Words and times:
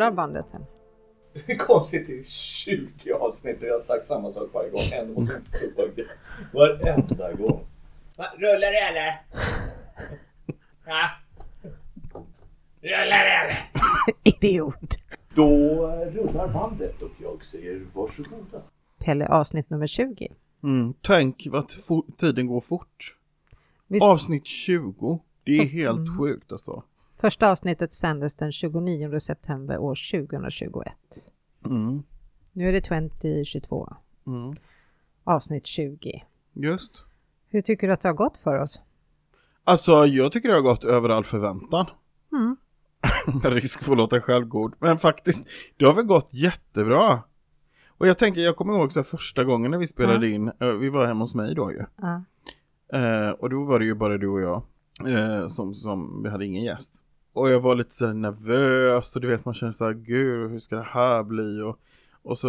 rullar 0.00 0.10
bandet 0.12 0.54
än. 0.54 0.66
Det 1.46 1.52
är 1.52 1.56
konstigt 1.56 2.08
i 2.08 2.24
20 2.24 3.12
avsnitt 3.12 3.62
och 3.62 3.68
jag 3.68 3.72
har 3.74 3.80
sagt 3.80 4.06
samma 4.06 4.32
sak 4.32 4.48
varje 4.52 4.70
gång. 4.70 4.80
Ändå 4.94 5.20
måste 5.20 5.34
jag 5.52 5.96
få 5.96 6.02
Varenda 6.58 7.32
gång. 7.32 7.66
Va, 8.18 8.24
rullar 8.38 8.72
det 8.72 8.78
eller? 8.80 9.14
Va? 10.86 11.10
Rullar 12.80 13.24
det 13.24 13.34
eller? 13.40 13.52
Idiot! 14.24 14.96
Då 15.34 15.48
rullar 16.12 16.48
bandet 16.52 17.02
och 17.02 17.10
jag 17.18 17.44
säger 17.44 17.86
varsågoda. 17.94 18.62
Pelle, 18.98 19.26
avsnitt 19.28 19.70
nummer 19.70 19.86
20. 19.86 20.28
Mm, 20.62 20.94
tänk 21.02 21.46
vad 21.50 21.68
tiden 22.16 22.46
går 22.46 22.60
fort. 22.60 23.16
Visst, 23.86 24.06
Avsnitt 24.06 24.46
20. 24.46 25.20
Det 25.44 25.58
är 25.58 25.64
helt 25.66 25.98
Mm. 25.98 26.18
sjukt 26.18 26.52
alltså. 26.52 26.82
Första 27.20 27.50
avsnittet 27.50 27.92
sändes 27.92 28.34
den 28.34 28.52
29 28.52 29.18
september 29.18 29.78
år 29.78 29.94
2021. 30.20 30.92
Mm, 31.66 32.02
Nu 32.52 32.68
är 32.68 32.72
det 32.72 32.80
2022, 32.80 33.96
mm. 34.26 34.54
avsnitt 35.24 35.66
20. 35.66 36.24
Just. 36.52 37.04
Hur 37.48 37.60
tycker 37.60 37.86
du 37.86 37.92
att 37.92 38.00
det 38.00 38.08
har 38.08 38.14
gått 38.14 38.36
för 38.36 38.58
oss? 38.58 38.80
Alltså 39.64 40.06
jag 40.06 40.32
tycker 40.32 40.48
det 40.48 40.54
har 40.54 40.62
gått 40.62 40.84
över 40.84 41.08
all 41.08 41.24
förväntan. 41.24 41.86
Mm. 42.32 42.56
Risk 43.54 43.82
för 43.82 43.92
att 43.92 43.98
låta 43.98 44.20
självgod. 44.20 44.74
Men 44.78 44.98
faktiskt, 44.98 45.46
det 45.76 45.84
har 45.84 45.94
väl 45.94 46.04
gått 46.04 46.34
jättebra. 46.34 47.22
Och 47.88 48.06
jag 48.06 48.18
tänker, 48.18 48.40
jag 48.40 48.56
kommer 48.56 48.72
ihåg 48.74 48.92
så 48.92 49.02
första 49.02 49.44
gången 49.44 49.70
när 49.70 49.78
vi 49.78 49.86
spelade 49.86 50.28
in, 50.30 50.48
eh, 50.48 50.66
vi 50.66 50.88
var 50.88 51.06
hemma 51.06 51.20
hos 51.20 51.34
mig 51.34 51.54
då 51.54 51.72
ju. 51.72 51.84
Ja. 51.96 52.22
Eh, 52.98 53.30
och 53.30 53.50
då 53.50 53.64
var 53.64 53.78
det 53.78 53.84
ju 53.84 53.94
bara 53.94 54.18
du 54.18 54.28
och 54.28 54.40
jag. 54.40 54.62
Eh, 55.06 55.48
som, 55.48 55.74
som, 55.74 56.22
vi 56.22 56.30
hade 56.30 56.46
ingen 56.46 56.64
gäst. 56.64 56.94
Och 57.32 57.50
jag 57.50 57.60
var 57.60 57.74
lite 57.74 57.94
så 57.94 58.12
nervös 58.12 59.16
och 59.16 59.22
du 59.22 59.28
vet 59.28 59.44
man 59.44 59.54
känner 59.54 59.72
så 59.72 59.84
här, 59.84 59.92
gud 59.92 60.50
hur 60.50 60.58
ska 60.58 60.76
det 60.76 60.82
här 60.82 61.22
bli? 61.22 61.60
Och, 61.60 61.78
och 62.22 62.38
så, 62.38 62.48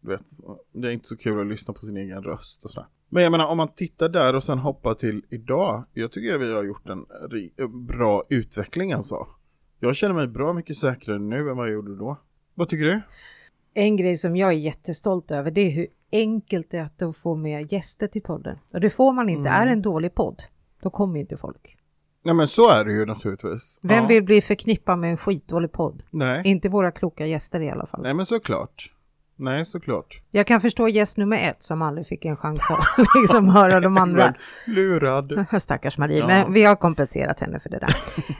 du 0.00 0.08
vet, 0.08 0.26
det 0.72 0.88
är 0.88 0.92
inte 0.92 1.08
så 1.08 1.16
kul 1.16 1.40
att 1.40 1.46
lyssna 1.46 1.74
på 1.74 1.86
sin 1.86 1.96
egen 1.96 2.22
röst 2.22 2.64
och 2.64 2.70
sådär. 2.70 2.88
Men 3.08 3.22
jag 3.22 3.32
menar 3.32 3.46
om 3.46 3.56
man 3.56 3.68
tittar 3.68 4.08
där 4.08 4.34
och 4.34 4.44
sen 4.44 4.58
hoppar 4.58 4.94
till 4.94 5.24
idag. 5.30 5.84
Jag 5.92 6.12
tycker 6.12 6.38
vi 6.38 6.52
har 6.52 6.64
gjort 6.64 6.88
en 6.88 7.06
bra 7.86 8.24
utveckling 8.28 8.92
alltså. 8.92 9.26
Jag 9.80 9.96
känner 9.96 10.14
mig 10.14 10.26
bra 10.26 10.52
mycket 10.52 10.76
säkrare 10.76 11.18
nu 11.18 11.50
än 11.50 11.56
vad 11.56 11.66
jag 11.66 11.74
gjorde 11.74 11.96
då. 11.96 12.16
Vad 12.54 12.68
tycker 12.68 12.84
du? 12.84 13.00
En 13.74 13.96
grej 13.96 14.16
som 14.16 14.36
jag 14.36 14.48
är 14.48 14.58
jättestolt 14.58 15.30
över 15.30 15.50
det 15.50 15.60
är 15.60 15.70
hur 15.70 15.86
enkelt 16.12 16.70
det 16.70 16.78
är 16.78 17.08
att 17.08 17.16
få 17.16 17.34
med 17.34 17.72
gäster 17.72 18.06
till 18.06 18.22
podden. 18.22 18.58
Och 18.74 18.80
det 18.80 18.90
får 18.90 19.12
man 19.12 19.28
inte. 19.28 19.48
Mm. 19.48 19.68
Är 19.68 19.72
en 19.72 19.82
dålig 19.82 20.14
podd, 20.14 20.42
då 20.82 20.90
kommer 20.90 21.20
inte 21.20 21.36
folk. 21.36 21.76
Nej 22.24 22.34
men 22.34 22.46
så 22.48 22.70
är 22.70 22.84
det 22.84 22.92
ju 22.92 23.06
naturligtvis. 23.06 23.78
Vem 23.82 24.02
Ja. 24.02 24.06
vill 24.06 24.22
bli 24.22 24.40
förknippad 24.40 24.98
med 24.98 25.10
en 25.10 25.16
skitdålig 25.16 25.72
podd? 25.72 26.02
Nej. 26.10 26.42
Inte 26.44 26.68
våra 26.68 26.90
kloka 26.90 27.26
gäster 27.26 27.60
i 27.60 27.70
alla 27.70 27.86
fall. 27.86 28.02
Nej 28.02 28.14
men 28.14 28.26
såklart. 28.26 28.90
Nej 29.36 29.66
såklart. 29.66 30.22
Jag 30.30 30.46
kan 30.46 30.60
förstå 30.60 30.88
gäst 30.88 31.18
nummer 31.18 31.36
ett 31.36 31.62
som 31.62 31.82
aldrig 31.82 32.06
fick 32.06 32.24
en 32.24 32.36
chans 32.36 32.62
att 32.70 33.06
liksom 33.22 33.48
höra 33.48 33.80
de 33.80 33.96
andra. 33.96 34.34
Lurad. 34.66 35.46
Stackars 35.62 35.98
Marie, 35.98 36.18
Ja. 36.18 36.26
men 36.26 36.52
vi 36.52 36.64
har 36.64 36.76
kompenserat 36.76 37.40
henne 37.40 37.58
för 37.58 37.70
det 37.70 37.78
där. 37.78 37.94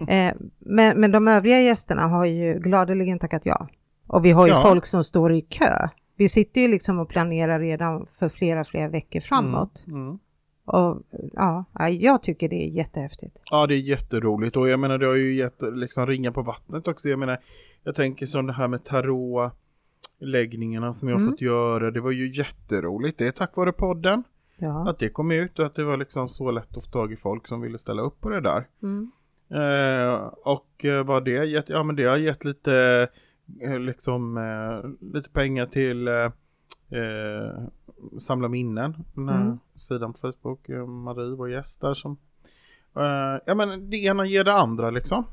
eh, 0.28 0.34
men, 0.58 1.00
men 1.00 1.12
de 1.12 1.28
övriga 1.28 1.60
gästerna 1.60 2.02
har 2.02 2.24
ju 2.24 2.58
gladeligen 2.58 3.18
tackat 3.18 3.46
ja. 3.46 3.68
Och 4.06 4.24
vi 4.24 4.30
har 4.30 4.46
ju 4.46 4.52
Ja. 4.52 4.62
folk 4.62 4.86
som 4.86 5.04
står 5.04 5.32
i 5.32 5.40
kö. 5.40 5.88
Vi 6.16 6.28
sitter 6.28 6.60
ju 6.60 6.68
liksom 6.68 6.98
och 6.98 7.08
planerar 7.08 7.60
redan 7.60 8.06
för 8.18 8.28
flera, 8.28 8.64
flera 8.64 8.88
veckor 8.88 9.20
framåt. 9.20 9.84
Mm. 9.86 10.18
Och 10.66 11.02
ja, 11.32 11.64
ja, 11.78 11.88
jag 11.88 12.22
tycker 12.22 12.48
det 12.48 12.64
är 12.66 12.68
jättehäftigt. 12.68 13.40
Ja, 13.50 13.66
det 13.66 13.74
är 13.74 13.78
jätteroligt 13.78 14.56
och 14.56 14.68
jag 14.68 14.80
menar 14.80 14.98
det 14.98 15.06
har 15.06 15.14
ju 15.14 15.34
gett 15.34 15.62
liksom 15.62 16.06
ringa 16.06 16.32
på 16.32 16.42
vattnet 16.42 16.88
också. 16.88 17.08
Jag 17.08 17.18
menar, 17.18 17.38
jag 17.82 17.94
tänker 17.94 18.26
som 18.26 18.46
det 18.46 18.52
här 18.52 18.68
med 18.68 18.84
tarotläggningarna 18.84 20.92
som 20.92 21.08
jag 21.08 21.16
har 21.16 21.20
Mm. 21.20 21.32
fått 21.32 21.40
göra. 21.40 21.90
Det 21.90 22.00
var 22.00 22.10
ju 22.10 22.32
jätteroligt. 22.32 23.18
Det 23.18 23.26
är 23.26 23.32
tack 23.32 23.56
vare 23.56 23.72
podden 23.72 24.22
Ja. 24.58 24.90
att 24.90 24.98
det 24.98 25.08
kom 25.08 25.30
ut 25.30 25.58
och 25.58 25.66
att 25.66 25.74
det 25.74 25.84
var 25.84 25.96
liksom 25.96 26.28
så 26.28 26.50
lätt 26.50 26.76
att 26.76 26.84
få 26.84 26.90
tag 26.90 27.12
i 27.12 27.16
folk 27.16 27.46
som 27.48 27.60
ville 27.60 27.78
ställa 27.78 28.02
upp 28.02 28.20
på 28.20 28.28
det 28.28 28.40
där. 28.40 28.66
Mm. 28.82 29.10
Eh, 29.50 30.14
och 30.44 30.84
eh, 30.84 31.04
vad 31.04 31.24
det 31.24 31.44
gett? 31.46 31.68
Ja, 31.68 31.82
men 31.82 31.96
det 31.96 32.04
har 32.04 32.16
gett 32.16 32.44
lite 32.44 33.08
eh, 33.62 33.78
liksom 33.78 34.36
eh, 34.36 34.90
lite 35.12 35.30
pengar 35.30 35.66
till 35.66 36.08
eh, 36.08 36.30
eh, 36.94 37.62
Samla 38.18 38.48
minnen. 38.48 39.04
Den 39.14 39.28
här 39.28 39.40
Mm. 39.42 39.58
sidan 39.74 40.12
på 40.12 40.18
Facebook. 40.18 40.68
Eh, 40.68 40.86
Marie, 40.86 41.36
vår 41.36 41.50
gäst 41.50 41.80
där 41.80 41.94
som 41.94 42.16
eh, 42.96 43.40
ja 43.46 43.54
men 43.54 43.90
det 43.90 43.96
ena 43.96 44.26
ger 44.26 44.44
det 44.44 44.52
andra 44.54 44.90
liksom. 44.90 45.24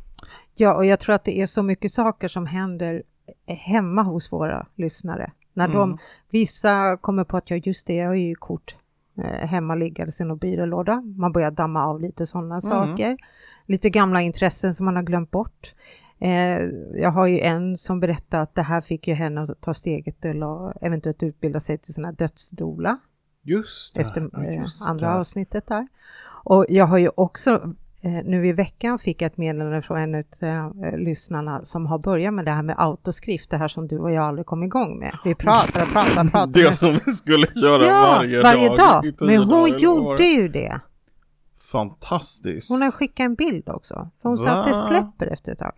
ja, 0.56 0.74
och 0.76 0.86
jag 0.86 1.00
tror 1.00 1.16
att 1.16 1.24
det 1.24 1.42
är 1.42 1.46
så 1.46 1.64
mycket 1.64 1.92
saker 1.92 2.28
som 2.28 2.46
händer 2.46 3.04
hemma 3.48 4.02
hos 4.02 4.32
våra 4.32 4.68
lyssnare. 4.76 5.32
När 5.54 5.68
de, 5.68 5.90
Mm. 5.90 5.98
vissa 6.30 6.98
kommer 6.98 7.24
på 7.24 7.38
att 7.38 7.50
ja, 7.50 7.58
just 7.58 7.88
det, 7.88 7.94
jag 7.96 8.08
har 8.08 8.14
ju 8.16 8.36
kort 8.36 8.76
eh, 9.18 9.48
hemma 9.48 9.76
liggandes 9.76 10.22
i 10.22 10.24
någon 10.24 10.38
byrålåda. 10.38 11.02
Man 11.02 11.32
börjar 11.32 11.52
damma 11.52 11.86
av 11.86 12.02
lite 12.02 12.26
sådana 12.26 12.62
saker. 12.62 13.18
Lite 13.66 13.90
gamla 13.90 14.22
intressen 14.22 14.74
som 14.74 14.86
man 14.86 14.96
har 14.96 15.04
glömt 15.04 15.32
bort. 15.32 15.76
Eh, 16.22 16.70
jag 17.02 17.12
har 17.12 17.28
ju 17.28 17.40
en 17.40 17.78
som 17.78 18.00
berättar 18.00 18.40
att 18.40 18.56
det 18.56 18.62
här 18.62 18.82
fick 18.82 19.08
ju 19.08 19.14
henne 19.14 19.42
att 19.42 19.62
ta 19.62 19.74
steget 19.74 20.26
att 20.26 20.78
eventuellt 20.82 21.24
utbilda 21.24 21.60
sig 21.60 21.78
till 21.78 21.94
sån 21.94 22.06
här 22.06 22.12
dödsdoula 22.12 23.00
Just 23.44 23.96
det. 23.96 24.02
efter 24.02 24.30
ja, 24.34 24.44
eh, 24.44 24.60
just 24.62 24.82
andra 24.82 25.08
det. 25.08 25.16
avsnittet 25.16 25.68
där. 25.68 25.88
Och 26.44 26.66
jag 26.70 26.88
har 26.88 26.98
ju 26.98 27.10
också 27.16 27.50
eh, 28.02 28.24
nu 28.26 28.48
i 28.48 28.52
veckan 28.52 29.00
fick 29.00 29.22
jag 29.22 29.28
ett 29.32 29.38
meddelande 29.38 29.82
från 29.82 29.98
en 29.98 30.16
av 30.60 30.86
lyssnarna 30.98 31.64
som 31.64 31.86
har 31.86 32.00
börjat 32.00 32.34
med 32.34 32.46
det 32.46 32.52
här 32.52 32.64
med 32.64 32.76
autoskrift, 32.78 33.50
det 33.50 33.58
här 33.58 33.68
som 33.68 33.88
du 33.88 34.00
och 34.00 34.12
jag 34.12 34.24
aldrig 34.24 34.46
kom 34.46 34.64
igång 34.64 35.00
med. 35.00 35.16
Vi 35.26 35.36
pratar 35.36 35.82
och 35.82 35.88
pratar 35.94 36.26
och 36.26 36.32
pratar. 36.32 36.54
Det 36.54 36.74
som 36.74 37.00
vi 37.06 37.12
skulle 37.12 37.48
göra 37.56 37.86
ja, 37.86 38.16
varje, 38.18 38.44
varje 38.44 38.68
dag. 38.68 38.78
dag. 38.78 39.14
Men 39.22 39.44
hon 39.44 39.66
eller 39.68 39.80
gjorde 39.80 40.24
ju 40.24 40.48
det. 40.48 40.80
Fantastiskt. 41.72 42.70
Hon 42.70 42.82
har 42.82 42.92
skickat 42.92 43.24
en 43.26 43.36
bild 43.36 43.70
också. 43.70 44.10
För 44.22 44.30
hon 44.30 44.38
sa 44.38 44.50
att 44.52 44.66
det 44.66 44.72
Va? 44.72 44.88
släpper 44.88 45.28
efter 45.28 45.52
ett 45.52 45.58
tag. 45.58 45.74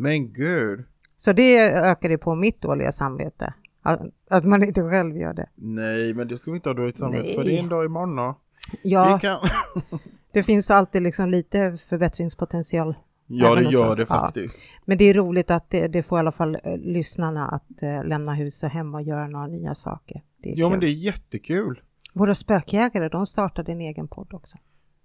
Men 0.00 0.32
gud. 0.32 0.84
Så 1.16 1.32
det 1.32 1.58
ökade 1.74 2.18
på 2.18 2.34
mitt 2.34 2.60
dåliga 2.62 2.92
samvete. 2.92 3.54
Att, 3.82 4.00
att 4.30 4.44
man 4.44 4.62
inte 4.62 4.82
själv 4.82 5.16
gör 5.16 5.32
det. 5.34 5.48
Nej, 5.54 6.14
men 6.14 6.28
det 6.28 6.38
ska 6.38 6.50
vi 6.50 6.56
inte 6.56 6.68
ha 6.68 6.74
dåligt 6.74 6.98
samvete 6.98 7.28
för. 7.34 7.44
Nej. 7.44 7.46
Det 7.46 7.58
är 7.58 7.62
en 7.62 7.68
dag 7.68 7.84
imorgon 7.84 8.16
då. 8.16 8.38
Ja, 8.82 9.18
kan... 9.18 9.48
det 10.32 10.42
finns 10.42 10.70
alltid 10.70 11.02
liksom 11.02 11.30
lite 11.30 11.76
förbättringspotential. 11.76 12.94
ja, 13.26 13.54
det 13.54 13.62
gör 13.62 13.96
det 13.96 14.02
Ja. 14.02 14.06
faktiskt. 14.06 14.60
Men 14.84 14.98
det 14.98 15.04
är 15.04 15.14
roligt 15.14 15.50
att 15.50 15.70
det, 15.70 15.88
det 15.88 16.02
får 16.02 16.18
i 16.18 16.20
alla 16.20 16.32
fall 16.32 16.54
eh, 16.64 16.76
lyssnarna 16.76 17.48
att 17.48 17.82
eh, 17.82 18.04
lämna 18.04 18.34
huset 18.34 18.72
hemma 18.72 18.98
och 18.98 19.02
göra 19.02 19.26
några 19.28 19.46
nya 19.46 19.74
saker. 19.74 20.22
Ja, 20.42 20.54
kul. 20.54 20.70
men 20.70 20.80
det 20.80 20.86
är 20.86 20.94
jättekul. 20.94 21.80
Våra 22.12 22.34
spökjägare, 22.34 23.08
de 23.08 23.26
startade 23.26 23.72
en 23.72 23.80
egen 23.80 24.08
podd 24.08 24.34
också. 24.34 24.58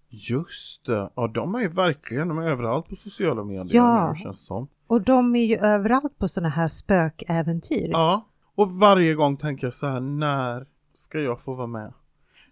Just 0.10 0.86
det. 0.86 1.10
Ja, 1.16 1.28
de 1.28 1.56
är 1.56 1.60
ju 1.60 1.68
verkligen, 1.68 2.28
de 2.28 2.38
är 2.38 2.48
överallt 2.50 2.90
på 2.90 2.96
sociala 2.96 3.44
medier 3.44 3.76
Ja. 3.76 4.14
nu 4.14 4.20
känns 4.24 4.46
som. 4.46 4.68
Och 4.88 5.02
de 5.02 5.36
är 5.36 5.46
ju 5.46 5.56
överallt 5.58 6.18
på 6.18 6.28
sådana 6.28 6.50
här 6.50 6.68
spökäventyr. 6.68 7.90
Ja, 7.92 8.26
och 8.56 8.72
varje 8.72 9.14
gång 9.14 9.38
tänker 9.38 9.68
jag 9.68 9.74
så 9.74 9.88
här, 9.88 10.00
när 10.00 10.66
ska 10.96 11.20
jag 11.20 11.42
få 11.42 11.54
vara 11.54 11.68
med? 11.68 11.94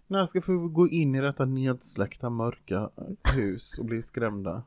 När 0.06 0.26
ska 0.26 0.36
jag 0.36 0.44
få 0.44 0.68
gå 0.68 0.88
in 0.88 1.14
i 1.14 1.20
detta 1.20 1.44
nedsläckta 1.44 2.30
mörka 2.30 2.90
hus 3.36 3.78
och 3.78 3.84
bli 3.84 4.02
skrämda? 4.02 4.62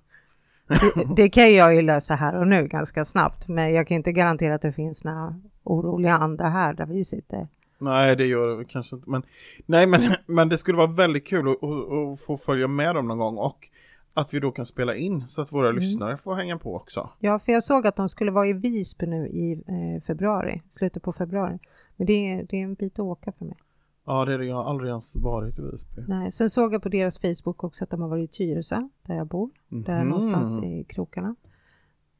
Det, 0.67 1.15
det 1.15 1.29
kan 1.29 1.53
jag 1.53 1.75
ju 1.75 1.81
lösa 1.81 2.15
här 2.15 2.39
och 2.39 2.47
nu 2.47 2.67
ganska 2.67 3.05
snabbt, 3.05 3.47
men 3.47 3.73
jag 3.73 3.87
kan 3.87 3.97
inte 3.97 4.11
garantera 4.11 4.55
att 4.55 4.61
det 4.61 4.71
finns 4.71 5.03
några 5.03 5.35
oroliga 5.63 6.13
andar 6.17 6.49
här 6.49 6.73
där 6.73 6.85
vi 6.85 7.03
sitter. 7.03 7.47
Nej, 7.79 8.15
det 8.15 8.25
gör 8.25 8.57
det 8.57 8.65
kanske 8.65 8.95
inte. 8.95 9.09
Men, 9.09 9.23
nej, 9.65 9.87
men, 9.87 10.01
men 10.25 10.49
det 10.49 10.57
skulle 10.57 10.77
vara 10.77 10.87
väldigt 10.91 11.27
kul 11.27 11.47
att, 11.49 11.63
att, 11.63 12.19
få 12.21 12.37
följa 12.37 12.67
med 12.67 12.95
dem 12.95 13.07
någon 13.07 13.17
gång 13.17 13.37
och 13.37 13.67
att 14.15 14.33
vi 14.33 14.39
då 14.39 14.51
kan 14.51 14.65
spela 14.65 14.95
in 14.95 15.27
så 15.27 15.41
att 15.41 15.53
våra 15.53 15.69
Mm. 15.69 15.81
lyssnare 15.81 16.17
får 16.17 16.35
hänga 16.35 16.57
på 16.57 16.75
också. 16.75 17.09
Ja, 17.19 17.39
för 17.39 17.51
jag 17.51 17.63
såg 17.63 17.87
att 17.87 17.95
de 17.95 18.09
skulle 18.09 18.31
vara 18.31 18.47
i 18.47 18.53
Visby 18.53 19.05
nu 19.05 19.27
i 19.27 19.51
eh, 19.53 20.01
februari, 20.03 20.61
slutet 20.69 21.03
på 21.03 21.13
februari. 21.13 21.59
Men 21.95 22.07
det 22.07 22.13
är, 22.33 22.43
det 22.49 22.57
är 22.59 22.63
en 22.63 22.73
bit 22.73 22.93
att 22.93 22.99
åka 22.99 23.31
för 23.31 23.45
mig. 23.45 23.57
Ja, 24.05 24.25
det 24.25 24.33
är 24.33 24.37
det. 24.37 24.45
Jag 24.45 24.55
har 24.55 24.63
aldrig 24.69 24.89
ens 24.89 25.15
varit 25.15 25.59
i 25.59 25.61
Visby. 25.61 26.01
Nej, 26.07 26.31
sen 26.31 26.49
såg 26.49 26.73
jag 26.73 26.83
på 26.83 26.89
deras 26.89 27.19
Facebook 27.19 27.63
också 27.63 27.83
att 27.83 27.89
de 27.89 28.01
har 28.01 28.09
varit 28.09 28.29
i 28.29 28.37
Tyresö, 28.37 28.87
där 29.07 29.15
jag 29.15 29.27
bor. 29.27 29.49
Där 29.69 29.99
Mhm. 29.99 30.07
någonstans 30.09 30.63
i 30.65 30.83
krokarna. 30.89 31.35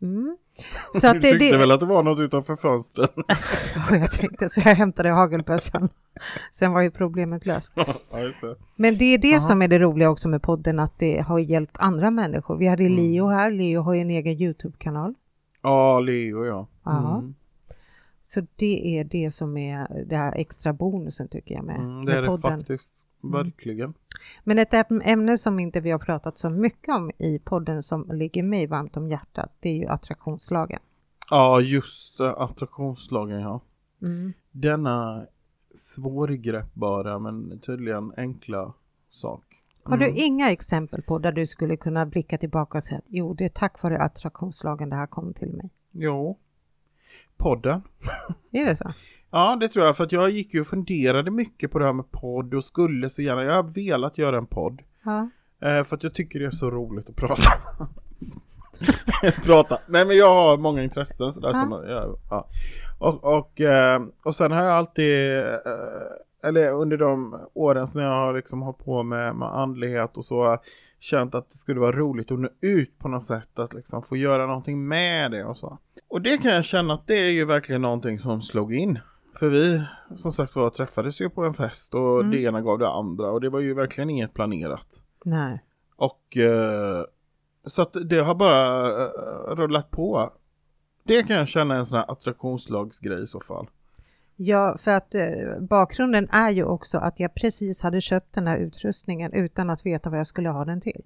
Mm. 0.01 0.37
Så 0.93 0.99
du 1.01 1.07
att 1.07 1.21
det, 1.21 1.31
tyckte 1.31 1.51
det, 1.51 1.57
väl 1.57 1.71
att 1.71 1.79
det 1.79 1.85
var 1.85 2.03
något 2.03 2.19
utanför 2.19 2.55
fönstren? 2.55 3.07
Ja, 3.89 3.95
jag 3.95 4.11
tänkte 4.11 4.49
så 4.49 4.59
jag 4.59 4.75
hämtade 4.75 5.09
hagelbössan. 5.09 5.89
Sen 6.51 6.73
var 6.73 6.81
ju 6.81 6.91
problemet 6.91 7.45
löst. 7.45 7.73
ja, 7.75 8.19
just 8.19 8.41
det. 8.41 8.55
Men 8.75 8.97
det 8.97 9.05
är 9.05 9.17
det 9.17 9.31
Aha. 9.31 9.39
som 9.39 9.61
är 9.61 9.67
det 9.67 9.79
roliga 9.79 10.09
också 10.09 10.27
med 10.27 10.41
podden, 10.41 10.79
att 10.79 10.99
det 10.99 11.21
har 11.21 11.39
hjälpt 11.39 11.77
andra 11.79 12.11
människor. 12.11 12.57
Vi 12.57 12.67
hade 12.67 12.83
Mm. 12.83 12.97
Leo 12.97 13.27
här, 13.27 13.51
Leo 13.51 13.81
har 13.81 13.93
ju 13.93 14.01
en 14.01 14.09
egen 14.09 14.33
YouTube-kanal. 14.41 15.13
Ja, 15.63 15.99
Leo 15.99 16.45
ja. 16.45 16.67
Ja. 16.85 17.17
Mm. 17.19 17.35
Så 18.29 18.41
det 18.55 18.97
är 18.99 19.03
det 19.03 19.31
som 19.31 19.57
är 19.57 20.05
det 20.05 20.15
här 20.17 20.33
extra 20.35 20.73
bonusen 20.73 21.27
tycker 21.27 21.55
jag 21.55 21.63
med, 21.65 21.75
Mm, 21.79 22.05
det 22.05 22.11
med 22.11 22.17
är 22.17 22.21
det 22.21 22.27
podden. 22.27 22.51
Mm. 22.53 22.59
faktiskt. 22.59 23.03
Verkligen. 23.21 23.93
Men 24.43 24.59
ett 24.59 24.73
äm- 24.73 25.01
ämne 25.05 25.37
som 25.37 25.59
inte 25.59 25.79
vi 25.81 25.91
har 25.91 25.99
pratat 25.99 26.37
så 26.37 26.49
mycket 26.49 26.95
om 26.95 27.11
i 27.17 27.39
podden 27.39 27.83
som 27.83 28.09
ligger 28.13 28.43
mig 28.43 28.67
varmt 28.67 28.97
om 28.97 29.07
hjärtat, 29.07 29.51
det 29.59 29.69
är 29.69 29.75
ju 29.75 29.85
attraktionslagen. 29.87 30.79
Ja, 31.29 31.61
just 31.61 32.17
det. 32.17 32.35
Attraktionslagen, 32.35 33.39
ja. 33.41 33.61
Mm. 34.01 34.33
Denna 34.51 35.25
svårgreppbara 35.73 37.19
men 37.19 37.59
tydligen 37.59 38.13
enkla 38.17 38.73
sak. 39.11 39.43
Har 39.83 39.97
Mm. 39.97 40.09
du 40.13 40.15
inga 40.25 40.51
exempel 40.51 41.01
på 41.01 41.19
där 41.19 41.31
du 41.31 41.45
skulle 41.45 41.77
kunna 41.77 42.05
blicka 42.05 42.37
tillbaka 42.37 42.77
och 42.77 42.83
säga 42.83 42.97
att 42.97 43.05
jo, 43.07 43.33
det 43.33 43.45
är 43.45 43.49
tack 43.49 43.83
vare 43.83 43.97
attraktionslagen 43.97 44.89
det 44.89 44.95
här 44.95 45.07
kom 45.07 45.33
till 45.33 45.53
mig? 45.53 45.69
Jo. 45.91 46.37
Podden. 47.37 47.81
Är 48.51 48.65
det 48.65 48.75
så? 48.75 48.93
Ja, 49.31 49.55
det 49.59 49.67
tror 49.67 49.85
jag. 49.85 49.97
För 49.97 50.03
att 50.03 50.11
jag 50.11 50.29
gick 50.29 50.53
ju 50.53 50.61
och 50.61 50.67
funderade 50.67 51.31
mycket 51.31 51.71
på 51.71 51.79
det 51.79 51.85
här 51.85 51.93
med 51.93 52.11
podd 52.11 52.53
och 52.53 52.63
skulle 52.63 53.09
så 53.09 53.21
gärna. 53.21 53.43
Jag 53.43 53.53
har 53.53 53.63
velat 53.63 54.17
göra 54.17 54.37
en 54.37 54.45
podd. 54.47 54.81
Ja. 55.03 55.29
Eh, 55.61 55.83
för 55.83 55.95
att 55.95 56.03
jag 56.03 56.13
tycker 56.13 56.39
det 56.39 56.45
är 56.45 56.51
så 56.51 56.71
roligt 56.71 57.09
att 57.09 57.15
prata. 57.15 57.41
prata. 59.45 59.77
Nej 59.87 60.05
men 60.05 60.17
jag 60.17 60.29
har 60.33 60.57
många 60.57 60.83
intressen 60.83 61.31
sådär 61.31 61.51
Ja. 61.53 61.61
som 61.61 61.71
jag, 61.71 62.19
ja. 62.29 62.47
Och, 62.99 63.23
och, 63.37 63.61
eh, 63.61 64.01
och 64.23 64.35
sen 64.35 64.51
har 64.51 64.63
jag 64.63 64.73
alltid, 64.73 65.37
eh, 65.37 65.53
eller 66.43 66.71
under 66.71 66.97
de 66.97 67.39
åren 67.53 67.87
som 67.87 68.01
jag 68.01 68.09
har 68.09 68.33
liksom 68.33 68.61
hållit 68.61 68.85
på 68.85 69.03
med, 69.03 69.35
med 69.35 69.47
andlighet 69.47 70.17
och 70.17 70.25
så, 70.25 70.57
känt 70.99 71.35
att 71.35 71.49
det 71.49 71.57
skulle 71.57 71.79
vara 71.79 71.91
roligt 71.91 72.31
att 72.31 72.39
nå 72.39 72.49
ut 72.61 72.99
på 72.99 73.07
något 73.07 73.23
sätt, 73.25 73.59
att 73.59 73.73
liksom 73.73 74.03
få 74.03 74.15
göra 74.15 74.45
någonting 74.47 74.87
med 74.87 75.31
det 75.31 75.45
och 75.45 75.57
så. 75.57 75.77
Och 76.07 76.21
det 76.21 76.37
kan 76.37 76.51
jag 76.51 76.65
känna 76.65 76.93
att 76.93 77.07
det 77.07 77.15
är 77.19 77.31
ju 77.31 77.45
verkligen 77.45 77.81
någonting 77.81 78.19
som 78.19 78.41
slog 78.41 78.75
in. 78.75 78.99
För 79.39 79.49
vi, 79.49 79.83
som 80.15 80.31
sagt 80.31 80.55
var, 80.55 80.69
träffades 80.69 81.21
ju 81.21 81.29
på 81.29 81.43
en 81.45 81.53
fest 81.53 81.93
och 81.93 82.19
Mm. 82.19 82.31
det 82.31 82.41
ena 82.41 82.61
gav 82.61 82.79
det 82.79 82.89
andra 82.89 83.31
och 83.31 83.41
det 83.41 83.49
var 83.49 83.59
ju 83.59 83.73
verkligen 83.73 84.09
inget 84.09 84.33
planerat. 84.33 84.87
Nej. 85.25 85.63
Och 85.95 86.37
eh, 86.37 87.03
så 87.65 87.81
att 87.81 87.95
det 88.09 88.19
har 88.19 88.35
bara 88.35 88.87
eh, 89.03 89.09
rullat 89.55 89.91
på. 89.91 90.33
Det 91.03 91.23
kan 91.23 91.35
jag 91.35 91.47
känna 91.47 91.75
är 91.75 91.79
en 91.79 91.85
sån 91.85 91.97
här 91.97 92.11
attraktionslagsgrej 92.11 93.23
i 93.23 93.25
så 93.27 93.39
fall. 93.39 93.67
Ja, 94.35 94.77
för 94.79 94.91
att 94.91 95.15
eh, 95.15 95.21
bakgrunden 95.69 96.29
är 96.31 96.49
ju 96.49 96.63
också 96.63 96.97
att 96.97 97.19
jag 97.19 97.35
precis 97.35 97.83
hade 97.83 98.01
köpt 98.01 98.33
den 98.33 98.47
här 98.47 98.57
utrustningen 98.57 99.33
utan 99.33 99.69
att 99.69 99.85
veta 99.85 100.09
vad 100.09 100.19
jag 100.19 100.27
skulle 100.27 100.49
ha 100.49 100.65
den 100.65 100.81
till. 100.81 101.01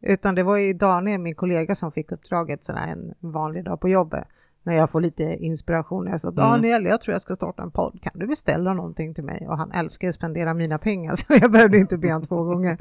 Utan 0.00 0.34
det 0.34 0.42
var 0.42 0.56
ju 0.56 0.72
Daniel, 0.72 1.20
min 1.20 1.34
kollega, 1.34 1.74
som 1.74 1.92
fick 1.92 2.12
uppdraget 2.12 2.64
sådär 2.64 2.86
en 2.86 3.14
vanlig 3.20 3.64
dag 3.64 3.80
på 3.80 3.88
jobbet. 3.88 4.24
När 4.62 4.74
jag 4.74 4.90
får 4.90 5.00
lite 5.00 5.22
inspiration. 5.22 6.06
Jag 6.06 6.20
sa 6.20 6.30
Daniel, 6.30 6.84
jag 6.84 7.00
tror 7.00 7.12
jag 7.12 7.22
ska 7.22 7.36
starta 7.36 7.62
en 7.62 7.70
podd. 7.70 8.02
Kan 8.02 8.12
du 8.14 8.26
beställa 8.26 8.74
någonting 8.74 9.14
till 9.14 9.24
mig? 9.24 9.46
Och 9.48 9.58
han 9.58 9.72
älskar 9.72 10.08
att 10.08 10.14
spendera 10.14 10.54
mina 10.54 10.78
pengar 10.78 11.14
så 11.16 11.24
jag 11.28 11.50
behövde 11.52 11.78
inte 11.78 11.98
be 11.98 12.08
honom 12.08 12.22
två 12.22 12.44
gånger. 12.44 12.78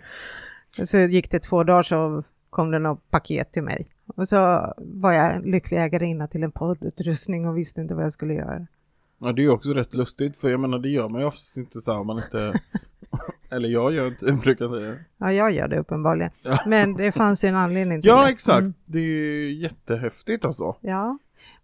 Så 0.84 0.98
gick 0.98 1.32
det 1.32 1.40
två 1.40 1.64
dagar 1.64 1.84
så 1.84 2.24
kom 2.50 2.72
det 2.72 2.80
något 2.80 3.10
paket 3.10 3.52
till 3.52 3.64
mig. 3.64 3.88
Och 4.16 4.28
så 4.28 4.74
var 4.78 5.12
jag 5.12 5.36
en 5.36 5.42
lycklig 5.42 5.84
ägarinna 5.84 6.28
till 6.28 6.44
en 6.44 6.52
poddutrustning 6.52 7.48
och 7.48 7.58
visste 7.58 7.82
inte 7.82 7.96
vad 7.96 8.06
jag 8.06 8.14
skulle 8.14 8.34
göra. 8.34 8.68
Ja, 9.20 9.32
det 9.32 9.42
är 9.42 9.44
ju 9.44 9.50
också 9.50 9.74
rätt 9.74 9.94
lustigt 9.94 10.38
för 10.38 10.50
jag 10.50 10.60
menar 10.60 10.80
det 10.80 10.90
gör 10.90 11.10
man 11.10 11.22
ju 11.22 11.28
oftast 11.28 11.58
inte 11.58 11.82
så 11.82 11.92
här 11.92 12.00
om 12.00 12.08
man 12.08 12.18
inte 12.18 12.60
Eller 13.50 13.70
jag 13.70 13.94
gör 13.94 14.08
inte, 14.08 14.26
jag 14.28 14.40
brukar 14.40 14.70
säga 14.80 14.96
Ja, 15.18 15.34
jag 15.34 15.52
gör 15.52 15.68
det 15.68 15.80
uppenbarligen. 15.80 16.32
Ja. 16.44 16.60
Men 16.66 16.94
det 16.94 17.12
fanns 17.12 17.44
en 17.44 17.56
anledning 17.56 18.02
till 18.02 18.10
Ja 18.10 18.24
det. 18.26 18.30
exakt, 18.32 18.60
Mm. 18.62 18.74
det 18.86 19.00
är 19.00 19.04
ju 19.04 19.54
jättehäftigt 19.54 20.46
alltså. 20.46 20.76
Ja. 20.82 21.18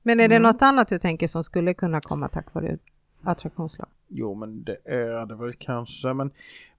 Men 0.04 0.20
är 0.20 0.28
det 0.28 0.36
Mm. 0.36 0.52
något 0.52 0.62
annat 0.62 0.88
du 0.88 1.00
tänker 1.00 1.28
som 1.28 1.44
skulle 1.44 1.74
kunna 1.74 2.02
komma 2.02 2.28
tack 2.28 2.54
vare 2.54 2.78
attraktionslag? 3.24 3.88
Jo 4.08 4.36
men 4.36 4.64
det 4.64 4.78
är 4.86 5.26
det 5.26 5.36
väl 5.36 5.54
kanske 5.54 6.14
men 6.14 6.32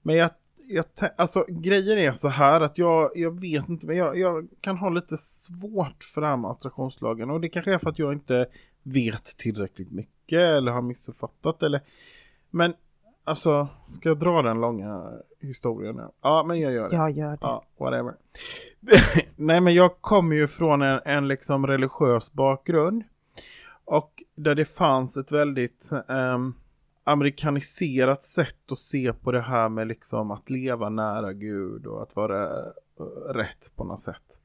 Men 0.03 0.17
jag, 0.17 0.31
jag 0.69 0.85
alltså 1.17 1.45
grejen 1.49 1.99
är 1.99 2.13
så 2.13 2.29
här 2.29 2.61
att 2.61 2.79
jag, 2.79 3.11
jag 3.15 3.41
vet 3.41 3.69
inte 3.69 3.87
men 3.87 3.97
jag, 3.97 4.19
jag 4.19 4.49
kan 4.61 4.77
ha 4.79 4.89
lite 4.89 5.17
svårt 5.17 6.05
med 6.17 6.45
attraktionslagen 6.51 7.31
och 7.31 7.41
det 7.41 7.49
kanske 7.49 7.75
är 7.75 7.79
för 7.79 7.91
att 7.91 7.99
jag 7.99 8.13
inte 8.13 8.47
vet 8.83 9.25
tillräckligt 9.25 9.93
mycket 9.93 10.39
eller 10.39 10.73
har 10.73 10.83
missuppfattat 10.83 11.63
eller 11.63 11.81
Men 12.51 12.75
alltså 13.25 13.69
ska 13.87 14.09
jag 14.09 14.19
dra 14.19 14.43
den 14.43 14.61
långa 14.61 15.13
historien 15.41 15.97
nu? 15.97 16.09
Ja 16.23 16.45
men 16.47 16.61
jag 16.61 16.73
gör 16.73 16.89
det. 16.89 16.97
Jag 16.97 17.11
gör 17.11 17.31
det. 17.31 17.39
Ja, 17.41 17.65
whatever. 17.79 18.15
Nej, 19.37 19.61
men 19.61 19.75
jag 19.75 20.01
kommer 20.01 20.37
ju 20.37 20.47
från 20.47 20.83
en, 20.83 21.01
en 21.05 21.29
liksom 21.29 21.67
religiös 21.67 22.33
bakgrund. 22.33 23.05
Och 23.85 24.23
där 24.35 24.55
det 24.55 24.65
fanns 24.65 25.17
ett 25.17 25.33
väldigt 25.33 25.91
ehm, 26.09 26.55
amerikaniserat 27.05 28.23
sätt 28.23 28.73
att 28.73 28.79
se 28.79 29.13
på 29.13 29.33
det 29.33 29.41
här 29.41 29.69
med 29.69 29.87
liksom 29.87 30.31
att 30.31 30.51
leva 30.51 30.89
nära 30.89 31.33
Gud 31.33 31.87
och 31.87 32.03
att 32.03 32.17
vara 32.17 32.59
eh, 32.59 33.05
rätt 33.33 33.73
på 33.77 33.85
något 33.85 34.01
sätt. 34.01 34.41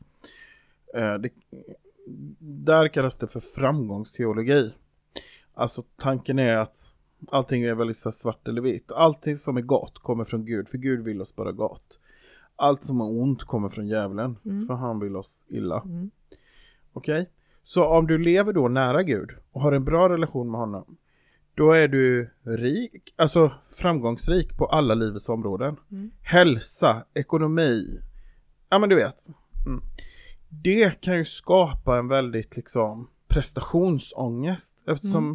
Eh, 0.96 1.14
det, 1.14 1.30
där 2.40 2.88
kallas 2.88 3.18
det 3.18 3.28
för 3.28 3.40
framgångsteologi. 3.40 4.74
Alltså 5.54 5.84
tanken 5.98 6.40
är 6.40 6.58
att 6.58 6.94
allting 7.31 7.63
är 7.63 7.75
väldigt 7.75 7.98
så 7.98 8.12
svart 8.12 8.48
eller 8.48 8.62
vitt. 8.62 8.92
Allting 8.92 9.38
som 9.38 9.57
är 9.57 9.62
gott 9.62 10.00
kommer 10.00 10.24
från 10.24 10.45
Gud, 10.45 10.69
för 10.69 10.77
Gud 10.77 11.04
vill 11.04 11.21
oss 11.21 11.36
bara 11.36 11.51
gott. 11.51 12.00
Allt 12.56 12.83
som 12.83 13.01
är 13.01 13.06
ont 13.06 13.44
kommer 13.44 13.69
från 13.69 13.88
djävulen, 13.88 14.38
Mm. 14.45 14.66
för 14.68 14.74
han 14.74 15.00
vill 15.00 15.16
oss 15.16 15.45
illa. 15.48 15.81
Mm. 15.86 16.12
Okej? 16.94 17.30
Så 17.63 17.86
om 17.86 18.07
du 18.07 18.18
lever 18.18 18.54
då 18.54 18.68
nära 18.68 19.04
Gud 19.04 19.30
och 19.51 19.62
har 19.62 19.71
en 19.71 19.86
bra 19.86 20.10
relation 20.10 20.51
med 20.51 20.60
honom, 20.60 20.98
då 21.56 21.71
är 21.71 21.88
du 21.88 22.30
rik, 22.44 23.13
alltså 23.16 23.51
framgångsrik 23.72 24.57
på 24.57 24.65
alla 24.65 24.94
livets 24.94 25.30
områden. 25.30 25.75
Mm. 25.92 26.12
Hälsa, 26.22 27.06
ekonomi, 27.13 28.00
ja 28.69 28.80
men 28.80 28.89
du 28.89 28.95
vet. 28.95 29.27
Mm. 29.65 29.81
Det 30.50 31.01
kan 31.01 31.18
ju 31.18 31.25
skapa 31.25 31.98
en 31.98 32.07
väldigt 32.07 32.56
liksom 32.56 33.10
prestationsångest 33.27 34.84
eftersom 34.88 35.32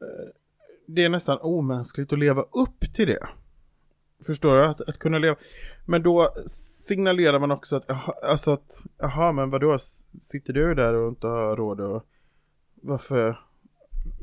eh, 0.00 0.30
det 0.86 1.04
är 1.04 1.08
nästan 1.08 1.38
omänskligt 1.40 2.12
att 2.12 2.18
leva 2.18 2.42
upp 2.42 2.94
till 2.94 3.06
det. 3.06 3.26
Förstår 4.26 4.56
du? 4.56 4.64
Att, 4.64 4.80
att 4.80 4.98
kunna 4.98 5.18
leva. 5.18 5.36
Men 5.84 6.02
då 6.02 6.34
signalerar 6.86 7.38
man 7.38 7.50
också 7.50 7.76
att, 7.76 7.90
alltså 8.24 8.50
att, 8.50 8.86
jaha 8.98 9.32
men 9.32 9.50
vadå, 9.50 9.78
sitter 10.20 10.52
du 10.52 10.74
där 10.74 10.94
och 10.94 11.08
inte 11.08 11.26
har 11.26 11.56
råd 11.56 11.80
och 11.80 12.02
varför 12.82 13.40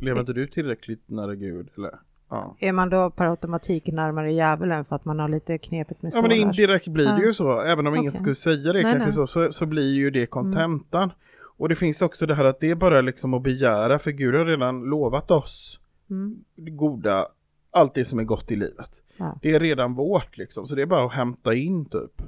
lever 0.01 0.19
inte 0.19 0.33
du 0.33 0.47
tillräckligt 0.47 1.09
nära 1.09 1.35
Gud? 1.35 1.69
Eller? 1.77 1.99
Ja. 2.29 2.55
Är 2.59 2.71
man 2.71 2.89
då 2.89 3.09
per 3.09 3.27
automatik 3.27 3.87
närmare 3.87 4.33
djävulen 4.33 4.85
för 4.85 4.95
att 4.95 5.05
man 5.05 5.19
har 5.19 5.29
lite 5.29 5.57
knepigt 5.57 6.01
med 6.01 6.11
ja 6.13 6.21
men 6.21 6.31
stålar? 6.31 6.41
indirekt 6.41 6.87
blir 6.87 7.05
det 7.05 7.11
Ja. 7.11 7.25
ju 7.25 7.33
så, 7.33 7.61
även 7.61 7.87
om 7.87 7.95
ingen 7.95 8.09
Okej. 8.09 8.19
skulle 8.19 8.35
säga 8.35 8.73
det 8.73 8.83
Nej, 8.83 8.83
kanske 8.83 8.99
nej. 9.03 9.13
Så, 9.13 9.27
så, 9.27 9.51
så 9.51 9.65
blir 9.65 9.93
ju 9.93 10.09
det 10.09 10.25
kontentan. 10.25 11.11
Och 11.57 11.69
det 11.69 11.75
finns 11.75 12.01
också 12.01 12.25
det 12.25 12.35
här 12.35 12.45
att 12.45 12.59
det 12.59 12.69
är 12.69 12.75
bara 12.75 13.01
liksom 13.01 13.33
att 13.33 13.43
begära, 13.43 13.99
för 13.99 14.11
Gud 14.11 14.35
har 14.35 14.45
redan 14.45 14.81
lovat 14.83 15.31
oss 15.31 15.79
Mm. 16.13 16.43
det 16.55 16.71
goda, 16.71 17.27
allt 17.71 17.93
det 17.93 18.05
som 18.05 18.19
är 18.19 18.23
gott 18.23 18.51
i 18.51 18.55
livet. 18.55 19.03
Ja. 19.17 19.39
Det 19.41 19.51
är 19.51 19.59
redan 19.59 19.93
vårt 19.93 20.37
liksom, 20.37 20.67
så 20.67 20.75
det 20.75 20.81
är 20.81 20.85
bara 20.85 21.05
att 21.05 21.13
hämta 21.13 21.53
in 21.53 21.85
typ. 21.85 22.21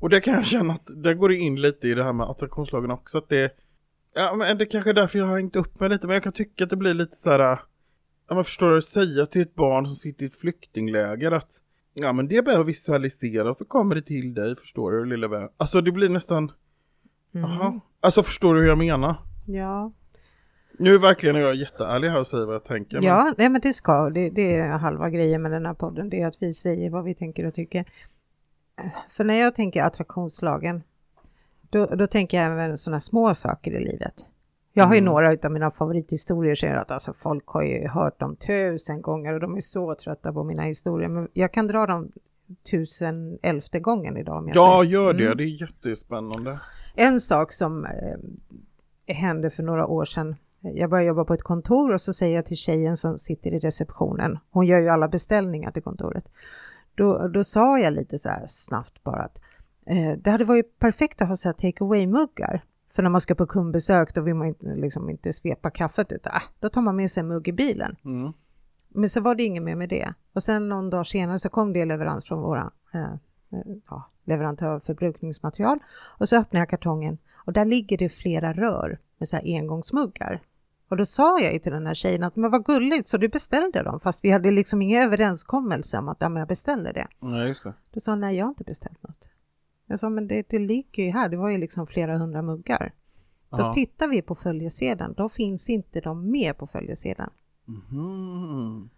Och 0.00 0.08
det 0.08 0.20
kan 0.20 0.34
jag 0.34 0.46
känna 0.46 0.72
att 0.72 0.90
det 1.04 1.14
går 1.14 1.32
in 1.32 1.60
lite 1.60 1.88
i 1.88 1.94
det 1.94 2.04
här 2.04 2.12
med 2.12 2.26
attraktionslagen 2.26 2.90
också, 2.90 3.18
att 3.18 3.28
det 3.28 3.56
Ja 4.14 4.34
men 4.34 4.58
det 4.58 4.66
kanske 4.66 4.90
är 4.90 4.94
därför 4.94 5.18
jag 5.18 5.26
har 5.26 5.34
hängt 5.34 5.56
upp 5.56 5.80
mig 5.80 5.88
lite, 5.88 6.06
men 6.06 6.14
jag 6.14 6.22
kan 6.22 6.32
tycka 6.32 6.64
att 6.64 6.70
det 6.70 6.76
blir 6.76 6.94
lite 6.94 7.16
så 7.16 7.30
här. 7.30 7.58
Ja 8.28 8.34
men 8.34 8.44
förstår 8.44 8.70
du, 8.70 8.82
säga 8.82 9.26
till 9.26 9.42
ett 9.42 9.54
barn 9.54 9.86
som 9.86 9.94
sitter 9.94 10.24
i 10.24 10.26
ett 10.26 10.34
flyktingläger 10.34 11.32
att 11.32 11.62
Ja 11.94 12.12
men 12.12 12.28
det 12.28 12.44
behöver 12.44 12.64
visualisera 12.64 13.54
så 13.54 13.64
kommer 13.64 13.94
det 13.94 14.02
till 14.02 14.34
dig, 14.34 14.56
förstår 14.56 14.92
du 14.92 15.04
lilla 15.04 15.28
vän. 15.28 15.48
Alltså 15.56 15.80
det 15.80 15.92
blir 15.92 16.08
nästan, 16.08 16.52
Mm. 17.34 17.80
Alltså 18.00 18.22
förstår 18.22 18.54
du 18.54 18.60
hur 18.60 18.68
jag 18.68 18.78
menar? 18.78 19.16
Ja, 19.46 19.92
Nu 20.80 20.94
är 20.94 20.98
verkligen 20.98 21.36
jag 21.36 21.54
jätteärlig 21.54 22.08
här 22.08 22.20
och 22.20 22.26
säger 22.26 22.46
vad 22.46 22.54
jag 22.54 22.64
tänker. 22.64 22.96
men- 22.96 23.04
ja 23.04 23.32
nej, 23.38 23.48
men 23.48 23.60
det 23.60 23.72
ska. 23.72 24.10
Det, 24.10 24.30
det 24.30 24.56
är 24.56 24.68
halva 24.68 25.10
grejen 25.10 25.42
med 25.42 25.52
den 25.52 25.66
här 25.66 25.74
podden. 25.74 26.08
Det 26.10 26.20
är 26.20 26.26
att 26.26 26.36
vi 26.42 26.54
säger 26.54 26.90
vad 26.90 27.04
vi 27.04 27.14
tänker 27.14 27.46
och 27.46 27.54
tycker. 27.54 27.84
För 29.10 29.24
när 29.24 29.34
jag 29.34 29.54
tänker 29.54 29.82
attraktionslagen, 29.82 30.82
då, 31.70 31.86
då 31.86 32.06
tänker 32.06 32.42
jag 32.42 32.52
även 32.52 32.78
sådana 32.78 33.00
små 33.00 33.34
saker 33.34 33.70
i 33.70 33.80
livet. 33.84 34.14
Jag 34.72 34.84
har 34.86 34.94
ju 34.94 34.98
Mm. 34.98 35.12
några 35.12 35.36
av 35.44 35.52
mina 35.52 35.70
favorithistorier 35.70 36.64
är 36.64 36.74
det 36.74 36.80
att 36.80 36.90
alltså, 36.90 37.12
folk 37.12 37.46
har 37.46 37.62
ju 37.62 37.88
hört 37.88 38.20
dem 38.20 38.36
tusen 38.36 39.02
gånger 39.02 39.34
och 39.34 39.40
de 39.40 39.56
är 39.56 39.60
så 39.60 39.94
trötta 39.94 40.32
på 40.32 40.44
mina 40.44 40.62
historier. 40.62 41.08
Men 41.08 41.28
jag 41.32 41.52
kan 41.52 41.66
dra 41.66 41.86
dem 41.86 42.12
tusen 42.70 43.38
elfte 43.42 43.80
gången 43.80 44.16
idag 44.16 44.50
Ja, 44.54 44.80
säger. 44.82 44.92
gör 44.92 45.12
det. 45.12 45.24
Mm. 45.26 45.36
Det 45.36 45.44
är 45.44 45.62
jättespännande. 45.62 46.60
En 46.94 47.20
sak 47.20 47.52
som 47.52 47.84
eh, 47.86 49.14
hände 49.14 49.50
för 49.50 49.62
några 49.62 49.86
år 49.86 50.04
sedan. 50.04 50.36
Jag 50.60 50.90
började 50.90 51.08
jobba 51.08 51.24
på 51.24 51.34
ett 51.34 51.42
kontor 51.42 51.92
och 51.92 52.00
så 52.00 52.12
säger 52.12 52.36
jag 52.36 52.46
till 52.46 52.56
tjejen 52.56 52.96
som 52.96 53.18
sitter 53.18 53.54
i 53.54 53.58
receptionen, 53.58 54.38
hon 54.50 54.66
gör 54.66 54.78
ju 54.78 54.88
alla 54.88 55.08
beställningar 55.08 55.70
till 55.70 55.82
kontoret. 55.82 56.32
Då, 56.94 57.28
då 57.28 57.44
sa 57.44 57.78
jag 57.78 57.92
lite 57.92 58.18
så 58.18 58.28
här 58.28 58.44
snabbt 58.46 59.02
bara 59.02 59.22
att 59.22 59.40
eh, 59.86 60.18
det 60.18 60.30
hade 60.30 60.44
varit 60.44 60.78
perfekt 60.78 61.22
att 61.22 61.28
ha 61.28 61.36
så 61.36 61.48
här 61.48 61.52
take 61.52 61.84
away-muggar. 61.84 62.64
För 62.88 63.02
när 63.02 63.10
man 63.10 63.20
ska 63.20 63.34
på 63.34 63.46
kundbesök 63.46 64.14
då 64.14 64.22
vill 64.22 64.34
man 64.34 64.46
inte, 64.46 64.66
liksom 64.66 65.10
inte 65.10 65.32
svepa 65.32 65.70
kaffet 65.70 66.12
utan 66.12 66.32
äh, 66.34 66.42
då 66.60 66.68
tar 66.68 66.80
man 66.80 66.96
med 66.96 67.10
sig 67.10 67.20
en 67.20 67.28
mugg 67.28 67.48
i 67.48 67.52
bilen. 67.52 67.96
Mm. 68.04 68.32
Men 68.88 69.08
så 69.08 69.20
var 69.20 69.34
det 69.34 69.42
inget 69.42 69.62
mer 69.62 69.76
med 69.76 69.88
det. 69.88 70.14
Och 70.32 70.42
sen 70.42 70.68
någon 70.68 70.90
dag 70.90 71.06
senare 71.06 71.38
så 71.38 71.48
kom 71.48 71.72
det 71.72 71.84
leverans 71.84 72.24
från 72.24 72.42
våra 72.42 72.72
eh, 72.94 73.02
eh, 73.02 73.76
ja, 73.90 74.10
leverantör 74.24 74.68
av 74.68 74.80
förbrukningsmaterial. 74.80 75.78
Och 76.18 76.28
så 76.28 76.36
öppnar 76.36 76.60
jag 76.60 76.68
kartongen 76.68 77.18
och 77.34 77.52
där 77.52 77.64
ligger 77.64 77.98
det 77.98 78.08
flera 78.08 78.52
rör 78.52 78.98
med 79.18 79.28
så 79.28 79.36
här 79.36 79.44
engångsmuggar. 79.44 80.42
Och 80.90 80.96
då 80.96 81.04
sa 81.06 81.40
jag 81.40 81.52
ju 81.52 81.58
till 81.58 81.72
den 81.72 81.86
här 81.86 81.94
tjejen 81.94 82.22
att 82.22 82.36
men 82.36 82.50
vad 82.50 82.64
gulligt 82.64 83.08
så 83.08 83.16
du 83.18 83.28
beställde 83.28 83.82
dem 83.82 84.00
fast 84.00 84.24
vi 84.24 84.30
hade 84.30 84.50
liksom 84.50 84.82
ingen 84.82 85.02
överenskommelse 85.02 85.98
om 85.98 86.08
att 86.08 86.16
ja, 86.20 86.28
men 86.28 86.40
jag 86.40 86.48
beställde 86.48 86.92
det. 86.92 87.06
Nej, 87.20 87.48
just 87.48 87.64
det. 87.64 87.74
Då 87.90 88.00
sa 88.00 88.12
hon 88.12 88.20
nej 88.20 88.36
jag 88.36 88.44
har 88.44 88.50
inte 88.50 88.64
beställt 88.64 89.02
något. 89.02 89.30
Jag 89.86 89.98
sa 90.00 90.08
men 90.08 90.28
det, 90.28 90.46
det 90.48 90.58
ligger 90.58 91.02
ju 91.04 91.10
här, 91.10 91.28
det 91.28 91.36
var 91.36 91.48
ju 91.50 91.58
liksom 91.58 91.86
flera 91.86 92.18
hundra 92.18 92.42
muggar. 92.42 92.92
Då 93.50 93.58
Ja. 93.58 93.72
tittar 93.72 94.08
vi 94.08 94.22
på 94.22 94.34
följesedeln, 94.34 95.14
då 95.16 95.28
finns 95.28 95.70
inte 95.70 96.00
de 96.00 96.30
med 96.30 96.58
på 96.58 96.66
följesedeln. 96.66 97.30
Mhm. 97.64 98.90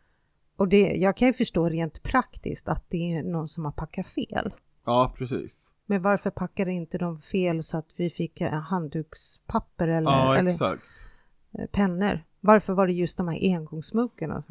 Och 0.56 0.68
det, 0.68 0.94
jag 0.96 1.16
kan 1.16 1.28
ju 1.28 1.34
förstå 1.34 1.68
rent 1.68 2.02
praktiskt 2.02 2.68
att 2.68 2.90
det 2.90 3.12
är 3.14 3.22
någon 3.22 3.48
som 3.48 3.64
har 3.64 3.72
packat 3.72 4.06
fel. 4.06 4.54
Ja, 4.86 5.14
precis. 5.18 5.70
Men 5.86 6.02
varför 6.02 6.30
packade 6.30 6.72
inte 6.72 6.98
de 6.98 7.20
fel 7.20 7.62
så 7.62 7.76
att 7.76 7.88
vi 7.96 8.10
fick 8.10 8.40
eh, 8.40 8.52
handdukspapper 8.52 9.88
eller, 9.88 10.10
Ja, 10.10 10.36
eller 10.36 10.50
exakt. 10.50 10.82
eh, 10.82 11.11
pennor? 11.72 12.24
Varför 12.40 12.72
var 12.74 12.86
det 12.86 12.92
just 12.92 13.16
de 13.18 13.28
här 13.28 13.38
engångsmuggarna? 13.56 14.42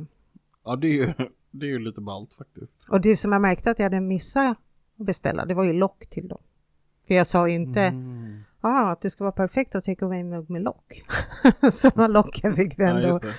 Ja, 0.65 0.75
det 0.75 0.87
är 0.87 0.93
ju, 0.93 1.13
det 1.51 1.65
är 1.65 1.69
ju 1.69 1.79
lite 1.79 2.01
ballt 2.01 2.33
faktiskt. 2.33 2.87
Och 2.89 3.01
det 3.01 3.15
som 3.15 3.31
jag 3.31 3.41
märkte 3.41 3.71
att 3.71 3.79
jag 3.79 3.85
hade 3.85 4.01
missat 4.01 4.57
att 4.99 5.05
beställa, 5.05 5.45
det 5.45 5.53
var 5.53 5.63
ju 5.63 5.73
lock 5.73 6.07
till 6.09 6.27
dem. 6.27 6.41
För 7.07 7.13
jag 7.15 7.27
sa 7.27 7.47
ju 7.47 7.55
inte 7.55 7.81
Mm. 7.81 8.43
ah, 8.61 8.91
att 8.91 9.01
det 9.01 9.09
ska 9.09 9.23
vara 9.23 9.31
perfekt 9.31 9.75
att 9.75 9.83
take 9.83 10.05
away-mugg 10.05 10.49
med 10.49 10.61
lock. 10.61 11.03
Sådana 11.71 12.07
locken 12.07 12.55
fick 12.55 12.79
vi 12.79 12.83
Ja, 12.83 12.89
ändå. 12.89 13.17
det. 13.19 13.33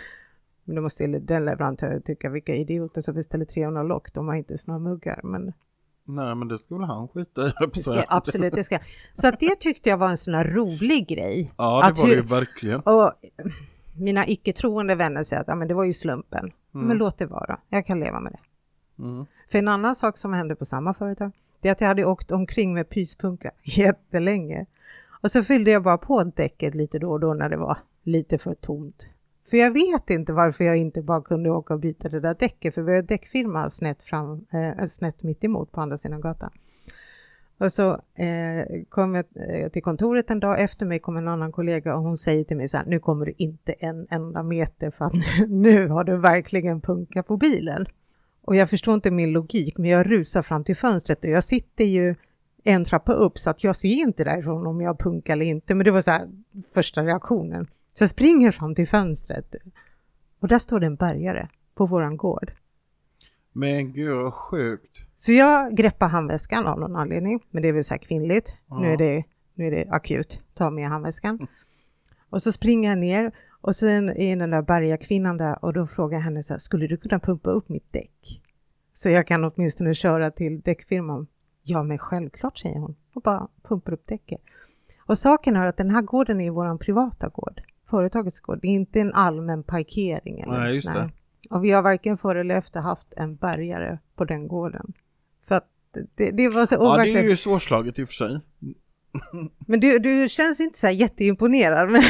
Men 0.65 0.77
då 0.77 0.83
måste 0.83 1.07
den 1.07 1.45
leverantören 1.45 2.03
tycka 2.03 2.31
vilka 2.31 2.55
idioter 2.55 3.01
som 3.01 3.15
beställer 3.15 3.45
300 3.45 3.83
lock, 3.83 4.13
de 4.13 4.29
har 4.29 4.35
inte 4.35 4.59
såna 4.59 4.79
muggar. 4.79 5.21
Men 5.25 5.53
Nej, 6.05 6.35
men 6.35 6.49
det 6.49 6.59
ska 6.59 6.77
väl 6.77 6.85
han 6.85 7.09
skita 7.09 7.47
i. 7.49 7.53
det 7.75 7.81
ska, 7.81 8.05
absolut, 8.09 8.55
det 8.55 8.65
ska. 8.65 8.79
Så 9.13 9.29
att 9.29 9.41
det 9.41 9.61
tyckte 9.61 9.89
jag 9.89 9.97
var 9.97 10.09
en 10.09 10.17
sån 10.17 10.35
här 10.35 10.45
rolig 10.45 11.09
grej. 11.09 11.53
Ja, 11.57 11.81
det 11.81 11.87
att 11.87 11.99
var 11.99 12.07
det 12.07 12.11
ju 12.11 12.17
hur- 12.17 12.29
verkligen. 12.29 12.81
Och 12.81 13.13
mina 13.99 14.27
icke-troende 14.27 14.95
vänner 14.95 15.23
säger 15.23 15.43
att 15.43 15.49
ja, 15.49 15.55
men 15.55 15.69
det 15.69 15.75
var 15.75 15.85
ju 15.85 15.93
slumpen. 15.93 16.53
Mm. 16.75 16.87
Men 16.87 16.97
låt 16.99 17.19
det 17.19 17.27
vara, 17.27 17.61
jag 17.69 17.87
kan 17.87 18.01
leva 18.01 18.21
med 18.21 18.33
det. 18.33 18.39
Mm. 19.03 19.27
För 19.51 19.59
en 19.59 19.69
annan 19.69 19.95
sak 19.95 20.19
som 20.19 20.33
hände 20.33 20.55
på 20.57 20.65
samma 20.65 20.95
företag, 20.95 21.33
det 21.61 21.69
är 21.69 21.73
att 21.73 21.81
jag 21.81 21.89
hade 21.89 22.05
åkt 22.05 22.31
omkring 22.31 22.75
med 22.75 22.89
pyspunka 22.89 23.51
jättelänge. 23.63 24.67
Och 25.23 25.31
så 25.31 25.43
fyllde 25.43 25.71
jag 25.71 25.83
bara 25.83 25.99
på 25.99 26.25
däcket 26.25 26.75
lite 26.75 26.99
då 26.99 27.11
och 27.11 27.21
då 27.21 27.35
när 27.35 27.49
det 27.49 27.57
var 27.57 27.79
lite 28.03 28.39
för 28.39 28.55
tomt. 28.55 29.07
För 29.53 29.57
jag 29.57 29.71
vet 29.71 30.11
inte 30.11 30.33
varför 30.33 30.65
jag 30.65 30.77
inte 30.77 31.03
bara 31.03 31.23
kunde 31.23 31.51
åka 31.51 31.75
och 31.75 31.81
byta 31.81 32.09
det 32.09 32.21
där 32.21 32.37
däcket, 32.39 32.75
för 32.75 32.83
vi 32.83 32.95
har 32.95 33.03
däckfirma 33.03 33.71
snett, 33.71 34.03
fram, 34.03 34.47
eh, 34.53 34.71
eh, 34.71 34.87
snett 34.87 35.23
mitt 35.23 35.45
emot 35.45 35.73
på 35.73 35.81
andra 35.81 35.97
sidan 35.97 36.21
gatan. 36.21 36.51
Och 37.59 37.73
så 37.73 37.91
eh, 38.15 38.83
kom 38.89 39.15
jag 39.15 39.25
eh, 39.35 39.69
till 39.69 39.83
kontoret 39.83 40.31
en 40.31 40.41
dag 40.41 40.61
efter 40.61 40.87
mig 40.87 40.99
kom 40.99 41.17
en 41.17 41.29
annan 41.29 41.53
kollega 41.53 41.97
och 41.97 42.03
hon 42.03 42.17
säger 42.17 42.45
till 42.45 42.57
mig 42.57 42.69
så 42.69 42.77
här, 42.77 42.85
nu 42.87 42.99
kommer 42.99 43.27
du 43.27 43.35
inte 43.37 43.73
en 43.73 44.07
enda 44.11 44.43
meter 44.43 44.91
för 44.91 45.05
att 45.05 45.13
nu 45.49 45.89
har 45.89 46.05
du 46.05 46.17
verkligen 46.17 46.81
punka 46.81 47.23
på 47.23 47.37
bilen. 47.37 47.87
Och 48.43 48.57
jag 48.57 48.71
förstår 48.71 48.95
inte 48.95 49.11
min 49.11 49.33
logik, 49.33 49.79
men 49.79 49.91
jag 49.91 50.11
rusar 50.11 50.43
fram 50.43 50.65
till 50.65 50.77
fönstret 50.77 51.25
och 51.25 51.31
jag 51.31 51.45
sitter 51.45 51.85
ju 51.85 52.15
en 52.65 52.85
trappa 52.85 53.13
upp 53.13 53.39
så 53.39 53.51
att 53.51 53.65
jag 53.65 53.77
ser 53.77 53.89
inte 53.89 54.25
därifrån 54.25 54.67
om 54.67 54.81
jag 54.81 54.99
punkar 54.99 55.33
eller 55.33 55.47
inte. 55.47 55.75
Men 55.75 55.85
det 55.85 55.91
var 55.91 56.01
så 56.01 56.11
här 56.11 56.29
första 56.75 57.03
reaktionen. 57.03 57.67
Så 57.95 58.03
jag 58.03 58.11
springer 58.11 58.51
fram 58.53 58.75
till 58.75 58.89
fönstret 58.89 59.55
och 60.41 60.49
där 60.49 60.59
står 60.59 60.81
det 60.81 60.87
en 60.87 60.97
bärgare 60.97 61.49
på 61.75 61.87
våran 61.87 62.17
gård. 62.17 62.53
Men 63.53 63.93
gud 63.93 64.17
vad 64.17 64.35
sjukt. 64.35 65.07
Så 65.17 65.33
jag 65.33 65.77
greppar 65.77 66.09
handväskan 66.09 66.67
av 66.67 66.81
någon 66.81 66.97
anledning, 66.97 67.41
men 67.51 67.63
det 67.63 67.69
är 67.69 67.73
väl 67.73 67.85
så 67.85 67.95
här 67.95 67.99
kvinnligt. 67.99 68.55
Nu, 68.67 68.87
Ja. 68.87 68.93
är 68.93 68.97
det, 68.97 69.25
nu 69.55 69.67
är 69.67 69.71
det 69.71 69.87
akut, 69.91 70.41
ta 70.55 70.71
med 70.71 70.89
handväskan. 70.89 71.47
Och 72.31 72.43
så 72.43 72.53
springer 72.53 72.89
jag 72.89 72.99
ner 72.99 73.33
och 73.61 73.77
sen 73.77 74.09
är 74.17 74.37
den 74.37 74.51
där 74.51 74.63
bärgarkvinnan 74.63 75.37
där 75.37 75.65
och 75.65 75.73
då 75.73 75.87
frågar 75.87 76.19
jag 76.19 76.25
henne 76.25 76.43
så 76.43 76.55
här, 76.55 76.59
skulle 76.59 76.87
du 76.87 76.97
kunna 76.97 77.19
pumpa 77.19 77.51
upp 77.51 77.69
mitt 77.69 77.93
däck? 77.93 78.43
Så 78.93 79.09
jag 79.11 79.27
kan 79.27 79.45
åtminstone 79.45 79.95
köra 79.95 80.31
till 80.31 80.61
däckfirman. 80.61 81.27
Ja, 81.63 81.83
men 81.83 81.99
självklart, 81.99 82.59
säger 82.59 82.79
hon 82.79 82.97
och 83.15 83.23
bara 83.23 83.49
pumpar 83.63 83.93
upp 83.93 84.07
däcket. 84.07 84.41
Och 85.07 85.19
saken 85.19 85.57
är 85.57 85.67
att 85.67 85.77
den 85.77 85.91
här 85.91 86.03
gården 86.03 86.41
är 86.41 86.51
vår 86.51 86.79
privata 86.79 87.29
gård, 87.29 87.63
företagets 87.93 88.41
gård. 88.41 88.59
Det 88.63 88.69
är 88.69 88.73
inte 88.73 89.01
en 89.01 89.13
allmän 89.13 89.63
parkering. 89.63 90.41
Eller, 90.41 90.61
Nej, 90.61 90.75
just 90.75 90.89
det. 90.89 91.11
Och 91.51 91.65
vi 91.65 91.71
har 91.71 91.83
varken 91.83 92.17
före 92.19 92.41
eller 92.41 92.57
efter 92.57 92.81
haft 92.81 93.15
en 93.17 93.37
bärgare 93.37 93.99
på 94.17 94.25
den 94.25 94.49
gården. 94.49 94.93
För 95.49 95.55
att 95.55 95.69
det, 96.17 96.31
det 96.31 96.49
var 96.49 96.67
så 96.67 96.75
Ja, 96.75 96.79
det 96.81 96.87
overkligt. 96.87 97.17
är 97.17 97.23
ju 97.23 97.37
svårslaget 97.37 97.99
i 97.99 98.03
och 98.05 98.09
för 98.09 98.15
sig. 98.15 98.41
Men 99.67 99.81
du, 99.81 99.99
du 99.99 100.29
känns 100.29 100.61
inte 100.61 100.79
så 100.79 100.87
här 100.87 100.95
jätteimponerad. 100.95 101.91
Men 101.93 102.03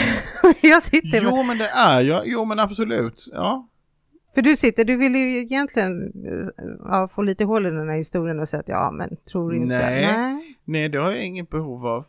jag 0.62 0.82
sitter 0.82 1.22
med... 1.22 1.30
Jo, 1.32 1.42
men 1.42 1.58
det 1.58 1.68
är 1.68 2.00
jag. 2.00 2.22
Jo, 2.26 2.44
men 2.44 2.58
absolut. 2.58 3.28
Ja. 3.32 3.68
För 4.34 4.42
du 4.42 4.56
sitter, 4.56 4.84
du 4.84 4.96
vill 4.96 5.14
ju 5.14 5.38
egentligen 5.40 6.12
ja, 6.88 7.08
få 7.08 7.22
lite 7.22 7.44
hål 7.44 7.66
i 7.66 7.70
den 7.70 7.88
här 7.88 7.96
historien 7.96 8.40
och 8.40 8.48
säga 8.48 8.60
att 8.60 8.68
ja, 8.68 8.90
men 8.90 9.16
tror 9.32 9.50
du 9.50 9.56
inte? 9.56 9.78
Nej. 9.78 10.56
Nej, 10.64 10.88
det 10.88 10.98
har 10.98 11.10
jag 11.10 11.24
inget 11.24 11.50
behov 11.50 11.86
av. 11.86 12.06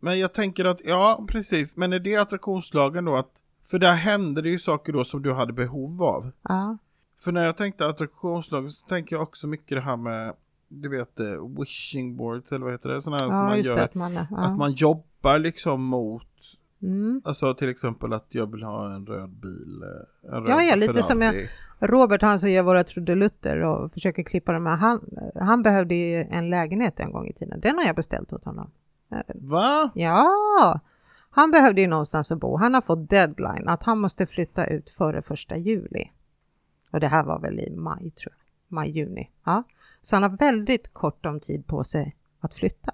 Men 0.00 0.18
jag 0.18 0.32
tänker 0.32 0.64
att, 0.64 0.80
ja, 0.84 1.24
precis. 1.28 1.76
Men 1.76 1.92
är 1.92 1.98
det 1.98 2.16
attraktionslagen 2.16 3.04
då 3.04 3.16
att, 3.16 3.30
för 3.64 3.78
där 3.78 3.92
hände 3.92 4.42
det 4.42 4.48
ju 4.48 4.58
saker 4.58 4.92
då 4.92 5.04
som 5.04 5.22
du 5.22 5.32
hade 5.32 5.52
behov 5.52 6.02
av. 6.02 6.30
Ja, 6.42 6.78
För 7.20 7.32
när 7.32 7.44
jag 7.44 7.56
tänkte 7.56 7.86
attraktionslagen 7.86 8.70
så 8.70 8.86
tänker 8.86 9.16
jag 9.16 9.22
också 9.22 9.46
mycket 9.46 9.76
det 9.76 9.80
här 9.80 9.96
med, 9.96 10.32
du 10.68 10.88
vet, 10.88 11.20
eh, 11.20 11.48
wishing 11.60 12.16
boards 12.16 12.52
eller 12.52 12.64
vad 12.64 12.74
heter 12.74 12.88
det? 12.88 13.02
Sådana 13.02 13.16
här 13.22 13.26
som 13.30 13.36
ja 13.36 13.42
man 13.42 13.60
gör. 13.62 13.74
det. 13.74 13.84
Att 13.84 13.94
man, 13.94 14.12
ja. 14.14 14.26
Att 14.36 14.56
man 14.58 14.72
jobbar 14.72 15.38
liksom 15.38 15.82
mot, 15.84 16.22
Mm. 16.82 17.22
alltså 17.24 17.54
till 17.54 17.68
exempel 17.68 18.12
att 18.12 18.26
jag 18.28 18.52
vill 18.52 18.62
ha 18.62 18.94
en 18.94 19.06
röd 19.06 19.30
bil. 19.30 19.82
eh, 19.82 20.34
En 20.36 20.42
röd 20.44 20.50
Ja, 20.50 20.62
ja, 20.62 20.74
lite 20.76 21.02
som 21.02 21.22
jag- 21.22 21.34
Robert, 21.80 22.22
han 22.22 22.40
som 22.40 22.50
gör 22.50 22.62
våra 22.62 22.84
trudelutter 22.84 23.60
och 23.64 23.92
försöker 23.92 24.22
klippa 24.22 24.52
dem 24.52 24.66
han, 24.66 25.00
han 25.34 25.62
behövde 25.62 25.94
ju 25.94 26.14
en 26.30 26.50
lägenhet 26.50 27.00
en 27.00 27.12
gång 27.12 27.26
i 27.26 27.32
tiden. 27.32 27.60
Den 27.60 27.78
har 27.78 27.84
jag 27.84 27.96
beställt 27.96 28.32
åt 28.32 28.44
honom. 28.44 28.70
Va? 29.34 29.90
Ja, 29.94 30.80
han 31.30 31.50
behövde 31.50 31.80
ju 31.80 31.86
någonstans 31.86 32.32
att 32.32 32.40
bo. 32.40 32.56
Han 32.56 32.74
har 32.74 32.80
fått 32.80 33.10
deadline 33.10 33.68
att 33.68 33.82
han 33.82 33.98
måste 34.00 34.26
flytta 34.26 34.66
ut 34.66 34.90
före 34.90 35.22
första 35.22 35.56
juli. 35.56 36.10
Och 36.92 37.00
det 37.00 37.08
här 37.08 37.24
var 37.24 37.40
väl 37.40 37.58
i 37.60 37.70
maj, 37.70 38.10
tror 38.10 38.34
jag. 38.36 38.74
Maj, 38.76 38.90
juni. 38.90 39.30
Ja. 39.44 39.62
Så 40.00 40.16
han 40.16 40.22
har 40.22 40.30
väldigt 40.30 40.94
kort 40.94 41.26
om 41.26 41.40
tid 41.40 41.66
på 41.66 41.84
sig 41.84 42.16
att 42.40 42.54
flytta. 42.54 42.92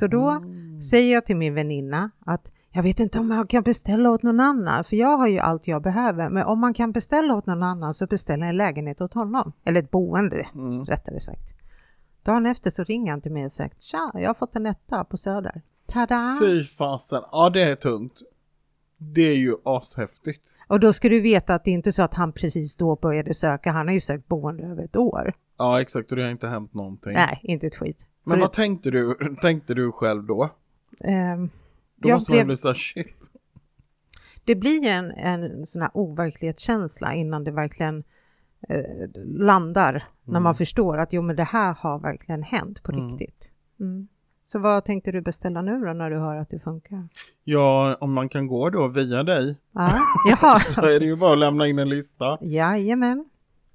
Så 0.00 0.06
då 0.06 0.42
säger 0.90 1.14
jag 1.14 1.26
till 1.26 1.36
min 1.36 1.54
väninna 1.54 2.10
att 2.26 2.52
jag 2.70 2.82
vet 2.82 3.00
inte 3.00 3.18
om 3.18 3.30
jag 3.30 3.48
kan 3.48 3.62
beställa 3.62 4.10
åt 4.10 4.22
någon 4.22 4.40
annan, 4.40 4.84
för 4.84 4.96
jag 4.96 5.16
har 5.16 5.26
ju 5.28 5.38
allt 5.38 5.68
jag 5.68 5.82
behöver. 5.82 6.30
Men 6.30 6.46
om 6.46 6.60
man 6.60 6.74
kan 6.74 6.92
beställa 6.92 7.34
åt 7.34 7.46
någon 7.46 7.62
annan 7.62 7.94
så 7.94 8.06
beställer 8.06 8.42
jag 8.42 8.50
en 8.50 8.56
lägenhet 8.56 9.00
åt 9.00 9.14
honom. 9.14 9.52
Eller 9.64 9.82
ett 9.82 9.90
boende, 9.90 10.46
Mm. 10.54 10.84
rättare 10.84 11.20
sagt. 11.20 11.54
Dagen 12.22 12.46
efter 12.46 12.70
så 12.70 12.84
ringer 12.84 13.10
han 13.12 13.20
till 13.20 13.32
mig 13.32 13.44
och 13.44 13.52
säger 13.52 13.70
tja, 13.78 14.10
jag 14.14 14.28
har 14.28 14.34
fått 14.34 14.56
en 14.56 14.66
etta 14.66 15.04
på 15.04 15.16
Söder. 15.16 15.62
Tada! 15.86 16.36
Fy 16.40 16.64
fasen. 16.64 17.22
Ja, 17.32 17.50
det 17.50 17.62
är 17.62 17.76
tungt. 17.76 18.22
Det 18.98 19.22
är 19.22 19.36
ju 19.36 19.54
ashäftigt. 19.64 20.50
Och 20.68 20.80
då 20.80 20.92
ska 20.92 21.08
du 21.08 21.20
veta 21.20 21.54
att 21.54 21.64
det 21.64 21.70
är 21.70 21.74
inte 21.74 21.92
så 21.92 22.02
att 22.02 22.14
han 22.14 22.32
precis 22.32 22.76
då 22.76 22.96
började 22.96 23.34
söka. 23.34 23.70
Han 23.72 23.86
har 23.86 23.94
ju 23.94 24.00
sökt 24.00 24.28
boende 24.28 24.64
över 24.64 24.84
ett 24.84 24.96
år. 24.96 25.32
Ja, 25.58 25.80
exakt. 25.80 26.10
Och 26.10 26.16
det 26.16 26.22
har 26.22 26.30
inte 26.30 26.48
hänt 26.48 26.74
någonting. 26.74 27.12
Nej, 27.12 27.40
inte 27.42 27.66
ett 27.66 27.76
skit. 27.76 28.06
Men 28.24 28.34
För 28.34 28.40
vad 28.40 28.52
tänkte 28.52 28.90
du, 28.90 29.16
tänkte 29.42 29.74
du 29.74 29.92
själv 29.92 30.24
då? 30.26 30.50
ehm, 31.00 31.50
Då 31.96 32.08
Jag 32.08 32.14
måste 32.16 32.32
man 32.32 32.46
bli 32.46 32.56
såhär, 32.56 32.74
shit. 32.74 33.06
det 34.44 34.54
blir 34.54 34.86
en, 34.86 35.10
en 35.10 35.66
sån 35.66 35.82
här 35.82 35.90
overklighetskänsla 35.94 37.14
innan 37.14 37.44
det 37.44 37.50
verkligen 37.50 38.04
eh, 38.68 38.82
landar. 39.24 40.04
När 40.24 40.40
man 40.40 40.54
förstår 40.54 40.98
att 40.98 41.12
jo 41.12 41.22
men 41.22 41.36
det 41.36 41.44
här 41.44 41.74
har 41.78 41.98
verkligen 41.98 42.42
hänt 42.42 42.82
på 42.82 42.92
Mm. 42.92 43.08
riktigt. 43.08 43.50
Mm. 43.80 44.08
Så 44.44 44.58
vad 44.58 44.84
tänkte 44.84 45.12
du 45.12 45.20
beställa 45.20 45.62
nu 45.62 45.80
då 45.80 45.92
när 45.92 46.10
du 46.10 46.18
hör 46.18 46.36
att 46.36 46.48
det 46.50 46.58
funkar? 46.58 47.08
Ja, 47.44 47.96
om 48.00 48.12
man 48.12 48.28
kan 48.28 48.46
gå 48.46 48.70
då 48.70 48.88
via 48.88 49.22
dig 49.22 49.56
Ja, 49.72 50.00
jaha. 50.28 50.58
så 50.60 50.80
är 50.86 51.00
det 51.00 51.06
ju 51.06 51.16
bara 51.16 51.32
att 51.32 51.38
lämna 51.38 51.66
in 51.66 51.78
en 51.78 51.88
lista. 51.88 52.38
Jajamän. 52.40 53.24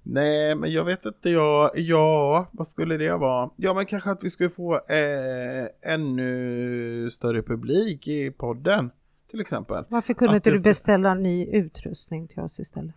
Nej, 0.03 0.55
men 0.55 0.71
jag 0.71 0.85
vet 0.85 1.05
inte, 1.05 1.29
jag, 1.29 1.71
ja, 1.79 2.47
vad 2.51 2.67
skulle 2.67 2.97
det 2.97 3.17
vara? 3.17 3.49
Ja, 3.55 3.73
men 3.73 3.85
kanske 3.85 4.11
att 4.11 4.23
vi 4.23 4.29
skulle 4.29 4.49
få 4.49 4.75
eh, 4.75 5.93
ännu 5.93 7.09
större 7.09 7.43
publik 7.43 8.07
i 8.07 8.31
podden, 8.31 8.91
till 9.31 9.41
exempel. 9.41 9.83
Varför 9.89 10.13
kunde 10.13 10.31
Att 10.31 10.35
inte 10.47 10.51
du 10.51 10.61
beställa 10.63 11.13
ny 11.13 11.45
utrustning 11.45 12.27
till 12.27 12.39
oss 12.39 12.59
istället? 12.59 12.95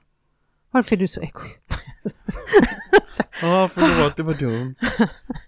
Varför 0.71 0.97
är 0.97 1.01
du 1.01 1.07
så 1.09 1.21
egoist? 1.21 1.70
Ja, 3.43 3.69
förlåt, 3.75 4.17
det 4.17 4.23
var 4.23 4.33
dumt. 4.35 4.75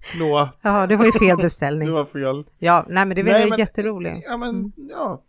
Förlåt, 0.03 0.49
Ja, 0.63 0.87
det 0.87 0.97
var 0.97 1.05
ju 1.05 1.13
fel 1.13 1.37
det 1.37 1.43
beställning. 1.43 1.93
var 1.93 2.05
fel. 2.05 2.45
Ja, 2.59 2.85
nej 2.89 3.07
men 3.07 3.17
det 3.17 3.23
väl 3.23 3.33
Nej, 3.33 3.51
men- 3.51 3.59
jätteroligt. 3.59 4.19
Ja, 4.29 4.37
men, 4.37 4.49
Mm. 4.51 4.73
ja, 4.91 5.23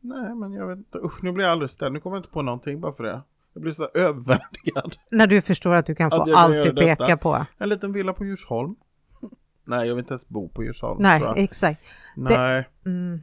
nej, 0.00 0.34
men 0.34 0.52
jag 0.52 0.66
vet 0.66 0.78
inte. 0.78 0.98
Usch, 0.98 1.22
nu 1.24 1.32
blir 1.32 1.44
jag 1.44 1.52
alldeles 1.52 1.72
ställd. 1.72 1.92
Nu 1.92 2.00
kommer 2.00 2.16
jag 2.16 2.20
inte 2.20 2.32
på 2.32 2.42
någonting 2.42 2.80
bara 2.80 2.92
för 2.92 3.04
det. 3.04 3.20
Jag 3.54 3.62
blir 3.62 3.72
så 3.72 3.88
överväldigad. 3.94 4.96
När 5.10 5.26
du 5.26 5.40
förstår 5.42 5.74
att 5.74 5.86
du 5.86 5.94
kan 5.94 6.10
få 6.10 6.22
Att 6.22 6.32
allt 6.34 6.52
du 6.54 6.74
pekar 6.74 7.16
på. 7.16 7.46
En 7.58 7.68
liten 7.68 7.92
villa 7.92 8.12
på 8.12 8.24
Djursholm. 8.24 8.76
Nej, 9.64 9.88
jag 9.88 9.94
vill 9.94 10.02
inte 10.02 10.12
ens 10.12 10.28
bo 10.28 10.48
på 10.48 10.64
Djursholm. 10.64 11.02
Nej, 11.02 11.22
exakt. 11.36 11.84
Nej. 12.16 12.68
Mm. 12.86 13.14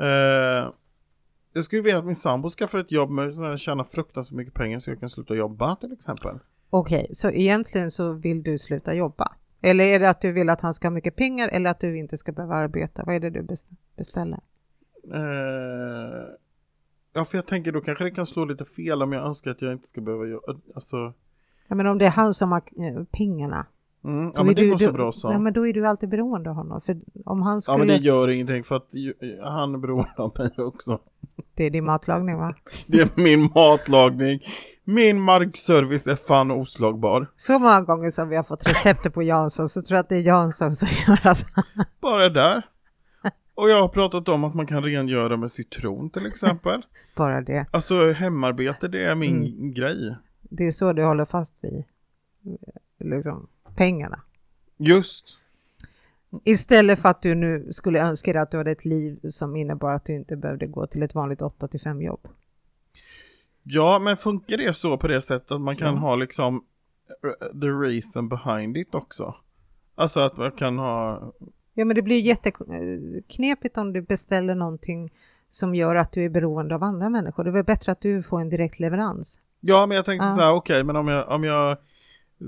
Eh, 0.00 0.72
Jag 1.52 1.64
skulle 1.64 1.82
vilja 1.82 1.98
att 1.98 2.04
min 2.04 2.16
sambo 2.16 2.48
skaffar 2.48 2.78
ett 2.78 2.92
jobb 2.92 3.10
med 3.10 3.34
sådana 3.34 3.58
tjäna 3.58 3.84
fruktansvärt 3.84 4.36
mycket 4.36 4.54
pengar 4.54 4.78
så 4.78 4.90
jag 4.90 5.00
kan 5.00 5.08
sluta 5.08 5.34
jobba 5.34 5.76
till 5.76 5.92
exempel. 5.92 6.38
Okej, 6.70 7.06
så 7.12 7.30
egentligen 7.30 7.90
så 7.90 8.12
vill 8.12 8.42
du 8.42 8.58
sluta 8.58 8.94
jobba? 8.94 9.32
Eller 9.62 9.84
är 9.84 9.98
det 10.00 10.10
att 10.10 10.20
du 10.20 10.32
vill 10.32 10.48
att 10.48 10.60
han 10.60 10.74
ska 10.74 10.86
ha 10.88 10.92
mycket 10.94 11.16
pengar 11.16 11.48
eller 11.48 11.70
att 11.70 11.80
du 11.80 11.98
inte 11.98 12.16
ska 12.16 12.32
behöva 12.32 12.54
arbeta? 12.54 13.02
Vad 13.06 13.14
är 13.14 13.20
det 13.20 13.30
du 13.30 13.42
best- 13.42 13.72
beställer? 13.96 14.40
Eh, 15.14 16.28
ja, 17.14 17.24
för 17.24 17.38
jag 17.38 17.46
tänker 17.46 17.72
då 17.72 17.80
kanske 17.80 18.04
det 18.04 18.10
kan 18.10 18.26
slå 18.26 18.44
lite 18.44 18.64
fel 18.64 19.02
om 19.02 19.12
jag 19.12 19.26
önskar 19.26 19.50
att 19.50 19.62
jag 19.62 19.72
inte 19.72 19.88
ska 19.88 20.00
behöva 20.00 20.26
jobba. 20.26 20.54
Alltså, 20.74 21.12
Ja, 21.68 21.74
men 21.74 21.86
om 21.86 21.98
det 21.98 22.06
är 22.06 22.10
han 22.10 22.34
som 22.34 22.52
har 22.52 22.58
eh, 22.76 23.04
pengarna. 23.12 23.66
mm, 24.04 24.32
ja 24.36 24.42
men 24.44 24.54
det 24.54 24.60
du, 24.62 24.70
går 24.70 24.78
så 24.78 24.86
du, 24.86 24.92
bra 24.92 25.12
så. 25.12 25.32
Ja, 25.32 25.38
men 25.38 25.52
då 25.52 25.66
är 25.66 25.72
du 25.72 25.86
alltid 25.86 26.08
beroende 26.08 26.50
av 26.50 26.56
honom. 26.56 26.80
För 26.80 26.96
om 27.24 27.42
han 27.42 27.54
Ja 27.56 27.60
skulle... 27.60 27.78
men 27.78 27.86
det 27.88 27.96
gör 27.96 28.28
ingenting 28.28 28.64
för 28.64 28.76
att 28.76 28.94
ju- 28.94 29.40
han 29.42 29.74
är 29.74 29.78
beroende 29.78 30.10
av 30.16 30.32
mig 30.38 30.50
också. 30.66 30.98
det 31.54 31.64
är 31.64 31.70
din 31.70 31.84
matlagning 31.84 32.36
va? 32.38 32.54
Det 32.86 33.00
är 33.00 33.08
min 33.22 33.50
matlagning. 33.54 34.40
Min 34.90 35.20
markservice 35.20 36.06
är 36.06 36.16
fan 36.16 36.50
oslagbar. 36.50 37.26
Så 37.36 37.58
många 37.58 37.80
gånger 37.82 38.10
som 38.10 38.28
vi 38.28 38.36
har 38.36 38.42
fått 38.42 38.66
receptet 38.66 39.14
på 39.14 39.22
Jansson 39.22 39.68
så 39.68 39.82
tror 39.82 39.96
jag 39.96 40.02
att 40.02 40.08
det 40.08 40.16
är 40.16 40.20
Jansson 40.20 40.72
som 40.72 40.88
gör 41.08 41.26
att... 41.30 41.46
Bara 42.00 42.28
där. 42.28 42.62
Och 43.54 43.70
jag 43.70 43.80
har 43.80 43.88
pratat 43.88 44.28
om 44.28 44.44
att 44.44 44.54
man 44.54 44.66
kan 44.66 44.82
rengöra 44.84 45.36
med 45.36 45.50
citron 45.50 46.10
till 46.10 46.26
exempel. 46.26 46.82
Bara 47.16 47.40
det. 47.40 47.66
Alltså 47.70 48.12
hemarbete 48.12 48.88
det 48.88 49.04
är 49.04 49.14
min 49.14 49.36
Mm. 49.36 49.72
grej. 49.74 50.16
Det 50.42 50.66
är 50.66 50.70
så 50.70 50.92
du 50.92 51.04
håller 51.04 51.24
fast 51.24 51.64
vid 51.64 51.84
liksom, 52.98 53.48
pengarna. 53.76 54.20
Just. 54.78 55.38
Istället 56.44 56.98
för 56.98 57.08
att 57.08 57.22
du 57.22 57.34
nu 57.34 57.68
skulle 57.72 58.00
önska 58.00 58.32
dig 58.32 58.42
att 58.42 58.50
du 58.50 58.56
hade 58.58 58.70
ett 58.70 58.84
liv 58.84 59.20
som 59.30 59.56
innebar 59.56 59.92
att 59.94 60.04
du 60.04 60.14
inte 60.16 60.36
behövde 60.36 60.66
gå 60.66 60.86
till 60.86 61.02
ett 61.02 61.14
vanligt 61.14 61.42
8 61.42 61.68
till 61.68 61.80
5 61.80 62.02
jobb. 62.02 62.28
Ja 63.70 63.98
men 63.98 64.16
funkar 64.16 64.56
det 64.56 64.76
så 64.76 64.96
på 64.96 65.08
det 65.08 65.22
sättet 65.22 65.50
att 65.50 65.60
man 65.60 65.76
kan 65.76 65.94
Ja. 65.94 66.00
ha 66.00 66.16
liksom 66.16 66.64
eh, 67.24 67.60
the 67.60 67.66
reason 67.66 68.28
behind 68.28 68.76
it 68.76 68.94
också? 68.94 69.34
Alltså 69.94 70.20
att 70.20 70.36
man 70.36 70.50
kan 70.52 70.78
ha 70.78 71.32
Ja, 71.74 71.84
men 71.84 71.96
det 71.96 72.02
blir 72.02 72.20
jätteknepigt 72.20 73.78
om 73.78 73.92
du 73.92 74.02
beställer 74.02 74.54
någonting 74.54 75.12
som 75.48 75.74
gör 75.74 75.96
att 75.96 76.12
du 76.12 76.24
är 76.24 76.28
beroende 76.28 76.74
av 76.74 76.82
andra 76.82 77.08
människor. 77.08 77.44
Det 77.44 77.50
är 77.50 77.52
väl 77.52 77.64
bättre 77.64 77.92
att 77.92 78.00
du 78.00 78.22
får 78.22 78.40
en 78.40 78.48
direkt 78.50 78.80
leverans. 78.80 79.40
Ja 79.60 79.86
men 79.86 79.96
jag 79.96 80.04
tänkte 80.04 80.26
Ja. 80.26 80.34
så 80.34 80.40
här, 80.40 80.52
okej 80.52 80.84
men 80.84 80.96
om 80.96 81.08
jag, 81.08 81.28
om 81.28 81.44
jag 81.44 81.76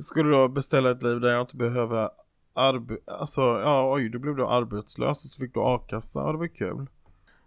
skulle 0.04 0.30
då 0.30 0.48
beställa 0.48 0.90
ett 0.90 1.02
liv 1.02 1.20
där 1.20 1.28
jag 1.28 1.40
inte 1.40 1.56
behöver 1.56 2.08
arbeta, 2.54 3.12
alltså 3.12 3.40
ja 3.40 3.92
oj, 3.94 4.08
då 4.08 4.18
blev 4.18 4.36
du 4.36 4.46
arbetslös 4.46 5.24
och 5.24 5.30
så 5.30 5.40
fick 5.40 5.54
du 5.54 5.60
a-kassa, 5.60 6.20
ja 6.20 6.32
det 6.32 6.38
var 6.38 6.46
kul. 6.54 6.86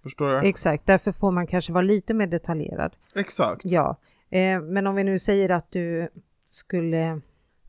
Förstår 0.03 0.29
du? 0.41 0.47
Exakt, 0.47 0.85
därför 0.85 1.11
får 1.11 1.31
man 1.31 1.47
kanske 1.47 1.73
vara 1.73 1.81
lite 1.81 2.13
mer 2.13 2.27
detaljerad. 2.27 2.95
Exakt. 3.15 3.61
Ja, 3.65 3.97
eh, 4.29 4.61
men 4.61 4.87
om 4.87 4.95
vi 4.95 5.03
nu 5.03 5.19
säger 5.19 5.49
att 5.49 5.71
du 5.71 6.07
skulle 6.41 7.21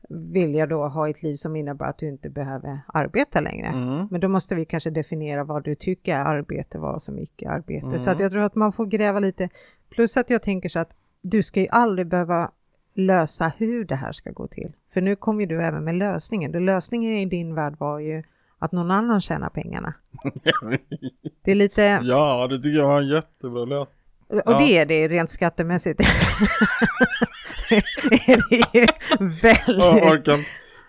vilja 0.09 0.67
då 0.67 0.87
ha 0.87 1.09
ett 1.09 1.23
liv 1.23 1.35
som 1.35 1.55
innebär 1.55 1.85
att 1.85 1.97
du 1.97 2.07
inte 2.07 2.29
behöver 2.29 2.79
arbeta 2.87 3.41
längre. 3.41 3.67
Mm. 3.67 4.07
Men 4.11 4.21
då 4.21 4.27
måste 4.27 4.55
vi 4.55 4.65
kanske 4.65 4.89
definiera 4.89 5.43
vad 5.43 5.63
du 5.63 5.75
tycker 5.75 6.15
är 6.17 6.25
arbete, 6.25 6.79
vad 6.79 7.01
som 7.01 7.19
icke 7.19 7.45
är 7.45 7.49
arbete. 7.49 7.99
Så 7.99 8.09
Mm. 8.09 8.13
att 8.15 8.19
jag 8.19 8.31
tror 8.31 8.41
att 8.43 8.55
man 8.55 8.71
får 8.71 8.85
gräva 8.85 9.19
lite. 9.19 9.49
Plus 9.89 10.17
att 10.17 10.29
jag 10.29 10.41
tänker 10.43 10.69
så 10.69 10.79
att 10.79 10.95
du 11.21 11.43
ska 11.43 11.59
ju 11.59 11.67
aldrig 11.69 12.07
behöva 12.07 12.51
lösa 12.93 13.51
hur 13.57 13.85
det 13.85 13.95
här 13.95 14.11
ska 14.11 14.31
gå 14.31 14.47
till. 14.47 14.73
För 14.89 15.01
nu 15.01 15.15
kommer 15.15 15.39
ju 15.41 15.45
du 15.45 15.61
även 15.63 15.83
med 15.83 15.95
lösningen. 15.95 16.51
Lösningen 16.51 17.11
i 17.11 17.25
din 17.25 17.55
värld 17.55 17.75
var 17.79 17.99
ju 17.99 18.23
att 18.65 18.71
någon 18.71 18.91
annan 18.91 19.21
tjänar 19.21 19.49
pengarna. 19.49 19.93
Det 21.43 21.51
är 21.51 21.55
lite, 21.55 21.81
ja, 22.03 22.47
det 22.51 22.55
tycker 22.55 22.79
jag 22.79 22.87
var 22.87 23.01
en 23.01 23.07
jättebra 23.07 23.65
låt. 23.65 23.89
och 24.29 24.41
ja. 24.45 24.57
det 24.57 24.77
är 24.77 24.85
det 24.85 25.07
rent 25.07 25.29
skattemässigt. 25.29 25.99
är 28.27 28.49
det 28.49 28.79
ju 28.79 28.87
Jag 29.19 29.41
väldigt 29.41 30.45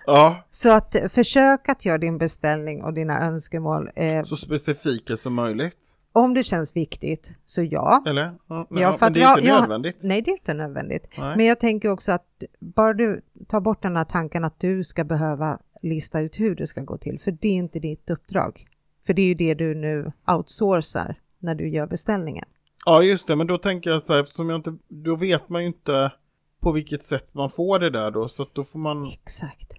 Ja, 0.07 0.45
Så 0.51 0.73
att 0.73 0.97
försök 1.09 1.69
att 1.69 1.85
göra 1.85 1.99
din 1.99 2.19
beställning 2.19 2.83
och 2.85 2.95
dina 2.95 3.21
önskemål. 3.21 3.91
Eh, 3.97 4.23
så 4.25 4.37
specifika 4.37 5.17
som 5.17 5.35
möjligt. 5.35 5.97
om 6.13 6.35
det 6.35 6.43
känns 6.43 6.77
viktigt, 6.77 7.33
så 7.47 7.63
ja. 7.63 8.03
Eller? 8.07 8.35
Ja, 8.49 8.67
nej, 8.71 8.83
Ja, 8.83 8.97
men 9.01 9.13
det 9.13 9.21
är 9.21 9.23
jag- 9.23 9.39
inte 9.39 9.49
jag- 9.49 9.61
nödvändigt. 9.61 9.97
Nej, 10.03 10.23
det 10.23 10.31
är 10.31 10.33
inte 10.33 10.55
nödvändigt. 10.55 11.09
Nej. 11.19 11.37
Men 11.37 11.47
jag 11.47 11.61
tänker 11.61 11.91
också 11.91 12.13
att 12.13 12.27
bara 12.61 12.93
du 12.93 13.21
tar 13.49 13.61
bort 13.61 13.83
den 13.83 13.97
här 13.97 14.05
tanken 14.05 14.45
att 14.45 14.61
du 14.61 14.85
ska 14.85 15.05
behöva 15.05 15.59
lista 15.83 16.21
ut 16.21 16.41
hur 16.41 16.55
det 16.55 16.67
ska 16.67 16.81
gå 16.83 16.99
till, 16.99 17.19
för 17.19 17.31
det 17.31 17.49
är 17.49 17.53
inte 17.53 17.79
ditt 17.79 18.11
uppdrag. 18.11 18.65
För 19.07 19.15
det 19.15 19.23
är 19.23 19.27
ju 19.27 19.35
det 19.35 19.55
du 19.55 19.75
nu 19.75 20.13
outsourcar 20.27 21.21
när 21.39 21.55
du 21.55 21.69
gör 21.69 21.87
beställningen. 21.87 22.45
Ja, 22.85 23.03
just 23.03 23.27
det, 23.27 23.37
men 23.37 23.47
då 23.47 23.59
tänker 23.59 23.91
jag 23.91 24.03
så 24.03 24.13
här, 24.13 24.21
eftersom 24.21 24.51
jag 24.51 24.59
inte, 24.59 24.77
då 24.89 25.17
vet 25.17 25.49
man 25.49 25.63
ju 25.63 25.69
inte 25.69 26.13
på 26.61 26.73
vilket 26.73 27.05
sätt 27.05 27.35
man 27.35 27.51
får 27.51 27.79
det 27.79 27.91
där 27.91 28.11
då, 28.11 28.29
så 28.29 28.43
att 28.43 28.55
då 28.55 28.65
får 28.65 28.79
man 28.79 29.07
Exakt. 29.07 29.75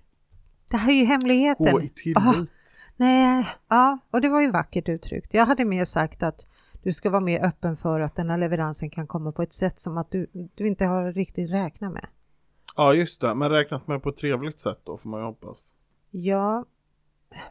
Det 0.67 0.77
här 0.77 0.91
är 0.91 0.95
ju 0.95 1.05
hemligheten. 1.05 1.71
gå 1.71 1.81
i 1.81 1.89
tillit. 1.89 2.17
Ah, 2.17 2.45
nej, 2.95 3.47
ja, 3.69 3.99
och 4.11 4.21
det 4.21 4.29
var 4.29 4.41
ju 4.41 4.51
vackert 4.51 4.89
uttryckt. 4.89 5.33
Jag 5.33 5.45
hade 5.45 5.65
mer 5.65 5.85
sagt 5.85 6.23
att 6.23 6.47
du 6.83 6.93
ska 6.93 7.09
vara 7.09 7.21
mer 7.21 7.45
öppen 7.45 7.77
för 7.77 7.99
att 7.99 8.15
den 8.15 8.29
här 8.29 8.37
leveransen 8.37 8.89
kan 8.89 9.07
komma 9.07 9.31
på 9.31 9.41
ett 9.41 9.53
sätt 9.53 9.79
som 9.79 9.97
att 9.97 10.11
du, 10.11 10.27
du 10.55 10.67
inte 10.67 10.85
har 10.85 11.11
riktigt 11.11 11.51
räknat 11.51 11.93
med. 11.93 12.07
Ja, 12.75 12.93
just 12.93 13.21
det, 13.21 13.35
men 13.35 13.49
räknat 13.49 13.87
med 13.87 14.03
på 14.03 14.09
ett 14.09 14.17
trevligt 14.17 14.61
sätt 14.61 14.81
då 14.83 14.97
får 14.97 15.09
man 15.09 15.19
ju 15.19 15.25
hoppas. 15.25 15.73
Ja, 16.21 16.65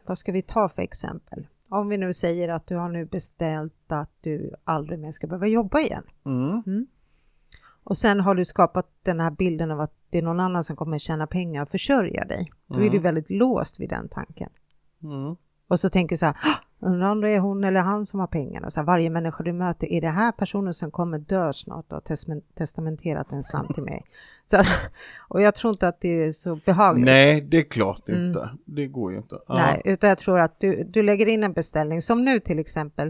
vad 0.07 0.19
ska 0.19 0.33
vi 0.33 0.43
ta 0.43 0.69
för 0.69 0.83
exempel? 0.83 1.47
Om 1.69 1.89
vi 1.89 1.97
nu 1.99 2.13
säger 2.13 2.49
att 2.49 2.67
du 2.67 2.77
har 2.77 2.89
nu 2.89 3.05
beställt 3.05 3.93
att 3.93 4.11
du 4.21 4.55
aldrig 4.65 4.99
mer 4.99 5.13
ska 5.13 5.27
behöva 5.27 5.47
jobba 5.47 5.81
igen. 5.81 6.03
Mm. 6.25 6.87
Och 7.85 7.97
sen 7.97 8.21
har 8.21 8.35
du 8.35 8.45
skapat 8.45 8.89
den 9.03 9.21
här 9.21 9.31
bilden 9.31 9.71
av 9.71 9.81
att 9.81 9.93
det 10.11 10.19
är 10.19 10.23
någon 10.23 10.41
annan 10.41 10.65
som 10.65 10.77
kommer 10.77 10.99
tjäna 10.99 11.27
pengar 11.27 11.63
och 11.63 11.69
försörja 11.69 12.25
dig. 12.25 12.53
Då 12.67 12.75
är 12.75 12.81
du 12.81 12.87
Mm. 12.89 13.03
väldigt 13.03 13.31
låst 13.31 13.81
vid 13.81 13.89
den 13.89 14.09
tanken. 14.09 14.51
Mm. 15.03 15.37
Och 15.69 15.81
så 15.81 15.89
tänker 15.89 16.17
du 16.17 16.19
så 16.19 16.27
här, 16.27 16.35
"Ah, 16.35 16.65
undrar 16.81 17.11
om 17.11 17.21
det 17.21 17.31
är 17.31 17.39
hon 17.39 17.65
eller 17.65 17.81
han 17.81 18.07
som 18.07 18.21
har 18.21 18.27
pengarna. 18.27 18.71
Så 18.71 18.81
här, 18.81 18.87
varje 18.87 19.11
människa 19.11 19.43
du 19.45 19.53
möter, 19.53 19.93
är 19.93 20.01
det 20.01 20.09
här 20.09 20.33
personen 20.33 20.75
som 20.75 20.91
kommer 20.91 21.19
dö 21.19 21.53
snart 21.53 21.93
och 21.93 22.03
har 22.09 22.41
testamenterat 22.55 23.33
en 23.33 23.43
slant 23.43 23.75
till 23.75 23.83
mig? 23.83 24.05
Så, 24.45 24.63
och 25.29 25.43
jag 25.43 25.55
tror 25.55 25.71
inte 25.73 25.89
att 25.89 26.01
det 26.01 26.09
är 26.25 26.33
så 26.33 26.57
behagligt. 26.67 27.05
Nej, 27.07 27.41
det 27.41 27.57
är 27.59 27.63
klart 27.63 28.09
Mm. 28.09 28.27
inte. 28.27 28.51
Det 28.65 28.87
går 28.87 29.13
ju 29.13 29.19
inte. 29.19 29.39
Ja. 29.49 29.55
Nej, 29.55 29.83
utan 29.85 30.09
jag 30.09 30.19
tror 30.19 30.39
att 30.41 30.61
du, 30.61 30.85
du 30.85 31.03
lägger 31.03 31.27
in 31.29 31.45
en 31.45 31.53
beställning 31.53 32.03
som 32.03 32.25
nu 32.25 32.41
till 32.41 32.59
exempel. 32.59 33.09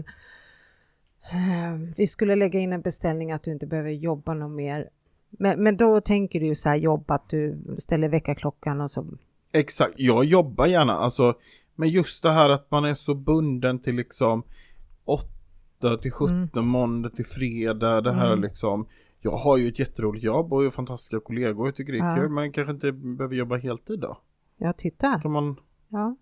eh, 1.31 1.93
Vi 1.97 2.07
skulle 2.07 2.35
lägga 2.35 2.59
in 2.59 2.73
en 2.73 2.81
beställning 2.81 3.31
att 3.31 3.43
du 3.43 3.51
inte 3.51 3.67
behöver 3.67 3.89
jobba 3.89 4.33
något 4.33 4.51
mer. 4.51 4.89
Men, 5.29 5.63
men 5.63 5.77
då 5.77 6.01
tänker 6.01 6.39
du 6.39 6.55
så 6.55 6.69
här 6.69 6.75
jobb 6.75 7.11
att 7.11 7.29
du 7.29 7.57
ställer 7.79 8.09
väckarklockan 8.09 8.81
och 8.81 8.91
så. 8.91 9.05
Exakt, 9.51 9.93
jag 9.97 10.25
jobbar 10.25 10.65
gärna, 10.65 10.93
alltså, 10.93 11.33
men 11.77 11.89
just 11.89 12.23
det 12.23 12.29
här 12.31 12.49
att 12.49 12.71
man 12.71 12.85
är 12.85 12.93
så 12.93 13.13
bunden 13.15 13.79
till 13.79 13.95
liksom 13.95 14.43
8 15.05 15.97
till 16.01 16.11
17, 16.11 16.67
måndag 16.67 17.09
till 17.09 17.25
fredag, 17.25 18.01
det 18.01 18.13
här 18.13 18.27
Mm. 18.33 18.41
liksom. 18.41 18.87
Jag 19.21 19.31
har 19.37 19.57
ju 19.57 19.67
ett 19.67 19.79
jätteroligt 19.79 20.23
jobb 20.23 20.53
och 20.53 20.73
fantastiska 20.73 21.19
kollegor, 21.19 21.67
jag 21.67 21.75
tycker 21.75 21.93
det 21.93 21.99
är 21.99 22.09
Ja. 22.09 22.15
kul, 22.15 22.29
men 22.29 22.51
kanske 22.51 22.71
inte 22.73 22.91
behöver 22.91 23.35
jobba 23.35 23.57
heltid 23.57 23.99
då. 23.99 24.17
Ja, 24.57 24.73
titta. 24.73 25.19
Kan 25.21 25.31
man 25.31 25.55
Ja. 25.89 26.15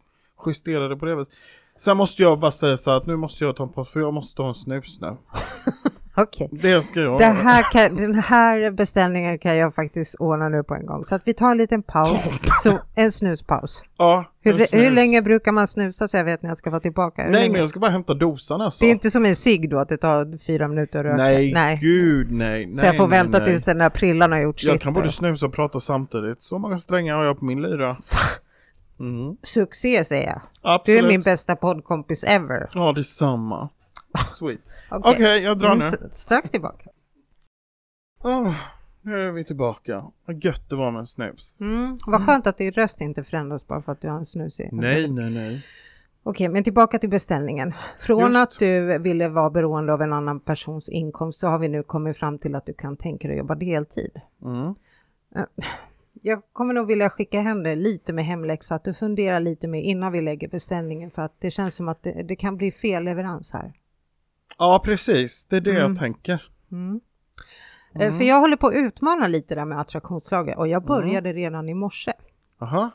justera 0.45 0.87
det 0.87 0.95
på 0.97 1.05
det 1.05 1.15
viset? 1.15 1.33
Sen 1.77 1.97
måste 1.97 2.21
jag 2.23 2.39
bara 2.39 2.51
säga 2.51 2.77
så 2.77 2.89
här 2.91 2.97
att 2.97 3.05
nu 3.05 3.15
måste 3.15 3.43
jag 3.43 3.55
ta 3.55 3.63
en 3.63 3.69
paus 3.69 3.89
för 3.89 3.99
jag 3.99 4.13
måste 4.13 4.35
ta 4.35 4.47
en 4.47 4.55
snus 4.55 5.01
nu. 5.01 5.17
Okej. 6.17 6.49
Det 6.51 6.86
ska 6.86 6.99
jag 7.01 7.19
Det 7.19 7.25
här 7.25 7.71
kan, 7.71 7.95
den 7.95 8.15
här 8.15 8.71
beställningen 8.71 9.39
kan 9.39 9.58
jag 9.58 9.75
faktiskt 9.75 10.15
ordna 10.19 10.49
nu 10.49 10.63
på 10.63 10.75
en 10.75 10.86
gång. 10.86 11.04
Så 11.04 11.15
att 11.15 11.21
vi 11.25 11.34
tar 11.34 11.51
en 11.51 11.58
liten 11.58 11.84
paus. 11.84 12.21
Så 12.63 12.80
en 12.95 13.12
snuspaus. 13.12 13.84
Ja, 13.97 14.25
Hur, 14.41 14.54
snus. 14.54 14.73
hur 14.73 14.91
länge 14.91 15.21
brukar 15.21 15.51
man 15.51 15.67
snusa 15.67 16.08
så 16.08 16.17
jag 16.17 16.23
vet 16.23 16.41
när 16.41 16.49
jag 16.49 16.58
ska 16.58 16.69
vara 16.69 16.80
tillbaka? 16.80 17.23
Hur 17.23 17.32
Nej 17.32 17.41
länge? 17.41 17.51
men 17.51 17.62
jag 17.62 17.69
ska 17.69 17.80
bara 17.80 17.91
hämta 17.91 18.13
dosan 18.13 18.62
alltså. 18.62 18.84
Det 18.84 18.89
är 18.89 18.91
inte 18.91 19.12
som 19.12 19.25
en 19.25 19.36
cigg 19.36 19.69
då 19.69 19.78
att 19.78 19.89
det 19.89 19.97
tar 19.97 20.38
fyra 20.38 20.67
minuter 20.67 20.99
att 20.99 21.06
röka. 21.06 21.17
Nej, 21.17 21.54
nej. 21.54 21.78
gud 21.82 22.32
nej. 22.32 22.73
Så 22.73 22.86
jag 22.86 22.97
får 22.97 23.08
nej, 23.08 23.19
vänta 23.23 23.38
nej. 23.38 23.47
tills 23.47 23.63
den 23.63 23.78
där 23.78 23.89
prillan 23.89 24.32
har 24.32 24.39
gjort 24.39 24.63
Jag 24.63 24.73
sitt. 24.73 24.82
kan 24.82 24.93
både 24.93 25.12
snusa 25.12 25.45
och 25.45 25.54
prata 25.54 25.80
samtidigt. 25.80 26.41
Så 26.41 26.58
många 26.60 26.80
strängar 26.80 27.15
har 27.15 27.23
jag 27.23 27.39
på 27.39 27.45
min 27.45 27.62
lyra. 27.62 27.97
Mm. 28.99 29.38
Succé 29.41 30.04
säger 30.06 30.28
jag. 30.28 30.41
Absolut. 30.62 30.99
Du 31.01 31.06
är 31.06 31.10
min 31.12 31.21
bästa 31.21 31.56
poddkompis 31.56 32.23
ever. 32.23 32.69
Ja, 32.73 32.91
detsamma. 32.91 33.69
Sweet. 34.17 34.60
Okej, 34.91 35.13
Okej, 35.13 35.43
jag 35.43 35.58
drar 35.60 35.75
nu. 35.75 35.86
Mm, 35.86 35.99
s- 36.10 36.19
Strax 36.21 36.51
tillbaka. 36.51 36.89
Åh, 38.23 38.54
nu 39.01 39.21
är 39.28 39.32
vi 39.32 39.43
tillbaka. 39.43 40.06
Vad 40.25 40.43
gött 40.43 40.69
det 40.69 40.75
var 40.75 40.91
med 40.91 40.99
en 40.99 41.08
snus. 41.08 41.58
Mm, 41.60 41.97
vad 42.08 42.25
skönt 42.25 42.47
att 42.47 42.58
din 42.58 42.71
röst 42.71 43.01
inte 43.01 43.23
förändras 43.23 43.67
bara 43.67 43.82
för 43.82 43.91
att 43.91 44.01
du 44.01 44.10
har 44.10 44.17
en 44.17 44.25
snus 44.25 44.60
i. 44.60 44.69
Nej, 44.71 45.08
nej, 45.12 45.32
nej. 45.32 45.65
Okej, 46.23 46.47
men 46.47 46.63
tillbaka 46.63 46.99
till 46.99 47.10
beställningen. 47.10 47.73
Från 47.97 48.19
Just. 48.34 48.36
att 48.36 48.60
du 48.60 48.97
ville 48.99 49.28
vara 49.30 49.49
beroende 49.49 49.93
av 49.93 50.01
en 50.01 50.13
annan 50.13 50.39
persons 50.39 50.89
inkomst 50.89 51.39
så 51.39 51.47
har 51.47 51.60
vi 51.60 51.67
nu 51.67 51.84
kommit 51.84 52.17
fram 52.17 52.39
till 52.39 52.56
att 52.56 52.65
du 52.65 52.73
kan 52.73 52.97
tänka 52.97 53.28
dig 53.28 53.36
att 53.36 53.39
jobba 53.39 53.56
deltid. 53.56 54.12
Mm. 54.43 54.75
Jag 56.21 56.41
kommer 56.54 56.73
nog 56.73 56.88
vilja 56.88 57.10
skicka 57.10 57.41
hem 57.41 57.63
det 57.63 57.75
lite 57.75 58.13
med 58.13 58.25
hemläxa, 58.25 58.75
att 58.75 58.84
du 58.84 58.93
funderar 58.93 59.39
lite 59.39 59.67
mer 59.67 59.82
innan 59.82 60.12
vi 60.12 60.21
lägger 60.21 60.47
beställningen 60.47 61.12
för 61.12 61.21
att 61.21 61.36
det 61.41 61.51
känns 61.51 61.75
som 61.75 61.89
att 61.89 62.04
det, 62.04 62.23
det 62.23 62.36
kan 62.36 62.58
bli 62.58 62.71
fel 62.71 63.04
leverans 63.04 63.51
här. 63.51 63.73
Ja, 64.58 64.81
precis. 64.86 65.45
Det 65.45 65.55
är 65.58 65.62
det 65.62 65.71
Mm. 65.71 65.81
jag 65.91 65.99
tänker. 65.99 66.41
Mm. 66.71 67.01
Eh, 67.99 68.17
För 68.17 68.23
jag 68.23 68.39
håller 68.39 68.58
på 68.58 68.67
att 68.67 68.73
utmana 68.75 69.27
lite 69.27 69.55
där 69.55 69.65
med 69.65 69.79
attraktionslagen 69.79 70.58
och 70.58 70.67
jag 70.67 70.86
började 70.86 71.34
redan 71.34 71.69
i 71.69 71.73
morse. 71.73 72.13
Aha. 72.62 72.89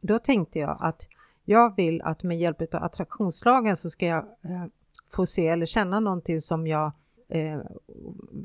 Då 0.00 0.18
tänkte 0.18 0.58
jag 0.58 0.76
att 0.80 1.06
jag 1.44 1.76
vill 1.76 2.02
att 2.02 2.22
med 2.22 2.38
hjälp 2.38 2.74
av 2.74 2.84
attraktionslagen 2.84 3.76
så 3.76 3.90
ska 3.90 4.06
jag 4.06 4.18
eh, 4.18 4.64
få 5.12 5.26
se 5.26 5.46
eller 5.48 5.66
känna 5.66 6.00
någonting 6.00 6.40
som 6.40 6.66
jag 6.66 6.92
eh, 7.28 7.58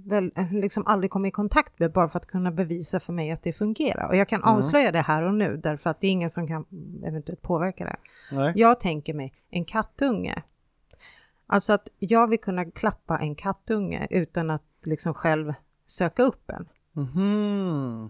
väl, 0.05 0.31
eh, 0.35 0.53
liksom 0.53 0.87
aldrig 0.87 1.11
kommer 1.11 1.27
i 1.27 1.31
kontakt 1.31 1.79
med 1.79 1.91
bara 1.91 2.09
för 2.09 2.19
att 2.19 2.27
kunna 2.27 2.51
bevisa 2.51 2.99
för 2.99 3.13
mig 3.13 3.31
att 3.31 3.43
det 3.43 3.53
fungerar. 3.53 4.07
Och 4.07 4.15
jag 4.15 4.29
kan 4.29 4.43
avslöja 4.43 4.91
det 4.91 5.01
här 5.01 5.23
och 5.23 5.33
nu 5.33 5.57
därför 5.57 5.89
att 5.89 6.01
det 6.01 6.07
är 6.07 6.11
ingen 6.11 6.29
som 6.29 6.47
kan 6.47 6.65
eventuellt 7.05 7.41
påverka 7.41 7.85
det. 7.85 7.95
Nej. 8.31 8.53
Jag 8.55 8.79
tänker 8.79 9.13
mig 9.13 9.33
en 9.49 9.65
kattunge. 9.65 10.43
Alltså 11.51 11.73
att 11.73 11.89
jag 11.99 12.27
vill 12.29 12.39
kunna 12.39 12.65
klappa 12.65 13.17
en 13.19 13.35
kattunge 13.35 14.07
utan 14.09 14.49
att 14.49 14.63
liksom 14.85 15.13
själv 15.13 15.53
söka 15.85 16.23
upp 16.23 16.49
en. 16.51 16.67
Mhm. 16.93 18.09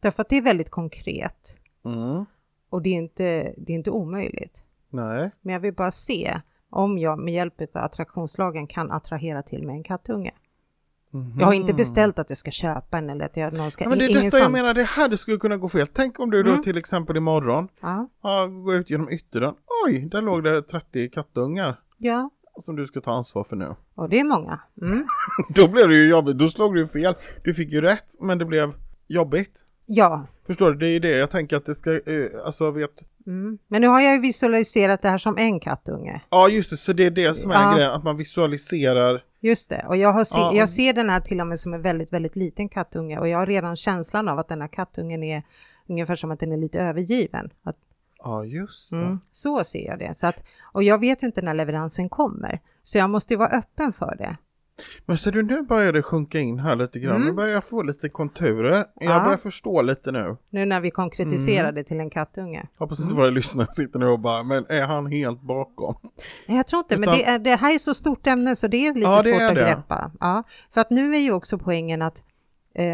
Därför 0.00 0.22
att 0.22 0.28
det 0.28 0.36
är 0.36 0.42
väldigt 0.42 0.70
konkret 0.70 1.54
Mm. 1.84 2.24
och 2.70 2.82
det 2.82 2.88
är 2.90 2.94
inte, 2.94 3.54
det 3.56 3.72
är 3.72 3.76
inte 3.76 3.90
omöjligt. 3.90 4.64
Nej. 4.90 5.30
Men 5.40 5.52
jag 5.52 5.60
vill 5.60 5.74
bara 5.74 5.90
se 5.90 6.40
om 6.70 6.98
jag 6.98 7.18
med 7.18 7.34
hjälp 7.34 7.60
av 7.60 7.82
attraktionslagen 7.84 8.66
kan 8.66 8.90
attrahera 8.90 9.42
till 9.42 9.66
mig 9.66 9.76
en 9.76 9.82
kattunge. 9.82 10.30
Jag 11.40 11.46
har 11.46 11.54
inte 11.54 11.74
beställt 11.74 12.18
att 12.18 12.30
jag 12.30 12.38
ska 12.38 12.50
köpa 12.50 12.98
en 12.98 13.10
eller 13.10 13.24
att 13.24 13.36
jag, 13.36 13.52
någon 13.56 13.70
ska... 13.70 13.84
Ja, 13.84 13.88
men 13.90 13.98
det 13.98 14.04
är 14.04 14.08
detta 14.14 14.24
jag 14.36 14.42
sån- 14.44 14.52
menar, 14.52 14.74
det 14.74 14.82
här 14.82 15.08
det 15.08 15.16
skulle 15.18 15.36
kunna 15.36 15.56
gå 15.56 15.68
fel. 15.68 15.86
Tänk 15.86 16.20
om 16.20 16.30
du 16.30 16.42
då 16.42 16.50
Mm. 16.50 16.62
till 16.62 16.78
exempel 16.78 17.16
imorgon 17.16 17.68
Ja, 17.82 18.08
ja, 18.22 18.46
går 18.46 18.74
ut 18.74 18.90
genom 18.90 19.10
ytterdörren. 19.10 19.54
Oj, 19.86 20.00
där 20.10 20.22
låg 20.22 20.44
det 20.44 20.62
30 20.62 21.08
kattungar 21.10 21.80
ja, 21.98 22.30
som 22.62 22.76
du 22.76 22.86
ska 22.86 23.00
ta 23.00 23.12
ansvar 23.12 23.44
för 23.44 23.56
nu. 23.56 23.74
och 23.94 24.08
det 24.08 24.20
är 24.20 24.24
många. 24.24 24.60
Mm. 24.82 25.04
Då 25.54 25.68
blev 25.68 25.88
det 25.88 25.94
ju 25.94 26.08
jobbigt, 26.08 26.38
då 26.38 26.48
slog 26.48 26.74
du 26.74 26.88
fel. 26.88 27.14
Du 27.44 27.54
fick 27.54 27.72
ju 27.72 27.80
rätt, 27.80 28.14
men 28.20 28.38
det 28.38 28.44
blev 28.44 28.72
jobbigt. 29.06 29.64
Ja, 29.86 30.26
Förstår 30.46 30.70
du? 30.72 30.78
Det 30.78 30.88
är 30.88 31.00
det 31.00 31.10
jag 31.18 31.30
tänker 31.30 31.56
att 31.56 31.66
det 31.66 31.74
ska, 31.74 31.92
eh, 31.92 32.26
alltså 32.44 32.70
vet... 32.70 32.90
mm. 33.26 33.58
men 33.68 33.80
nu 33.80 33.86
har 33.88 34.00
jag 34.00 34.14
ju 34.14 34.20
visualiserat 34.20 35.02
det 35.02 35.08
här 35.08 35.18
som 35.18 35.38
en 35.38 35.60
kattunge. 35.60 36.20
Ja 36.30 36.48
just 36.48 36.70
det, 36.70 36.76
så 36.76 36.92
det 36.92 37.04
är 37.06 37.10
det 37.10 37.34
som 37.34 37.50
är 37.50 37.54
Ja. 37.62 37.74
grejen, 37.74 37.90
att 37.90 38.04
man 38.04 38.16
visualiserar. 38.16 39.24
Just 39.40 39.70
det, 39.70 39.84
och 39.88 39.96
jag, 39.96 40.12
har 40.12 40.24
se, 40.24 40.38
Ja. 40.38 40.54
jag 40.54 40.68
ser 40.68 40.92
den 40.92 41.10
här 41.10 41.20
till 41.20 41.40
och 41.40 41.46
med 41.46 41.60
som 41.60 41.74
en 41.74 41.82
väldigt, 41.82 42.12
väldigt 42.12 42.36
liten 42.36 42.68
kattunge 42.68 43.18
och 43.18 43.28
jag 43.28 43.38
har 43.38 43.46
redan 43.46 43.76
känslan 43.76 44.28
av 44.28 44.38
att 44.38 44.48
den 44.48 44.60
här 44.60 44.68
kattungen 44.68 45.22
är 45.22 45.42
ungefär 45.88 46.14
som 46.14 46.30
att 46.30 46.40
den 46.40 46.52
är 46.52 46.56
lite 46.56 46.80
övergiven. 46.80 47.50
Att, 47.62 47.76
Ja 48.24 48.44
just 48.44 48.90
det. 48.90 48.96
mm, 48.96 49.18
så 49.30 49.64
ser 49.64 49.86
jag 49.86 49.98
det. 49.98 50.16
Så 50.16 50.26
att, 50.26 50.42
och 50.72 50.82
jag 50.82 51.00
vet 51.00 51.22
ju 51.22 51.26
inte 51.26 51.42
när 51.42 51.54
leveransen 51.54 52.08
kommer, 52.08 52.60
så 52.82 52.98
jag 52.98 53.10
måste 53.10 53.34
ju 53.34 53.38
vara 53.38 53.48
öppen 53.48 53.92
för 53.92 54.14
det. 54.18 54.36
Men 55.06 55.18
ser 55.18 55.32
du, 55.32 55.42
nu 55.42 55.62
börjar 55.62 55.92
det 55.92 56.02
sjunka 56.02 56.40
in 56.40 56.58
här 56.58 56.76
lite 56.76 56.98
grann. 56.98 57.16
Mm. 57.16 57.28
Nu 57.28 57.32
börjar 57.34 57.50
jag 57.54 57.64
få 57.64 57.82
lite 57.82 58.08
konturer. 58.08 58.84
Jag 58.94 59.16
Ja. 59.16 59.24
börjar 59.24 59.36
förstå 59.36 59.82
lite 59.82 60.12
nu. 60.12 60.36
Nu 60.50 60.64
när 60.64 60.80
vi 60.80 60.90
konkretiserar 60.90 61.68
Mm. 61.68 61.84
till 61.84 62.00
en 62.00 62.10
kattunge. 62.10 62.68
Hoppas 62.78 63.00
inte 63.00 63.14
våra 63.14 63.30
lyssnare 63.30 63.66
sitter 63.72 63.98
nu 63.98 64.06
och 64.06 64.20
bara, 64.20 64.42
men 64.42 64.66
är 64.68 64.86
han 64.86 65.06
helt 65.06 65.42
bakom? 65.42 65.96
Nej, 66.46 66.56
Jag 66.56 66.66
tror 66.66 66.78
inte, 66.78 66.96
men 66.98 67.02
Utan- 67.08 67.14
det, 67.18 67.24
är, 67.24 67.38
det 67.38 67.56
här 67.56 67.74
är 67.74 67.78
så 67.78 67.94
stort 67.94 68.26
ämne 68.26 68.56
så 68.56 68.68
det 68.68 68.86
är 68.86 68.94
lite 68.94 69.06
Ja, 69.06 69.22
svårt 69.22 69.26
är 69.34 69.46
att 69.50 69.54
greppa. 69.56 70.10
Ja, 70.20 70.42
för 70.70 70.80
att 70.80 70.90
nu 70.90 71.14
är 71.14 71.18
ju 71.20 71.32
också 71.32 71.58
poängen 71.58 72.02
att 72.02 72.22
eh, 72.74 72.84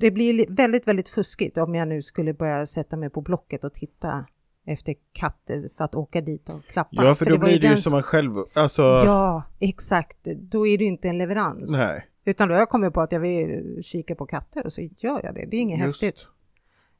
det 0.00 0.10
blir 0.10 0.32
li- 0.32 0.46
väldigt, 0.48 0.88
väldigt 0.88 1.08
fuskigt 1.08 1.58
om 1.58 1.74
jag 1.74 1.88
nu 1.88 2.02
skulle 2.02 2.34
börja 2.34 2.66
sätta 2.66 2.96
mig 2.96 3.10
på 3.10 3.20
Blocket 3.20 3.64
och 3.64 3.72
titta 3.74 4.26
efter 4.66 4.94
katter 5.12 5.70
för 5.76 5.84
att 5.84 5.94
åka 5.94 6.20
dit 6.20 6.48
och 6.48 6.64
klappa. 6.66 7.04
Ja, 7.04 7.14
för, 7.14 7.24
då 7.24 7.30
var 7.36 7.38
blir 7.38 7.60
det 7.60 7.66
ju 7.66 7.72
den- 7.72 7.82
som 7.82 7.94
en 7.94 8.02
själv... 8.02 8.32
Alltså, 8.54 8.82
Ja, 8.82 9.42
exakt. 9.60 10.18
Då 10.40 10.66
är 10.66 10.78
det 10.78 10.84
ju 10.84 10.90
inte 10.90 11.08
en 11.08 11.18
leverans. 11.18 11.72
nej. 11.72 12.06
Utan 12.24 12.48
då 12.48 12.54
har 12.54 12.58
jag 12.58 12.68
kommit 12.68 12.94
på 12.94 13.00
att 13.00 13.12
jag 13.12 13.20
vill 13.20 13.78
kika 13.82 14.14
på 14.14 14.26
katter 14.26 14.66
och 14.66 14.72
så 14.72 14.80
gör 14.80 15.20
jag 15.24 15.34
det. 15.34 15.46
Det 15.46 15.56
är 15.56 15.60
inget 15.60 15.80
Just. 15.86 16.02
häftigt. 16.02 16.28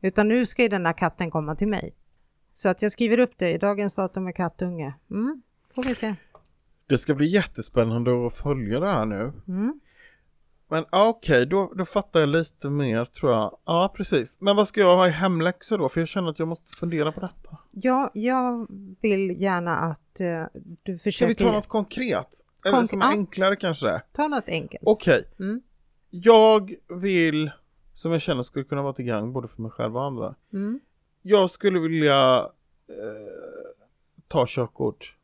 Utan 0.01 0.29
nu 0.29 0.47
ska 0.47 0.63
ju 0.63 0.69
den 0.69 0.87
här 0.87 0.93
katten 0.93 1.31
komma 1.31 1.55
till 1.57 1.69
mig. 1.69 1.95
Så 2.53 2.69
att 2.69 2.83
jag 2.83 2.93
skriver 2.93 3.19
upp 3.19 3.39
det 3.39 3.53
i 3.53 3.59
dagens 3.59 3.95
datum 3.95 4.25
med 4.25 4.35
kattunge. 4.37 4.95
Mm, 5.11 5.43
får 5.75 5.85
vi 5.85 5.95
se. 5.95 6.15
Det 6.87 6.99
ska 6.99 7.15
bli 7.15 7.27
jättespännande 7.27 8.27
att 8.27 8.35
följa 8.35 8.81
det 8.81 8.91
här 8.91 9.07
nu. 9.07 9.33
Mm. 9.49 9.81
Men 10.69 10.85
okej, 10.93 11.47
då, 11.47 11.73
då 11.77 11.85
fattar 11.85 12.21
jag 12.21 12.29
lite 12.29 12.71
mer 12.71 13.05
tror 13.05 13.33
jag. 13.33 13.59
Ja, 13.65 13.93
precis. 13.97 14.41
Men 14.41 14.57
vad 14.57 14.69
ska 14.69 14.81
jag 14.81 14.97
ha 14.97 15.07
i 15.07 15.11
hemläxa 15.11 15.77
då? 15.77 15.89
För 15.89 16.01
jag 16.01 16.09
känner 16.09 16.31
att 16.31 16.39
jag 16.39 16.49
måste 16.49 16.77
fundera 16.77 17.13
på 17.13 17.21
detta. 17.21 17.57
Ja, 17.71 18.11
jag 18.15 18.67
vill 19.01 19.41
gärna 19.41 19.77
att 19.77 20.21
eh, 20.21 20.45
du 20.83 20.99
Ska 20.99 21.03
försöker 21.05 21.29
vi 21.29 21.35
ta 21.35 21.53
något 21.53 21.69
konkret? 21.69 22.29
Eller 22.65 22.79
Konk- 22.79 22.87
som 22.87 23.03
är 23.03 23.07
enklare 23.07 23.57
kanske? 23.57 24.03
ta 24.13 24.29
något 24.29 24.49
enkelt. 24.49 24.83
Okej, 24.87 25.25
Mm. 25.41 25.63
jag 26.11 26.75
vill, 26.89 27.51
som 27.95 28.13
jag 28.13 28.21
känner 28.23 28.43
skulle 28.43 28.65
kunna 28.65 28.83
vara 28.83 28.93
till 28.93 29.05
gagn 29.05 29.33
både 29.33 29.49
för 29.49 29.63
mig 29.63 29.71
själv 29.71 29.97
och 29.97 30.05
andra. 30.05 30.35
Mm. 30.53 30.81
Jag 31.23 31.51
skulle 31.51 31.79
vilja 31.81 32.39
eh, 32.89 32.95
ta 34.29 34.47
körkort. 34.49 35.17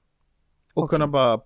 Och 0.75 0.83
Okej. 0.83 0.97
kunna 0.97 1.07
bara 1.07 1.41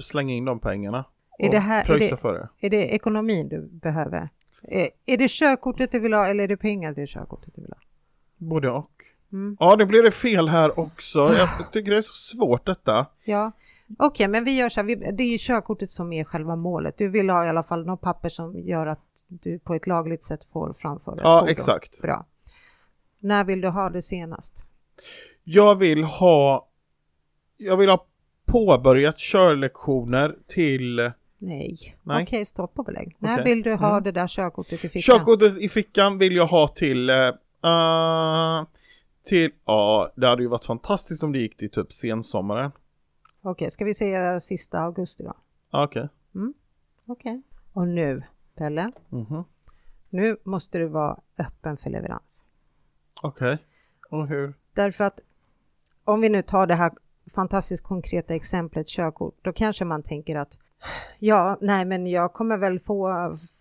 slänga 0.00 0.34
in 0.34 0.44
de 0.44 0.58
pengarna. 0.60 1.04
Är 1.38 1.50
det 1.50 1.58
här- 1.58 1.90
är 1.90 1.98
det- 1.98 2.16
för 2.16 2.32
det. 2.34 2.66
Är 2.66 2.70
det 2.70 2.86
ekonomin 2.94 3.48
du 3.48 3.68
behöver? 3.72 4.28
Är, 4.62 4.88
är 5.06 5.16
det 5.18 5.30
körkortet 5.30 5.92
du 5.92 5.98
vill 6.00 6.12
ha 6.12 6.26
eller 6.26 6.44
är 6.44 6.48
det 6.48 6.56
pengar 6.56 6.94
till 6.94 7.06
körkortet 7.06 7.52
du 7.54 7.62
vill 7.62 7.70
ha? 7.72 7.78
Både 8.36 8.70
och. 8.70 8.90
Mm. 9.32 9.56
Ja, 9.60 9.76
det 9.76 9.86
blir 9.86 10.02
det 10.02 10.10
fel 10.10 10.48
här 10.48 10.80
också. 10.80 11.18
Jag 11.18 11.48
tycker 11.72 11.90
det 11.90 11.96
är 11.96 12.02
så 12.02 12.14
svårt 12.14 12.66
detta. 12.66 13.06
Ja, 13.24 13.52
okej, 13.98 14.28
men 14.28 14.44
vi 14.44 14.58
gör 14.58 14.68
så 14.68 14.80
här. 14.80 14.86
Vi, 14.86 14.94
det 14.94 15.22
är 15.22 15.32
ju 15.32 15.38
körkortet 15.40 15.90
som 15.90 16.12
är 16.12 16.24
själva 16.24 16.56
målet. 16.56 16.98
Du 16.98 17.08
vill 17.08 17.30
ha 17.30 17.46
i 17.46 17.48
alla 17.48 17.62
fall 17.62 17.86
något 17.86 18.00
papper 18.00 18.28
som 18.28 18.58
gör 18.58 18.86
att 18.86 19.00
du 19.28 19.58
på 19.58 19.74
ett 19.74 19.86
lagligt 19.86 20.22
sätt 20.22 20.44
får 20.52 20.72
framföra 20.72 21.16
Ja, 21.22 21.40
fordon. 21.40 21.48
exakt. 21.52 22.02
Bra. 22.02 22.26
När 23.18 23.44
vill 23.44 23.60
du 23.60 23.68
ha 23.68 23.90
det 23.90 24.02
senast? 24.02 24.64
Jag 25.44 25.74
vill 25.74 26.04
ha 26.04 26.68
Jag 27.56 27.76
vill 27.76 27.88
ha 27.90 28.06
påbörjat 28.46 29.18
körlektioner 29.18 30.36
till 30.48 31.10
Nej. 31.44 31.96
Nej. 32.02 32.22
Okej, 32.22 32.44
stopp 32.44 32.78
och 32.78 32.84
belägg. 32.84 33.16
När 33.18 33.32
Okej. 33.34 33.44
vill 33.44 33.62
du 33.62 33.74
ha 33.74 33.90
Mm. 33.90 34.02
det 34.02 34.12
där 34.12 34.28
körkortet 34.28 34.84
i 34.84 34.88
fickan? 34.88 35.18
Körkortet 35.18 35.58
i 35.58 35.68
fickan 35.68 36.18
vill 36.18 36.36
jag 36.36 36.46
ha 36.46 36.68
till 36.68 37.10
eh, 37.10 37.16
eh, 37.64 38.64
till, 39.24 39.50
ja 39.64 40.12
det 40.16 40.26
hade 40.26 40.42
ju 40.42 40.48
varit 40.48 40.64
fantastiskt 40.64 41.22
om 41.22 41.32
det 41.32 41.38
gick 41.38 41.56
till 41.56 41.70
typ 41.70 41.92
sensommaren. 41.92 42.72
Okej, 43.42 43.70
ska 43.70 43.84
vi 43.84 43.94
säga 43.94 44.40
sista 44.40 44.78
augusti 44.80 45.22
då? 45.24 45.34
Ja, 45.70 45.84
Okej. 45.84 46.08
Okej. 47.06 47.42
Och 47.72 47.88
nu, 47.88 48.22
Pelle, 48.54 48.92
Mhm. 49.08 49.44
nu 50.10 50.36
måste 50.44 50.78
du 50.78 50.86
vara 50.88 51.18
öppen 51.38 51.76
för 51.76 51.90
leverans. 51.90 52.46
Okej. 53.22 53.58
Och 54.10 54.28
hur? 54.28 54.54
Därför 54.74 55.04
att 55.04 55.20
om 56.04 56.20
vi 56.20 56.28
nu 56.28 56.42
tar 56.42 56.66
det 56.66 56.74
här 56.74 56.92
fantastiskt 57.34 57.84
konkreta 57.84 58.34
exemplet 58.34 58.86
körkort, 58.88 59.34
då 59.42 59.52
kanske 59.52 59.84
man 59.84 60.02
tänker 60.02 60.36
att 60.36 60.58
ja, 61.18 61.56
nej, 61.60 61.84
men 61.84 62.06
jag 62.06 62.32
kommer 62.32 62.56
väl 62.58 62.80
få 62.80 63.12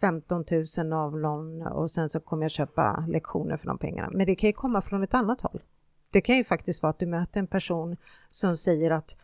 15 0.01 0.43
000 0.77 0.93
av 0.93 1.17
någon 1.19 1.61
och 1.61 1.91
sen 1.91 2.09
så 2.09 2.19
kommer 2.19 2.43
jag 2.43 2.51
köpa 2.51 3.05
lektioner 3.07 3.57
för 3.57 3.67
de 3.67 3.77
pengarna. 3.77 4.09
Men 4.11 4.25
det 4.25 4.35
kan 4.35 4.47
ju 4.49 4.53
komma 4.53 4.81
från 4.81 5.03
ett 5.03 5.13
annat 5.13 5.41
håll. 5.41 5.61
Det 6.11 6.21
kan 6.21 6.35
ju 6.37 6.43
faktiskt 6.43 6.83
vara 6.83 6.89
att 6.89 6.99
du 6.99 7.05
möter 7.05 7.39
en 7.39 7.47
person 7.47 7.97
som 8.29 8.57
säger 8.57 8.91
att 8.91 9.15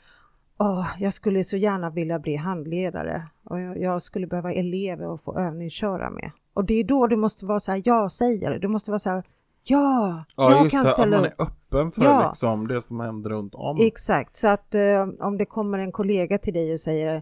Åh, 0.60 0.88
jag 1.00 1.14
skulle 1.14 1.44
så 1.44 1.58
gärna 1.58 1.90
vilja 1.90 2.20
bli 2.20 2.36
handledare 2.36 3.28
och 3.44 3.60
jag, 3.60 3.82
jag 3.82 4.02
skulle 4.02 4.28
behöva 4.28 4.52
elever 4.54 5.14
att 5.14 5.22
få 5.22 5.38
övningsköra 5.38 6.10
med. 6.10 6.32
Och 6.54 6.66
det 6.66 6.74
är 6.74 6.84
då 6.84 7.08
du 7.08 7.16
måste 7.16 7.46
vara 7.46 7.60
så 7.60 7.72
här, 7.72 7.82
ja 7.86 8.10
säger 8.10 8.60
Du 8.60 8.68
måste 8.68 8.92
vara 8.92 9.00
så 9.00 9.10
här, 9.10 9.24
ja, 9.64 10.24
Ja 10.36 10.52
jag 10.52 10.64
just 10.64 10.72
kan 10.72 10.84
det, 10.86 10.92
ställa 10.92 11.18
man 11.18 11.26
upp. 11.26 11.34
är 11.40 11.44
öppen 11.44 11.92
för 11.92 12.04
Ja. 12.04 12.28
liksom 12.30 12.68
det 12.68 12.82
som 12.82 13.00
händer 13.00 13.30
runt 13.30 13.56
om. 13.56 13.78
Exakt, 13.80 14.36
så 14.36 14.48
att 14.48 14.76
eh, 14.76 15.08
om 15.20 15.38
det 15.38 15.46
kommer 15.46 15.80
en 15.80 15.92
kollega 15.92 16.38
till 16.38 16.54
dig 16.54 16.74
och 16.74 16.80
säger 16.80 17.22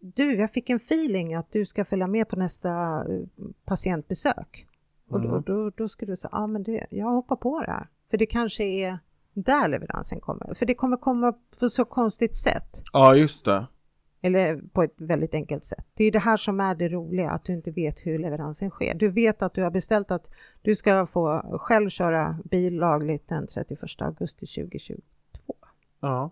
du, 0.00 0.34
jag 0.34 0.50
fick 0.52 0.70
en 0.70 0.76
feeling 0.76 1.34
att 1.34 1.52
du 1.52 1.66
ska 1.66 1.84
följa 1.84 2.06
med 2.06 2.28
på 2.28 2.36
nästa 2.36 2.70
eh, 3.08 3.22
patientbesök. 3.64 4.66
Och 5.10 5.20
då, 5.20 5.28
Mm. 5.28 5.42
då, 5.46 5.70
då 5.70 5.88
ska 5.88 6.06
du 6.06 6.16
säga, 6.16 6.30
ja 6.32 6.46
men 6.46 6.62
det, 6.62 6.86
jag 6.90 7.06
hoppar 7.10 7.36
på 7.36 7.60
det 7.60 7.70
här. 7.70 7.88
För 8.10 8.18
det 8.18 8.26
kanske 8.26 8.64
är 8.64 8.98
där 9.34 9.68
leveransen 9.68 10.20
kommer. 10.20 10.54
För 10.54 10.66
det 10.66 10.74
kommer 10.74 10.96
komma 10.96 11.32
på 11.58 11.68
så 11.68 11.84
konstigt 11.84 12.36
sätt. 12.36 12.82
Ja 12.92 13.14
just 13.14 13.44
det. 13.44 13.66
Eller 14.22 14.62
på 14.72 14.82
ett 14.82 14.94
väldigt 14.96 15.34
enkelt 15.34 15.64
sätt. 15.64 15.86
Det 15.94 16.04
är 16.04 16.12
det 16.12 16.18
här 16.18 16.36
som 16.36 16.60
är 16.60 16.74
det 16.74 16.88
roliga, 16.88 17.30
att 17.30 17.44
du 17.44 17.52
inte 17.52 17.70
vet 17.70 18.06
hur 18.06 18.18
leveransen 18.18 18.70
sker. 18.70 18.94
Du 18.94 19.08
vet 19.08 19.42
att 19.42 19.54
du 19.54 19.62
har 19.62 19.70
beställt 19.70 20.10
att 20.10 20.30
du 20.62 20.74
ska 20.74 21.06
få 21.06 21.42
själv 21.60 21.88
köra 21.88 22.38
bil 22.50 22.74
lagligt 22.76 23.28
den 23.28 23.46
31 23.46 23.80
augusti 24.02 24.46
2022. 24.46 25.02
Ja. 26.00 26.30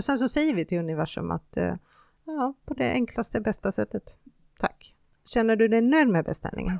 Och 0.00 0.04
sen 0.04 0.18
så 0.18 0.28
säger 0.28 0.54
vi 0.54 0.64
till 0.64 0.78
universum 0.78 1.30
att 1.30 1.56
eh, 1.56 1.74
ja, 2.26 2.54
på 2.66 2.74
det 2.74 2.92
enklaste, 2.92 3.40
bästa 3.40 3.72
sättet. 3.72 4.02
Tack. 4.60 4.94
Känner 5.26 5.56
du 5.56 5.68
dig 5.68 5.80
nöjd 5.80 6.08
med 6.08 6.24
beställningen? 6.24 6.78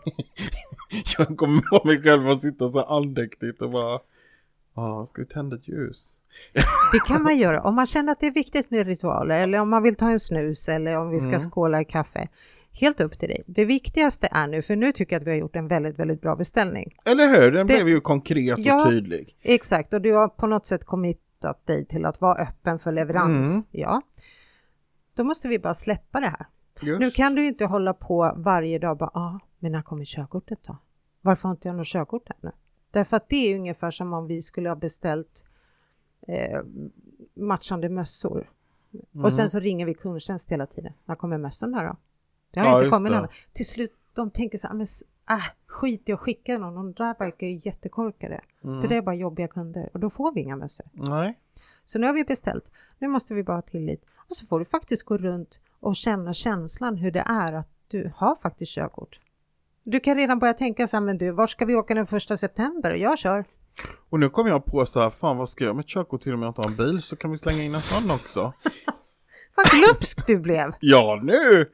Jag 1.18 1.36
kommer 1.36 1.62
på 1.80 1.86
mig 1.88 2.02
själv 2.02 2.28
att 2.28 2.40
sitta 2.40 2.68
så 2.68 2.80
andäktigt 2.82 3.62
och 3.62 3.70
bara 3.70 3.98
Ja, 4.76 5.06
ska 5.06 5.22
vi 5.22 5.28
tända 5.28 5.56
ett 5.56 5.68
ljus? 5.68 6.16
Det 6.92 6.98
kan 7.06 7.22
man 7.22 7.38
göra 7.38 7.62
om 7.62 7.74
man 7.74 7.86
känner 7.86 8.12
att 8.12 8.20
det 8.20 8.26
är 8.26 8.30
viktigt 8.34 8.70
med 8.70 8.86
ritualer 8.86 9.42
eller 9.42 9.58
om 9.60 9.70
man 9.70 9.82
vill 9.82 9.96
ta 9.96 10.10
en 10.10 10.20
snus 10.20 10.68
eller 10.68 10.96
om 10.98 11.10
vi 11.10 11.20
ska 11.20 11.28
Mm. 11.28 11.40
skåla 11.50 11.80
i 11.80 11.84
kaffe. 11.84 12.28
Helt 12.72 13.00
upp 13.00 13.18
till 13.18 13.28
dig. 13.28 13.42
Det 13.46 13.64
viktigaste 13.64 14.28
är 14.30 14.46
nu, 14.46 14.62
för 14.62 14.76
nu 14.76 14.92
tycker 14.92 15.16
jag 15.16 15.20
att 15.20 15.26
vi 15.26 15.30
har 15.30 15.38
gjort 15.38 15.56
en 15.56 15.68
väldigt, 15.68 15.98
väldigt 15.98 16.20
bra 16.22 16.36
beställning. 16.36 16.94
Eller 17.04 17.28
hur? 17.28 17.50
Den 17.52 17.66
Det- 17.66 17.74
blev 17.74 17.88
ju 17.88 18.00
konkret 18.00 18.58
Ja. 18.58 18.82
och 18.84 18.90
tydlig. 18.90 19.36
Exakt, 19.42 19.94
och 19.94 20.00
du 20.00 20.12
har 20.12 20.28
på 20.28 20.46
något 20.46 20.66
sätt 20.66 20.84
committat 21.40 21.66
dig 21.66 21.84
till 21.84 22.04
att 22.04 22.20
vara 22.20 22.34
öppen 22.42 22.78
för 22.78 22.92
leverans. 22.92 23.48
Mm. 23.54 23.64
Ja. 23.70 24.02
Då 25.14 25.24
måste 25.24 25.48
vi 25.48 25.58
bara 25.58 25.74
släppa 25.74 26.20
det 26.20 26.26
här. 26.28 26.46
Just. 26.82 27.00
Nu 27.00 27.10
kan 27.10 27.34
du 27.34 27.46
inte 27.46 27.64
hålla 27.66 27.94
på 27.94 28.32
varje 28.36 28.78
dag 28.78 28.98
bara, 28.98 29.10
ja, 29.14 29.20
ah, 29.20 29.40
men 29.58 29.72
när 29.72 29.82
kommer 29.82 30.04
körkortet 30.04 30.58
då? 30.66 30.76
Varför 31.22 31.48
har 31.48 31.50
inte 31.54 31.68
jag 31.68 31.76
något 31.76 31.86
körkort 31.86 32.28
ännu? 32.42 32.52
Därför 32.90 33.16
att 33.16 33.28
det 33.28 33.36
är 33.52 33.56
ungefär 33.56 33.90
som 33.90 34.12
om 34.12 34.26
vi 34.26 34.42
skulle 34.42 34.68
ha 34.68 34.76
beställt 34.76 35.46
eh, 36.28 36.60
matchande 37.34 37.88
mössor. 37.88 38.50
Och 39.24 39.32
sen 39.32 39.50
så 39.50 39.58
ringer 39.60 39.86
vi 39.86 39.94
kundtjänst 39.94 40.50
hela 40.50 40.66
tiden. 40.66 40.92
När 41.04 41.14
kommer 41.14 41.38
mössorna 41.38 41.82
då? 41.82 41.96
Det 42.50 42.60
har 42.60 42.66
Ja, 42.66 42.76
inte 42.78 42.90
kommit 42.90 43.12
någon. 43.12 43.28
Till 43.52 43.66
slut, 43.66 43.92
de 44.14 44.30
tänker 44.30 44.58
så 44.58 44.66
här, 44.66 44.74
men 44.74 44.82
s- 44.84 45.02
äh, 45.30 45.44
skit 45.66 46.08
i 46.08 46.12
att 46.12 46.20
skicka 46.20 46.58
någon, 46.58 46.74
de 46.74 46.92
där 46.92 47.14
verkar 47.18 47.46
ju 47.46 47.60
jättekorkade. 47.62 48.40
Mm. 48.64 48.80
Det 48.80 48.88
där 48.88 48.96
är 48.96 49.02
bara 49.02 49.14
jobbiga 49.14 49.48
kunder 49.48 49.90
och 49.92 50.00
då 50.00 50.10
får 50.10 50.32
vi 50.32 50.40
inga 50.40 50.56
mössor. 50.56 50.86
Nej. 50.92 51.38
Så 51.84 51.98
nu 51.98 52.06
har 52.06 52.14
vi 52.14 52.24
beställt. 52.24 52.70
Nu 52.98 53.08
måste 53.08 53.34
vi 53.34 53.42
bara 53.42 53.56
ha 53.56 53.62
tillit. 53.62 54.04
Och 54.16 54.36
så 54.36 54.46
får 54.46 54.58
du 54.58 54.64
faktiskt 54.64 55.02
gå 55.02 55.16
runt 55.16 55.60
och 55.80 55.96
känna 55.96 56.34
känslan 56.34 56.96
hur 56.96 57.10
det 57.10 57.24
är 57.26 57.52
att 57.52 57.68
du 57.88 58.12
har 58.16 58.36
faktiskt 58.36 58.72
körkort. 58.72 59.20
Du 59.84 60.00
kan 60.00 60.16
redan 60.16 60.38
börja 60.38 60.54
tänka 60.54 60.86
så 60.86 60.96
här, 60.96 61.04
men 61.04 61.18
du, 61.18 61.30
var 61.30 61.46
ska 61.46 61.64
vi 61.64 61.74
åka 61.74 61.94
den 61.94 62.06
första 62.06 62.36
september? 62.36 62.90
Jag 62.90 63.18
kör. 63.18 63.44
Och 64.10 64.20
nu 64.20 64.28
kommer 64.28 64.50
jag 64.50 64.64
på 64.64 64.86
så 64.86 65.00
här, 65.00 65.10
fan 65.10 65.36
vad 65.36 65.48
ska 65.48 65.64
jag 65.64 65.76
med 65.76 65.86
körkort 65.86 66.22
till 66.22 66.34
om 66.34 66.42
jag 66.42 66.50
inte 66.50 66.60
har 66.60 66.70
en 66.70 66.76
bil 66.76 67.02
så 67.02 67.16
kan 67.16 67.30
vi 67.30 67.38
slänga 67.38 67.62
in 67.62 67.74
en 67.74 67.80
sån 67.80 68.10
också. 68.10 68.52
Vad 69.56 69.66
glupsk 69.66 70.26
du 70.26 70.40
blev! 70.40 70.72
ja 70.80 71.20
nu! 71.22 71.70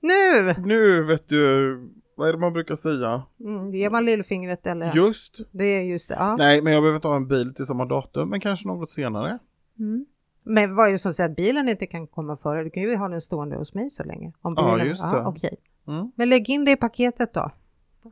Nu! 0.00 0.54
Nu 0.58 1.02
vet 1.02 1.28
du, 1.28 1.76
vad 2.20 2.28
är 2.28 2.32
det 2.32 2.38
man 2.38 2.52
brukar 2.52 2.76
säga? 2.76 3.22
Mm, 3.40 3.70
ger 3.74 3.90
man 3.90 4.04
lillfingret 4.04 4.66
eller? 4.66 4.94
Just. 4.94 5.40
Det 5.50 5.64
är 5.64 5.82
just 5.82 6.08
det. 6.08 6.14
Ja. 6.14 6.36
Nej, 6.36 6.62
men 6.62 6.72
jag 6.72 6.82
behöver 6.82 6.96
inte 6.96 7.08
ha 7.08 7.16
en 7.16 7.28
bil 7.28 7.54
till 7.54 7.66
samma 7.66 7.84
datum, 7.84 8.28
men 8.30 8.40
kanske 8.40 8.68
något 8.68 8.90
senare. 8.90 9.38
Mm. 9.78 10.06
Men 10.44 10.74
vad 10.76 10.88
är 10.88 10.92
det 10.92 10.98
som 10.98 11.12
säger 11.14 11.30
att 11.30 11.36
bilen 11.36 11.68
inte 11.68 11.86
kan 11.86 12.06
komma 12.06 12.36
före? 12.36 12.64
Du 12.64 12.70
kan 12.70 12.82
ju 12.82 12.96
ha 12.96 13.08
den 13.08 13.20
stående 13.20 13.56
hos 13.56 13.74
mig 13.74 13.90
så 13.90 14.04
länge. 14.04 14.32
Om 14.42 14.54
Ja, 14.56 14.72
bilen... 14.72 14.88
just 14.88 15.02
det. 15.02 15.22
okej. 15.26 15.56
Mm. 15.88 16.12
Men 16.16 16.28
lägg 16.28 16.50
in 16.50 16.64
det 16.64 16.70
i 16.70 16.76
paketet 16.76 17.34
då. 17.34 17.50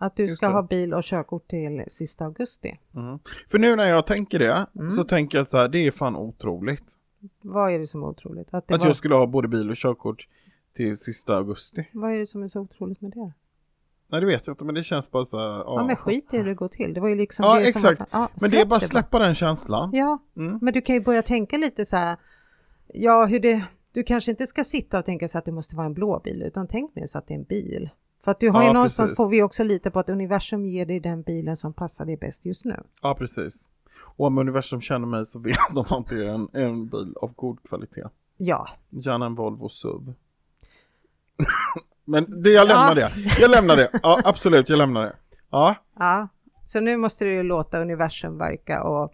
Att 0.01 0.17
du 0.17 0.23
Just 0.23 0.35
ska 0.35 0.47
det. 0.47 0.53
ha 0.53 0.63
bil 0.63 0.95
och 0.95 1.03
körkort 1.03 1.49
till 1.49 1.85
sista 1.89 2.25
augusti. 2.25 2.79
Mm. 2.95 3.19
För 3.51 3.59
nu 3.59 3.77
när 3.77 3.89
jag 3.89 4.07
tänker 4.07 4.39
det, 4.39 4.67
Mm. 4.77 4.91
så 4.91 5.05
tänker 5.05 5.39
jag 5.39 5.47
så 5.47 5.57
här, 5.57 5.69
det 5.69 5.79
är 5.87 5.91
fan 5.91 6.17
otroligt. 6.17 6.85
Vad 7.43 7.73
är 7.73 7.79
det 7.79 7.87
som 7.87 8.03
är 8.03 8.07
otroligt? 8.07 8.55
Att 8.55 8.73
Att 8.73 8.81
var... 8.81 8.87
jag 8.87 8.97
skulle 8.97 9.15
ha 9.15 9.27
både 9.27 9.49
bil 9.49 9.71
och 9.71 9.77
körkort 9.77 10.29
till 10.77 10.97
sista 10.99 11.37
augusti. 11.37 11.89
Vad 11.93 12.13
är 12.13 12.19
det 12.19 12.27
som 12.27 12.43
är 12.43 12.49
så 12.49 12.61
otroligt 12.61 13.01
med 13.01 13.11
det? 13.11 13.33
Nej, 14.11 14.21
det 14.21 14.27
vet 14.27 14.47
jag 14.47 14.53
inte, 14.55 14.65
men 14.65 14.75
det 14.75 14.85
känns 14.85 15.11
bara 15.11 15.25
så 15.25 15.39
här, 15.39 15.47
ja. 15.47 15.65
Ja, 15.67 15.85
men 15.87 15.97
skit 15.97 16.35
i 16.35 16.37
hur 16.37 16.45
det 16.45 16.55
går 16.55 16.69
till. 16.69 16.95
Det 16.95 17.01
var 17.01 17.09
ju 17.09 17.15
liksom 17.15 17.45
Ja, 17.47 17.55
det 17.59 17.69
exakt. 17.69 17.99
som... 17.99 18.07
Ja, 18.11 18.29
Men 18.41 18.51
det 18.51 18.61
är 18.61 18.67
bara 18.67 18.77
att 18.77 18.83
släppa 18.83 19.19
den 19.19 19.35
känslan. 19.35 19.91
Ja, 19.93 20.19
Mm. 20.37 20.59
men 20.63 20.73
du 20.75 20.81
kan 20.81 20.95
ju 20.95 21.01
börja 21.03 21.23
tänka 21.23 21.57
lite 21.57 21.85
så 21.85 21.97
här. 21.97 22.17
Ja, 22.95 23.27
hur 23.27 23.41
det... 23.41 23.65
Du 23.93 24.03
kanske 24.03 24.31
inte 24.31 24.47
ska 24.47 24.65
sitta 24.65 24.99
och 24.99 25.05
tänka 25.05 25.29
så 25.29 25.39
att 25.39 25.45
det 25.45 25.53
måste 25.53 25.77
vara 25.77 25.87
en 25.87 25.95
blå 25.95 26.21
bil, 26.25 26.43
utan 26.43 26.67
tänk 26.67 26.95
mer 26.95 27.07
så 27.07 27.19
att 27.19 27.27
det 27.27 27.35
är 27.35 27.39
en 27.39 27.45
bil. 27.45 27.91
För 28.25 28.31
att 28.31 28.41
du 28.41 28.51
har 28.51 28.63
Ja, 28.63 28.69
ju 28.69 28.73
någonstans 28.75 29.11
precis. 29.11 29.17
får 29.17 29.29
vi 29.29 29.43
också 29.43 29.65
lite 29.65 29.91
på 29.91 29.99
att 29.99 30.11
universum 30.11 30.67
ger 30.67 30.87
dig 30.87 31.01
den 31.01 31.23
bilen 31.23 31.57
som 31.57 31.73
passar 31.73 32.05
dig 32.05 32.17
bäst 32.17 32.47
just 32.47 32.65
nu. 32.65 32.77
Ja, 33.03 33.15
precis. 33.15 33.69
Och 34.17 34.27
om 34.27 34.39
universum 34.39 34.81
känner 34.81 35.07
mig 35.07 35.27
så 35.27 35.39
vet 35.39 35.59
de 35.75 35.85
att 35.91 36.07
det 36.07 36.27
är 36.27 36.33
en, 36.35 36.49
en 36.53 36.87
bil 36.89 37.15
av 37.23 37.35
god 37.35 37.63
kvalitet. 37.63 38.03
Ja, 38.37 38.69
Gärna 38.91 39.27
en 39.27 39.35
Volvo 39.35 39.69
SUV. 39.69 40.13
Men 42.09 42.43
det, 42.43 42.51
jag 42.51 42.69
lämnar 42.69 42.97
Ja. 42.97 43.09
det. 43.17 43.41
Jag 43.41 43.51
lämnar 43.51 43.77
det. 43.77 43.89
Ja, 44.03 44.21
absolut, 44.25 44.69
jag 44.69 44.77
lämnar 44.79 45.03
det. 45.03 45.17
Ja, 45.51 45.75
ja. 45.99 46.29
Så 46.67 46.81
nu 46.81 46.97
måste 46.97 47.25
du 47.25 47.31
ju 47.33 47.43
låta 47.43 47.81
universum 47.81 48.39
verka 48.39 48.83
och 48.83 49.13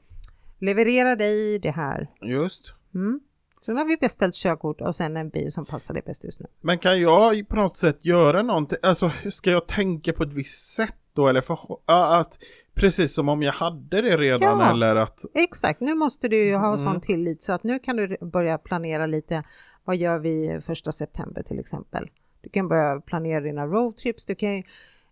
leverera 0.61 1.16
dig 1.16 1.59
det 1.59 1.70
här. 1.70 2.09
just. 2.22 2.72
Mm. 2.94 3.20
Så 3.61 3.72
nu 3.72 3.78
har 3.78 3.85
vi 3.85 3.96
beställt 3.96 4.35
körkort 4.35 4.80
och 4.80 4.94
sen 4.96 5.16
en 5.16 5.28
bil 5.30 5.52
som 5.52 5.66
passar 5.66 5.94
dig 5.94 6.02
bäst 6.07 6.24
just 6.24 6.40
nu. 6.40 6.46
Men 6.61 6.78
kan 6.78 7.00
jag 7.00 7.48
på 7.48 7.57
något 7.57 7.76
sätt 7.76 7.98
göra 8.04 8.42
någonting? 8.42 8.78
Alltså, 8.83 9.11
ska 9.30 9.50
jag 9.50 9.66
tänka 9.66 10.12
på 10.12 10.22
ett 10.22 10.33
visst 10.35 10.74
sätt 10.74 10.94
då? 11.14 11.28
Eller 11.28 11.40
för, 11.40 11.59
att, 11.87 12.38
precis 12.74 13.14
som 13.14 13.28
om 13.28 13.42
jag 13.42 13.52
hade 13.52 14.00
det 14.02 14.16
redan 14.16 14.59
Ja. 14.59 14.70
eller 14.70 14.96
att... 14.96 15.24
Exakt, 15.35 15.80
nu 15.80 15.94
måste 15.94 16.28
du 16.28 16.37
ju 16.44 16.54
ha 16.54 16.66
Mm. 16.66 16.78
sån 16.78 17.00
tillit 17.00 17.42
så 17.42 17.52
att 17.52 17.64
nu 17.64 17.78
kan 17.78 17.96
du 17.96 18.16
börja 18.33 18.59
planera 18.59 19.07
lite. 19.07 19.42
Vad 19.85 19.96
gör 19.96 20.18
vi 20.18 20.61
första 20.66 20.92
september 20.92 21.42
till 21.42 21.59
exempel? 21.59 22.09
Du 22.44 22.50
kan 22.50 22.68
börja 22.68 23.00
planera 23.00 23.40
dina 23.40 23.66
roadtrips. 23.66 24.24
Du 24.24 24.35
kan 24.35 24.62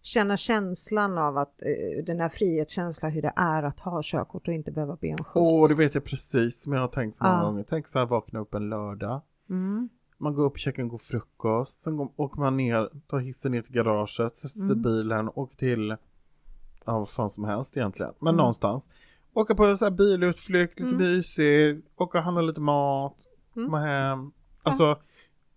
känna 0.02 0.36
känslan 0.36 1.18
av 1.18 1.36
att 1.38 1.62
eh, 1.62 2.04
den 2.04 2.20
här 2.20 2.28
frihetskänslan 2.28 3.12
hur 3.12 3.22
det 3.22 3.32
är 3.36 3.62
att 3.62 3.80
ha 3.80 4.00
körkort 4.04 4.48
och 4.48 4.54
inte 4.54 4.72
behöva 4.72 4.96
be 4.96 5.08
om 5.10 5.24
skjuts. 5.24 5.50
Åh, 5.50 5.68
det 5.68 5.74
vet 5.74 5.94
jag 5.94 6.04
precis 6.04 6.62
som 6.62 6.72
jag 6.72 6.80
har 6.80 6.88
tänkt 6.88 7.16
så 7.16 7.24
många 7.24 7.36
Ja. 7.36 7.42
gånger. 7.44 7.64
Tänk 7.68 7.88
så 7.88 7.98
här, 7.98 8.06
vakna 8.06 8.40
upp 8.40 8.54
en 8.54 8.68
lördag. 8.68 9.20
Mm. 9.50 9.88
Man 10.18 10.34
går 10.34 10.42
upp, 10.44 10.58
käkar 10.58 10.82
en 10.82 10.88
god 10.88 11.00
frukost, 11.00 11.80
sen 11.80 11.96
går, 11.96 12.08
åker 12.16 12.40
man 12.40 12.56
ner, 12.56 12.90
tar 13.08 13.18
hissen 13.18 13.52
ner 13.52 13.62
till 13.62 13.72
garaget, 13.74 14.36
sätter 14.36 14.48
sig 14.48 14.60
i 14.68 14.70
Mm. 14.72 14.82
bilen, 14.82 15.28
åker 15.34 15.56
till, 15.56 15.96
ja 16.84 16.98
vad 16.98 17.08
fan 17.08 17.30
som 17.30 17.44
helst 17.44 17.76
egentligen, 17.76 18.12
men 18.18 18.28
Mm. 18.28 18.36
någonstans. 18.36 18.88
Åka 19.34 19.54
på 19.54 19.64
en 19.66 19.78
sån 19.78 19.86
här 19.86 19.96
bilutflykt, 19.96 20.80
lite 20.80 20.94
Mm. 20.94 21.02
mysigt, 21.12 21.86
åka 21.96 22.18
och 22.18 22.24
handla 22.24 22.42
lite 22.42 22.60
mat, 22.60 23.16
Mm. 23.56 23.66
komma 23.66 23.78
hem. 23.80 24.32
Alltså, 24.62 24.98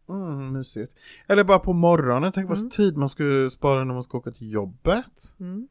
mm, 0.10 0.54
mysigt. 0.54 0.94
Eller 1.28 1.44
bara 1.44 1.60
på 1.60 1.74
morgonen, 1.74 2.32
tänk 2.32 2.50
vad 2.50 2.58
Mm. 2.58 2.70
tid 2.70 2.98
man 2.98 3.10
skulle 3.10 3.50
spara 3.50 3.84
när 3.84 3.94
man 3.94 4.04
ska 4.04 4.18
åka 4.18 4.32
till 4.32 4.52
jobbet. 4.52 5.34
Mm. 5.40 5.68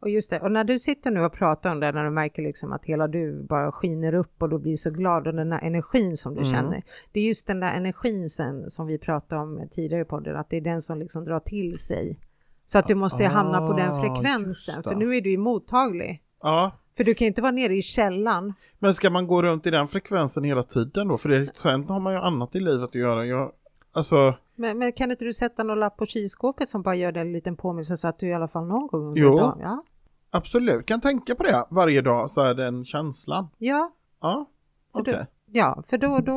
Och 0.00 0.10
just 0.10 0.30
det, 0.30 0.40
och 0.40 0.52
när 0.52 0.64
du 0.64 0.78
sitter 0.78 1.10
nu 1.10 1.20
och 1.20 1.32
pratar 1.32 1.72
om 1.72 1.80
det, 1.80 1.92
när 1.92 2.04
du 2.04 2.10
märker 2.10 2.42
liksom 2.42 2.72
att 2.72 2.84
hela 2.84 3.08
du 3.08 3.42
bara 3.42 3.72
skiner 3.72 4.14
upp 4.14 4.42
och 4.42 4.48
du 4.48 4.58
blir 4.58 4.76
så 4.76 4.90
glad 4.90 5.26
och 5.26 5.34
den 5.34 5.52
här 5.52 5.60
energin 5.62 6.16
som 6.16 6.34
du 6.34 6.40
Mm. 6.40 6.52
känner. 6.52 6.82
Det 7.12 7.20
är 7.20 7.24
just 7.24 7.46
den 7.46 7.60
där 7.60 7.72
energin 7.76 8.30
sen 8.30 8.70
som 8.70 8.86
vi 8.86 8.98
pratade 8.98 9.42
om 9.42 9.68
tidigare 9.70 10.02
i 10.02 10.04
podden, 10.04 10.36
att 10.36 10.50
det 10.50 10.56
är 10.56 10.60
den 10.60 10.82
som 10.82 10.98
liksom 10.98 11.24
drar 11.24 11.38
till 11.40 11.78
sig. 11.78 12.18
Så 12.66 12.78
att 12.78 12.88
du 12.88 12.94
måste 12.94 13.24
hamna 13.24 13.66
på 13.66 13.72
den 13.76 13.90
Ah, 13.92 14.00
frekvensen, 14.02 14.82
för 14.82 14.94
nu 14.94 15.16
är 15.16 15.20
du 15.20 15.30
ju 15.30 15.38
mottaglig. 15.38 16.22
Ja, 16.42 16.70
För 16.96 17.04
du 17.04 17.14
kan 17.14 17.26
inte 17.26 17.42
vara 17.42 17.52
nere 17.52 17.74
i 17.76 17.82
källan. 17.82 18.54
men 18.78 18.94
ska 18.94 19.10
man 19.10 19.26
gå 19.26 19.42
runt 19.42 19.66
i 19.66 19.70
den 19.70 19.86
frekvensen 19.88 20.44
hela 20.44 20.62
tiden 20.62 21.08
då? 21.08 21.18
För 21.18 21.28
det, 21.28 21.56
sen 21.56 21.84
har 21.84 22.00
man 22.00 22.12
ju 22.12 22.18
annat 22.18 22.54
i 22.54 22.60
livet 22.60 22.88
att 22.88 22.94
göra. 22.94 23.26
Jag, 23.26 23.52
alltså, 23.92 24.34
Men, 24.54 24.78
men 24.78 24.92
kan 24.92 25.10
inte 25.10 25.24
du 25.24 25.32
sätta 25.32 25.62
någon 25.62 25.78
lapp 25.80 25.96
på 25.96 26.06
kylskåpet 26.06 26.68
som 26.68 26.82
bara 26.82 26.94
gör 26.94 27.12
dig 27.12 27.20
en 27.20 27.32
liten 27.32 27.56
påminnelse 27.56 27.96
så 27.96 28.08
att 28.08 28.18
du 28.18 28.26
i 28.28 28.32
alla 28.34 28.48
fall 28.48 28.66
någon 28.66 28.86
gång 28.86 29.12
Jo. 29.16 29.36
dagen... 29.36 29.58
Ja. 29.62 29.84
absolut, 30.30 30.86
kan 30.86 31.00
tänka 31.00 31.34
på 31.34 31.42
det 31.42 31.64
varje 31.70 32.02
dag, 32.02 32.30
så 32.30 32.40
är 32.40 32.54
den 32.54 32.84
känslan. 32.84 33.48
Ja, 33.58 33.90
Ja, 34.20 34.46
okej. 34.92 35.14
du- 35.14 35.26
Ja, 35.52 35.82
för 35.86 35.98
då, 35.98 36.18
då 36.18 36.32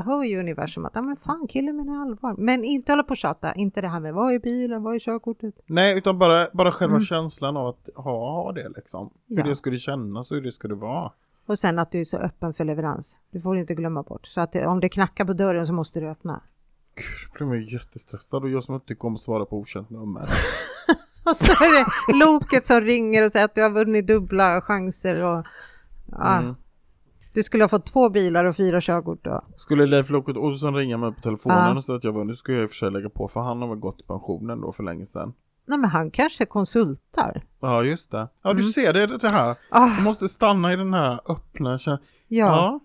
hör 0.00 0.24
ju 0.24 0.40
universum 0.40 0.84
att, 0.84 0.92
ja 0.94 1.02
men 1.02 1.16
fan 1.16 1.46
killen 1.48 1.76
menar 1.76 2.02
allvar. 2.02 2.34
Men 2.38 2.64
inte 2.64 2.92
hålla 2.92 3.02
på 3.02 3.10
och 3.10 3.16
tjata, 3.16 3.52
inte 3.54 3.80
det 3.80 3.88
här 3.88 4.00
med 4.00 4.14
vad 4.14 4.32
är 4.34 4.38
bilen, 4.38 4.82
vad 4.82 4.94
är 4.94 4.98
körkortet? 4.98 5.54
Nej, 5.66 5.98
utan 5.98 6.18
bara, 6.18 6.48
bara 6.52 6.72
själva 6.72 6.94
Mm. 6.94 7.04
känslan 7.04 7.56
av 7.56 7.66
att 7.66 7.88
ha, 7.94 8.42
ha 8.42 8.52
det 8.52 8.68
liksom. 8.68 9.10
Hur 9.28 9.36
Ja. 9.38 9.44
det 9.44 9.56
skulle 9.56 9.78
kännas 9.78 10.30
och 10.30 10.34
hur 10.36 10.44
det 10.44 10.52
skulle 10.52 10.74
vara. 10.74 11.12
Och 11.46 11.58
sen 11.58 11.78
att 11.78 11.92
du 11.92 12.00
är 12.00 12.04
så 12.04 12.16
öppen 12.16 12.54
för 12.54 12.64
leverans. 12.64 13.16
Du 13.30 13.40
får 13.40 13.58
inte 13.58 13.74
glömma 13.74 14.02
bort. 14.02 14.26
Så 14.26 14.40
att 14.40 14.52
det, 14.52 14.66
om 14.66 14.80
det 14.80 14.88
knackar 14.88 15.24
på 15.24 15.32
dörren 15.32 15.66
så 15.66 15.72
måste 15.72 16.00
du 16.00 16.08
öppna. 16.08 16.42
Blir 17.34 17.46
man 17.46 17.56
ju 17.60 17.72
jättestressad 17.72 18.42
och 18.42 18.50
jag 18.50 18.64
som 18.64 18.74
inte 18.74 18.86
tycker 18.86 19.04
om 19.06 19.14
att 19.14 19.20
svara 19.20 19.44
på 19.46 19.56
okänt 19.58 19.90
nummer. 19.90 20.22
Och 21.30 21.36
så 21.36 21.52
är 21.52 21.72
det 21.78 22.16
loket 22.24 22.66
som 22.66 22.80
ringer 22.80 23.24
och 23.24 23.32
säger 23.32 23.44
att 23.44 23.54
du 23.54 23.62
har 23.62 23.70
vunnit 23.70 24.06
dubbla 24.06 24.60
chanser 24.60 25.22
och 25.22 25.46
ja, 26.12 26.38
Mm. 26.38 26.54
du 27.34 27.42
skulle 27.42 27.64
ha 27.64 27.68
fått 27.68 27.86
två 27.86 28.10
bilar 28.10 28.44
och 28.44 28.56
fyra 28.56 28.80
körkort 28.80 29.24
då. 29.24 29.44
Skulle 29.56 29.86
Leif 29.86 30.10
Loket 30.10 30.36
Olsson 30.36 30.74
ringa 30.74 30.96
mig 30.96 31.12
på 31.14 31.20
telefonen 31.20 31.58
Ja. 31.58 31.76
och 31.76 31.84
säga 31.84 31.96
att 31.96 32.04
jag 32.04 32.12
vunnit, 32.12 32.38
skulle 32.38 32.56
jag 32.56 32.64
i 32.64 32.66
och 32.66 32.70
för 32.70 32.76
sig 32.76 32.90
lägga 32.90 33.10
på 33.10 33.28
för 33.28 33.40
han 33.40 33.62
har 33.62 33.68
väl 33.68 33.78
gått 33.78 34.00
i 34.00 34.02
pensionen 34.02 34.60
då 34.60 34.72
för 34.72 34.82
länge 34.82 35.06
sedan. 35.06 35.32
Nej 35.66 35.78
men 35.78 35.90
han 35.90 36.10
kanske 36.10 36.46
konsultar. 36.46 37.42
Ja, 37.60 37.82
just 37.82 38.10
det. 38.10 38.28
Ja, 38.42 38.52
du 38.52 38.58
Mm. 38.60 38.64
ser 38.64 38.92
det, 38.92 39.06
det 39.18 39.32
här. 39.32 39.56
Ah, 39.70 39.96
Du 39.98 40.02
måste 40.02 40.28
stanna 40.28 40.72
i 40.72 40.76
den 40.76 40.94
här 40.94 41.20
öppna 41.30 41.78
ja. 41.84 41.98
ja. 42.28 42.80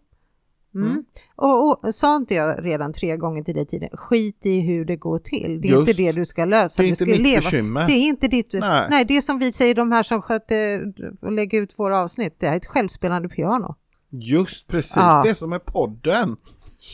Mm. 0.76 0.92
Mm. 0.92 1.04
Och, 1.36 1.86
och 1.86 1.96
sa 1.96 2.16
inte 2.16 2.34
jag 2.36 2.66
redan 2.66 2.94
tre 2.94 3.18
gånger 3.18 3.44
till 3.44 3.56
dig 3.56 3.66
tidigare, 3.66 3.98
skit 3.98 4.46
i 4.46 4.60
hur 4.60 4.86
det 4.86 4.96
går 4.96 5.18
till. 5.18 5.62
Det 5.62 5.68
är 5.68 5.72
Just. 5.72 5.90
inte 5.90 6.04
det 6.04 6.12
du 6.12 6.26
ska 6.26 6.46
lösa. 6.46 6.82
Det 6.82 6.84
är 6.84 6.84
du 6.86 6.90
inte 6.90 7.06
ska 7.06 7.12
mitt 7.12 7.22
leva. 7.22 7.42
bekymmer. 7.42 7.86
Det 7.88 7.94
är 7.94 8.08
inte 8.08 8.28
ditt... 8.28 8.54
Nej. 8.54 8.88
Nej. 8.90 9.06
det 9.06 9.18
är 9.18 9.22
som 9.22 9.40
vi 9.40 9.52
säger, 9.52 9.76
de 9.76 9.92
här 9.92 10.04
som 10.04 10.22
sköter 10.22 10.94
och 11.22 11.32
lägger 11.32 11.62
ut 11.62 11.80
våra 11.80 12.00
avsnitt, 12.00 12.36
det 12.40 12.48
är 12.48 12.58
ett 12.58 12.66
självspelande 12.66 13.30
piano. 13.30 13.76
Just 14.10 14.68
precis, 14.68 14.96
Ja. 14.96 15.22
det 15.26 15.36
som 15.36 15.54
är 15.54 15.60
podden. 15.60 16.38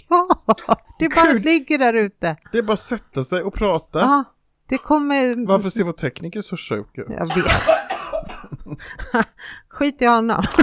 Ja, 0.09 0.27
det 0.99 1.15
bara 1.15 1.31
ligger 1.33 1.77
där 1.77 1.93
ute. 1.93 2.35
Det 2.51 2.57
är 2.57 2.63
bara 2.63 2.73
att 2.73 2.79
sätta 2.79 3.23
sig 3.23 3.41
och 3.43 3.53
prata. 3.53 3.99
Ja, 3.99 4.23
det 4.69 4.77
kommer... 4.77 5.47
Varför 5.47 5.69
ser 5.69 5.83
vår 5.83 5.93
tekniker 5.93 6.41
så 6.41 6.57
sjuk 6.57 6.97
ut? 6.97 7.07
Jag 7.09 7.25
vet. 7.35 7.45
Skit 9.69 10.01
i 10.01 10.05
honom. 10.05 10.43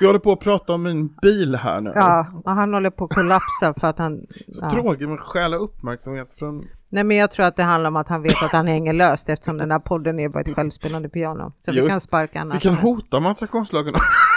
Vi 0.00 0.06
håller 0.06 0.18
på 0.18 0.32
att 0.32 0.40
prata 0.40 0.72
om 0.72 0.82
min 0.82 1.08
bil 1.22 1.54
här 1.54 1.80
nu. 1.80 1.92
Ja, 1.94 2.26
och 2.44 2.50
han 2.50 2.74
håller 2.74 2.90
på 2.90 3.04
att 3.04 3.14
kollapsa 3.14 3.74
för 3.80 3.86
att 3.86 3.98
han... 3.98 4.26
Ja. 4.46 4.70
tråkigt 4.70 5.08
med 5.08 5.20
stjäla 5.20 5.56
uppmärksamhet 5.56 6.34
från... 6.34 6.64
Nej, 6.88 7.04
men 7.04 7.16
jag 7.16 7.30
tror 7.30 7.46
att 7.46 7.56
det 7.56 7.62
handlar 7.62 7.88
om 7.88 7.96
att 7.96 8.08
han 8.08 8.22
vet 8.22 8.42
att 8.42 8.52
han 8.52 8.66
hänger 8.66 8.92
löst 8.92 9.28
eftersom 9.28 9.58
den 9.58 9.70
här 9.70 9.78
podden 9.78 10.20
är 10.20 10.28
bara 10.28 10.40
ett 10.40 10.54
självspelande 10.54 11.08
piano. 11.08 11.52
Så 11.60 11.72
vi 11.72 11.76
Just. 11.76 11.90
kan 11.90 12.00
sparka 12.00 12.40
annars. 12.40 12.56
Vi 12.56 12.60
kan 12.60 12.74
hota 12.74 13.20
med 13.20 13.30
attraktionslagen. 13.30 13.94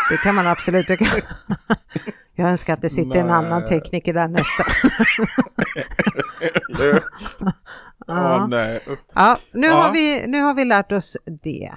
Det 0.09 0.17
kan 0.17 0.35
man 0.35 0.47
absolut. 0.47 0.89
Jag, 0.89 0.99
kan... 0.99 1.07
jag 2.35 2.49
önskar 2.49 2.73
att 2.73 2.81
det 2.81 2.89
sitter 2.89 3.19
en 3.19 3.27
Nej. 3.27 3.35
annan 3.35 3.65
tekniker 3.65 4.13
där 4.13 4.27
nästa. 4.27 4.63
Ja, 8.07 8.47
nej. 8.47 8.79
usch. 8.87 8.99
Ja, 9.13 9.37
nu, 9.51 9.67
Ja. 9.67 9.73
Har 9.73 9.93
vi, 9.93 10.27
nu 10.27 10.41
har 10.41 10.53
vi 10.53 10.65
lärt 10.65 10.91
oss 10.91 11.17
det. 11.43 11.71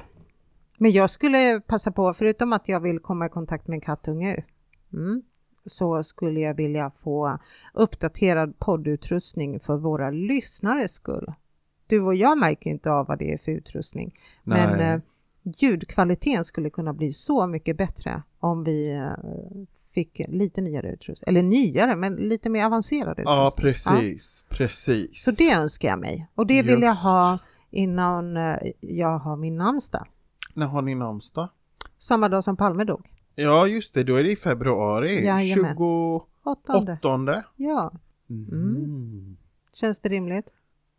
Men 0.83 0.91
jag 0.91 1.11
skulle 1.11 1.61
passa 1.67 1.93
på, 1.93 2.15
förutom 2.15 2.53
att 2.53 2.69
jag 2.69 2.81
vill 2.81 2.99
komma 2.99 3.27
i 3.27 3.29
kontakt 3.29 3.69
med 3.69 3.75
en 3.75 3.81
kattunge, 3.81 4.45
mm, 4.93 5.23
så 5.67 6.03
skulle 6.03 6.41
jag 6.41 6.55
vilja 6.55 6.91
få 6.91 7.39
uppdaterad 7.75 8.59
poddutrustning 8.59 9.61
för 9.61 9.77
våra 9.77 10.11
lyssnares 10.11 10.93
skull. 10.93 11.33
Du 11.87 12.01
och 12.01 12.15
jag 12.15 12.39
märker 12.39 12.71
inte 12.71 12.91
av 12.91 13.07
vad 13.07 13.19
det 13.19 13.33
är 13.33 13.39
för 13.39 13.53
utrustning, 13.53 14.15
men 14.45 14.79
Nej. 14.79 14.95
eh, 14.95 15.01
ljudkvaliteten 15.43 16.45
skulle 16.45 16.71
kunna 16.71 16.95
bli 16.95 17.13
så 17.13 17.47
mycket 17.47 17.77
bättre 17.77 18.23
om 18.39 18.65
vi 18.65 18.93
eh, 18.97 19.13
fick 19.95 20.21
lite 20.29 20.61
nyare 20.61 20.93
utrustning, 20.93 21.29
eller 21.29 21.43
nyare, 21.43 21.97
men 21.97 22.15
lite 22.15 22.49
mer 22.51 22.65
avancerad 22.65 23.21
Ja, 23.25 23.49
utrustning. 23.57 23.97
precis. 23.97 24.45
Precis. 24.49 25.25
Så 25.25 25.31
det 25.31 25.51
önskar 25.51 25.89
jag 25.89 25.99
mig 25.99 26.29
och 26.35 26.47
det 26.47 26.63
vill 26.63 26.83
jag 26.83 26.91
Just. 26.91 27.03
ha 27.03 27.39
innan 27.71 28.37
eh, 28.37 28.57
jag 28.81 29.19
har 29.19 29.37
min 29.37 29.57
namnsdag. 29.57 30.07
När 30.55 30.67
har 30.67 30.83
ni 30.83 30.95
namnsdag? 30.95 31.49
Samma 31.99 32.29
dag 32.29 32.45
som 32.45 32.57
Palme 32.57 32.85
dog. 32.85 33.07
Ja, 33.35 33.67
just 33.67 33.95
det. 33.95 34.05
Då 34.05 34.15
är 34.15 34.25
det 34.25 34.31
i 34.31 34.37
februari. 34.37 35.25
Jajamän. 35.27 35.71
28. 35.77 36.27
Åttonde. 36.45 37.45
Ja, 37.57 37.93
Mm. 38.31 39.37
känns 39.73 40.01
det 40.01 40.09
rimligt? 40.09 40.47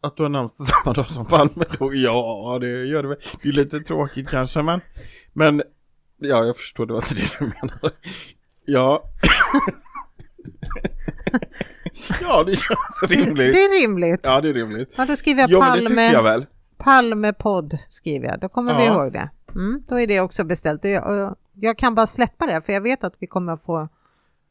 Att 0.02 0.18
du 0.18 0.24
har 0.24 0.30
namnsdag 0.30 0.68
samma 0.84 0.94
dag 0.94 1.12
som 1.12 1.26
Palme 1.26 1.66
dog? 1.80 1.96
Ja, 1.96 2.58
det 2.62 2.68
gör 2.86 3.04
det 3.04 3.10
väl. 3.10 3.18
Det 3.44 3.50
är 3.50 3.54
lite 3.54 3.80
tråkigt 3.80 4.30
kanske, 4.30 4.62
men... 4.62 4.82
Men... 5.34 5.64
Ja, 6.18 6.46
jag 6.46 6.58
förstår. 6.58 6.86
Det 6.86 6.94
var 6.94 7.02
inte 7.02 7.16
det 7.16 7.30
du 7.40 7.46
menade. 7.46 7.92
Ja. 8.66 9.04
ja, 12.22 12.44
det 12.44 12.56
känns 12.56 13.04
rimligt. 13.12 13.54
Det 13.54 13.64
är 13.64 13.82
rimligt. 13.82 14.20
Ja, 14.24 14.32
Ja, 14.36 14.42
det 14.42 14.50
är 14.50 14.54
rimligt. 14.54 14.98
då 15.08 15.16
skriver 15.16 15.42
jag 15.42 15.50
Ja, 15.52 15.60
men 15.60 15.80
det 15.84 15.90
tycker 15.90 16.02
jag 16.02 16.14
Palme, 16.14 16.30
väl. 16.30 16.46
Palmepodd. 16.78 17.78
Skriver 17.90 18.28
jag. 18.28 18.40
Då 18.40 18.50
kommer 18.50 18.78
vi 18.78 18.86
Ja. 18.86 18.94
ihåg 19.04 19.14
det. 19.14 19.30
Mm, 19.56 19.84
då 19.88 20.00
är 20.00 20.08
det 20.08 20.20
också 20.20 20.44
beställt. 20.44 20.84
Jag, 20.86 21.36
jag 21.54 21.78
kan 21.78 21.96
bara 21.96 22.08
släppa 22.08 22.46
det 22.48 22.62
för 22.62 22.74
jag 22.74 22.82
vet 22.82 23.04
att 23.04 23.16
vi 23.20 23.28
kommer 23.28 23.58
få... 23.58 23.88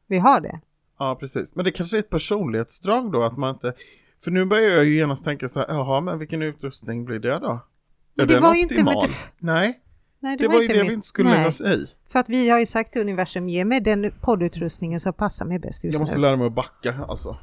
Vi 0.07 0.19
har 0.19 0.41
det. 0.41 0.61
Ja, 0.99 1.17
precis. 1.21 1.55
Men 1.55 1.65
det 1.65 1.71
kanske 1.71 1.97
är 1.97 1.99
ett 1.99 2.11
personlighetsdrag 2.11 3.13
då 3.13 3.23
att 3.23 3.37
man 3.37 3.55
inte... 3.55 3.73
För 4.25 4.31
nu 4.31 4.45
börjar 4.45 4.71
jag 4.71 4.85
ju 4.85 4.97
genast 4.97 5.25
tänka 5.25 5.49
så 5.49 5.61
här, 5.61 5.67
jaha, 5.69 6.01
men 6.01 6.19
vilken 6.19 6.43
utrustning 6.43 7.05
blir 7.05 7.19
det 7.19 7.39
då? 7.39 7.61
Men 8.15 8.27
det 8.29 8.35
den 8.35 8.43
var 8.43 8.55
ju 8.55 8.61
inte- 8.61 8.75
optimal? 8.75 9.07
det- 9.09 9.15
Nej, 9.39 9.81
Nej, 10.23 10.37
det, 10.37 10.49
var 10.49 10.55
ju 10.55 10.63
inte 10.63 10.75
det 10.75 10.81
mitt- 10.81 10.91
vi 10.91 10.95
inte 10.95 11.07
skulle 11.07 11.29
Nej, 11.29 11.39
lägga 11.39 11.49
oss 11.49 11.61
i. 11.61 11.87
För 12.09 12.19
att 12.19 12.29
vi 12.29 12.49
har 12.51 12.59
ju 12.59 12.67
sagt 12.67 12.93
till 12.93 13.03
universum, 13.03 13.49
ge 13.49 13.65
mig 13.65 13.81
den 13.81 14.13
poddutrustningen 14.23 15.01
som 15.01 15.13
passar 15.13 15.45
mig 15.47 15.59
bäst 15.59 15.85
just 15.85 15.93
Jag 15.95 16.01
måste 16.01 16.15
nu. 16.17 16.21
lära 16.23 16.37
mig 16.37 16.47
att 16.47 16.53
backa, 16.55 17.05
alltså. 17.09 17.37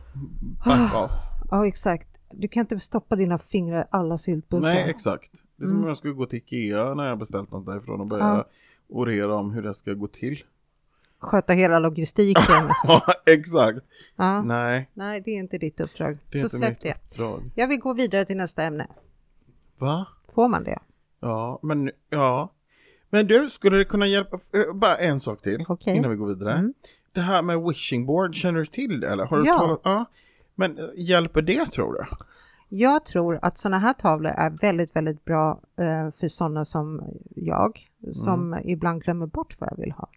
Back 0.65 0.95
off. 0.95 1.11
Ja, 1.51 1.67
exakt. 1.67 2.07
Du 2.31 2.47
kan 2.47 2.61
inte 2.61 2.79
stoppa 2.79 3.15
dina 3.15 3.37
fingrar 3.37 3.81
i 3.81 3.85
alla 3.91 4.17
syltburkar. 4.17 4.67
Nej, 4.67 4.89
exakt. 4.89 5.31
Det 5.55 5.63
är 5.63 5.67
som 5.67 5.73
Mm. 5.75 5.83
om 5.83 5.87
jag 5.87 5.97
skulle 5.97 6.13
gå 6.13 6.25
till 6.25 6.37
Ikea 6.39 6.93
när 6.93 7.07
jag 7.07 7.17
beställt 7.19 7.51
något 7.51 7.65
därifrån 7.65 8.01
och 8.01 8.07
börja 8.07 8.45
orera 8.89 9.35
om 9.35 9.51
hur 9.51 9.61
det 9.61 9.73
ska 9.73 9.93
gå 9.93 10.07
till. 10.07 10.43
Sköta 11.19 11.53
hela 11.53 11.79
logistiken. 11.79 12.43
Ja, 12.83 13.01
exakt. 13.25 13.79
ja. 14.15 14.41
Nej. 14.41 14.89
Nej, 14.93 15.21
det 15.25 15.31
är 15.31 15.35
inte 15.39 15.57
ditt 15.57 15.79
uppdrag. 15.81 16.17
det 16.31 16.39
är 16.39 16.43
Så 16.43 16.57
släpp 16.57 16.81
det. 16.81 16.93
uppdrag. 16.93 17.51
Jag 17.55 17.67
vill 17.67 17.79
gå 17.79 17.93
vidare 17.93 18.25
till 18.25 18.37
nästa 18.37 18.63
ämne. 18.63 18.87
Va? 19.77 20.07
Får 20.35 20.47
man 20.47 20.63
det? 20.63 20.79
Ja, 21.19 21.59
men 21.63 21.91
ja. 22.09 22.53
Men 23.09 23.27
du, 23.27 23.49
skulle 23.49 23.77
det 23.77 23.85
kunna 23.85 24.07
hjälpa? 24.07 24.37
eh, 24.53 24.73
Bara 24.73 24.95
en 24.97 25.19
sak 25.19 25.41
till 25.41 25.65
Okej. 25.67 25.97
innan 25.97 26.11
vi 26.11 26.17
går 26.17 26.27
vidare. 26.27 26.53
Mm. 26.53 26.73
Det 27.11 27.21
här 27.21 27.41
med 27.41 27.61
wishing 27.61 28.05
board, 28.05 28.35
känner 28.35 28.59
du 28.59 28.65
till 28.65 28.99
det 28.99 29.07
eller? 29.09 29.25
Har 29.25 29.37
du 29.37 29.45
Ja. 29.47 29.57
talat? 29.59 29.81
Ja. 29.83 30.05
Men 30.57 30.77
eh, 30.77 30.85
hjälper 30.95 31.41
det 31.41 31.65
tror 31.65 31.93
du? 31.93 32.05
Jag 32.69 33.05
tror 33.05 33.39
att 33.41 33.57
sådana 33.57 33.77
här 33.77 33.93
tavlor 33.93 34.31
är 34.31 34.61
väldigt, 34.61 34.95
väldigt 34.95 35.25
bra 35.25 35.61
eh, 35.79 36.11
för 36.11 36.27
sådana 36.27 36.65
som 36.65 37.03
jag, 37.35 37.79
som 38.11 38.59
ibland 38.63 39.01
glömmer 39.01 39.27
bort 39.27 39.55
vad 39.59 39.69
jag 39.71 39.77
vill 39.77 39.91
ha. 39.91 40.09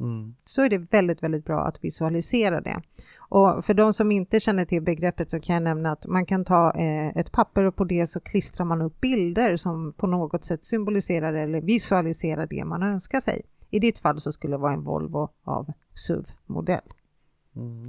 Mm. 0.00 0.34
Så 0.44 0.62
är 0.62 0.68
det 0.68 0.78
väldigt, 0.78 1.22
väldigt 1.22 1.44
bra 1.44 1.66
att 1.66 1.84
visualisera 1.84 2.60
det. 2.60 2.82
Och 3.18 3.64
för 3.64 3.74
de 3.74 3.92
som 3.92 4.12
inte 4.12 4.40
känner 4.40 4.64
till 4.64 4.82
begreppet 4.82 5.30
så 5.30 5.40
kan 5.40 5.54
jag 5.54 5.62
nämna 5.62 5.92
att 5.92 6.06
man 6.06 6.26
kan 6.26 6.44
ta 6.44 6.72
eh, 6.76 7.08
ett 7.08 7.32
papper 7.32 7.64
och 7.64 7.76
på 7.76 7.84
det 7.84 8.06
så 8.06 8.20
klistrar 8.20 8.66
man 8.66 8.82
upp 8.82 9.00
bilder 9.00 9.56
som 9.56 9.92
på 9.92 10.06
något 10.06 10.44
sätt 10.44 10.64
symboliserar 10.64 11.34
eller 11.34 11.60
visualiserar 11.60 12.46
det 12.46 12.64
man 12.64 12.82
önskar 12.82 13.20
sig. 13.20 13.42
I 13.70 13.78
ditt 13.78 13.98
fall 13.98 14.20
så 14.20 14.32
skulle 14.32 14.54
det 14.54 14.58
vara 14.58 14.72
en 14.72 14.84
Volvo 14.84 15.28
av 15.44 15.72
SUV-modell. 15.94 16.92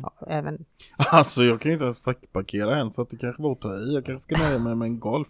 Ja, 0.02 0.28
även 0.28 0.66
Alltså 0.98 1.44
jag 1.44 1.62
kan 1.62 1.70
ju 1.70 1.74
inte 1.74 1.84
ens 1.84 2.00
fackparkera 2.00 2.78
än 2.78 2.94
så 2.94 3.02
att 3.02 3.10
det 3.10 3.18
kanske 3.18 3.44
var 3.44 3.52
att 3.52 3.62
ta 3.62 3.78
i. 3.78 3.94
Jag 3.94 4.06
kanske 4.06 4.36
ska 4.36 4.44
nöja 4.44 4.60
mig 4.60 4.76
med 4.76 4.86
en 4.86 5.00
Golf. 5.00 5.28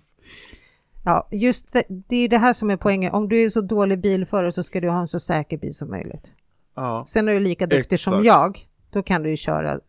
Ja, 1.05 1.27
just 1.31 1.73
det, 1.73 1.83
det 1.89 2.15
är 2.15 2.29
det 2.29 2.37
här 2.37 2.53
som 2.53 2.69
är 2.69 2.77
poängen. 2.77 3.13
Om 3.13 3.29
du 3.29 3.43
är 3.43 3.49
så 3.49 3.61
dålig 3.61 4.01
bilförare 4.01 4.51
så 4.51 4.63
ska 4.63 4.81
du 4.81 4.89
ha 4.89 4.99
en 4.99 5.07
så 5.07 5.19
säker 5.19 5.57
bil 5.57 5.73
som 5.73 5.89
möjligt. 5.89 6.31
Ja, 6.75 7.03
Sen 7.07 7.27
är 7.27 7.33
du 7.33 7.39
lika 7.39 7.67
duktig 7.67 7.99
som 7.99 8.13
Exakt. 8.13 8.25
jag, 8.25 8.59
då 8.91 9.03
kan 9.03 9.23
du 9.23 9.29
ju 9.29 9.37
köra 9.37 9.79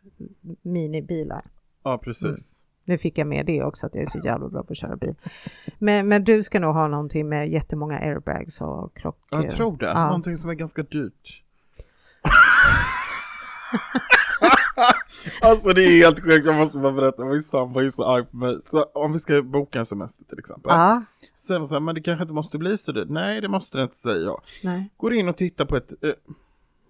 minibilar. 0.63 1.45
ja 1.85 1.99
precis. 1.99 2.65
Nu 2.87 2.99
fick 2.99 3.19
jag 3.19 3.27
med 3.27 3.47
det 3.47 3.63
också, 3.63 3.87
att 3.87 3.95
jag 3.95 4.03
är 4.03 4.07
så 4.11 4.21
jävla 4.25 4.49
bra 4.49 4.63
på 4.63 4.73
att 4.73 4.77
köra 4.77 4.97
bil. 4.97 5.15
Men, 5.79 6.09
men 6.09 6.25
du 6.25 6.43
ska 6.43 6.61
nog 6.61 6.75
ha 6.75 6.89
någonting 6.89 7.29
med 7.29 7.49
jättemånga 7.49 7.99
airbags 7.99 8.61
och 8.61 8.97
krock... 8.97 9.19
Jag 9.31 9.51
tror 9.51 9.77
det. 9.77 9.87
Ja. 9.87 10.07
Någonting 10.07 10.37
som 10.37 10.51
är 10.51 10.55
ganska 10.55 10.83
dyrt. 10.83 11.43
alltså 15.41 15.73
det 15.73 15.85
är 15.85 15.91
helt 15.91 16.25
sjukt, 16.25 16.47
jag 16.47 16.55
måste 16.55 16.79
bara 16.79 16.93
berätta. 16.93 17.25
Min 17.25 17.43
sambo 17.43 17.81
är 17.81 17.91
så 17.91 18.05
arg 18.05 18.25
på 18.25 18.37
mig. 18.37 18.59
Så 18.63 18.83
om 18.83 19.13
vi 19.13 19.19
ska 19.19 19.43
boka 19.43 19.79
en 19.79 19.87
semester 19.87 20.25
till 20.25 20.39
exempel. 20.39 20.73
Ja, 20.73 21.03
Så 21.35 21.47
säger 21.47 21.59
man 21.61 21.69
så 21.69 21.75
här, 21.75 21.81
men 21.81 21.95
det 21.95 22.01
kanske 22.01 22.23
inte 22.23 22.35
måste 22.35 22.59
bli 22.59 22.79
så 22.79 22.93
dyrt. 22.93 23.09
Nej, 23.11 23.41
det 23.41 23.49
måste 23.49 23.79
det 23.79 23.83
inte 23.83 23.97
säga 23.97 24.17
jag. 24.17 24.41
nej. 24.63 24.91
Går 24.97 25.15
in 25.15 25.29
och 25.29 25.37
tittar 25.37 25.65
på 25.65 25.77
ett 25.77 25.93
eh, 26.05 26.11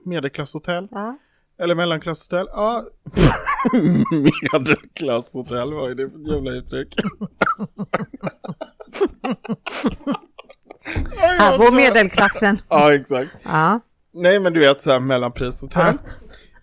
medelklasshotell. 0.04 0.88
Ja. 0.90 1.18
Eller 1.60 1.74
mellanklasshotell. 1.74 2.46
Ja. 2.52 2.84
Medelklasshotell, 4.52 5.74
vad 5.74 5.90
är 5.90 5.94
det 5.94 6.10
för 6.10 6.32
jävla 6.34 6.50
uttryck? 6.50 6.94
Här 11.38 11.58
bor 11.58 11.70
medelklassen. 11.72 12.58
Ja, 12.68 12.94
exakt. 12.94 13.30
Ja, 13.44 13.80
Nej, 14.14 14.40
men 14.40 14.52
du 14.52 14.60
vet 14.60 14.80
så 14.82 14.90
här 14.90 15.00
mellanprishotell. 15.00 15.98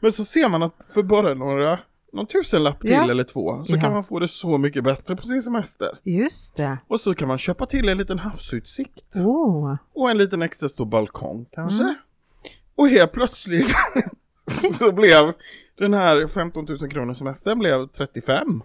Men 0.05 0.11
så 0.11 0.25
ser 0.25 0.49
man 0.49 0.63
att 0.63 0.73
för 0.93 1.03
bara 1.03 1.33
några, 1.33 1.79
någon 2.13 2.27
tusenlapp 2.27 2.81
till 2.81 2.89
Ja. 2.91 3.11
eller 3.11 3.23
två 3.23 3.63
så 3.63 3.75
Ja. 3.75 3.81
kan 3.81 3.93
man 3.93 4.03
få 4.03 4.19
det 4.19 4.27
så 4.27 4.57
mycket 4.57 4.83
bättre 4.83 5.15
på 5.15 5.23
sin 5.23 5.41
semester. 5.41 5.99
just 6.03 6.55
det. 6.55 6.77
Och 6.87 6.99
så 6.99 7.15
kan 7.15 7.27
man 7.27 7.37
köpa 7.37 7.65
till 7.65 7.89
en 7.89 7.97
liten 7.97 8.19
havsutsikt. 8.19 9.15
Oh. 9.15 9.75
Och 9.93 10.09
en 10.11 10.17
liten 10.17 10.41
extra 10.41 10.69
stor 10.69 10.85
balkong 10.85 11.45
kanske. 11.51 11.83
Mm. 11.83 11.95
Och 12.75 12.87
helt 12.87 13.11
plötsligt 13.11 13.67
så 14.73 14.91
blev 14.91 15.33
den 15.77 15.93
här 15.93 16.27
15 16.27 16.65
000 16.65 16.77
kronor 16.91 17.13
semestern 17.13 17.59
blev 17.59 17.87
35. 17.87 18.61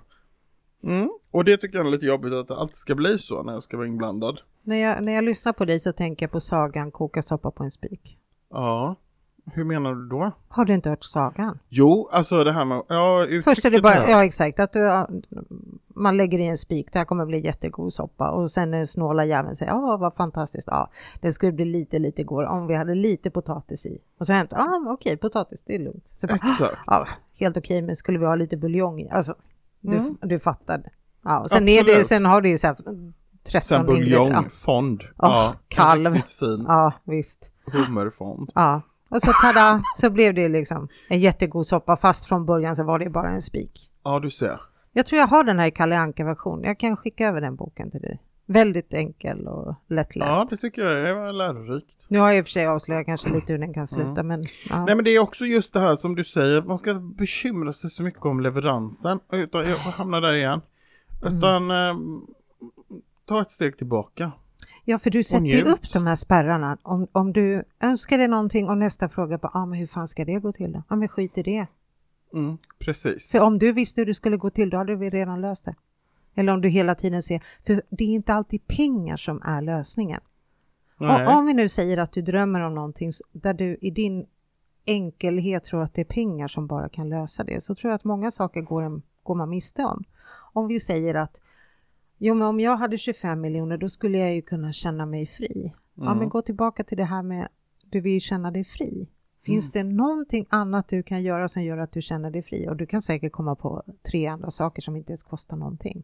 Mm. 0.85 1.11
Och 1.31 1.45
det 1.45 1.57
tycker 1.57 1.79
jag 1.79 1.87
är 1.87 1.91
lite 1.91 2.07
jobbigt 2.07 2.33
att 2.33 2.49
det 2.49 2.57
alltid 2.57 2.77
ska 2.77 2.95
bli 2.95 3.19
så 3.19 3.43
när 3.43 3.53
jag 3.53 3.63
ska 3.63 3.77
vara 3.77 3.87
inblandad. 3.87 4.41
När, 4.63 4.77
jag, 4.77 5.03
när 5.03 5.13
jag 5.13 5.25
lyssnar 5.25 5.53
på 5.53 5.65
dig 5.65 5.81
så 5.81 5.93
tänker 5.93 6.27
jag 6.27 6.33
på 6.33 6.41
sagan 6.41 6.91
Koka 6.91 7.23
soppa 7.23 7.51
på 7.51 7.63
en 7.65 7.71
spik. 7.71 8.19
Ja, 8.51 8.97
hur 9.47 9.65
menar 9.65 9.95
du 9.95 10.09
då? 10.09 10.33
Har 10.49 10.65
du 10.65 10.75
inte 10.75 10.91
hört 10.91 11.05
sagan? 11.05 11.59
Jo, 11.69 12.09
alltså 12.13 12.45
det 12.45 12.53
här 12.53 12.65
med, 12.65 12.83
ja, 12.89 13.27
Först 13.45 13.65
är 13.65 13.71
det 13.71 13.83
bara, 13.83 13.93
här. 13.95 14.09
ja 14.11 14.25
exakt, 14.25 14.61
att 14.61 14.73
du, 14.73 14.79
ja, 14.79 15.09
man 15.95 16.17
lägger 16.17 16.39
i 16.39 16.47
en 16.47 16.59
spik, 16.59 16.93
det 16.93 16.99
här 16.99 17.07
kommer 17.07 17.27
bli 17.27 17.45
jättegod 17.45 17.93
soppa 17.93 18.31
och 18.31 18.51
sen 18.51 18.87
snåla 18.87 19.25
jäveln 19.25 19.57
säger, 19.57 19.73
ja 19.73 19.97
vad 20.01 20.15
fantastiskt, 20.15 20.69
ja 20.71 20.91
det 21.21 21.33
skulle 21.33 21.53
bli 21.53 21.65
lite 21.65 21.99
lite 21.99 22.25
godare 22.25 22.49
om 22.49 22.67
vi 22.67 22.75
hade 22.75 22.95
lite 22.95 23.31
potatis 23.31 23.87
i. 23.87 23.99
Och 24.21 24.27
så 24.27 24.33
hämtar, 24.33 24.59
ja 24.59 24.85
okej 24.93 25.17
potatis, 25.17 25.63
det 25.67 25.75
är 25.75 25.79
lugnt. 25.79 26.09
Så 26.15 26.27
bara, 26.27 26.35
Exakt. 26.37 26.77
ja, 26.87 27.07
helt 27.41 27.57
okej, 27.57 27.83
men 27.83 27.97
skulle 27.97 28.19
vi 28.19 28.27
ha 28.27 28.35
lite 28.35 28.57
buljong 28.57 29.01
i? 29.01 29.11
Alltså, 29.11 29.35
du, 29.81 29.97
Mm. 29.97 30.17
du 30.21 30.39
fattar. 30.39 30.83
Ja, 31.25 31.41
och 31.41 31.51
sen, 31.51 31.69
är 31.69 31.85
det, 31.85 32.05
sen 32.05 32.27
har 32.27 32.41
det 32.43 32.49
ju 32.49 32.59
så 32.59 32.67
här 32.67 32.77
13 33.51 33.63
Sen 33.63 33.87
buljongfond. 33.87 35.03
ja, 35.19 35.55
kalv. 35.69 36.07
en 36.07 36.13
riktigt 36.13 36.33
fin 36.39 36.65
Ja, 36.69 36.93
visst. 37.05 37.51
hummerfond. 37.73 38.51
Ja, 38.55 38.81
och 39.11 39.21
så 39.21 39.33
tada, 39.43 39.83
så 39.97 40.11
blev 40.11 40.35
det 40.35 40.49
liksom 40.49 40.89
en 41.09 41.21
jättegod 41.21 41.67
soppa, 41.67 41.97
fast 41.97 42.25
från 42.25 42.47
början 42.47 42.77
så 42.77 42.85
var 42.85 42.99
det 42.99 43.11
bara 43.11 43.31
en 43.31 43.43
spik. 43.43 43.91
Ja, 44.05 44.21
du 44.21 44.31
ser. 44.31 44.61
Jag 44.93 45.07
tror 45.07 45.19
jag 45.19 45.27
har 45.27 45.45
den 45.45 45.59
här 45.59 45.67
i 45.67 45.71
Kalle 45.71 45.99
Anka-version. 45.99 46.63
Jag 46.65 46.79
kan 46.79 46.97
skicka 46.97 47.29
över 47.29 47.41
den 47.41 47.57
boken 47.57 47.91
till 47.91 48.01
dig. 48.01 48.21
Väldigt 48.47 48.95
enkel 48.95 49.47
och 49.49 49.75
lättläst. 49.89 50.31
Ja, 50.33 50.47
det 50.51 50.57
tycker 50.57 50.83
jag 50.83 51.29
är 51.29 51.33
lärorikt. 51.33 51.95
Nu 52.09 52.19
har 52.19 52.29
jag 52.29 52.39
i 52.39 52.41
och 52.41 52.45
för 52.45 52.51
sig 52.51 52.67
avslöjat 52.67 53.07
kanske 53.07 53.31
lite 53.31 53.53
hur 53.53 53.61
den 53.61 53.75
kan 53.75 53.87
sluta, 53.87 54.23
men 54.23 54.45
ja. 54.71 54.85
Nej 54.85 54.95
men 54.95 55.05
det 55.05 55.11
är 55.11 55.19
också 55.19 55.45
just 55.45 55.73
det 55.73 55.81
här 55.81 55.97
som 55.97 56.15
du 56.15 56.25
säger, 56.25 56.63
man 56.63 56.79
ska 56.79 56.95
bekymra 56.95 57.73
sig 57.73 57.91
så 57.91 58.03
mycket 58.03 58.25
om 58.25 58.41
leveransen. 58.41 59.21
Utan, 59.33 59.69
jag 59.71 59.77
hamnar 59.77 60.21
där 60.21 60.33
igen. 60.33 60.61
Utan 61.23 61.71
eh, 61.71 61.95
ta 63.27 63.43
ett 63.43 63.51
steg 63.51 63.79
tillbaka. 63.79 64.33
Ja, 64.85 64.99
för 64.99 65.11
du 65.11 65.25
sätter 65.25 65.47
ju 65.47 65.63
upp 65.63 65.93
de 65.93 66.07
här 66.07 66.17
spärrarna. 66.17 66.79
Om, 66.83 67.07
om 67.13 67.33
du 67.33 67.65
önskar 67.81 68.19
dig 68.19 68.29
någonting 68.29 68.69
och 68.69 68.79
nästa 68.79 69.09
fråga 69.09 69.39
på, 69.39 69.51
ah, 69.55 69.67
men 69.67 69.79
hur 69.79 69.87
fan 69.87 70.09
ska 70.09 70.25
det 70.25 70.41
gå 70.41 70.53
till 70.53 70.73
då? 70.73 70.83
Ja, 70.89 70.97
men 70.97 71.09
skit 71.09 71.39
i 71.39 71.43
det. 71.43 71.67
Mm, 72.35 72.59
precis. 72.79 73.31
För 73.31 73.41
om 73.41 73.59
du 73.59 73.73
visste 73.73 74.01
hur 74.01 74.07
det 74.07 74.15
skulle 74.15 74.37
gå 74.37 74.51
till, 74.51 74.71
då 74.71 74.77
hade 74.77 74.97
vi 74.97 75.11
redan 75.11 75.41
löst 75.41 75.65
det. 75.65 75.75
Eller 76.35 76.53
om 76.53 76.61
du 76.61 76.69
hela 76.69 76.95
tiden 76.95 77.23
ser, 77.23 77.43
för 77.67 77.83
det 77.91 78.05
är 78.05 78.09
inte 78.09 78.35
alltid 78.35 78.67
pengar 78.67 79.17
som 79.17 79.43
är 79.45 79.63
lösningen. 79.63 80.21
Nej. 80.99 81.27
Och, 81.27 81.33
om 81.33 81.47
vi 81.47 81.55
nu 81.55 81.69
säger 81.69 81.99
att 81.99 82.13
du 82.13 82.23
drömmer 82.23 82.61
om 82.61 82.75
någonting 82.75 83.13
där 83.33 83.55
du 83.55 83.79
i 83.81 83.91
din 83.91 84.27
enkelhet 84.87 85.65
tror 85.65 85.83
att 85.83 85.95
det 85.95 86.01
är 86.01 86.05
pengar 86.05 86.49
som 86.49 86.67
bara 86.67 86.89
kan 86.89 87.09
lösa 87.09 87.45
det, 87.45 87.65
så 87.65 87.75
tror 87.75 87.91
jag 87.91 87.97
att 87.97 88.05
många 88.05 88.31
saker 88.31 88.61
går, 88.61 88.83
en, 88.83 89.03
går 89.23 89.35
man 89.35 89.51
miste 89.51 89.85
om. 89.85 90.05
Om 90.53 90.69
vi 90.69 90.81
säger 90.81 91.15
att 91.15 91.41
jo, 92.21 92.35
men 92.35 92.49
om 92.49 92.61
jag 92.61 92.77
hade 92.77 92.99
25 92.99 93.41
miljoner, 93.41 93.77
då 93.77 93.89
skulle 93.89 94.19
jag 94.19 94.35
ju 94.35 94.43
kunna 94.43 94.73
känna 94.73 95.07
mig 95.07 95.27
fri. 95.27 95.73
Ja, 95.95 96.03
Mm. 96.07 96.19
men 96.19 96.29
gå 96.29 96.43
tillbaka 96.43 96.85
till 96.85 96.97
det 96.97 97.05
här 97.05 97.23
med 97.23 97.49
du 97.91 98.01
vill 98.01 98.21
känna 98.21 98.51
dig 98.51 98.65
fri. 98.65 99.09
Finns 99.43 99.75
Mm. 99.75 99.89
det 99.89 99.95
någonting 99.97 100.47
annat 100.49 100.89
du 100.89 101.03
kan 101.03 101.23
göra 101.23 101.49
som 101.49 101.63
gör 101.63 101.79
att 101.79 101.93
du 101.93 102.03
känner 102.03 102.31
dig 102.31 102.43
fri? 102.43 102.69
Och 102.69 102.77
du 102.77 102.87
kan 102.87 103.03
säkert 103.03 103.33
komma 103.33 103.55
på 103.57 103.83
tre 104.11 104.27
andra 104.27 104.51
saker 104.51 104.83
som 104.83 104.97
inte 104.97 105.13
ens 105.13 105.23
kostar 105.23 105.57
någonting. 105.57 106.03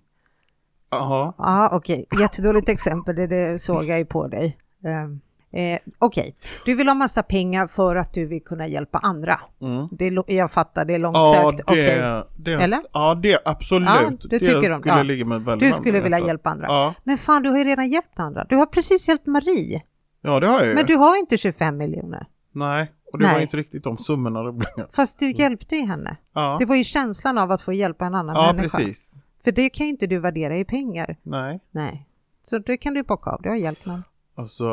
Jaha. 0.91 1.33
Ja, 1.39 1.71
okej. 1.73 2.07
Jättedåligt 2.21 2.69
exempel, 2.69 3.17
det, 3.17 3.27
det 3.27 3.59
såg 3.59 3.85
jag 3.85 3.99
ju 3.99 4.05
på 4.05 4.29
dig. 4.29 4.59
Um, 5.05 5.21
eh, 5.59 5.79
okej, 5.99 6.35
du 6.65 6.75
vill 6.75 6.89
ha 6.89 6.95
massa 6.95 7.23
pengar 7.23 7.67
för 7.67 7.97
att 7.97 8.13
du 8.15 8.27
vill 8.27 8.45
kunna 8.45 8.67
hjälpa 8.67 8.99
andra. 8.99 9.41
Mm. 9.61 9.89
Det 9.93 10.07
är, 10.07 10.33
jag 10.33 10.51
fattar, 10.51 10.85
det 10.85 10.95
är 10.95 10.99
Ja, 11.01 11.11
långsökt. 11.13 11.57
det, 11.67 11.73
Okej. 11.73 12.25
det, 12.37 12.53
Eller? 12.65 12.81
ja, 12.93 13.15
det 13.15 13.39
absolut. 13.45 13.89
Ja, 13.89 14.11
du 14.21 14.39
tycker 14.39 14.73
om- 14.73 14.79
skulle 14.79 14.95
ja. 14.97 15.03
ligga 15.03 15.25
med 15.25 15.43
väldigt 15.45 15.69
Du 15.69 15.75
skulle 15.75 16.01
vilja 16.01 16.19
hjälpa 16.19 16.51
andra. 16.51 16.67
Ja, 16.67 16.95
Men 17.05 17.19
fan, 17.19 17.43
du 17.43 17.51
har 17.51 17.59
ju 17.59 17.65
redan 17.65 17.89
hjälpt 17.89 18.19
andra. 18.21 18.45
Du 18.49 18.57
har 18.57 18.67
precis 18.67 19.09
hjälpt 19.09 19.27
Marie, 19.27 19.83
ja, 20.21 20.41
det 20.41 20.47
har 20.47 20.59
jag 20.59 20.67
ju. 20.69 20.75
men 20.75 20.87
du 20.87 20.97
har 20.97 21.19
inte 21.19 21.39
25 21.39 21.77
miljoner. 21.77 22.27
Nej, 22.53 22.93
och 23.13 23.19
det 23.19 23.25
var 23.25 23.33
Nej. 23.33 23.43
inte 23.43 23.57
riktigt 23.57 23.85
de 23.85 23.99
summorna 23.99 24.43
det 24.43 24.53
blev. 24.53 24.69
Fast 24.93 25.19
du 25.19 25.31
hjälpte 25.31 25.77
ju 25.77 25.87
henne. 25.87 26.17
Ja, 26.35 26.57
Det 26.59 26.65
var 26.65 26.77
ju 26.77 26.85
känslan 26.85 27.39
av 27.39 27.53
att 27.53 27.61
få 27.61 27.73
hjälpa 27.73 28.05
en 28.07 28.15
annan 28.15 28.37
ja 28.37 28.53
människa. 28.53 28.79
precis. 28.79 29.15
För 29.45 29.53
det 29.53 29.71
kan 29.71 29.87
ju 29.87 29.91
inte 29.91 30.07
du 30.07 30.19
värdera 30.19 30.57
i 30.57 30.65
pengar. 30.65 31.17
Nej, 31.23 31.61
Nej. 31.71 32.07
Så 32.47 32.59
det 32.59 32.77
kan 32.77 32.95
du 32.95 33.03
bocka 33.03 33.31
av, 33.31 33.43
du 33.43 33.49
har 33.49 33.57
hjälpt 33.57 33.87
någon. 33.87 34.03
alltså. 34.35 34.65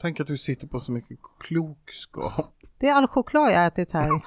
Tänk 0.00 0.20
att 0.20 0.26
du 0.26 0.36
sitter 0.38 0.66
på 0.66 0.80
så 0.80 0.92
mycket 0.92 1.18
klokskap. 1.40 2.54
Det 2.80 2.88
är 2.88 2.94
all 2.94 3.06
choklad 3.06 3.50
jag 3.52 3.66
ätit 3.66 3.92
här. 3.92 4.08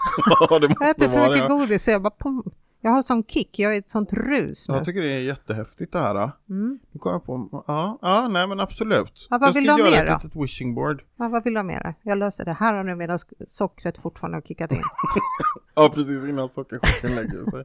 ja, 0.50 0.60
det 0.60 0.68
måste 0.70 0.84
Jag 0.84 0.90
äter 0.90 1.08
så 1.08 1.20
vara 1.20 1.30
mycket 1.30 1.50
det. 1.50 1.56
godis 1.56 1.84
så 1.84 1.92
jag 1.92 2.02
bara 2.02 2.14
pum. 2.20 2.44
Jag 2.84 2.92
har 2.92 3.02
sån 3.02 3.24
kick, 3.24 3.60
jag 3.60 3.76
är 3.76 3.80
ett 3.80 3.90
sånt 3.90 4.14
rus 4.14 4.70
nu. 4.70 4.76
Jag 4.76 4.86
tycker 4.86 5.02
det 5.02 5.14
är 5.14 5.20
jättehäftigt 5.20 5.92
det 5.94 6.00
här. 6.00 6.32
Mm. 6.50 6.80
Nu 6.92 7.00
kommer 7.00 7.14
jag 7.16 7.26
på, 7.26 7.64
ja, 7.68 7.98
ja, 8.02 8.28
nej 8.28 8.48
men 8.48 8.60
absolut. 8.60 9.28
Ja, 9.30 9.38
vad 9.38 9.48
jag 9.50 9.54
vill 9.54 9.66
ska 9.66 9.76
du 9.76 9.82
göra 9.84 9.92
mer 9.92 10.04
ett 10.04 10.08
då? 10.22 10.28
litet 10.28 10.44
wishing 10.44 10.76
board. 10.76 11.04
Ja, 11.18 11.28
vad 11.30 11.44
vill 11.44 11.54
du 11.54 11.60
ha 11.60 11.64
mer? 11.64 11.94
Jag 12.02 12.18
löser 12.18 12.46
det. 12.46 12.54
Här 12.54 12.74
har 12.74 12.84
nu 12.84 12.96
medan 12.96 13.20
sockret 13.48 13.98
fortfarande 13.98 14.38
har 14.38 14.42
kickat 14.42 14.72
in. 14.72 14.82
Ja, 15.76 15.92
precis 15.96 16.24
innan 16.26 16.50
sockerchocken 16.50 17.16
lägger 17.16 17.52
sig. 17.52 17.64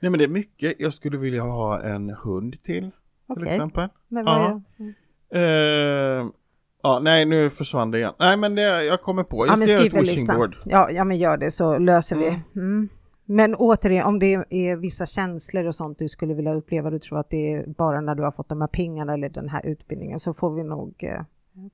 Nej 0.00 0.10
men 0.10 0.18
det 0.18 0.24
är 0.24 0.28
mycket. 0.28 0.74
Jag 0.78 0.94
skulle 0.94 1.18
vilja 1.18 1.42
ha 1.42 1.82
en 1.82 2.10
hund 2.10 2.62
till, 2.62 2.90
till 3.34 3.46
exempel. 3.46 3.88
Men 4.08 4.24
vad 4.24 4.34
Ja. 4.40 5.38
är... 5.38 6.20
Eh, 6.20 6.26
ja, 6.82 6.98
nej 7.02 7.24
nu 7.24 7.50
försvann 7.50 7.90
det 7.90 7.98
igen. 7.98 8.14
Nej 8.18 8.36
men 8.36 8.54
det, 8.54 8.84
jag 8.84 9.02
kommer 9.02 9.24
på. 9.24 9.46
Jag 9.46 9.52
Ja, 9.52 9.56
ska 9.66 9.66
göra 9.72 9.84
ett 9.84 10.08
wishing. 10.08 10.26
Ja, 10.64 10.90
ja, 10.90 11.04
men 11.04 11.16
gör 11.16 11.36
det 11.36 11.50
så 11.50 11.78
löser 11.78 12.16
Mm. 12.16 12.28
vi. 12.54 12.60
Mm. 12.60 12.88
Men 13.30 13.54
återigen, 13.54 14.06
om 14.06 14.18
det 14.18 14.34
är 14.50 14.76
vissa 14.76 15.06
känslor 15.06 15.66
och 15.66 15.74
sånt 15.74 15.98
du 15.98 16.08
skulle 16.08 16.34
vilja 16.34 16.54
uppleva, 16.54 16.90
du 16.90 16.98
tror 16.98 17.18
att 17.18 17.30
det 17.30 17.52
är 17.52 17.66
bara 17.66 18.00
när 18.00 18.14
du 18.14 18.22
har 18.22 18.30
fått 18.30 18.48
de 18.48 18.60
här 18.60 18.68
pengarna 18.68 19.12
eller 19.12 19.28
den 19.28 19.48
här 19.48 19.66
utbildningen, 19.66 20.20
så 20.20 20.34
får 20.34 20.54
vi 20.54 20.64
nog 20.64 20.94
eh, 20.98 21.22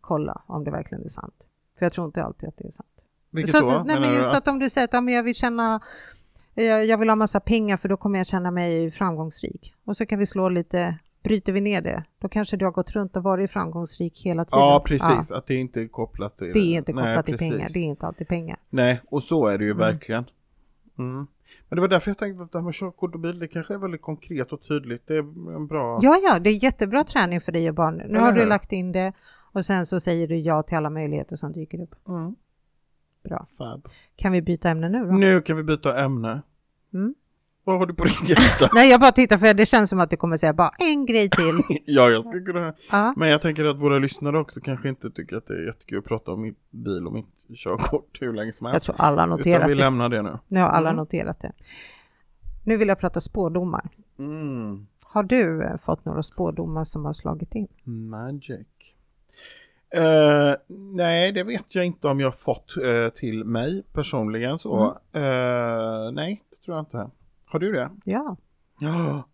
kolla 0.00 0.42
om 0.46 0.64
det 0.64 0.70
verkligen 0.70 1.04
är 1.04 1.08
sant. 1.08 1.34
För 1.78 1.84
jag 1.86 1.92
tror 1.92 2.06
inte 2.06 2.22
alltid 2.22 2.48
att 2.48 2.56
det 2.58 2.66
är 2.66 2.70
sant. 2.70 2.88
Vilket 3.30 3.54
så 3.56 3.60
då? 3.60 3.82
nej, 3.86 4.00
men 4.00 4.14
just 4.14 4.34
att 4.34 4.48
om 4.48 4.58
du 4.58 4.70
säger 4.70 4.84
att 4.84 4.92
ja, 4.92 5.00
men 5.00 5.14
jag 5.14 5.22
vill 5.22 5.34
känna 5.34 5.80
jag, 6.54 6.86
jag 6.86 6.98
vill 6.98 7.08
ha 7.08 7.16
massa 7.16 7.40
pengar 7.40 7.76
för 7.76 7.88
då 7.88 7.96
kommer 7.96 8.18
jag 8.18 8.26
känna 8.26 8.50
mig 8.50 8.90
framgångsrik. 8.90 9.74
Och 9.86 9.96
så 9.96 10.06
kan 10.06 10.18
vi 10.18 10.26
slå 10.26 10.48
lite, 10.48 10.98
bryter 11.24 11.52
vi 11.52 11.60
ner 11.60 11.82
det, 11.82 12.04
då 12.18 12.28
kanske 12.28 12.56
du 12.56 12.64
har 12.64 12.72
gått 12.72 12.90
runt 12.90 13.16
och 13.16 13.22
varit 13.22 13.50
framgångsrik 13.50 14.22
hela 14.24 14.44
tiden. 14.44 14.58
Ja, 14.60 14.82
precis. 14.86 15.30
Att 15.30 15.46
det 15.46 15.54
inte 15.54 15.80
är 15.80 15.88
kopplat 15.88 16.38
till... 16.38 16.50
Det 16.52 16.58
är 16.58 16.76
inte 16.78 16.92
kopplat 16.92 17.14
Nej, 17.14 17.24
till 17.24 17.38
pengar, 17.38 17.58
precis. 17.58 17.72
det 17.72 17.78
är 17.78 17.84
inte 17.84 18.06
alltid 18.06 18.28
pengar. 18.28 18.58
Nej, 18.70 19.00
och 19.06 19.22
så 19.22 19.46
är 19.46 19.58
det 19.58 19.64
ju 19.64 19.70
Mm. 19.70 19.80
verkligen. 19.80 20.24
Mm. 20.98 21.26
Men 21.68 21.76
det 21.76 21.80
var 21.80 21.88
därför 21.88 22.10
jag 22.10 22.18
tänkte 22.18 22.42
att 22.42 22.52
det 22.52 22.58
här 22.58 22.64
med 22.64 22.74
körkort 22.74 23.14
och 23.14 23.20
bil, 23.20 23.38
det 23.38 23.48
kanske 23.48 23.74
är 23.74 23.78
väldigt 23.78 24.02
konkret 24.02 24.52
och 24.52 24.62
tydligt. 24.68 25.06
Det 25.06 25.14
är 25.14 25.54
en 25.56 25.66
bra... 25.66 25.98
Ja, 26.02 26.16
ja, 26.22 26.38
det 26.38 26.50
är 26.50 26.64
jättebra 26.64 27.04
träning 27.04 27.40
för 27.40 27.52
dig 27.52 27.68
och 27.68 27.74
barn. 27.74 28.02
Nu 28.08 28.18
har 28.18 28.32
du 28.32 28.46
lagt 28.46 28.72
in 28.72 28.92
det 28.92 29.12
och 29.52 29.64
sen 29.64 29.86
så 29.86 30.00
säger 30.00 30.28
du 30.28 30.36
ja 30.36 30.62
till 30.62 30.76
alla 30.76 30.90
möjligheter 30.90 31.36
som 31.36 31.52
dyker 31.52 31.82
upp. 31.82 31.94
Mm. 32.08 32.34
Bra. 33.24 33.44
Fab. 33.58 33.88
Kan 34.16 34.32
vi 34.32 34.42
byta 34.42 34.70
ämne 34.70 34.88
nu 34.88 35.04
då? 35.04 35.12
Nu 35.12 35.42
kan 35.42 35.56
vi 35.56 35.62
byta 35.62 36.00
ämne. 36.04 36.42
Mm. 36.94 37.14
Vad 37.64 37.78
har 37.78 37.86
du 37.86 37.94
på 37.94 38.04
ditt 38.04 38.28
hjärta? 38.28 38.70
Nej, 38.74 38.90
jag 38.90 39.00
bara 39.00 39.12
tittar 39.12 39.36
för 39.38 39.54
det 39.54 39.66
känns 39.66 39.90
som 39.90 40.00
att 40.00 40.10
du 40.10 40.16
kommer 40.16 40.36
säga 40.36 40.52
bara 40.52 40.70
en 40.78 41.06
grej 41.06 41.30
till. 41.30 41.60
ja, 41.86 42.10
jag 42.10 42.22
ska 42.24 42.44
kunna... 42.44 42.74
Ja, 42.90 43.14
Men 43.16 43.28
jag 43.28 43.42
tänker 43.42 43.64
att 43.64 43.78
våra 43.78 43.98
lyssnare 43.98 44.38
också 44.38 44.60
kanske 44.60 44.88
inte 44.88 45.10
tycker 45.10 45.36
att 45.36 45.46
det 45.46 45.54
är 45.54 45.66
jättekul 45.66 45.98
att 45.98 46.04
prata 46.04 46.30
om 46.32 46.42
min 46.42 46.54
bil 46.70 47.06
och 47.06 47.12
mitt 47.12 47.26
körkort 47.56 48.16
hur 48.20 48.32
länge 48.32 48.52
som 48.52 48.64
jag 48.66 48.72
helst. 48.72 48.86
tror 48.86 48.96
alla 48.98 49.22
har 49.22 49.26
Utan 49.28 49.38
noterat 49.38 49.70
vi 49.70 49.74
det. 49.74 49.80
lämnar 49.80 50.08
det 50.08 50.22
nu. 50.22 50.38
Nu 50.48 50.60
har 50.60 50.68
alla 50.68 50.88
Mm. 50.90 50.96
noterat 50.96 51.40
det. 51.40 51.52
Nu 52.64 52.76
vill 52.76 52.88
jag 52.88 52.98
prata 52.98 53.20
spårdomar. 53.20 53.88
Mm. 54.18 54.86
Har 55.02 55.22
du 55.22 55.62
eh, 55.62 55.76
fått 55.76 56.04
några 56.04 56.22
spårdomar 56.22 56.84
som 56.84 57.04
har 57.04 57.12
slagit 57.12 57.54
in? 57.54 57.68
Magic. 57.84 58.66
Eh, 59.94 60.54
nej, 60.68 61.32
det 61.32 61.44
vet 61.44 61.74
jag 61.74 61.84
inte 61.84 62.08
om 62.08 62.20
jag 62.20 62.38
fått 62.38 62.74
eh, 62.76 63.08
till 63.14 63.44
mig 63.44 63.82
personligen 63.92 64.58
så. 64.58 64.86
Eh, 65.12 66.12
nej, 66.12 66.42
det 66.50 66.64
tror 66.64 66.76
jag 66.76 66.82
inte. 66.82 67.10
Har 67.54 67.60
du 67.60 67.72
det? 67.72 67.90
Ja, 68.04 68.36
Ja. 68.80 69.28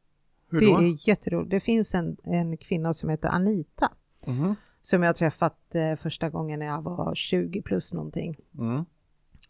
Hur 0.50 0.60
det 0.60 0.66
då? 0.66 0.78
är 0.78 1.08
jätteroligt. 1.08 1.50
Det 1.50 1.60
finns 1.60 1.94
en, 1.94 2.16
en 2.24 2.56
kvinna 2.56 2.92
som 2.92 3.08
heter 3.08 3.28
Anita 3.28 3.92
Mhm. 4.26 4.54
som 4.80 5.02
jag 5.02 5.16
träffat 5.16 5.74
eh, 5.74 5.96
första 5.96 6.30
gången 6.30 6.58
när 6.58 6.66
jag 6.66 6.82
var 6.82 7.14
20 7.14 7.62
plus 7.62 7.92
någonting. 7.92 8.36
Mm. 8.58 8.84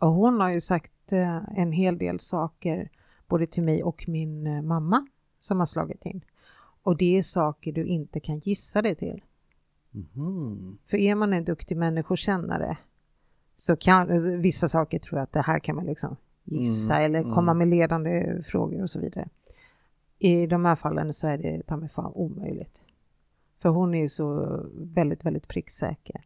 Och 0.01 0.09
hon 0.13 0.41
har 0.41 0.51
ju 0.51 0.61
sagt 0.61 1.13
eh, 1.13 1.59
en 1.59 1.73
hel 1.73 1.99
del 1.99 2.21
saker 2.21 2.91
både 3.29 3.47
till 3.47 3.63
mig 3.63 3.83
och 3.83 4.05
min 4.09 4.47
eh, 4.47 4.63
mamma 4.63 5.07
som 5.39 5.59
har 5.59 5.67
slagit 5.67 6.07
in. 6.07 6.25
Och 6.83 6.97
det 6.97 7.19
är 7.19 7.23
saker 7.23 7.73
du 7.73 7.85
inte 7.87 8.21
kan 8.21 8.39
gissa 8.39 8.83
dig 8.83 8.95
till. 8.95 9.23
Mhm. 9.91 10.79
För 10.85 10.97
är 10.97 11.15
man 11.15 11.33
en 11.33 11.45
duktig 11.45 11.77
människokännare 11.77 12.77
så 13.55 13.77
kan 13.77 14.41
vissa 14.43 14.69
saker 14.69 14.99
tror 14.99 15.19
jag 15.19 15.25
att 15.25 15.33
det 15.33 15.43
här 15.43 15.59
kan 15.59 15.77
man 15.77 15.87
liksom 15.87 16.17
gissa 16.45 16.95
Mm, 16.95 17.05
eller 17.07 17.21
mm. 17.21 17.35
komma 17.35 17.55
med 17.55 17.69
ledande 17.69 18.43
frågor 18.43 18.83
och 18.83 18.91
så 18.91 19.01
vidare. 19.01 19.29
I 20.19 20.47
de 20.47 20.65
här 20.65 20.77
fallen 20.77 21.15
så 21.15 21.27
är 21.27 21.39
det 21.39 21.63
ta 21.67 21.77
mig 21.77 21.89
fan 21.89 22.13
omöjligt. 22.15 22.83
För 23.59 23.69
hon 23.69 23.95
är 23.95 24.01
ju 24.01 24.09
så 24.09 24.61
väldigt, 24.75 25.25
väldigt 25.25 25.49
pricksäker. 25.49 26.25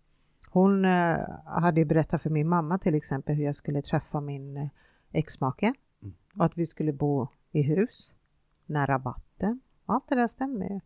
Hon 0.51 0.85
eh, 0.85 1.17
hade 1.45 1.85
berättat 1.85 2.23
för 2.23 2.31
min 2.31 2.49
mamma 2.49 2.79
till 2.79 2.95
exempel 2.95 3.37
hur 3.37 3.45
jag 3.45 3.55
skulle 3.55 3.83
träffa 3.83 4.21
min 4.21 4.57
eh, 4.57 4.69
exmake 5.13 5.75
Mm. 6.03 6.15
och 6.39 6.45
att 6.45 6.59
vi 6.59 6.67
skulle 6.67 6.93
bo 6.93 7.29
i 7.53 7.63
hus 7.63 8.15
nära 8.67 8.99
vatten. 8.99 9.61
Allt 9.87 10.09
det 10.09 10.15
där 10.15 10.27
stämmer 10.27 10.69
ju. 10.69 10.81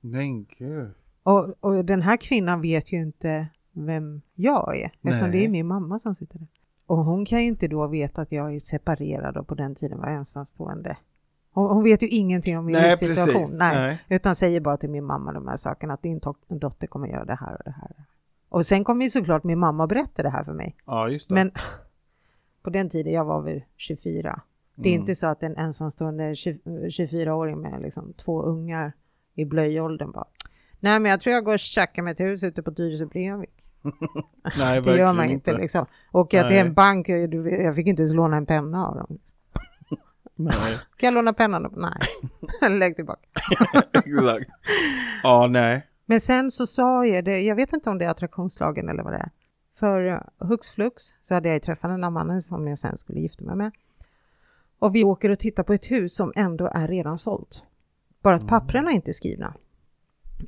Men 0.00 0.44
gud. 0.44 0.90
Och, 1.22 1.54
och 1.60 1.84
den 1.84 2.02
här 2.02 2.16
kvinnan 2.16 2.60
vet 2.60 2.92
ju 2.92 2.96
inte 2.96 3.48
vem 3.72 4.20
jag 4.34 4.76
är 4.76 4.86
eftersom 4.86 5.30
Nej. 5.30 5.38
det 5.40 5.44
är 5.44 5.48
min 5.48 5.66
mamma 5.66 5.98
som 5.98 6.14
sitter 6.14 6.38
där. 6.38 6.48
Och 6.86 6.98
hon 6.98 7.24
kan 7.24 7.40
ju 7.40 7.46
inte 7.46 7.68
då 7.68 7.86
veta 7.86 8.22
att 8.22 8.32
jag 8.32 8.54
är 8.54 8.60
separerad 8.60 9.36
och 9.36 9.48
på 9.48 9.54
den 9.54 9.74
tiden 9.74 9.98
var 9.98 10.06
ensamstående. 10.06 10.96
Hon, 11.52 11.70
hon 11.70 11.84
vet 11.84 12.02
ju 12.02 12.08
ingenting 12.08 12.58
om 12.58 12.64
min 12.66 12.72
Nej, 12.74 12.96
situation. 12.96 13.34
precis. 13.34 13.58
Nej, 13.58 13.76
Nej. 13.76 14.00
Utan 14.08 14.34
säger 14.36 14.60
bara 14.60 14.76
till 14.76 14.90
min 14.90 15.04
mamma 15.04 15.32
de 15.32 15.48
här 15.48 15.56
sakerna 15.56 15.94
att 15.94 16.02
din 16.02 16.20
dotter 16.48 16.86
kommer 16.86 17.08
göra 17.08 17.24
det 17.24 17.34
här 17.40 17.52
och 17.56 17.62
det 17.64 17.70
här. 17.80 18.04
Och 18.48 18.66
sen 18.66 18.84
kommer 18.84 19.04
ju 19.04 19.10
såklart 19.10 19.44
min 19.44 19.58
mamma 19.58 19.86
berätta 19.86 20.22
det 20.22 20.30
här 20.30 20.44
för 20.44 20.52
mig. 20.52 20.76
Ja, 20.86 21.08
just 21.08 21.28
det. 21.28 21.34
Men 21.34 21.50
på 22.62 22.70
den 22.70 22.88
tiden, 22.88 23.12
jag 23.12 23.24
var 23.24 23.42
väl 23.42 23.62
24. 23.76 24.40
Det 24.74 24.88
är 24.88 24.92
Mm. 24.92 25.00
inte 25.00 25.14
så 25.14 25.26
att 25.26 25.42
en 25.42 25.56
ensamstående 25.56 26.34
20 26.34 26.60
24-åring 26.88 27.60
med 27.60 27.82
liksom 27.82 28.12
två 28.12 28.42
ungar 28.42 28.92
i 29.34 29.44
blöjåldern 29.44 30.12
bara 30.12 30.26
Nej 30.80 31.00
men 31.00 31.10
jag 31.10 31.20
tror 31.20 31.34
jag 31.34 31.44
går 31.44 31.52
och 31.52 31.58
tjackar 31.58 32.02
mig 32.02 32.12
ett 32.12 32.20
hus 32.20 32.42
ute 32.42 32.62
på 32.62 32.70
Tyresö 32.72 33.06
Breivik. 33.06 33.64
Nej, 34.58 34.80
Det 34.82 34.96
gör 34.96 35.06
man 35.06 35.16
verkligen 35.16 35.30
inte 35.30 35.52
liksom. 35.52 35.86
Åker 36.12 36.38
jag 36.38 36.48
till 36.48 36.58
en 36.58 36.74
bank, 36.74 37.08
jag 37.08 37.76
fick 37.76 37.86
inte 37.86 38.02
ens 38.02 38.14
låna 38.14 38.36
en 38.36 38.46
penna 38.46 38.86
av 38.86 38.96
dem. 38.96 39.18
Nej. 40.34 40.78
Kan 40.96 41.06
jag 41.06 41.14
låna 41.14 41.32
pennan? 41.32 41.74
Nej, 41.76 42.70
lägg 42.78 42.96
tillbaka. 42.96 43.20
Exakt. 43.92 44.50
Ja, 45.22 45.46
nej. 45.46 45.86
Men 46.06 46.20
sen 46.20 46.50
så 46.50 46.66
sa 46.66 47.06
jag 47.06 47.24
det, 47.24 47.40
jag 47.40 47.56
vet 47.56 47.72
inte 47.72 47.90
om 47.90 47.98
det 47.98 48.04
är 48.04 48.08
attraktionslagen 48.08 48.88
eller 48.88 49.02
vad 49.02 49.12
det 49.12 49.18
är. 49.18 49.30
För 49.78 50.06
eh, 50.06 50.48
hux 50.48 50.70
flux 50.70 51.02
så 51.22 51.34
hade 51.34 51.48
jag 51.48 51.54
ju 51.54 51.60
träffat 51.60 51.90
den 51.90 52.00
där 52.00 52.10
mannen 52.10 52.42
som 52.42 52.68
jag 52.68 52.78
sen 52.78 52.96
skulle 52.96 53.20
gifta 53.20 53.44
mig 53.44 53.56
med. 53.56 53.72
Och 54.78 54.94
vi 54.94 55.04
åker 55.04 55.30
och 55.30 55.38
tittar 55.38 55.62
på 55.62 55.72
ett 55.72 55.90
hus 55.90 56.14
som 56.16 56.32
ändå 56.36 56.70
är 56.74 56.88
redan 56.88 57.18
sålt. 57.18 57.64
Bara 58.22 58.36
att 58.36 58.48
papperna 58.48 58.92
inte 58.92 59.10
är 59.10 59.12
skrivna. 59.12 59.54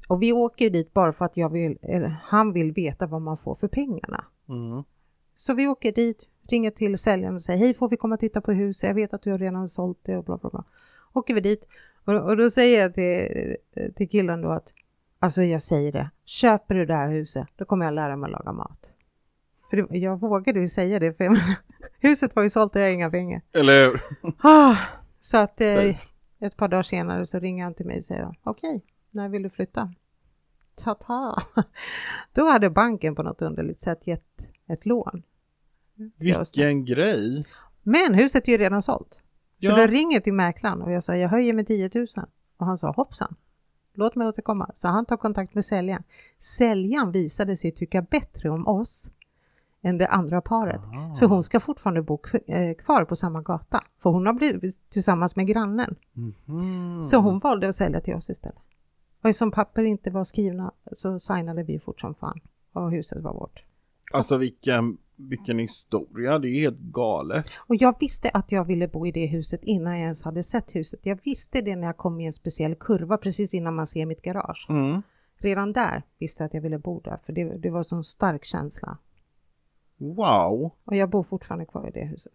Och 0.09 0.23
vi 0.23 0.33
åker 0.33 0.71
dit 0.71 0.93
bara 0.93 1.13
för 1.13 1.25
att 1.25 1.37
jag 1.37 1.53
vill, 1.53 1.79
eller, 1.83 2.09
han 2.23 2.53
vill 2.53 2.73
veta 2.73 3.07
vad 3.07 3.23
man 3.23 3.37
får 3.37 3.55
för 3.55 3.69
pengarna. 3.69 4.25
Mm. 4.49 4.85
Så 5.35 5.55
vi 5.55 5.69
åker 5.69 5.93
dit, 5.93 6.27
ringer 6.49 6.71
till 6.71 6.99
säljaren 6.99 7.35
och 7.35 7.43
säger 7.43 7.59
hej 7.59 7.75
får 7.75 7.89
vi 7.89 7.97
komma 7.97 8.15
och 8.15 8.21
titta 8.21 8.41
på 8.41 8.53
huset? 8.53 8.89
Jag 8.89 8.95
vet 8.95 9.15
att 9.15 9.23
du 9.23 9.31
har 9.31 9.39
redan 9.39 9.69
sålt 9.69 9.99
det 10.03 10.17
och 10.17 10.25
bla 10.25 10.37
bla 10.37 10.51
bla. 10.51 10.65
Åker 11.13 11.35
vi 11.35 11.41
dit 11.41 11.69
och, 12.05 12.15
och 12.15 12.37
då 12.37 12.51
säger 12.51 12.83
jag 12.83 12.95
till, 12.95 13.57
till 13.95 14.09
killen 14.09 14.43
då 14.43 14.49
att 14.49 14.73
alltså 15.19 15.43
jag 15.43 15.63
säger 15.63 15.93
det, 15.93 16.11
köper 16.25 16.75
du 16.75 16.87
det 16.87 16.95
här 16.95 17.09
huset 17.09 17.47
då 17.57 17.65
kommer 17.65 17.85
jag 17.85 17.95
lära 17.95 18.17
mig 18.17 18.27
att 18.27 18.33
laga 18.33 18.53
mat. 18.53 18.91
För 19.71 19.77
det, 19.77 19.99
jag 19.99 20.21
vågade 20.21 20.61
ju 20.61 20.69
säga 20.69 20.99
det 20.99 21.17
för 21.17 21.25
jag 21.25 21.39
huset 22.01 22.37
var 22.37 22.43
ju 22.43 22.51
sålt 22.51 22.77
och 22.77 22.81
jag 22.81 22.87
har 22.87 22.93
inga 22.93 23.11
pengar. 23.11 23.43
Eller 23.53 23.87
hur? 23.87 24.03
Ah, 24.43 24.77
så 25.21 25.37
att 25.37 25.61
eh, 25.61 25.97
ett 26.41 26.57
par 26.57 26.69
dagar 26.69 26.83
senare 26.83 27.27
så 27.27 27.39
ringer 27.39 27.65
han 27.65 27.75
till 27.75 27.87
mig 27.87 27.99
och 27.99 28.05
säger 28.05 28.35
okej, 28.43 28.85
när 29.19 29.29
vill 29.29 29.43
du 29.43 29.49
flytta? 29.51 29.93
Ta-ta! 30.85 31.37
Då 32.35 32.45
hade 32.51 32.71
banken 32.71 33.15
på 33.15 33.23
något 33.23 33.43
underligt 33.43 33.81
sätt 33.81 34.07
gett 34.07 34.49
ett 34.69 34.87
lån. 34.87 35.23
Vilken 36.19 36.85
grej. 36.85 37.47
Men 37.83 38.15
huset 38.15 38.49
är 38.49 38.53
ju 38.53 38.59
redan 38.59 38.83
sålt. 38.83 39.15
Så 39.15 39.21
Ja. 39.67 39.79
jag 39.81 39.93
ringer 39.93 40.21
till 40.21 40.33
mäklaren 40.33 40.83
och 40.83 40.93
jag 40.93 41.05
sa 41.05 41.17
jag 41.17 41.29
höjer 41.29 41.53
med 41.55 41.67
10 41.67 41.91
000. 41.95 42.07
Och 42.57 42.67
han 42.67 42.79
sa 42.79 42.91
hoppsan, 42.93 43.35
låt 43.95 44.15
mig 44.15 44.29
återkomma. 44.29 44.71
Så 44.75 44.89
han 44.89 45.07
tar 45.07 45.17
kontakt 45.17 45.55
med 45.55 45.65
säljaren. 45.65 46.03
Säljaren 46.39 47.13
visade 47.13 47.57
sig 47.57 47.71
tycka 47.71 48.03
bättre 48.03 48.51
om 48.51 48.67
oss 48.67 49.11
än 49.83 49.99
det 49.99 50.09
andra 50.09 50.41
paret. 50.41 50.81
Ah. 50.87 51.15
För 51.17 51.27
hon 51.27 51.43
ska 51.43 51.61
fortfarande 51.61 52.03
bo 52.03 52.21
eh, 52.47 52.75
kvar 52.75 53.05
på 53.05 53.17
samma 53.17 53.43
gata. 53.43 53.85
För 54.03 54.11
hon 54.11 54.27
har 54.27 54.33
blivit 54.33 54.91
tillsammans 54.91 55.37
med 55.37 55.47
grannen. 55.47 55.97
Mhm. 56.13 57.05
Så 57.05 57.17
hon 57.17 57.39
valde 57.39 57.69
att 57.69 57.75
sälja 57.77 58.01
till 58.01 58.15
oss 58.15 58.31
istället. 58.31 58.63
Och 59.23 59.37
som 59.37 59.51
papper 59.51 59.83
inte 59.83 60.11
var 60.11 60.25
skrivna 60.25 60.73
så 60.93 61.19
signade 61.19 61.63
vi 61.63 61.79
fort 61.79 62.01
som 62.01 62.15
fan. 62.15 62.41
Och 62.73 62.91
huset 62.91 63.23
var 63.23 63.35
vårt. 63.35 63.65
Alltså 64.13 64.37
vilken, 64.37 64.99
vilken 65.17 65.59
historia. 65.59 66.39
Det 66.39 66.49
är 66.49 66.61
helt 66.61 66.79
galet. 66.79 67.51
Och 67.69 67.77
jag 67.77 67.97
visste 68.01 68.31
att 68.31 68.53
jag 68.53 68.65
ville 68.65 68.89
bo 68.89 69.07
i 69.07 69.13
det 69.13 69.27
huset 69.27 69.65
innan 69.65 69.93
jag 69.93 70.03
ens 70.03 70.23
hade 70.23 70.43
sett 70.43 70.75
huset. 70.75 71.01
Jag 71.07 71.19
visste 71.25 71.61
det 71.61 71.77
när 71.77 71.87
jag 71.87 71.97
kom 71.97 72.21
i 72.21 72.27
en 72.27 72.33
speciell 72.33 72.75
kurva 72.75 73.17
precis 73.17 73.55
innan 73.55 73.75
man 73.75 73.87
ser 73.87 74.07
mitt 74.07 74.23
garage. 74.23 74.67
Mm. 74.69 75.03
Redan 75.41 75.73
där 75.73 76.03
visste 76.19 76.43
jag 76.43 76.47
att 76.47 76.55
jag 76.55 76.61
ville 76.61 76.79
bo 76.79 77.01
där 77.01 77.19
för 77.27 77.33
det, 77.33 77.59
det 77.59 77.71
var 77.71 77.95
en 77.95 78.05
stark 78.05 78.45
känsla. 78.45 78.99
Wow. 79.97 80.73
Och 80.85 80.97
jag 80.97 81.11
bor 81.11 81.23
fortfarande 81.23 81.67
kvar 81.67 81.89
i 81.89 81.91
det 81.91 82.05
huset. 82.05 82.33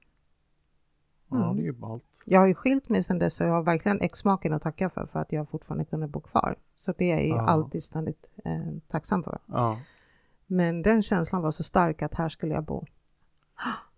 Ja, 1.29 1.43
Mm. 1.43 1.55
det 1.55 1.61
är 1.61 1.65
ju 1.65 1.71
ballt. 1.73 2.03
Jag 2.25 2.39
har 2.39 2.47
ju 2.47 2.53
skilt 2.53 2.89
mig 2.89 3.03
sedan 3.03 3.19
dess 3.19 3.41
och 3.41 3.47
jag 3.47 3.51
har 3.53 3.63
verkligen 3.63 4.01
exmaken 4.01 4.53
att 4.53 4.61
tacka 4.61 4.89
för 4.89 5.05
för 5.05 5.19
att 5.19 5.31
jag 5.31 5.49
fortfarande 5.49 5.85
kunde 5.85 6.07
bo 6.07 6.21
kvar. 6.21 6.55
Så 6.77 6.93
det 6.97 7.05
är 7.11 7.15
jag 7.15 7.23
ju 7.23 7.29
Ja. 7.29 7.41
alltid 7.41 7.83
ständigt 7.83 8.29
eh, 8.45 8.51
tacksam 8.87 9.23
för. 9.23 9.39
Ja. 9.45 9.77
Men 10.47 10.81
den 10.81 11.01
känslan 11.01 11.41
var 11.41 11.51
så 11.51 11.63
stark 11.63 12.01
att 12.01 12.13
här 12.13 12.29
skulle 12.29 12.53
jag 12.53 12.63
bo. 12.63 12.85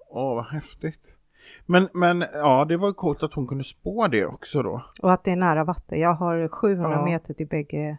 Åh, 0.10 0.36
vad 0.36 0.46
häftigt. 0.46 1.18
Men, 1.66 1.90
men 1.94 2.26
ja, 2.34 2.66
det 2.66 2.78
var 2.78 2.94
coolt 2.94 3.24
att 3.24 3.34
hon 3.34 3.48
kunde 3.48 3.64
spå 3.64 4.08
det 4.08 4.26
också 4.26 4.62
då. 4.64 4.82
Och 5.02 5.12
att 5.12 5.24
det 5.24 5.32
är 5.32 5.36
nära 5.36 5.64
vatten. 5.64 6.00
Jag 6.00 6.14
har 6.14 6.48
700 6.48 6.92
Ja. 6.92 7.06
meter 7.06 7.34
till 7.34 7.48
bägge 7.48 7.98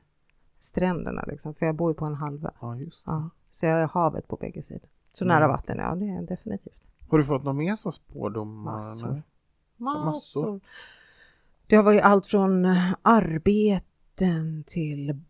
stränderna 0.59 1.25
liksom, 1.27 1.55
för 1.55 1.67
jag 1.67 1.75
bor 1.77 1.91
ju 1.91 1.95
på 1.95 2.05
en 2.05 2.15
halvö. 2.15 2.51
Ja, 2.61 2.77
just. 2.77 3.03
Ja, 3.07 3.31
så 3.51 3.67
jag 3.67 3.77
har 3.89 3.89
havet 3.89 4.29
på 4.29 4.37
bägge 4.37 4.63
sidor. 4.63 4.89
Så 5.13 5.25
Mm. 5.25 5.35
nära 5.37 5.49
vatten, 5.49 5.79
ja 5.79 5.95
det 5.95 6.09
är 6.09 6.23
definitivt. 6.23 6.83
Har 7.09 7.19
du 7.19 7.25
fått 7.25 7.45
någon 7.45 7.57
mer 7.57 7.77
så 7.77 7.93
spådomar? 7.93 8.73
Massor. 8.77 9.23
Massor. 9.77 10.05
Massor. 10.05 10.61
Det 11.67 11.77
har 11.77 11.83
varit 11.83 12.03
allt 12.03 12.27
från 12.27 12.65
eh, 12.65 12.93
arbeten 13.03 14.65
till 14.67 15.21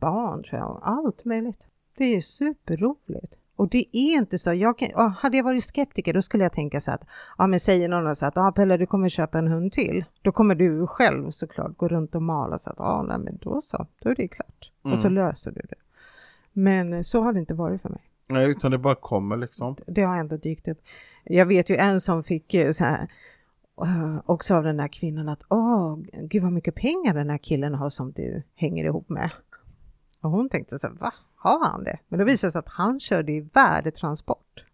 barn 0.00 0.42
tror 0.42 0.60
jag. 0.60 0.80
Allt 0.82 1.24
möjligt. 1.24 1.66
Det 1.96 2.04
är 2.04 2.20
superroligt. 2.20 3.38
Och 3.56 3.68
det 3.68 3.96
är 3.96 4.16
inte 4.16 4.38
så, 4.38 4.52
jag 4.52 4.78
kan, 4.78 4.88
ja, 4.92 5.06
hade 5.18 5.36
jag 5.36 5.44
varit 5.44 5.64
skeptiker 5.64 6.14
då 6.14 6.22
skulle 6.22 6.42
jag 6.44 6.52
tänka 6.52 6.80
så 6.80 6.90
att, 6.92 7.02
ja 7.38 7.46
men 7.46 7.60
säger 7.60 7.88
någon 7.88 8.16
så 8.16 8.26
att, 8.26 8.36
ja 8.36 8.52
Pelle 8.56 8.76
du 8.76 8.86
kommer 8.86 9.08
köpa 9.08 9.38
en 9.38 9.48
hund 9.48 9.72
till. 9.72 10.04
Då 10.22 10.32
kommer 10.32 10.54
du 10.54 10.86
själv 10.86 11.30
såklart 11.30 11.76
gå 11.76 11.88
runt 11.88 12.14
och 12.14 12.22
mala 12.22 12.58
så 12.58 12.70
att, 12.70 12.76
ja 12.78 13.04
nej 13.08 13.18
men 13.18 13.38
då 13.42 13.60
så, 13.60 13.86
då 14.02 14.10
är 14.10 14.14
det 14.14 14.28
klart. 14.28 14.72
Och 14.82 14.98
så 14.98 15.08
Mm. 15.08 15.14
löser 15.14 15.50
du 15.50 15.60
det. 15.60 15.76
Men 16.52 16.92
eh, 16.92 17.02
så 17.02 17.22
har 17.22 17.32
det 17.32 17.38
inte 17.38 17.54
varit 17.54 17.82
för 17.82 17.88
mig. 17.88 18.02
Nej, 18.34 18.50
utan 18.50 18.70
det 18.70 18.78
bara 18.78 18.94
kommer 18.94 19.36
liksom. 19.36 19.76
det 19.86 20.02
har 20.02 20.16
ändå 20.16 20.36
dykt 20.36 20.68
upp. 20.68 20.78
Jag 21.24 21.46
vet 21.46 21.70
ju 21.70 21.76
en 21.76 22.00
som 22.00 22.22
fick 22.22 22.54
eh, 22.54 22.72
så 22.72 22.84
här, 22.84 23.08
eh, 23.82 24.20
också 24.26 24.54
av 24.54 24.64
den 24.64 24.76
där 24.76 24.88
kvinnan 24.88 25.28
att 25.28 25.42
åh, 25.48 25.98
gud 26.12 26.42
vad 26.42 26.52
mycket 26.52 26.74
pengar 26.74 27.14
den 27.14 27.30
här 27.30 27.38
killen 27.38 27.74
har 27.74 27.90
som 27.90 28.12
du 28.12 28.42
hänger 28.54 28.84
ihop 28.84 29.08
med. 29.08 29.30
Och 30.20 30.30
hon 30.30 30.48
tänkte 30.48 30.78
så 30.78 30.86
här, 30.86 30.94
va, 30.94 31.12
har 31.36 31.64
han 31.64 31.84
det? 31.84 31.98
Men 32.08 32.18
det 32.18 32.24
visade 32.24 32.50
sig 32.50 32.58
att 32.58 32.68
han 32.68 33.00
körde 33.00 33.32
i 33.32 33.40
värdetransport. 33.40 34.64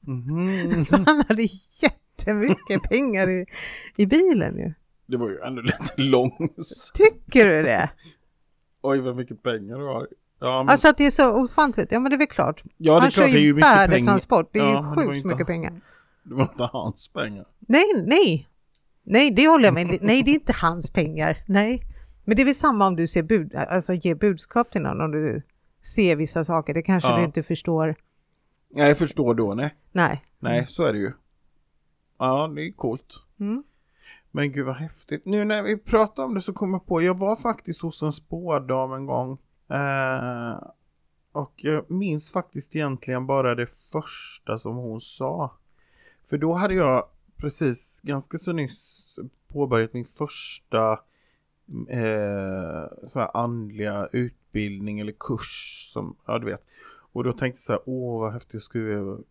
Mhm. 0.00 0.84
Så 0.86 0.96
han 0.96 1.24
hade 1.28 1.48
jättemycket 1.82 2.82
pengar 2.82 3.28
i, 3.28 3.46
i 3.96 4.06
bilen 4.06 4.58
ju. 4.58 4.72
Det 5.06 5.16
var 5.16 5.28
ju 5.28 5.40
ändå 5.40 5.62
lite 5.62 5.92
långt. 5.96 6.56
Tycker 6.94 7.46
du 7.46 7.62
det? 7.62 7.90
Oj, 8.82 9.00
vad 9.00 9.16
mycket 9.16 9.42
pengar 9.42 9.78
du 9.78 9.84
har. 9.84 10.08
Ja, 10.40 10.62
men, 10.62 10.68
Alltså 10.68 10.88
att 10.88 10.96
det 10.98 11.06
är 11.06 11.10
så 11.10 11.32
ofantligt. 11.44 11.92
Ja 11.92 12.00
men 12.00 12.10
det 12.10 12.16
är 12.16 12.18
väl 12.18 12.26
klart. 12.26 12.62
ja, 12.76 12.92
det 12.92 12.96
är 12.98 13.00
han 13.00 13.10
klart, 13.10 13.12
kör 13.26 13.32
det 13.32 13.38
är 13.38 13.40
ju 13.40 13.46
ju 13.46 13.54
värdetransport. 13.54 14.48
Det 14.52 14.58
är 14.58 14.72
Ja, 14.72 14.94
ju 14.96 15.02
sjukt 15.06 15.16
inte- 15.16 15.28
mycket 15.28 15.46
pengar. 15.46 15.72
Det 16.22 16.34
var 16.34 16.42
inte 16.42 16.68
hans 16.72 17.08
pengar. 17.08 17.44
Nej, 17.60 17.84
nej. 18.06 18.48
Nej, 19.02 19.30
det 19.30 19.48
håller 19.48 19.64
jag 19.64 19.74
med 19.74 19.98
Nej, 20.02 20.22
det 20.22 20.30
är 20.30 20.34
inte 20.34 20.52
hans 20.52 20.90
pengar. 20.90 21.36
Nej. 21.48 21.82
Men 22.24 22.36
det 22.36 22.42
är 22.42 22.44
väl 22.44 22.54
samma 22.54 22.86
om 22.86 22.96
du 22.96 23.06
ser 23.06 23.22
bud, 23.22 23.54
alltså 23.54 23.92
ger 23.92 24.14
budskap 24.14 24.70
till 24.70 24.80
någon 24.82 25.00
om 25.00 25.10
du 25.10 25.42
ser 25.82 26.16
vissa 26.16 26.44
saker. 26.44 26.74
Det 26.74 26.82
kanske 26.82 27.08
Ja. 27.10 27.16
du 27.18 27.24
inte 27.24 27.42
förstår. 27.42 27.94
Nej, 28.70 28.88
jag 28.88 28.98
förstår 28.98 29.34
då, 29.34 29.54
nej. 29.54 29.74
Nej. 29.92 30.24
Nej, 30.38 30.66
så 30.68 30.82
är 30.82 30.92
det 30.92 30.98
ju. 30.98 31.12
Ja, 32.18 32.52
det 32.56 32.62
är 32.66 32.72
coolt. 32.72 33.14
Mm. 33.40 33.64
Men 34.30 34.52
gud 34.52 34.66
vad 34.66 34.76
häftigt. 34.76 35.22
Nu 35.26 35.44
när 35.44 35.62
vi 35.62 35.76
pratar 35.76 36.24
om 36.24 36.34
det 36.34 36.42
så 36.42 36.52
kom 36.52 36.72
jag 36.72 36.86
på, 36.86 37.02
jag 37.02 37.18
var 37.18 37.36
faktiskt 37.36 37.80
hos 37.80 38.02
en 38.02 38.12
spådam 38.12 38.92
en 38.92 39.06
gång. 39.06 39.38
Eh, 39.68 40.68
och 41.32 41.52
jag 41.56 41.90
minns 41.90 42.30
faktiskt 42.30 42.76
egentligen 42.76 43.26
bara 43.26 43.54
det 43.54 43.66
första 43.66 44.58
som 44.58 44.76
hon 44.76 45.00
sa. 45.00 45.56
För 46.24 46.38
då 46.38 46.52
hade 46.52 46.74
jag 46.74 47.08
precis 47.36 48.00
ganska 48.00 48.38
så 48.38 48.52
nyss 48.52 49.02
påbörjat 49.48 49.92
min 49.92 50.04
första 50.04 50.92
eh, 51.88 53.06
så 53.06 53.20
här 53.20 53.36
andliga 53.36 54.08
utbildning 54.12 55.00
eller 55.00 55.14
kurs 55.18 55.88
som, 55.92 56.16
ja 56.26 56.38
du 56.38 56.46
vet. 56.46 56.64
Och 57.12 57.24
då 57.24 57.32
tänkte 57.32 57.56
jag 57.56 57.62
så 57.62 57.72
här, 57.72 57.82
åh 57.84 58.20
vad 58.20 58.32
häftigt 58.32 58.62
skulle 58.62 58.92
jag 58.92 59.02
mm, 59.02 59.24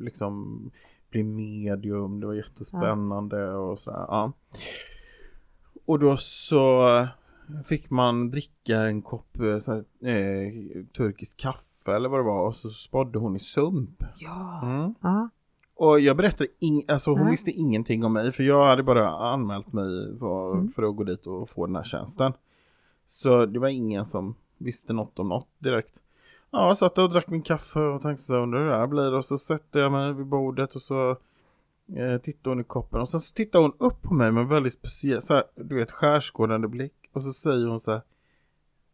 liksom 0.00 0.70
bli 1.10 1.22
medium, 1.22 2.20
det 2.20 2.26
var 2.26 2.34
jättespännande 2.34 3.52
och 3.52 3.78
sådär. 3.78 4.06
Ja. 4.08 4.32
Och 5.84 5.98
då 5.98 6.16
så 6.16 7.08
fick 7.64 7.90
man 7.90 8.30
dricka 8.30 8.76
en 8.80 9.02
kopp 9.02 9.38
eh, 9.40 9.44
här, 9.44 9.84
eh, 10.08 10.52
turkisk 10.96 11.36
kaffe 11.36 11.92
eller 11.96 12.08
vad 12.08 12.20
det 12.20 12.24
var 12.24 12.46
och 12.46 12.54
så 12.56 12.68
spådde 12.68 13.18
hon 13.18 13.36
i 13.36 13.40
sump. 13.40 14.04
Ja. 14.18 14.60
Mm. 14.62 15.28
Och 15.78 16.00
jag 16.00 16.16
berättade, 16.16 16.48
ing- 16.60 16.84
alltså 16.92 17.10
hon 17.10 17.20
Nej. 17.20 17.30
visste 17.30 17.50
ingenting 17.50 18.04
om 18.04 18.12
mig 18.12 18.30
för 18.32 18.42
jag 18.42 18.66
hade 18.66 18.82
bara 18.82 19.08
anmält 19.10 19.72
mig 19.72 20.16
så, 20.16 20.52
Mm. 20.52 20.68
för 20.68 20.82
att 20.82 20.96
gå 20.96 21.04
dit 21.04 21.26
och 21.26 21.48
få 21.48 21.66
den 21.66 21.76
här 21.76 21.82
tjänsten. 21.84 22.32
Så 23.06 23.46
det 23.46 23.58
var 23.58 23.68
ingen 23.68 24.04
som 24.04 24.34
visste 24.58 24.92
något 24.92 25.18
om 25.18 25.28
något 25.28 25.48
direkt. 25.58 25.94
Ja, 26.50 26.66
jag 26.66 26.76
satt 26.76 26.98
och 26.98 27.10
drack 27.10 27.28
min 27.28 27.42
kaffe 27.42 27.80
och 27.80 28.02
tänkte 28.02 28.24
så 28.24 28.36
undrar 28.36 28.60
hur 28.60 28.70
det 28.70 28.76
här 28.76 28.86
blir 28.86 29.14
och 29.14 29.24
så 29.24 29.38
sätter 29.38 29.80
jag 29.80 29.92
mig 29.92 30.12
vid 30.12 30.26
bordet 30.26 30.74
och 30.76 30.82
så 30.82 31.10
eh, 31.96 32.18
tittar 32.22 32.50
hon 32.50 32.60
i 32.60 32.64
koppen 32.64 33.00
och 33.00 33.08
sen 33.08 33.20
så 33.20 33.34
tittar 33.34 33.58
hon 33.58 33.72
upp 33.78 34.02
på 34.02 34.14
mig 34.14 34.32
med 34.32 34.42
en 34.42 34.48
väldigt 34.48 34.72
speciell, 34.72 35.22
så 35.22 35.34
här, 35.34 35.44
du 35.54 35.74
vet 35.74 35.90
skärskådande 35.92 36.68
blick 36.68 37.05
och 37.16 37.22
så 37.22 37.32
säger 37.32 37.66
hon 37.66 37.80
så 37.80 37.90
här 37.92 38.02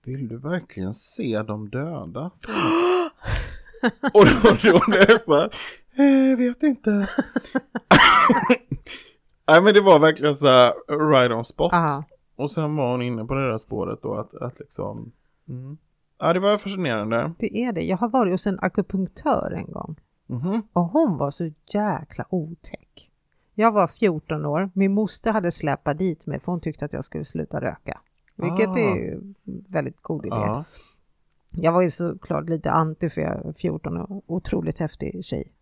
Vill 0.05 0.29
du 0.29 0.39
verkligen 0.39 0.95
se 0.95 1.43
de 1.43 1.69
döda? 1.71 2.31
och 4.15 4.27
då, 4.27 4.57
då, 4.63 4.79
då 4.87 4.99
är 4.99 5.11
jag 5.11 5.25
så 5.25 5.35
här, 5.35 5.51
eh, 6.33 6.37
vet 6.39 6.63
inte. 6.63 7.09
Nej 9.49 9.63
men 9.63 9.75
det 9.75 9.81
var 9.81 9.99
verkligen 9.99 10.35
så 10.37 10.47
här 10.47 10.73
right 11.11 11.33
on 11.33 11.45
spot. 11.45 11.69
Ja. 11.73 12.05
Och 12.37 12.51
sen 12.51 12.77
var 12.77 12.91
hon 12.91 13.03
inne 13.03 13.25
på 13.25 13.35
det 13.35 13.51
där 13.51 13.59
spåret 13.59 13.99
då 14.03 14.15
att, 14.15 14.35
att 14.35 14.59
liksom 14.59 15.13
mm. 15.49 15.77
Ja 16.19 16.33
det 16.33 16.41
var 16.41 16.59
fascinerande. 16.59 17.33
Det 17.39 17.59
är 17.65 17.73
det. 17.73 17.83
Jag 17.83 17.97
har 17.97 18.09
varit 18.09 18.33
hos 18.33 18.47
en 18.47 18.59
akupunktör 18.61 19.53
en 19.57 19.73
gång 19.73 19.97
Mhm. 20.27 20.63
och 20.73 20.83
hon 20.85 21.19
var 21.19 21.31
så 21.31 21.51
jäkla 21.75 22.25
otäck. 22.31 23.11
Jag 23.55 23.73
var 23.73 23.87
14 23.87 24.47
år. 24.47 24.71
Min 24.75 24.93
moster 24.95 25.33
hade 25.33 25.51
släpat 25.51 25.99
dit 25.99 26.27
mig 26.27 26.41
för 26.41 26.53
hon 26.53 26.61
tyckte 26.61 26.85
att 26.85 26.93
jag 26.93 27.05
skulle 27.05 27.25
sluta 27.25 27.61
röka. 27.61 28.01
Vilket 28.37 28.69
Ah. 28.69 28.79
är 28.79 28.95
ju 28.97 29.35
väldigt 29.69 30.01
god 30.03 30.27
idé. 30.27 30.37
Ja. 30.37 30.65
Jag 31.51 31.73
var 31.73 31.83
ju 31.83 31.91
såklart 31.91 32.49
lite 32.49 32.71
anti 32.71 33.09
för 33.09 33.21
jag 33.21 33.47
är 33.47 33.53
14 33.53 33.97
och 33.97 34.23
otroligt 34.27 34.79
häftig 34.79 35.25
tjej. 35.25 35.53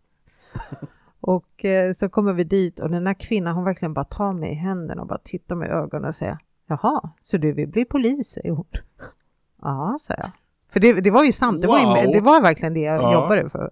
Och 1.22 1.64
eh, 1.64 1.92
så 1.92 2.08
kommer 2.08 2.32
vi 2.32 2.44
dit 2.44 2.80
och 2.80 2.90
den 2.90 3.06
här 3.06 3.14
kvinnan 3.14 3.54
hon 3.54 3.64
verkligen 3.64 3.94
bara 3.94 4.04
tar 4.04 4.32
mig 4.32 4.50
i 4.50 4.54
händerna 4.54 5.02
och 5.02 5.08
bara 5.08 5.18
tittar 5.24 5.56
mig 5.56 5.68
i 5.68 5.72
ögonen 5.72 6.08
och 6.08 6.14
säger 6.14 6.38
Jaha, 6.66 7.10
så 7.20 7.36
du 7.36 7.52
vill 7.52 7.68
bli 7.68 7.84
polis? 7.84 8.28
säger 8.30 8.50
hon. 8.52 8.64
Ja, 9.62 9.96
sa 10.00 10.14
jag. 10.18 10.30
För 10.68 10.80
det, 10.80 10.92
det 11.00 11.10
var 11.10 11.24
ju 11.24 11.32
sant, 11.32 11.62
det, 11.62 11.68
var 11.68 11.78
ju, 11.78 11.84
Wow. 11.84 12.12
det 12.14 12.20
var 12.20 12.42
verkligen 12.42 12.74
det 12.74 12.80
jag 12.80 13.02
Ja. 13.02 13.12
jobbade 13.12 13.48
för. 13.50 13.70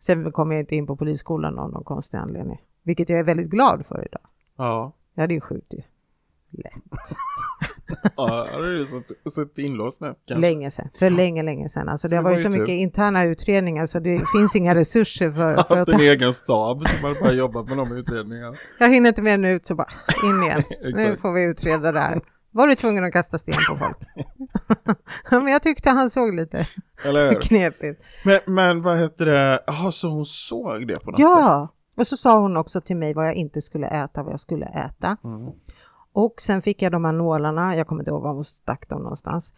Sen 0.00 0.32
kom 0.32 0.50
jag 0.52 0.60
inte 0.60 0.76
in 0.76 0.86
på 0.86 0.96
polisskolan 0.96 1.58
av 1.58 1.70
någon 1.72 1.84
konstig 1.84 2.18
anledning, 2.18 2.62
vilket 2.82 3.08
jag 3.08 3.18
är 3.18 3.24
väldigt 3.24 3.50
glad 3.50 3.86
för 3.86 4.06
idag. 4.06 4.22
Ja. 4.56 4.92
Jag 5.14 5.22
hade 5.22 5.34
ju 5.34 5.40
skjutit 5.40 5.84
lätt. 6.50 6.72
Ja, 8.16 8.48
det 8.52 8.66
är 8.68 8.78
ju 8.78 8.86
suttit 9.30 9.58
inlåst 9.58 10.00
nu. 10.00 10.14
kanske. 10.26 10.40
Länge 10.40 10.70
sedan, 10.70 10.88
för 10.98 11.10
länge, 11.10 11.42
länge 11.42 11.68
sedan. 11.68 11.88
Alltså 11.88 12.08
det 12.08 12.12
det 12.12 12.16
har 12.16 12.22
var 12.24 12.30
varit 12.30 12.42
så 12.42 12.48
mycket 12.48 12.68
interna 12.68 13.24
utredningar 13.24 13.86
så 13.86 13.98
det 13.98 14.22
finns 14.36 14.56
inga 14.56 14.74
resurser 14.74 15.32
för, 15.32 15.36
för 15.36 15.56
Haft 15.56 15.70
att 15.70 15.88
en 15.88 16.00
egen 16.00 16.34
stab 16.34 16.88
som 16.88 17.04
har 17.08 17.22
bara 17.22 17.32
jobbat 17.32 17.68
med 17.68 17.76
de 17.76 17.96
utredningarna. 17.96 18.54
Jag 18.78 18.88
hinner 18.88 19.08
inte 19.08 19.22
mer 19.22 19.34
än 19.34 19.44
ut 19.44 19.66
så 19.66 19.74
bara 19.74 19.88
in 20.24 20.42
igen. 20.46 20.62
nu 20.94 21.16
får 21.16 21.32
vi 21.32 21.44
utreda 21.44 21.92
det 21.92 22.00
här. 22.00 22.20
Var 22.52 22.66
du 22.66 22.74
tvungen 22.74 23.04
att 23.04 23.12
kasta 23.12 23.38
sten 23.38 23.54
på 23.70 23.76
folk? 23.76 23.96
Ja, 25.30 25.40
Men 25.40 25.48
jag 25.48 25.62
tyckte 25.62 25.90
han 25.90 26.10
såg 26.10 26.34
lite 26.34 26.66
Eller 27.04 27.30
hur? 27.30 27.40
knepig 27.40 27.88
ut. 27.88 27.98
Men, 28.24 28.40
men 28.46 28.82
vad 28.82 28.98
heter 28.98 29.26
det? 29.26 29.60
Jaha, 29.66 29.92
så 29.92 30.08
hon 30.08 30.26
såg 30.26 30.86
det 30.88 31.04
på 31.04 31.10
något 31.10 31.20
Ja, 31.20 31.66
sätt? 31.70 31.98
och 32.00 32.06
så 32.06 32.16
sa 32.16 32.40
hon 32.40 32.56
också 32.56 32.80
till 32.80 32.96
mig 32.96 33.14
vad 33.14 33.26
jag 33.26 33.34
inte 33.34 33.62
skulle 33.62 33.86
äta, 33.86 34.22
vad 34.22 34.32
jag 34.32 34.40
skulle 34.40 34.66
äta. 34.66 35.16
Mm. 35.24 35.52
Och 36.12 36.40
sen 36.40 36.62
fick 36.62 36.82
jag 36.82 36.92
de 36.92 37.04
här 37.04 37.12
nålarna, 37.12 37.76
jag 37.76 37.86
kommer 37.86 38.02
inte 38.02 38.10
ihåg 38.10 38.22
var 38.22 38.34
hon 38.34 38.44
stack 38.44 38.88
dem 38.88 39.02
någonstans. 39.02 39.52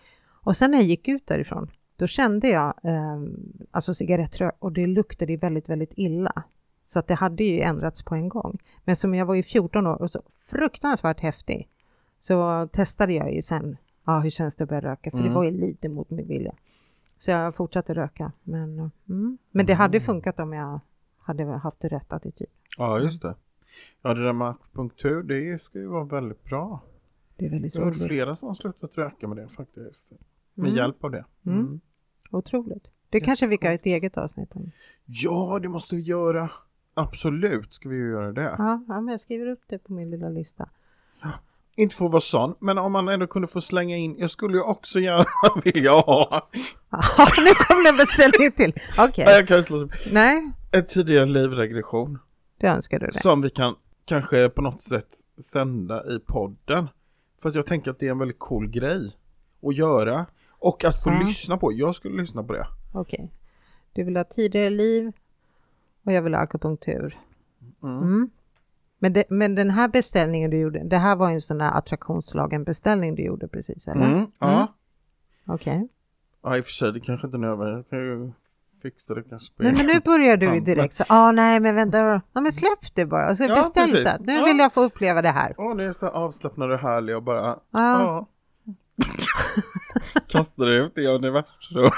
Och 0.44 0.56
sen 0.56 0.70
när 0.70 0.78
jag 0.78 0.86
gick 0.86 1.08
ut 1.08 1.26
därifrån, 1.26 1.70
då 1.96 2.06
kände 2.06 2.48
jag 2.48 2.74
eh, 2.82 3.20
alltså 3.70 3.94
cigarettrök 3.94 4.56
och 4.58 4.72
det 4.72 4.86
luktade 4.86 5.36
väldigt, 5.36 5.68
väldigt 5.68 5.92
illa. 5.96 6.42
Så 6.86 6.98
att 6.98 7.06
det 7.06 7.14
hade 7.14 7.44
ju 7.44 7.60
ändrats 7.60 8.02
på 8.02 8.14
en 8.14 8.28
gång. 8.28 8.58
Men 8.84 8.96
som 8.96 9.14
jag 9.14 9.26
var 9.26 9.34
ju 9.34 9.42
14 9.42 9.86
år 9.86 10.02
och 10.02 10.10
så 10.10 10.22
fruktansvärt 10.50 11.20
häftig 11.20 11.68
så 12.20 12.68
testade 12.72 13.12
jag 13.12 13.34
ju 13.34 13.42
sen, 13.42 13.76
ja 14.06 14.18
hur 14.20 14.30
känns 14.30 14.56
det 14.56 14.64
att 14.64 14.68
börja 14.70 14.80
röka? 14.80 15.10
För 15.10 15.18
det 15.18 15.24
Mm. 15.24 15.34
var 15.34 15.44
ju 15.44 15.50
lite 15.50 15.88
mot 15.88 16.10
min 16.10 16.28
vilja. 16.28 16.54
Så 17.18 17.30
jag 17.30 17.54
fortsatte 17.54 17.94
röka. 17.94 18.32
Men, 18.42 18.78
eh, 18.78 18.88
mm. 19.08 19.38
men 19.50 19.66
det 19.66 19.74
hade 19.74 20.00
funkat 20.00 20.40
om 20.40 20.52
jag 20.52 20.80
hade 21.18 21.44
haft 21.44 21.84
rätt 21.84 22.12
attityd. 22.12 22.46
Ja, 22.78 23.00
just 23.00 23.22
det. 23.22 23.34
Ja, 24.02 24.14
det 24.14 24.24
där 24.24 24.32
med 24.32 24.48
akupunktur, 24.48 25.22
det 25.22 25.62
ska 25.62 25.78
ju 25.78 25.86
vara 25.86 26.04
väldigt 26.04 26.44
bra. 26.44 26.80
Det 27.36 27.46
är 27.46 27.50
väldigt 27.50 27.74
Jag 27.74 27.82
har 27.82 27.92
hört 27.92 28.06
flera 28.08 28.36
som 28.36 28.48
har 28.48 28.54
slutat 28.54 28.98
röka 28.98 29.28
med 29.28 29.36
det 29.36 29.48
faktiskt. 29.48 30.10
Med 30.54 30.66
Mm. 30.66 30.76
hjälp 30.76 31.04
av 31.04 31.10
det. 31.10 31.24
Mm. 31.46 31.58
Mm. 31.58 31.80
Otroligt. 32.30 32.88
Det 33.10 33.20
kanske 33.20 33.46
vi 33.46 33.56
kan 33.56 33.68
ha 33.68 33.74
ett 33.74 33.86
eget 33.86 34.16
avsnitt 34.18 34.56
om. 34.56 34.70
Ja, 35.04 35.58
det 35.62 35.68
måste 35.68 35.96
vi 35.96 36.02
göra. 36.02 36.50
Absolut 36.94 37.74
ska 37.74 37.88
vi 37.88 37.96
ju 37.96 38.10
göra 38.10 38.32
det. 38.32 38.54
Ja, 38.58 38.84
ja, 38.88 39.00
men 39.00 39.08
jag 39.08 39.20
skriver 39.20 39.46
upp 39.46 39.62
det 39.66 39.78
på 39.78 39.92
min 39.92 40.08
lilla 40.08 40.28
lista. 40.28 40.68
Inte 41.76 41.96
för 41.96 42.04
att 42.04 42.10
vara 42.12 42.20
sån, 42.20 42.54
men 42.58 42.78
om 42.78 42.92
man 42.92 43.08
ändå 43.08 43.26
kunde 43.26 43.48
få 43.48 43.60
slänga 43.60 43.96
in, 43.96 44.16
jag 44.18 44.30
skulle 44.30 44.54
ju 44.56 44.62
också 44.62 45.00
gärna 45.00 45.24
vilja 45.64 45.90
ha, 45.92 46.48
Ja, 46.90 47.26
nu 47.38 47.50
kom 47.68 47.82
det 47.82 47.88
en 47.88 47.96
beställning 47.96 48.52
till. 48.52 48.72
Okej. 48.98 49.24
Nej, 49.24 49.34
jag 49.34 49.48
kan 49.48 49.58
inte 49.58 49.72
låta- 49.72 49.94
Nej, 50.12 50.50
en 50.72 50.86
tidigare 50.86 51.26
livregression. 51.26 52.18
Det 52.62 52.68
önskar 52.68 52.98
du 52.98 53.06
det. 53.06 53.20
Som 53.20 53.42
vi 53.42 53.50
kan 53.50 53.74
kanske 54.04 54.48
på 54.48 54.62
något 54.62 54.82
sätt 54.82 55.08
sända 55.52 56.06
i 56.06 56.18
podden. 56.26 56.88
För 57.42 57.48
att 57.48 57.54
jag 57.54 57.66
tänker 57.66 57.90
att 57.90 57.98
det 57.98 58.06
är 58.06 58.10
en 58.10 58.18
väldigt 58.18 58.38
cool 58.38 58.68
grej 58.70 59.16
att 59.62 59.76
göra. 59.76 60.26
Och 60.48 60.84
att 60.84 61.02
få 61.02 61.10
Ja. 61.10 61.22
lyssna 61.26 61.56
på. 61.58 61.72
Jag 61.72 61.94
skulle 61.94 62.16
lyssna 62.22 62.42
på 62.42 62.52
det. 62.52 62.66
Okej. 62.92 63.30
Du 63.92 64.04
vill 64.04 64.16
ha 64.16 64.24
tidigare 64.24 64.70
liv 64.70 65.12
och 66.04 66.12
jag 66.12 66.22
vill 66.22 66.34
ha 66.34 66.40
akupunktur. 66.40 67.18
Mm. 67.82 67.98
Mm. 68.02 68.30
Men, 68.98 69.12
det, 69.12 69.24
men 69.28 69.54
den 69.54 69.70
här 69.70 69.88
beställningen 69.88 70.50
du 70.50 70.58
gjorde, 70.58 70.84
det 70.84 70.98
här 70.98 71.16
var 71.16 71.30
en 71.30 71.40
sån 71.40 71.60
här 71.60 71.78
attraktionslagen 71.78 72.64
beställning 72.64 73.14
du 73.14 73.22
gjorde 73.22 73.48
precis, 73.48 73.88
eller? 73.88 74.06
Mm. 74.06 74.26
Ja. 74.38 74.54
Mm. 74.56 74.66
Okej. 75.46 75.88
ja, 76.42 76.56
i 76.56 76.60
och 76.60 76.64
för 76.64 76.72
sig, 76.72 76.92
det 76.92 77.00
kanske 77.00 77.26
inte 77.26 77.36
är 77.36 77.38
nödvändigt. 77.38 77.86
Jag 77.90 77.90
kan 77.90 77.98
ju 77.98 78.32
fixa 78.82 79.14
det 79.14 79.22
kanske 79.22 79.52
Nej, 79.56 79.72
men 79.72 79.86
nu 79.86 80.00
börjar 80.00 80.36
du 80.36 80.60
direkt 80.60 80.94
så, 80.94 81.04
ah, 81.08 81.32
nej 81.32 81.60
men 81.60 81.74
vänta. 81.74 81.98
Ja, 82.32 82.40
men 82.40 82.52
släpp 82.52 82.94
det 82.94 83.06
bara. 83.06 83.26
Alltså, 83.26 83.44
Ja, 83.44 83.54
beställ 83.54 83.90
precis. 83.90 84.10
så. 84.10 84.22
Nu 84.22 84.32
Ja. 84.32 84.44
vill 84.44 84.58
jag 84.58 84.72
få 84.72 84.80
uppleva 84.82 85.22
det 85.22 85.30
här. 85.30 85.54
Åh, 85.58 85.76
det 85.76 85.84
är 85.84 85.92
så 85.92 86.08
avslappnade 86.08 86.74
och 86.74 86.80
härliga 86.80 87.16
och 87.16 87.22
bara... 87.22 87.40
Ja. 87.46 87.56
Ja. 87.72 88.28
Kastar 90.28 90.66
det 90.66 90.76
ut 90.76 90.98
i 90.98 91.06
universum. 91.06 91.90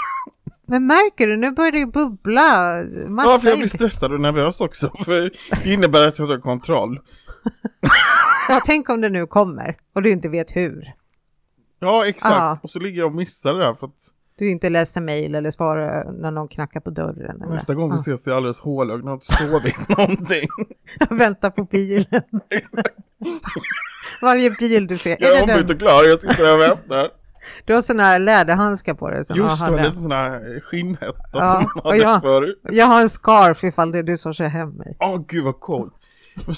Men 0.67 0.87
märker 0.87 1.27
du, 1.29 1.37
nu 1.37 1.51
börjar 1.53 1.73
det 1.73 1.87
bubbla. 1.87 2.83
Massa 3.09 3.31
Ja, 3.31 3.39
för 3.39 3.49
jag 3.49 3.59
blir 3.59 3.69
stressad 3.69 4.13
och 4.13 4.21
nervös 4.21 4.61
också. 4.61 4.91
För 5.05 5.31
det 5.65 5.73
innebär 5.73 6.07
att 6.09 6.19
jag 6.19 6.27
har 6.27 6.39
kontroll. 6.39 7.01
Ja, 8.49 8.61
tänk 8.67 8.89
om 8.89 9.01
det 9.01 9.09
nu 9.09 9.27
kommer 9.27 9.77
och 9.95 10.03
du 10.03 10.11
inte 10.11 10.29
vet 10.29 10.57
hur. 10.57 10.93
Ja, 11.79 12.07
exakt. 12.07 12.35
Ja. 12.35 12.59
Och 12.63 12.71
så 12.71 12.79
ligger 12.79 12.99
jag 12.99 13.07
och 13.07 13.15
missar 13.15 13.53
det 13.55 13.59
där 13.59 13.75
för 13.75 13.87
att 13.87 13.93
Du 14.39 14.51
inte 14.51 14.71
läser 14.71 15.01
mejl 15.01 15.35
eller 15.35 15.51
svarar 15.51 16.13
när 16.13 16.31
någon 16.31 16.49
knackar 16.49 16.81
på 16.81 16.91
dörren. 16.91 17.43
Eller? 17.43 17.55
nästa 17.55 17.75
gång 17.75 17.91
vi 17.93 17.97
ses 17.97 18.27
är 18.27 18.31
jag 18.31 18.37
alldeles 18.37 18.61
hålögd 18.61 19.03
och 19.03 19.09
har 19.09 19.15
inte 19.15 19.27
sovit 19.35 19.89
någonting. 19.89 20.49
Ja, 21.01 21.07
vänta 21.11 21.51
på 21.51 21.65
bilen. 21.65 22.07
Varje 24.23 24.51
bil 24.51 24.87
du 24.87 24.99
ser. 24.99 25.17
Jag 25.21 25.39
Är 25.39 25.43
ombytt 25.57 25.71
och 25.71 25.79
klar, 25.79 26.05
jag 26.05 26.21
sitter 26.21 26.45
där 26.45 26.55
och 26.55 26.61
väntar. 26.61 27.11
Du 27.65 27.75
har 27.75 27.83
såna 27.83 28.03
här 28.03 28.19
läderhandskar 28.19 28.95
på 28.95 29.11
dig. 29.11 29.25
som 29.25 29.37
Just 29.37 29.61
jag 29.61 29.73
det, 29.79 29.85
lite 29.85 30.01
sån 30.01 30.13
här 30.13 30.61
skinnhätta 30.61 31.15
Ja, 31.33 31.53
som 31.53 31.71
man 31.75 31.85
hade 31.85 31.97
jag- 31.97 32.21
förut. 32.23 32.61
Jag 32.63 32.87
har 32.87 33.01
en 33.03 33.09
scarf 33.09 33.65
ifall 33.65 33.93
det 33.93 33.99
är 33.99 34.03
du 34.03 34.17
som 34.17 34.33
kör 34.33 34.45
hem 34.49 34.69
mig. 34.71 34.97
Åh 35.01 35.21
gud 35.29 35.45
vad 35.45 35.61
coolt. 35.61 35.95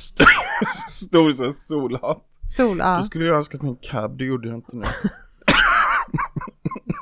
Stor 0.88 1.32
sån 1.32 1.44
här 1.44 1.52
solhatt. 1.52 2.22
Sol, 2.56 2.78
ja. 2.78 2.96
Du 2.98 3.02
skulle 3.04 3.24
ju 3.24 3.34
önskat 3.34 3.62
mig 3.62 3.70
en 3.70 3.76
cab, 3.90 4.18
det 4.18 4.24
gjorde 4.24 4.48
jag 4.48 4.56
inte 4.56 4.76
nu. 4.76 4.84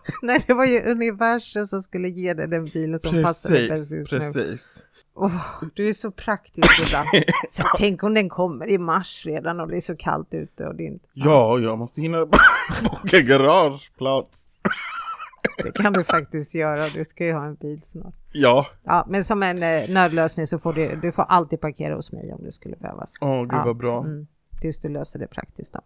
Nej, 0.23 0.45
det 0.47 0.55
var 0.55 0.65
ju 0.65 0.81
universum 0.83 1.67
som 1.67 1.83
skulle 1.83 2.09
ge 2.09 2.35
dig 2.35 2.49
den 2.49 2.65
bilen 2.65 2.99
som 2.99 3.23
passade 3.23 3.55
dig 3.55 3.69
bäst 3.69 3.91
Precis, 3.91 4.13
just 4.13 4.13
nu. 4.13 4.19
precis. 4.43 4.85
Åh, 5.17 5.63
du 5.75 5.89
är 5.89 5.93
så 5.93 6.11
praktisk 6.11 6.87
ibland. 6.87 7.09
Så 7.51 7.63
tänk 7.79 8.03
om 8.03 8.15
den 8.15 8.29
kommer 8.29 8.67
i 8.69 8.79
mars 8.79 9.23
redan 9.27 9.61
och 9.61 9.69
det 9.69 9.77
är 9.77 9.81
så 9.81 9.97
kallt 9.97 10.35
ute 10.35 10.67
och 10.67 10.75
det, 10.75 10.85
inte, 10.85 11.07
Ja, 11.13 11.59
jag 11.59 11.79
måste 11.79 12.01
hinna 12.01 12.27
boka 12.83 13.21
garageplats. 13.21 14.61
det 15.63 15.73
kan 15.73 15.93
du 15.93 16.05
faktiskt 16.05 16.55
göra. 16.55 16.89
Du 16.89 17.05
ska 17.05 17.27
ju 17.27 17.33
ha 17.33 17.45
en 17.45 17.55
bil 17.55 17.83
snart. 17.83 18.15
Ja, 18.33 18.67
Ja, 18.83 19.07
men 19.09 19.25
som 19.25 19.43
en 19.43 19.63
eh, 19.63 19.91
nödlösning 19.91 20.47
så 20.47 20.59
får 20.59 20.73
du, 20.73 20.97
du 20.97 21.13
får 21.13 21.23
alltid 21.23 21.61
parkera 21.61 21.95
hos 21.95 22.13
mig 22.13 22.33
om 22.33 22.45
det 22.45 22.53
skulle 22.53 22.77
behövas. 22.77 23.15
åh 23.21 23.41
gud 23.41 23.53
Ja, 23.53 23.63
vad 23.65 23.77
bra. 23.77 24.05
Mm, 24.05 24.27
tills 24.61 24.81
du 24.81 24.89
löser 24.89 25.19
det 25.19 25.27
praktiskt 25.27 25.73
då. 25.73 25.81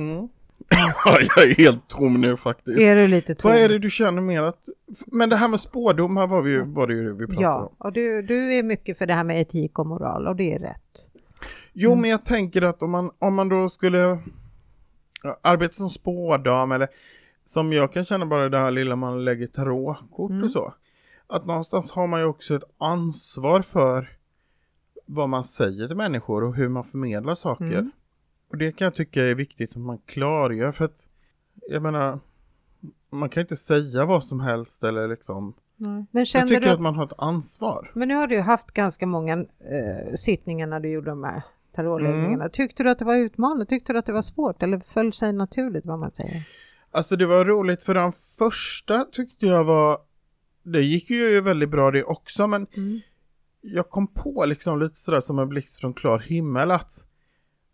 Mm. 0.00 0.28
Ja, 1.04 1.18
jag 1.36 1.50
är 1.50 1.54
helt 1.54 1.88
tom 1.88 2.20
nu 2.20 2.36
faktiskt. 2.36 2.80
Är 2.80 2.96
du 2.96 3.06
lite 3.08 3.34
tom? 3.34 3.50
Vad 3.50 3.60
är 3.60 3.68
det 3.68 3.78
du 3.78 3.90
känner 3.90 4.20
mer 4.22 4.42
att... 4.42 4.58
Men 5.06 5.28
det 5.28 5.36
här 5.36 5.48
med 5.48 5.60
spådomar 5.60 6.26
var, 6.26 6.42
vi, 6.42 6.58
var 6.58 6.86
det 6.86 6.94
ju 6.94 7.10
vi 7.16 7.26
pratade 7.26 7.42
Ja, 7.42 7.56
om. 7.62 7.74
och 7.78 7.92
du, 7.92 8.22
du 8.22 8.54
är 8.58 8.62
mycket 8.62 8.98
för 8.98 9.06
det 9.06 9.14
här 9.14 9.24
med 9.24 9.40
etik 9.40 9.78
och 9.78 9.86
moral 9.86 10.26
och 10.26 10.36
det 10.36 10.54
är 10.54 10.58
rätt. 10.58 11.10
Jo, 11.72 11.90
Mm. 11.90 12.00
men 12.00 12.10
jag 12.10 12.24
tänker 12.24 12.62
att 12.62 12.82
om 12.82 12.90
man, 12.90 13.10
om 13.18 13.34
man 13.34 13.48
då 13.48 13.68
skulle 13.68 14.18
ja, 15.22 15.38
arbeta 15.42 15.72
som 15.72 15.90
spådam 15.90 16.72
eller 16.72 16.88
som 17.44 17.72
jag 17.72 17.92
kan 17.92 18.04
känna 18.04 18.26
bara 18.26 18.48
det 18.48 18.58
här 18.58 18.70
lilla 18.70 18.96
man 18.96 19.24
lägger 19.24 19.46
tarotkort 19.46 20.30
Mm. 20.30 20.44
och 20.44 20.50
så. 20.50 20.74
Att 21.26 21.46
någonstans 21.46 21.90
har 21.92 22.06
man 22.06 22.20
ju 22.20 22.26
också 22.26 22.54
ett 22.54 22.64
ansvar 22.78 23.60
för 23.60 24.08
vad 25.06 25.28
man 25.28 25.44
säger 25.44 25.86
till 25.86 25.96
människor 25.96 26.44
och 26.44 26.54
hur 26.56 26.68
man 26.68 26.84
förmedlar 26.84 27.34
saker. 27.34 27.64
Mm. 27.64 27.90
Och 28.54 28.58
det 28.58 28.72
kan 28.72 28.84
jag 28.84 28.94
tycka 28.94 29.24
är 29.24 29.34
viktigt 29.34 29.70
att 29.70 29.76
man 29.76 29.98
klargör 29.98 30.72
för 30.72 30.84
att 30.84 31.08
jag 31.68 31.82
menar 31.82 32.20
man 33.10 33.28
kan 33.28 33.40
inte 33.40 33.56
säga 33.56 34.04
vad 34.04 34.24
som 34.24 34.40
helst 34.40 34.84
eller 34.84 35.08
liksom. 35.08 35.54
Men 35.76 36.06
Jag 36.12 36.26
tycker 36.26 36.60
du 36.60 36.68
att 36.68 36.74
att, 36.74 36.80
man 36.80 36.94
har 36.94 37.04
ett 37.04 37.12
ansvar. 37.18 37.90
Men 37.94 38.08
nu 38.08 38.14
har 38.14 38.26
du 38.26 38.40
haft 38.40 38.70
ganska 38.70 39.06
många 39.06 39.32
eh, 39.38 40.14
sittningar 40.14 40.66
när 40.66 40.80
du 40.80 40.88
gjorde 40.88 41.10
de 41.10 41.24
här 41.24 41.42
tarotläggningarna. 41.72 42.44
Mm. 42.44 42.50
Tyckte 42.50 42.82
du 42.82 42.90
att 42.90 42.98
det 42.98 43.04
var 43.04 43.16
utmanande? 43.16 43.66
Tyckte 43.66 43.92
du 43.92 43.98
att 43.98 44.06
det 44.06 44.12
var 44.12 44.22
svårt? 44.22 44.62
Eller 44.62 44.78
föll 44.78 45.12
sig 45.12 45.32
naturligt 45.32 45.86
vad 45.86 45.98
man 45.98 46.10
säger? 46.10 46.42
Alltså 46.90 47.16
det 47.16 47.26
var 47.26 47.44
roligt 47.44 47.84
för 47.84 47.94
den 47.94 48.12
första 48.38 49.04
tyckte 49.04 49.46
jag 49.46 49.64
var 49.64 49.98
Det 50.62 50.82
gick 50.82 51.10
ju 51.10 51.40
väldigt 51.40 51.70
bra 51.70 51.90
det 51.90 52.04
också 52.04 52.46
men 52.46 52.66
Mm. 52.76 53.00
Jag 53.60 53.90
kom 53.90 54.06
på 54.06 54.44
liksom 54.44 54.80
lite 54.80 54.96
sådär 54.96 55.20
som 55.20 55.38
en 55.38 55.48
blixt 55.48 55.80
från 55.80 55.94
klar 55.94 56.18
himmel 56.18 56.70
att 56.70 57.06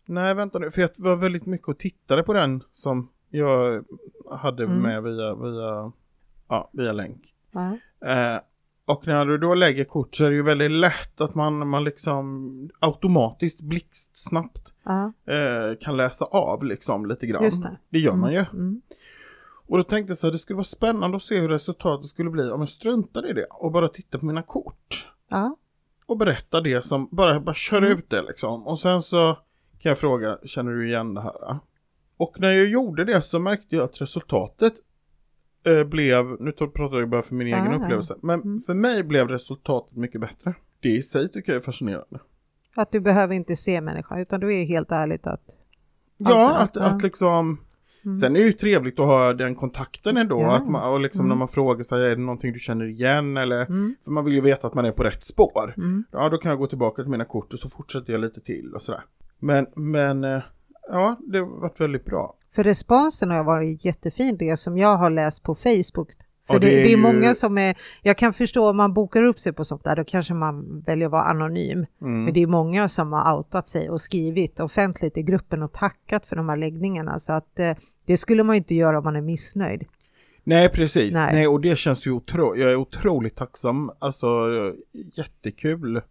Nej 0.05 0.33
vänta 0.33 0.59
nu 0.59 0.71
för 0.71 0.81
jag 0.81 0.89
var 0.97 1.15
väldigt 1.15 1.45
mycket 1.45 1.67
och 1.67 1.79
tittade 1.79 2.23
på 2.23 2.33
den 2.33 2.63
som 2.71 3.09
jag 3.29 3.83
hade 4.31 4.63
Mm. 4.63 4.77
med 4.81 5.03
via, 5.03 5.35
via, 5.35 5.91
ja, 6.47 6.69
via 6.73 6.91
länk. 6.91 7.33
Ja. 7.51 7.77
Eh, 8.09 8.41
och 8.85 9.07
när 9.07 9.25
du 9.25 9.37
då 9.37 9.53
lägger 9.53 9.83
kort 9.83 10.15
så 10.15 10.25
är 10.25 10.29
det 10.29 10.35
ju 10.35 10.43
väldigt 10.43 10.71
lätt 10.71 11.21
att 11.21 11.35
man, 11.35 11.67
man 11.67 11.83
liksom 11.83 12.69
automatiskt 12.79 13.61
blixtsnabbt 13.61 14.73
eh, 15.33 15.77
kan 15.79 15.97
läsa 15.97 16.25
av 16.25 16.63
liksom 16.65 17.05
lite 17.05 17.27
grann. 17.27 17.43
Det. 17.43 17.77
det 17.89 17.99
gör 17.99 18.15
man 18.15 18.33
ju. 18.33 18.45
Mm. 18.53 18.81
Och 19.67 19.77
då 19.77 19.83
tänkte 19.83 20.11
jag 20.11 20.17
så 20.17 20.27
här, 20.27 20.31
det 20.31 20.39
skulle 20.39 20.57
vara 20.57 20.63
spännande 20.63 21.17
att 21.17 21.23
se 21.23 21.37
hur 21.39 21.49
resultatet 21.49 22.05
skulle 22.07 22.29
bli 22.29 22.49
om 22.51 22.59
jag 22.59 22.69
struntade 22.69 23.29
i 23.29 23.33
det 23.33 23.45
och 23.45 23.71
bara 23.71 23.87
tittade 23.87 24.19
på 24.19 24.25
mina 24.25 24.43
kort. 24.43 25.07
Och 26.05 26.17
berätta 26.17 26.61
det 26.61 26.85
som, 26.85 27.07
bara, 27.11 27.39
bara 27.39 27.55
kör 27.55 27.77
Mm. 27.77 27.91
ut 27.97 28.09
det 28.09 28.21
liksom. 28.21 28.67
Och 28.67 28.79
sen 28.79 29.01
så 29.01 29.37
kan 29.81 29.89
jag 29.89 29.97
fråga, 29.97 30.37
känner 30.43 30.71
du 30.71 30.87
igen 30.87 31.13
det 31.13 31.21
här? 31.21 31.59
Och 32.17 32.35
när 32.39 32.51
jag 32.51 32.67
gjorde 32.67 33.05
det 33.05 33.21
så 33.21 33.39
märkte 33.39 33.75
jag 33.75 33.83
att 33.83 34.01
resultatet 34.01 34.73
eh, 35.65 35.83
blev, 35.83 36.25
nu 36.41 36.51
tar- 36.51 36.67
pratar 36.67 36.97
jag 36.97 37.09
bara 37.09 37.21
för 37.21 37.35
min 37.35 37.47
egen 37.47 37.65
ja. 37.71 37.75
upplevelse, 37.75 38.15
men 38.21 38.41
Mm. 38.41 38.59
för 38.61 38.73
mig 38.73 39.03
blev 39.03 39.27
resultatet 39.27 39.97
mycket 39.97 40.21
bättre. 40.21 40.53
Det 40.79 40.89
i 40.89 41.01
sig 41.01 41.31
tycker 41.31 41.51
jag 41.51 41.59
är 41.59 41.63
fascinerande. 41.65 42.19
Att 42.75 42.91
du 42.91 42.99
behöver 42.99 43.35
inte 43.35 43.55
se 43.55 43.81
människan 43.81 44.19
utan 44.19 44.39
du 44.39 44.55
är 44.55 44.65
helt 44.65 44.91
ärligt 44.91 45.27
att... 45.27 45.43
Ja, 46.17 46.55
att, 46.57 46.75
ja. 46.75 46.81
att 46.81 47.03
liksom 47.03 47.57
Mm. 48.05 48.15
Sen 48.15 48.35
är 48.35 48.39
det 48.39 48.45
ju 48.45 48.53
trevligt 48.53 48.99
att 48.99 49.05
ha 49.05 49.33
den 49.33 49.55
kontakten 49.55 50.17
ändå, 50.17 50.41
Ja. 50.41 50.55
att 50.55 50.69
man, 50.69 50.93
och 50.93 50.99
liksom 50.99 51.19
Mm. 51.25 51.29
när 51.29 51.35
man 51.35 51.47
frågar 51.47 51.83
sig, 51.83 52.05
är 52.05 52.09
det 52.15 52.21
någonting 52.21 52.53
du 52.53 52.59
känner 52.59 52.85
igen 52.85 53.37
eller? 53.37 53.65
Mm. 53.65 53.95
För 54.05 54.11
man 54.11 54.25
vill 54.25 54.33
ju 54.33 54.41
veta 54.41 54.67
att 54.67 54.73
man 54.73 54.85
är 54.85 54.91
på 54.91 55.03
rätt 55.03 55.23
spår. 55.23 55.73
Mm. 55.77 56.03
Ja, 56.11 56.29
då 56.29 56.37
kan 56.37 56.49
jag 56.49 56.59
gå 56.59 56.67
tillbaka 56.67 57.01
till 57.01 57.11
mina 57.11 57.25
kort 57.25 57.53
och 57.53 57.59
så 57.59 57.69
fortsätter 57.69 58.13
jag 58.13 58.21
lite 58.21 58.41
till 58.41 58.73
och 58.75 58.81
sådär. 58.81 59.01
Men, 59.41 59.67
men, 59.75 60.23
eh, 60.23 60.41
ja, 60.87 61.15
det 61.27 61.37
har 61.39 61.61
varit 61.61 61.79
väldigt 61.81 62.05
bra. 62.05 62.35
För 62.51 62.63
responsen 62.63 63.31
har 63.31 63.43
varit 63.43 63.85
jättefin, 63.85 64.37
det 64.37 64.57
som 64.57 64.77
jag 64.77 64.97
har 64.97 65.09
läst 65.09 65.43
på 65.43 65.55
Facebook. 65.55 66.09
För 66.47 66.59
det, 66.59 66.67
det 66.67 66.75
det, 66.75 66.81
är 66.81 66.85
är 66.85 66.89
ju- 66.89 66.97
många 66.97 67.33
som 67.33 67.57
är, 67.57 67.77
jag 68.01 68.17
kan 68.17 68.33
förstå 68.33 68.69
om 68.69 68.77
man 68.77 68.93
bokar 68.93 69.23
upp 69.23 69.39
sig 69.39 69.53
på 69.53 69.65
sånt 69.65 69.83
där, 69.83 69.95
då 69.95 70.03
kanske 70.03 70.33
man 70.33 70.81
väljer 70.81 71.05
att 71.05 71.11
vara 71.11 71.23
anonym. 71.23 71.85
Mm. 72.01 72.23
Men 72.23 72.33
det 72.33 72.41
är 72.41 72.47
många 72.47 72.87
som 72.87 73.13
har 73.13 73.37
outat 73.37 73.67
sig 73.67 73.89
och 73.89 74.01
skrivit 74.01 74.59
offentligt 74.59 75.17
i 75.17 75.23
gruppen 75.23 75.63
och 75.63 75.73
tackat 75.73 76.25
för 76.25 76.35
de 76.35 76.49
här 76.49 76.57
läggningarna. 76.57 77.19
Så 77.19 77.33
att 77.33 77.59
eh, 77.59 77.71
det 78.05 78.17
skulle 78.17 78.43
man 78.43 78.55
inte 78.55 78.75
göra 78.75 78.97
om 78.97 79.03
man 79.03 79.15
är 79.15 79.21
missnöjd. 79.21 79.83
Nej, 80.43 80.69
precis. 80.69 81.13
Nej. 81.13 81.33
Nej. 81.33 81.47
och 81.47 81.61
det 81.61 81.77
känns 81.77 82.07
ju 82.07 82.11
otro 82.11 82.55
jag 82.55 82.71
är 82.71 82.75
otroligt 82.75 83.35
tacksam. 83.35 83.91
Alltså, 83.99 84.27
jättekul 85.13 86.01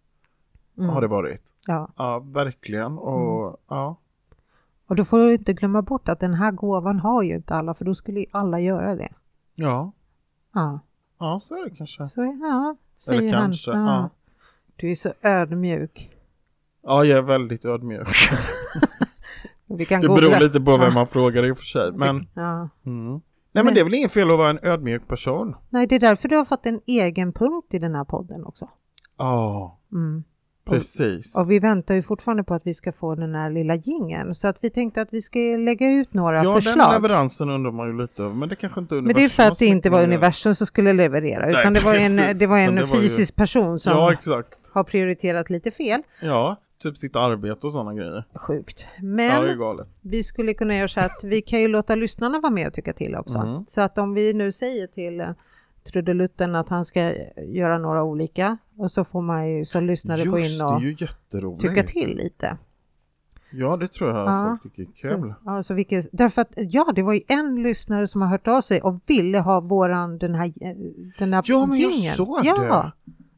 Mm. 0.77 0.89
har 0.89 1.01
det 1.01 1.07
varit. 1.07 1.53
Ja. 1.67 1.89
Ja, 1.97 2.19
verkligen. 2.19 2.97
Och 2.97 3.43
Mm. 3.47 3.55
ja. 3.69 3.95
Och 4.87 4.95
då 4.95 5.05
får 5.05 5.17
du 5.17 5.33
inte 5.33 5.53
glömma 5.53 5.81
bort 5.81 6.09
att 6.09 6.19
den 6.19 6.33
här 6.33 6.51
gåvan 6.51 6.99
har 6.99 7.23
ju 7.23 7.35
inte 7.35 7.55
alla, 7.55 7.73
för 7.73 7.85
då 7.85 7.93
skulle 7.93 8.19
ju 8.19 8.25
alla 8.31 8.59
göra 8.59 8.95
det. 8.95 9.09
Ja, 9.55 9.91
Ja, 10.53 10.79
ja 11.19 11.39
så 11.41 11.55
är 11.55 11.69
det 11.69 11.75
kanske. 11.75 12.07
så 12.07 12.21
ja, 12.41 12.75
säger 12.97 13.21
Eller 13.21 13.33
han. 13.33 13.41
kanske, 13.41 13.71
ja. 13.71 14.09
Du 14.75 14.91
är 14.91 14.95
så 14.95 15.13
ödmjuk. 15.21 16.09
Ja, 16.83 17.03
jag 17.05 17.17
är 17.17 17.21
väldigt 17.21 17.65
ödmjuk. 17.65 18.07
Vi 19.65 19.85
kan 19.85 20.01
Det 20.01 20.07
googla. 20.07 20.29
beror 20.29 20.39
lite 20.39 20.61
på 20.61 20.71
vem 20.71 20.81
Ja. 20.81 20.93
man 20.93 21.07
frågar 21.07 21.45
i 21.45 21.51
och 21.51 21.57
för 21.57 21.65
sig. 21.65 21.91
Men, 21.91 22.27
Ja. 22.33 22.69
mm. 22.85 23.21
Nej, 23.51 23.63
men 23.63 23.73
det 23.73 23.79
är 23.79 23.83
väl 23.83 23.93
inget 23.93 24.11
fel 24.11 24.31
att 24.31 24.37
vara 24.37 24.49
en 24.49 24.59
ödmjuk 24.63 25.07
person? 25.07 25.55
Nej, 25.69 25.87
det 25.87 25.95
är 25.95 25.99
därför 25.99 26.29
du 26.29 26.37
har 26.37 26.45
fått 26.45 26.65
en 26.65 26.79
egen 26.87 27.33
punkt 27.33 27.73
i 27.73 27.79
den 27.79 27.95
här 27.95 28.03
podden 28.05 28.45
också. 28.45 28.69
Ja, 29.17 29.77
Mm. 29.91 30.23
Precis. 30.71 31.35
Och 31.37 31.51
vi 31.51 31.59
väntar 31.59 31.95
ju 31.95 32.01
fortfarande 32.01 32.43
på 32.43 32.53
att 32.53 32.67
vi 32.67 32.73
ska 32.73 32.91
få 32.91 33.15
den 33.15 33.35
här 33.35 33.49
lilla 33.49 33.75
gingen 33.75 34.35
så 34.35 34.47
att 34.47 34.57
vi 34.61 34.69
tänkte 34.69 35.01
att 35.01 35.07
vi 35.11 35.21
ska 35.21 35.39
lägga 35.39 35.91
ut 35.91 36.13
några 36.13 36.37
Ja, 36.37 36.43
den 36.43 36.53
förslag. 36.61 36.93
leveransen 36.93 37.49
undrar 37.49 37.71
man 37.71 37.87
ju 37.87 38.01
lite 38.01 38.23
över, 38.23 38.35
men 38.35 38.49
det 38.49 38.55
kanske 38.55 38.79
inte 38.79 38.95
Men 38.95 39.15
det 39.15 39.23
är 39.23 39.29
för 39.29 39.43
att 39.43 39.59
det 39.59 39.65
inte 39.65 39.89
var 39.89 40.03
universum 40.03 40.55
som 40.55 40.67
skulle 40.67 40.93
leverera 40.93 41.45
Nej, 41.45 41.55
utan 41.59 41.73
det 41.73 41.79
var 41.79 41.95
en, 41.95 42.37
det 42.37 42.47
var 42.47 42.57
en 42.57 42.75
det 42.75 42.85
var 42.85 42.95
ju- 42.95 43.01
fysisk 43.01 43.35
person 43.35 43.79
som 43.79 43.91
Ja, 43.93 44.13
har 44.73 44.83
prioriterat 44.83 45.49
lite 45.49 45.71
fel. 45.71 46.01
Ja, 46.21 46.55
typ 46.83 46.97
sitt 46.97 47.15
arbete 47.15 47.67
och 47.67 47.71
sådana 47.73 47.93
grejer. 47.93 48.23
Sjukt. 48.35 48.85
Ja, 48.97 49.03
Men 49.03 49.49
är 49.49 49.55
galet. 49.55 49.87
vi 50.01 50.23
skulle 50.23 50.53
kunna 50.53 50.75
göra 50.75 50.87
så 50.87 50.99
att 50.99 51.23
vi 51.23 51.41
kan 51.41 51.61
ju 51.61 51.67
låta 51.67 51.95
lyssnarna 51.95 52.39
vara 52.39 52.53
med 52.53 52.67
och 52.67 52.73
tycka 52.73 52.93
till 52.93 53.15
också. 53.15 53.37
Mm. 53.37 53.63
Så 53.67 53.81
att 53.81 53.97
om 53.97 54.13
vi 54.13 54.33
nu 54.33 54.51
säger 54.51 54.87
till 54.87 55.19
eh, 55.19 55.27
trudelutten 55.83 56.55
att 56.55 56.69
han 56.69 56.85
ska 56.85 57.13
göra 57.37 57.77
några 57.77 58.03
olika 58.03 58.57
och 58.77 58.91
så 58.91 59.03
får 59.03 59.21
man 59.21 59.49
ju 59.49 59.65
som 59.65 59.83
lyssnare 59.85 60.25
gå 60.25 60.39
in 60.39 60.61
och 60.61 60.81
tycka 61.59 61.83
till 61.83 62.17
lite. 62.17 62.57
Ja, 63.53 63.77
det 63.77 63.87
tror 63.87 64.09
jag 64.09 64.27
Ja, 64.27 64.57
folk 64.63 64.75
tycker 64.75 64.81
är 65.09 65.17
kul. 65.17 65.29
Så, 65.29 65.35
ja, 65.45 65.63
så 65.63 65.73
vilket, 65.73 66.07
därför 66.11 66.41
att 66.41 66.53
ja, 66.55 66.91
det 66.95 67.03
var 67.03 67.13
ju 67.13 67.21
en 67.27 67.63
lyssnare 67.63 68.07
som 68.07 68.21
har 68.21 68.29
hört 68.29 68.47
av 68.47 68.61
sig 68.61 68.81
och 68.81 68.99
ville 69.07 69.39
ha 69.39 69.59
våran 69.59 70.17
den 70.17 70.35
här, 70.35 70.45
eh, 70.61 70.75
den 71.17 71.33
här 71.33 71.43
Ja, 71.47 71.65
men 71.65 71.79
jag 71.79 71.91
jingeln. 71.91 72.15
såg 72.15 72.39
ja, 72.43 72.57
det. 72.57 72.67
det 72.67 72.91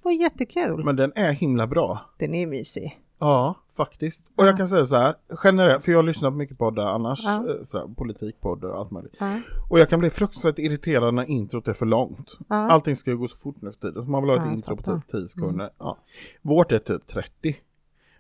var 0.04 0.12
jättekul. 0.12 0.84
Men 0.86 0.96
den 0.96 1.12
är 1.16 1.32
himla 1.32 1.68
bra. 1.68 2.00
Den 2.20 2.34
är 2.34 2.48
mysig. 2.48 3.00
Ja, 3.20 3.56
faktiskt. 3.78 4.26
Och 4.36 4.46
jag 4.46 4.54
Ja. 4.54 4.58
kan 4.58 4.68
säga 4.68 4.86
så 4.86 4.96
här, 4.96 5.16
generellt, 5.44 5.84
för 5.84 5.92
jag 5.92 5.98
har 6.00 6.04
lyssnat 6.04 6.32
på 6.32 6.38
mycket 6.38 6.58
poddar 6.58 6.86
annars, 6.88 7.20
Ja. 7.24 7.32
eh, 7.32 7.80
här, 7.80 7.96
politikpoddar 7.96 8.70
och 8.70 8.78
allt 8.80 8.92
möjligt. 8.92 9.16
Ja, 9.20 9.40
Och 9.70 9.80
jag 9.80 9.90
kan 9.90 10.00
bli 10.00 10.10
fruktansvärt 10.10 10.60
irriterad 10.60 11.14
när 11.14 11.24
introt 11.30 11.68
är 11.68 11.74
för 11.74 11.86
långt. 11.86 12.38
ja. 12.50 12.56
Allting 12.56 12.96
ska 12.96 13.12
ju 13.12 13.18
gå 13.18 13.28
så 13.28 13.38
fort 13.38 13.62
nu 13.62 13.72
för 13.72 13.80
tiden, 13.80 14.06
så 14.06 14.12
man 14.12 14.22
vill 14.24 14.30
ha 14.30 14.36
ett 14.38 14.42
Ja, 14.42 14.48
jag 14.48 14.54
intro 14.56 14.78
på. 14.78 14.90
Mm. 14.92 15.02
typ 15.02 15.12
10 15.12 15.28
sekunder. 15.28 15.70
Ja. 15.78 15.98
Vårt 16.42 16.72
är 16.72 16.80
typ 16.80 17.08
30. 17.08 17.56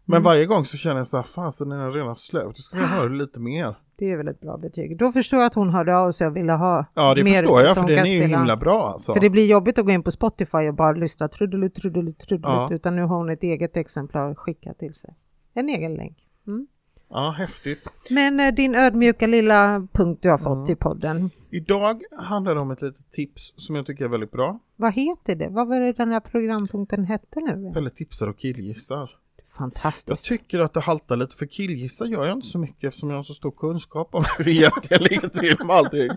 Men 0.05 0.17
Mm. 0.17 0.23
varje 0.23 0.45
gång 0.45 0.65
så 0.65 0.77
känner 0.77 0.97
jag 0.97 1.07
så 1.07 1.17
här, 1.17 1.23
fasen 1.23 1.69
den 1.69 1.79
är 1.79 1.91
redan 1.91 2.15
slut, 2.15 2.43
då 2.55 2.61
ska 2.61 2.77
jag 2.77 2.87
höra 2.87 3.09
lite 3.09 3.39
mer. 3.39 3.75
Det 3.95 4.11
är 4.11 4.17
väl 4.17 4.27
ett 4.27 4.39
bra 4.41 4.57
betyg. 4.57 4.97
Då 4.97 5.11
förstår 5.11 5.39
jag 5.39 5.47
att 5.47 5.55
hon 5.55 5.69
hörde 5.69 5.95
av 5.97 6.11
sig 6.11 6.27
och 6.27 6.35
ville 6.35 6.53
ha 6.53 6.85
Ja, 6.93 7.13
det 7.15 7.23
mer 7.23 7.31
förstår 7.33 7.61
jag, 7.61 7.75
för 7.77 7.87
den 7.87 7.99
är 7.99 8.13
ju 8.13 8.21
himla 8.23 8.57
bra 8.57 8.87
alltså. 8.87 9.13
För 9.13 9.19
det 9.21 9.29
blir 9.29 9.45
jobbigt 9.45 9.77
att 9.79 9.85
gå 9.85 9.91
in 9.91 10.03
på 10.03 10.11
Spotify 10.11 10.57
och 10.57 10.73
bara 10.75 10.91
lyssna 10.91 11.27
trudelutt, 11.27 11.75
trudelutt, 11.75 12.19
trudelutt, 12.19 12.69
Ja. 12.69 12.75
utan 12.75 12.95
nu 12.95 13.01
har 13.01 13.17
hon 13.17 13.29
ett 13.29 13.43
eget 13.43 13.77
exemplar 13.77 14.35
skickat 14.35 14.79
till 14.79 14.93
sig. 14.93 15.15
En 15.53 15.69
egen 15.69 15.93
länk. 15.93 16.17
Mm. 16.47 16.67
Ja, 17.09 17.35
häftigt. 17.37 17.87
Men 18.09 18.39
eh, 18.39 18.53
din 18.53 18.75
ödmjuka 18.75 19.27
lilla 19.27 19.87
punkt 19.91 20.19
du 20.21 20.29
har 20.29 20.37
fått 20.37 20.57
Mm. 20.57 20.71
i 20.71 20.75
podden, 20.75 21.29
Idag 21.51 22.01
handlar 22.17 22.55
det 22.55 22.61
om 22.61 22.71
ett 22.71 22.81
litet 22.81 23.11
tips 23.11 23.53
som 23.55 23.75
jag 23.75 23.85
tycker 23.85 24.05
är 24.05 24.09
väldigt 24.09 24.31
bra. 24.31 24.59
vad 24.75 24.93
heter 24.93 25.35
det? 25.35 25.47
Vad 25.49 25.67
var 25.67 25.79
det 25.79 25.91
den 25.93 26.11
här 26.11 26.19
programpunkten 26.19 27.03
hette 27.05 27.39
nu? 27.39 27.71
Pelle 27.73 27.89
tipsar 27.89 28.27
och 28.27 28.37
killgissar. 28.37 29.09
Jag 29.53 29.57
Fantastiskt. 29.57 30.25
tycker 30.25 30.59
att 30.59 30.73
det 30.73 30.79
haltar 30.79 31.17
lite, 31.17 31.35
för 31.35 31.45
killgissa 31.45 32.05
gör 32.05 32.25
jag 32.25 32.37
inte 32.37 32.47
så 32.47 32.57
mycket 32.57 32.83
eftersom 32.83 33.09
jag 33.09 33.17
har 33.17 33.23
så 33.23 33.33
stor 33.33 33.51
kunskap 33.51 34.15
om 34.15 34.23
hur 34.37 34.47
egentligen 34.47 35.03
ligger 35.03 35.27
till 35.27 35.57
med 35.65 35.75
allting. 35.75 36.09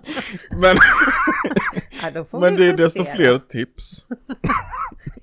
Men, 0.60 0.76
Ja, 2.14 2.24
men 2.40 2.56
det 2.56 2.66
är 2.66 2.76
desto 2.76 3.04
fler 3.04 3.38
tips. 3.38 4.06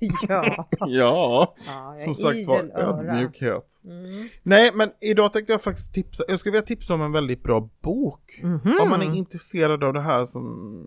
ja. 0.28 0.68
Ja, 0.86 1.54
ja, 1.66 1.96
som 2.04 2.14
sagt 2.14 2.46
var, 2.46 2.70
ödmjukhet. 2.74 3.66
Mm. 3.86 4.28
Nej, 4.42 4.70
men 4.74 4.90
idag 5.00 5.32
tänkte 5.32 5.52
jag 5.52 5.62
faktiskt 5.62 5.94
tipsa, 5.94 6.24
jag 6.28 6.38
skulle 6.38 6.52
vilja 6.52 6.66
tipsa 6.66 6.94
om 6.94 7.02
en 7.02 7.12
väldigt 7.12 7.42
bra 7.42 7.68
bok. 7.82 8.40
Mhm. 8.42 8.72
Om 8.80 8.90
man 8.90 9.02
är 9.02 9.14
intresserad 9.14 9.84
av 9.84 9.92
det 9.92 10.00
här 10.00 10.26
som 10.26 10.44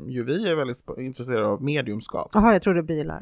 ju 0.07 0.23
vi 0.23 0.49
är 0.49 0.55
väldigt 0.55 0.84
intresserade 0.97 1.47
av, 1.47 1.63
mediumskap. 1.63 2.32
Jaha, 2.34 2.53
jag 2.53 2.61
trodde 2.61 2.84
bilar. 2.84 3.19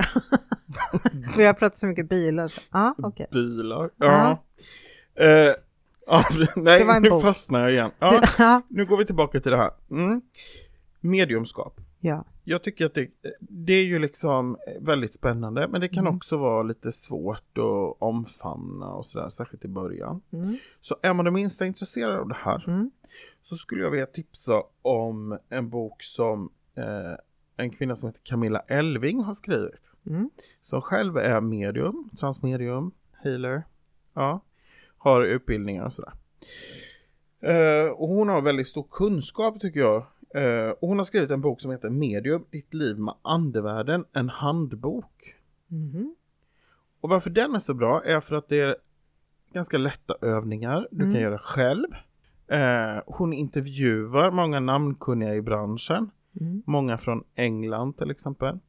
Vi 1.37 1.45
har 1.45 1.53
pratat 1.53 1.77
så 1.77 1.85
mycket 1.85 2.09
bilar. 2.09 2.53
Ja, 2.71 2.95
okej. 2.97 3.27
Bilar. 3.31 3.89
Ja. 3.97 4.43
Eh, 5.15 5.27
ja, 6.07 6.23
nej, 6.55 6.79
Det 6.79 6.85
var 6.85 6.95
en 6.95 7.03
nu 7.03 7.09
bok. 7.09 7.21
fastnar 7.23 7.59
jag 7.59 7.71
igen. 7.71 7.91
Ja. 7.99 8.61
nu 8.69 8.85
går 8.85 8.97
vi 8.97 9.05
tillbaka 9.05 9.39
till 9.39 9.51
det 9.51 9.57
här. 9.57 9.71
Mm. 9.91 10.21
Mediumskap. 11.01 11.79
Ja. 12.05 12.25
Jag 12.43 12.63
tycker 12.63 12.85
att 12.85 12.93
det, 12.93 13.09
det 13.39 13.73
är 13.73 13.83
ju 13.83 13.99
liksom 13.99 14.57
väldigt 14.79 15.13
spännande, 15.13 15.67
men 15.67 15.81
det 15.81 15.87
kan 15.87 16.03
Mm. 16.07 16.15
också 16.15 16.37
vara 16.37 16.63
lite 16.63 16.91
svårt 16.91 17.57
att 17.57 17.97
omfamna 18.01 18.87
och 18.87 19.05
sådär, 19.05 19.29
särskilt 19.29 19.65
i 19.65 19.67
början. 19.67 20.21
Mm. 20.33 20.57
Så 20.81 20.95
är 21.01 21.13
man 21.13 21.25
det 21.25 21.31
minsta 21.31 21.65
intresserad 21.65 22.19
av 22.19 22.27
det 22.27 22.35
här 22.39 22.63
Mm. 22.67 22.91
så 23.43 23.55
skulle 23.55 23.83
jag 23.83 23.91
vilja 23.91 24.05
tipsa 24.05 24.63
om 24.81 25.39
en 25.49 25.69
bok 25.69 26.03
som 26.03 26.49
eh, 26.77 27.17
en 27.57 27.69
kvinna 27.71 27.95
som 27.95 28.07
heter 28.09 28.21
Camilla 28.23 28.59
Elving 28.59 29.19
har 29.23 29.33
skrivit. 29.33 29.91
Mm. 30.07 30.29
Som 30.61 30.81
själv 30.81 31.17
är 31.17 31.41
medium, 31.41 32.09
transmedium, 32.19 32.91
healer, 33.23 33.63
ja, 34.13 34.39
har 34.97 35.21
utbildningar 35.21 35.85
och 35.85 35.93
sådär. 35.93 36.13
Eh, 37.41 37.89
och 37.89 38.07
hon 38.07 38.29
har 38.29 38.41
väldigt 38.41 38.67
stor 38.67 38.87
kunskap 38.91 39.59
tycker 39.59 39.79
jag. 39.79 40.05
Eh, 40.35 40.69
och 40.69 40.87
hon 40.87 40.97
har 40.97 41.05
skrivit 41.05 41.31
en 41.31 41.41
bok 41.41 41.61
som 41.61 41.71
heter 41.71 41.89
Medium, 41.89 42.45
ditt 42.51 42.73
liv 42.73 42.99
med 42.99 43.13
andevärlden, 43.21 44.05
en 44.13 44.29
handbok. 44.29 45.35
Mhm. 45.67 46.15
Och 47.01 47.09
varför 47.09 47.29
den 47.29 47.55
är 47.55 47.59
så 47.59 47.73
bra 47.73 48.03
är 48.05 48.19
för 48.19 48.35
att 48.35 48.49
det 48.49 48.59
är 48.61 48.75
ganska 49.53 49.77
lätta 49.77 50.15
övningar. 50.21 50.87
Du 50.91 51.01
Mm. 51.03 51.13
kan 51.13 51.21
göra 51.21 51.37
själv. 51.37 51.87
Eh, 52.47 53.01
hon 53.05 53.33
intervjuar 53.33 54.31
många 54.31 54.59
namnkunniga 54.59 55.35
i 55.35 55.41
branschen. 55.41 56.09
Mm. 56.41 56.63
Många 56.65 56.97
från 56.97 57.23
England 57.35 57.97
till 57.97 58.11
exempel. 58.11 58.59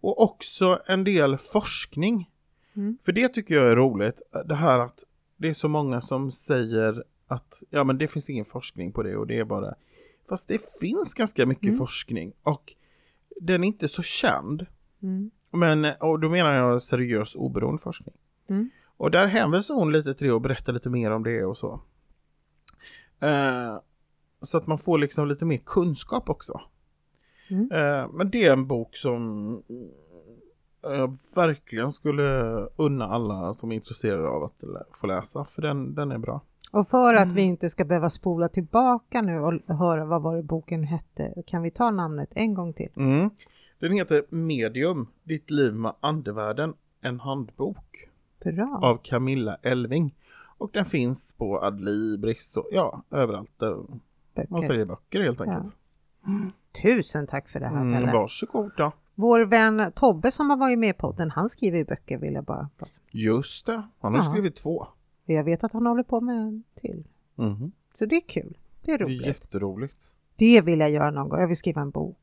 Och 0.00 0.22
också 0.22 0.80
en 0.86 1.04
del 1.04 1.36
forskning. 1.36 2.30
Mm. 2.76 2.98
För 3.02 3.12
det 3.12 3.28
tycker 3.28 3.54
jag 3.54 3.70
är 3.70 3.76
roligt. 3.76 4.22
Det 4.44 4.54
här 4.54 4.78
att 4.78 5.04
det 5.36 5.48
är 5.48 5.54
så 5.54 5.68
många 5.68 6.00
som 6.00 6.30
säger 6.30 7.04
att 7.26 7.62
ja 7.70 7.84
men 7.84 7.98
det 7.98 8.08
finns 8.08 8.30
ingen 8.30 8.44
forskning 8.44 8.92
på 8.92 9.02
det 9.02 9.16
och 9.16 9.26
det 9.26 9.38
är 9.38 9.44
bara 9.44 9.74
Fast 10.28 10.48
det 10.48 10.60
finns 10.80 11.14
ganska 11.14 11.46
mycket 11.46 11.64
Mm. 11.64 11.78
forskning 11.78 12.32
och 12.42 12.74
den 13.40 13.64
är 13.64 13.68
inte 13.68 13.88
så 13.88 14.02
känd. 14.02 14.66
Mm. 15.02 15.30
Men, 15.50 15.86
och 16.00 16.20
då 16.20 16.28
menar 16.28 16.54
jag 16.54 16.82
seriös 16.82 17.36
oberoende 17.36 17.82
forskning. 17.82 18.14
Mm. 18.48 18.70
Och 18.96 19.10
där 19.10 19.26
hänvisar 19.26 19.74
hon 19.74 19.92
lite 19.92 20.14
till 20.14 20.26
det 20.26 20.32
och 20.32 20.40
berättar 20.40 20.72
lite 20.72 20.90
mer 20.90 21.10
om 21.10 21.22
det 21.22 21.44
och 21.44 21.56
så. 21.56 21.80
Eh, 23.20 23.80
så 24.42 24.58
att 24.58 24.66
man 24.66 24.78
får 24.78 24.98
liksom 24.98 25.28
lite 25.28 25.44
mer 25.44 25.60
kunskap 25.66 26.30
också. 26.30 26.60
Mm. 27.50 27.72
Eh, 27.72 28.08
men 28.12 28.30
det 28.30 28.44
är 28.44 28.52
en 28.52 28.66
bok 28.66 28.96
som 28.96 29.62
jag 30.82 31.16
verkligen 31.34 31.92
skulle 31.92 32.32
unna 32.76 33.04
alla 33.06 33.54
som 33.54 33.72
är 33.72 33.76
intresserade 33.76 34.28
av 34.28 34.44
att 34.44 34.64
få 34.92 35.06
läsa, 35.06 35.44
för 35.44 35.62
den, 35.62 35.94
den 35.94 36.12
är 36.12 36.18
bra. 36.18 36.40
Och 36.72 36.88
för 36.88 37.14
Mm. 37.14 37.28
att 37.28 37.34
vi 37.34 37.42
inte 37.42 37.70
ska 37.70 37.84
behöva 37.84 38.10
spola 38.10 38.48
tillbaka 38.48 39.22
nu 39.22 39.38
och 39.38 39.52
höra 39.76 40.04
vad 40.04 40.22
var 40.22 40.36
det 40.36 40.42
boken 40.42 40.84
hette, 40.84 41.34
kan 41.46 41.62
vi 41.62 41.70
ta 41.70 41.90
namnet 41.90 42.28
en 42.34 42.54
gång 42.54 42.72
till? 42.72 42.88
Mm. 42.96 43.30
Den 43.78 43.92
heter 43.92 44.24
Medium, 44.30 45.06
ditt 45.22 45.50
liv 45.50 45.74
med 45.74 45.92
andevärlden, 46.00 46.74
en 47.00 47.20
handbok 47.20 48.08
Bra. 48.44 48.78
av 48.82 48.96
Camilla 49.02 49.56
Elving. 49.62 50.14
Och 50.58 50.70
den 50.72 50.84
finns 50.84 51.32
på 51.32 51.60
Adlibris 51.64 52.56
och 52.56 52.68
ja, 52.72 53.02
överallt 53.10 53.52
där 53.58 53.74
man 53.76 54.00
Böcker. 54.34 54.66
säljer 54.66 54.84
böcker 54.84 55.20
helt 55.22 55.40
enkelt. 55.40 55.76
Tusen 56.82 57.26
tack 57.26 57.48
för 57.48 57.60
det 57.60 57.66
här 57.66 57.80
Mm, 57.80 57.94
Pelle. 58.00 58.12
varsågoda. 58.12 58.92
Vår 59.14 59.40
vän 59.40 59.92
Tobbe 59.94 60.30
som 60.30 60.50
har 60.50 60.56
varit 60.56 60.78
med 60.78 60.88
i 60.90 60.92
podden, 60.92 61.30
han 61.30 61.48
skriver 61.48 61.78
ju 61.78 61.84
böcker 61.84 62.18
vill 62.18 62.34
jag 62.34 62.44
bara. 62.44 62.68
Just 63.10 63.66
det, 63.66 63.82
han 64.00 64.14
har 64.14 64.24
Ja. 64.24 64.30
skrivit 64.32 64.56
två. 64.56 64.86
Jag 65.24 65.44
vet 65.44 65.64
att 65.64 65.72
han 65.72 65.86
håller 65.86 66.02
på 66.02 66.20
med 66.20 66.36
en 66.36 66.62
till. 66.74 67.04
Mhm. 67.34 67.72
Så 67.94 68.06
det 68.06 68.16
är 68.16 68.20
kul. 68.28 68.58
Det 68.84 68.92
är 68.92 68.98
Det 68.98 69.04
är 69.04 69.08
roligt. 69.08 69.26
jätteroligt. 69.26 70.04
Det 70.36 70.60
vill 70.60 70.80
jag 70.80 70.90
göra 70.90 71.10
någon 71.10 71.28
gång. 71.28 71.40
Jag 71.40 71.48
vill 71.48 71.56
skriva 71.56 71.80
en 71.80 71.90
bok. 71.90 72.18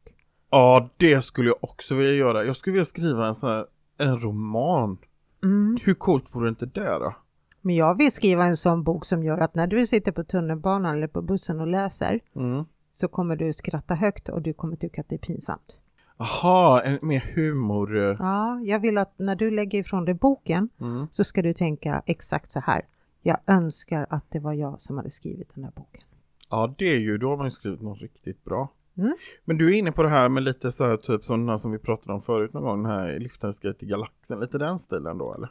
Ja, 0.49 0.89
det 0.97 1.21
skulle 1.21 1.49
jag 1.49 1.57
också 1.63 1.95
vilja 1.95 2.13
göra. 2.13 2.45
Jag 2.45 2.55
skulle 2.55 2.71
vilja 2.73 2.85
skriva 2.85 3.27
en 3.27 3.35
sån 3.35 3.49
här, 3.49 3.65
en 3.97 4.19
roman. 4.19 4.97
Mm. 5.43 5.77
Hur 5.83 5.93
coolt 5.93 6.35
vore 6.35 6.49
inte 6.49 6.65
det 6.65 6.89
då? 6.99 7.15
Men 7.61 7.75
jag 7.75 7.97
vill 7.97 8.11
skriva 8.11 8.45
en 8.45 8.57
sån 8.57 8.83
bok 8.83 9.05
som 9.05 9.23
gör 9.23 9.37
att 9.37 9.55
när 9.55 9.67
du 9.67 9.85
sitter 9.87 10.11
på 10.11 10.23
tunnelbanan 10.23 10.95
eller 10.95 11.07
på 11.07 11.21
bussen 11.21 11.59
och 11.59 11.67
läser 11.67 12.19
Mm. 12.35 12.65
så 12.91 13.07
kommer 13.07 13.35
du 13.35 13.53
skratta 13.53 13.95
högt 13.95 14.29
och 14.29 14.41
du 14.41 14.53
kommer 14.53 14.75
tycka 14.75 15.01
att 15.01 15.09
det 15.09 15.15
är 15.15 15.19
pinsamt. 15.19 15.79
Jaha, 16.19 16.81
en 16.81 16.99
mer 17.01 17.23
humor. 17.35 18.17
Ja, 18.19 18.59
jag 18.63 18.79
vill 18.79 18.97
att 18.97 19.13
när 19.19 19.35
du 19.35 19.51
lägger 19.51 19.79
ifrån 19.79 20.05
dig 20.05 20.13
boken 20.13 20.69
Mm. 20.81 21.07
så 21.11 21.23
ska 21.23 21.41
du 21.41 21.53
tänka 21.53 22.01
exakt 22.05 22.51
så 22.51 22.59
här. 22.59 22.81
Jag 23.21 23.37
önskar 23.47 24.07
att 24.09 24.31
det 24.31 24.39
var 24.39 24.53
jag 24.53 24.81
som 24.81 24.97
hade 24.97 25.09
skrivit 25.09 25.55
den 25.55 25.63
här 25.63 25.71
boken. 25.71 26.03
Ja, 26.49 26.75
det 26.77 26.85
är 26.85 26.99
ju, 26.99 27.17
då 27.17 27.29
har 27.29 27.37
man 27.37 27.45
ju 27.47 27.51
skrivit 27.51 27.81
något 27.81 28.01
riktigt 28.01 28.43
bra. 28.45 28.71
Mm. 28.97 29.13
Men 29.45 29.57
du 29.57 29.73
är 29.73 29.77
inne 29.79 29.91
på 29.91 30.03
det 30.03 30.09
här 30.09 30.29
med 30.29 30.43
lite 30.43 30.71
så 30.71 30.85
här 30.87 30.97
typ 30.97 31.25
som 31.25 31.39
den 31.39 31.49
här 31.49 31.57
som 31.57 31.71
vi 31.71 31.77
pratade 31.79 32.13
om 32.13 32.21
förut 32.21 32.53
någon 32.53 32.63
gång, 32.63 32.83
den 32.83 32.91
här 32.91 33.19
Liftarens 33.19 33.59
guide 33.59 33.77
till 33.79 33.87
galaxen, 33.87 34.39
lite 34.39 34.57
den 34.57 34.79
stilen 34.79 35.17
då 35.17 35.33
eller? 35.33 35.49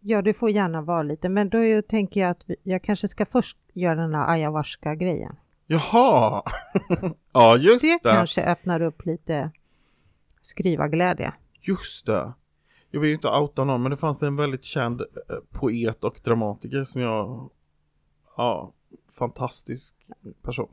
Ja, 0.00 0.22
det 0.22 0.34
får 0.34 0.50
gärna 0.50 0.82
vara 0.82 1.02
lite, 1.02 1.28
men 1.28 1.48
då 1.48 1.82
tänker 1.88 2.20
jag 2.20 2.30
att 2.30 2.44
vi, 2.46 2.56
jag 2.62 2.82
kanske 2.82 3.08
ska 3.08 3.26
först 3.26 3.58
göra 3.74 3.94
den 3.94 4.14
här 4.14 4.28
ayahuasca-grejen. 4.32 5.36
Jaha! 5.66 6.42
ja, 7.32 7.56
just 7.56 7.82
Det 7.82 7.98
det. 8.02 8.14
kanske 8.14 8.44
öppnar 8.44 8.82
upp 8.82 9.06
lite 9.06 9.50
skrivarglädje. 10.42 11.32
Just 11.60 12.06
det. 12.06 12.32
Jag 12.90 13.00
vill 13.00 13.08
ju 13.08 13.14
inte 13.14 13.28
outa 13.28 13.64
någon, 13.64 13.82
men 13.82 13.90
det 13.90 13.96
fanns 13.96 14.22
en 14.22 14.36
väldigt 14.36 14.64
känd 14.64 15.00
eh, 15.00 15.06
poet 15.52 16.04
och 16.04 16.20
dramatiker 16.24 16.84
som 16.84 17.00
jag, 17.00 17.50
ja, 18.36 18.72
fantastisk 19.18 19.94
person. 20.42 20.68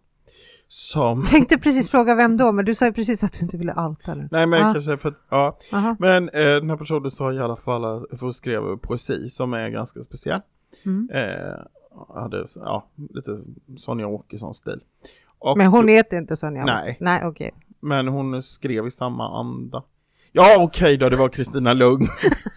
Som, 0.67 1.23
Tänkte 1.23 1.57
precis 1.57 1.91
fråga 1.91 2.15
vem 2.15 2.37
då, 2.37 2.51
men 2.51 2.65
du 2.65 2.75
sa 2.75 2.85
ju 2.85 2.93
precis 2.93 3.23
att 3.23 3.33
du 3.33 3.39
inte 3.45 3.57
ville 3.57 3.71
outa 3.73 4.15
den. 4.15 4.29
nej 4.31 4.45
men 4.45 4.59
Ja. 4.59 4.73
kanske 4.73 4.97
för 4.97 5.09
att, 5.09 5.15
ja, 5.29 5.57
Aha. 5.71 5.95
men 5.99 6.29
eh, 6.29 6.43
den 6.45 6.69
här 6.69 6.77
personen 6.77 7.11
sa 7.11 7.33
i 7.33 7.39
alla 7.39 7.55
fall 7.55 7.85
att 7.85 8.19
för 8.19 8.31
skrev 8.31 8.77
poesi 8.77 9.29
som 9.29 9.53
är 9.53 9.69
ganska 9.69 10.01
speciell. 10.01 10.41
Mm. 10.85 11.09
Eh, 11.13 11.55
hade, 12.15 12.45
ja, 12.55 12.87
lite 13.09 13.37
Sonja 13.77 14.07
Åkesson-stil. 14.07 14.79
Men 15.57 15.67
hon 15.67 15.87
heter 15.87 16.17
inte 16.17 16.35
Sonja? 16.37 16.65
Nej. 16.65 16.97
Nej, 16.99 17.21
okej. 17.25 17.51
Men 17.79 18.07
hon 18.07 18.43
skrev 18.43 18.87
i 18.87 18.91
samma 18.91 19.39
anda. 19.39 19.83
Ja 20.31 20.63
okej 20.63 20.97
då, 20.97 21.09
det 21.09 21.15
var 21.17 21.29
Kristina 21.29 21.73
Lugn. 21.73 22.07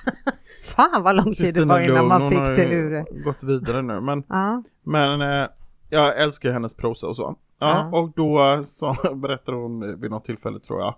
Fan 0.62 1.02
vad 1.02 1.16
lång 1.16 1.34
tid 1.34 1.54
det 1.54 1.64
var 1.64 1.80
innan 1.80 2.08
man 2.08 2.22
hon 2.22 2.30
fick 2.30 2.56
det 2.56 2.64
ur 2.74 2.90
det. 2.90 3.04
gått 3.24 3.42
vidare 3.42 3.82
nu. 3.82 4.00
Men, 4.00 4.24
Ja, 4.28 4.62
men 4.82 5.20
eh, 5.20 5.48
jag 5.90 6.18
älskar 6.18 6.52
hennes 6.52 6.74
prosa 6.74 7.06
och 7.06 7.16
så. 7.16 7.36
Ja, 7.58 7.88
Ja. 7.92 7.98
och 7.98 8.10
då 8.16 8.62
så 8.64 8.96
berättar 9.14 9.52
hon 9.52 10.00
vid 10.00 10.10
något 10.10 10.24
tillfälle 10.24 10.60
tror 10.60 10.80
jag. 10.80 10.94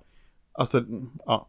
Alltså, 0.52 0.82
ja. 1.26 1.48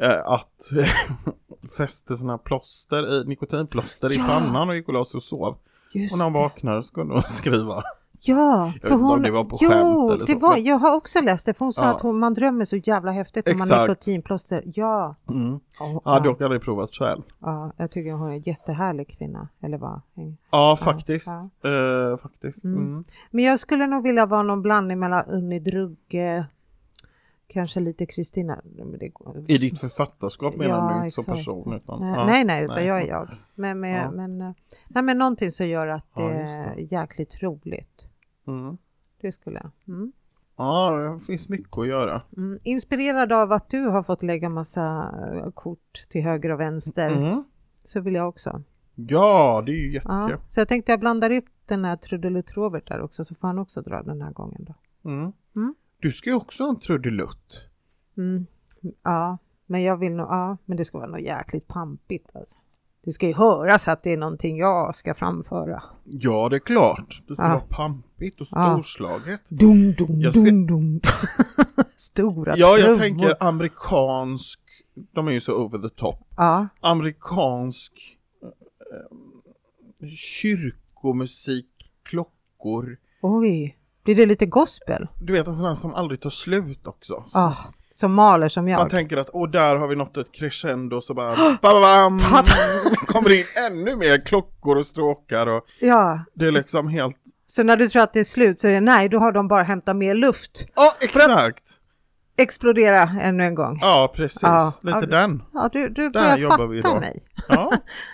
eh, 0.00 0.26
Att 0.26 0.70
fäste 1.76 2.16
sådana 2.16 2.38
plåster 2.38 3.12
i, 3.12 3.24
nikotinplåster 3.24 4.12
i 4.12 4.18
pannan 4.18 4.68
och 4.68 4.74
gick 4.76 4.88
och 4.88 4.94
la 4.94 5.04
sig 5.04 5.18
och 5.18 5.22
sov. 5.22 5.56
just 5.92 6.12
Och 6.12 6.18
när 6.18 6.24
hon 6.24 6.32
vaknade 6.34 6.82
så 6.82 6.94
kunde 6.94 7.14
hon 7.14 7.22
skriva. 7.22 7.82
Ja, 8.26 8.72
Jag 8.82 8.88
för 8.88 8.94
om 8.94 9.02
hon... 9.04 9.22
det 9.22 9.30
var 9.30 9.44
på 9.44 9.58
jo, 9.60 9.68
skämt 9.70 10.10
eller 10.12 10.26
det 10.26 10.32
så, 10.32 10.38
var, 10.38 10.50
men- 10.54 10.64
jag 10.64 10.76
har 10.76 10.96
också 10.96 11.20
läst 11.20 11.46
det, 11.46 11.54
för 11.54 11.64
hon 11.64 11.72
sa 11.72 11.84
Ja. 11.84 11.90
att 11.94 12.00
hon, 12.00 12.18
man 12.18 12.34
drömmer 12.34 12.64
så 12.64 12.76
jävla 12.76 13.12
häftigt 13.12 13.46
när 13.46 13.54
man 13.54 13.70
har 13.70 13.80
nikotinplåster. 13.88 14.62
Ja. 14.66 15.14
Mm. 15.30 15.60
Jag 15.80 16.00
ja, 16.04 16.20
dock 16.20 16.40
aldrig 16.40 16.62
provat 16.62 16.90
själv. 16.94 17.22
ja, 17.40 17.72
jag 17.76 17.90
tycker 17.90 18.12
hon 18.12 18.28
är 18.28 18.32
en 18.32 18.40
jättehärlig 18.40 19.08
kvinna, 19.18 19.48
eller 19.62 19.78
vad? 19.78 20.00
Ja, 20.50 20.76
faktiskt. 20.80 21.28
ja. 21.62 22.10
Eh, 22.10 22.16
faktiskt. 22.16 22.64
Mm. 22.64 22.78
Mm. 22.86 23.04
Men 23.30 23.44
jag 23.44 23.58
skulle 23.60 23.86
nog 23.86 24.02
vilja 24.02 24.26
vara 24.26 24.42
någon 24.42 24.62
blandning 24.62 24.98
mellan 24.98 25.24
Unni 25.24 25.58
Drugge, 25.58 26.46
kanske 27.48 27.80
lite 27.80 28.06
Kristina. 28.06 28.58
men 28.64 28.98
det 28.98 29.12
I 29.52 29.58
ditt 29.58 29.80
författarskap 29.80 30.56
menar 30.56 30.92
Ja, 30.92 30.98
du 30.98 31.04
inte 31.04 31.14
som 31.22 31.24
person? 31.24 31.72
Utan, 31.72 32.00
Nej, 32.00 32.14
ja. 32.16 32.26
nej, 32.26 32.44
nej, 32.44 32.64
utan 32.64 32.76
nej. 32.76 32.86
jag 32.86 33.02
är 33.02 33.06
jag. 33.06 33.30
Men, 33.54 33.80
med, 33.80 34.04
Ja. 34.04 34.10
men, 34.10 34.40
eh, 34.40 34.52
nej, 34.88 35.02
men 35.04 35.18
någonting 35.18 35.50
som 35.50 35.66
gör 35.68 35.86
att 35.86 36.04
Ja, 36.16 36.22
det 36.22 36.28
är 36.34 36.92
jäkligt 36.92 37.42
roligt. 37.42 38.08
Mm. 38.46 38.76
Det 39.20 39.32
skulle 39.32 39.56
jag. 39.62 39.94
Mm. 39.96 40.12
Ja, 40.56 40.90
det 40.90 41.20
finns 41.24 41.48
mycket 41.48 41.78
att 41.78 41.88
göra. 41.88 42.22
Mm. 42.36 42.58
Inspirerad 42.64 43.32
av 43.32 43.52
att 43.52 43.70
du 43.70 43.80
har 43.86 44.02
fått 44.02 44.22
lägga 44.22 44.48
massa 44.48 45.14
eh, 45.34 45.50
kort 45.50 46.04
till 46.08 46.22
höger 46.22 46.50
och 46.52 46.60
vänster 46.60 47.10
Mm. 47.10 47.44
så 47.84 48.00
vill 48.00 48.14
jag 48.14 48.28
också. 48.28 48.62
Ja, 48.94 49.62
det 49.66 49.72
är 49.72 49.74
ju 49.74 50.00
Ja. 50.04 50.22
jättekul. 50.30 50.44
Så 50.50 50.60
jag 50.60 50.68
tänkte 50.68 50.92
jag 50.92 51.00
blandar 51.00 51.30
upp 51.30 51.44
den 51.66 51.84
här 51.84 51.96
trudelutt-Robert 51.96 52.88
där 52.88 53.00
också 53.00 53.24
så 53.24 53.34
får 53.34 53.48
han 53.48 53.58
också 53.58 53.82
dra 53.82 54.02
den 54.02 54.22
här 54.22 54.32
gången 54.32 54.64
då. 54.64 54.74
Mm. 55.10 55.32
Du 55.98 56.12
ska 56.12 56.30
ju 56.30 56.36
också 56.36 56.62
ha 56.62 56.70
en 56.70 56.80
trudelutt. 56.80 57.66
Ja, 59.02 59.38
men 59.66 59.82
jag 59.82 59.96
vill 59.96 60.12
nog, 60.12 60.26
ja, 60.30 60.56
men 60.64 60.76
det 60.76 60.84
ska 60.84 60.98
vara 60.98 61.10
något 61.10 61.20
jäkligt 61.20 61.66
pampigt 61.68 62.36
alltså. 62.36 62.58
Det 63.04 63.12
ska 63.12 63.26
ju 63.26 63.34
höras 63.34 63.88
att 63.88 64.02
det 64.02 64.12
är 64.12 64.16
någonting 64.16 64.56
jag 64.56 64.94
ska 64.94 65.14
framföra. 65.14 65.82
Ja, 66.04 66.48
det 66.48 66.56
är 66.56 66.60
klart. 66.60 67.22
Det 67.28 67.34
ska 67.34 67.44
Ja. 67.44 67.48
vara 67.48 67.60
pampigt 67.60 68.40
och 68.40 68.46
Ja. 68.50 68.72
storslaget. 68.74 69.40
Dum, 69.50 69.92
dum, 69.92 70.06
Jag 70.20 70.32
dum, 70.32 70.42
ser- 70.44 70.68
dum. 70.68 71.00
Stora 71.96 72.54
Ja, 72.56 72.68
jag 72.68 72.80
trummor. 72.80 72.98
tänker 72.98 73.36
amerikansk, 73.40 74.60
de 75.14 75.28
är 75.28 75.32
ju 75.32 75.40
så 75.40 75.52
over 75.54 75.88
the 75.88 75.94
top. 75.96 76.18
Ja, 76.36 76.68
Amerikansk 76.80 77.92
eh, 80.02 80.08
kyrkomusik, 80.16 81.92
klockor. 82.02 82.96
oj. 83.22 83.78
Blir 84.04 84.14
det 84.14 84.26
lite 84.26 84.46
gospel? 84.46 85.06
Du 85.20 85.32
vet 85.32 85.46
en 85.46 85.54
sån 85.56 85.66
här 85.68 85.74
som 85.74 85.94
aldrig 85.94 86.20
tar 86.20 86.30
slut 86.30 86.86
också. 86.86 87.24
Ah, 87.34 87.54
som 87.94 88.14
maler 88.14 88.48
som 88.48 88.64
Man 88.64 88.70
jag. 88.72 88.90
tänker 88.90 89.16
att, 89.16 89.30
åh 89.32 89.50
där 89.50 89.76
har 89.76 89.88
vi 89.88 89.96
nått 89.96 90.16
ett 90.16 90.32
crescendo 90.32 91.00
så 91.00 91.14
bara, 91.14 91.34
bam, 91.62 92.18
kommer 93.06 93.32
in 93.32 93.44
ännu 93.66 93.96
mer 93.96 94.26
klockor 94.26 94.76
och 94.76 94.86
stråkar 94.86 95.46
och 95.46 95.64
Ja, 95.80 96.20
det 96.34 96.46
är 96.46 96.52
liksom 96.52 96.88
helt, 96.88 97.16
så 97.46 97.62
när 97.62 97.76
du 97.76 97.88
tror 97.88 98.02
att 98.02 98.12
det 98.12 98.20
är 98.20 98.24
slut 98.24 98.60
så 98.60 98.68
är 98.68 98.72
det 98.72 98.80
nej, 98.80 99.08
då 99.08 99.18
har 99.18 99.32
de 99.32 99.48
bara 99.48 99.62
hämtat 99.62 99.96
mer 99.96 100.14
luft. 100.14 100.66
ja 100.74 100.92
exakt, 101.00 101.62
Explodera 102.36 103.10
ännu 103.20 103.44
en 103.44 103.54
gång. 103.54 103.78
ja 103.82 104.12
precis, 104.16 104.42
Ja, 104.42 104.72
lite 104.82 104.98
ja. 105.00 105.06
den. 105.06 105.42
Ja, 105.52 105.68
du, 105.72 105.88
du 105.88 106.10
börjar 106.10 106.36
jobbar 106.36 106.66
vi 106.66 106.82
fatta 106.82 107.00
mig. 107.00 107.22
Ja, 107.48 107.72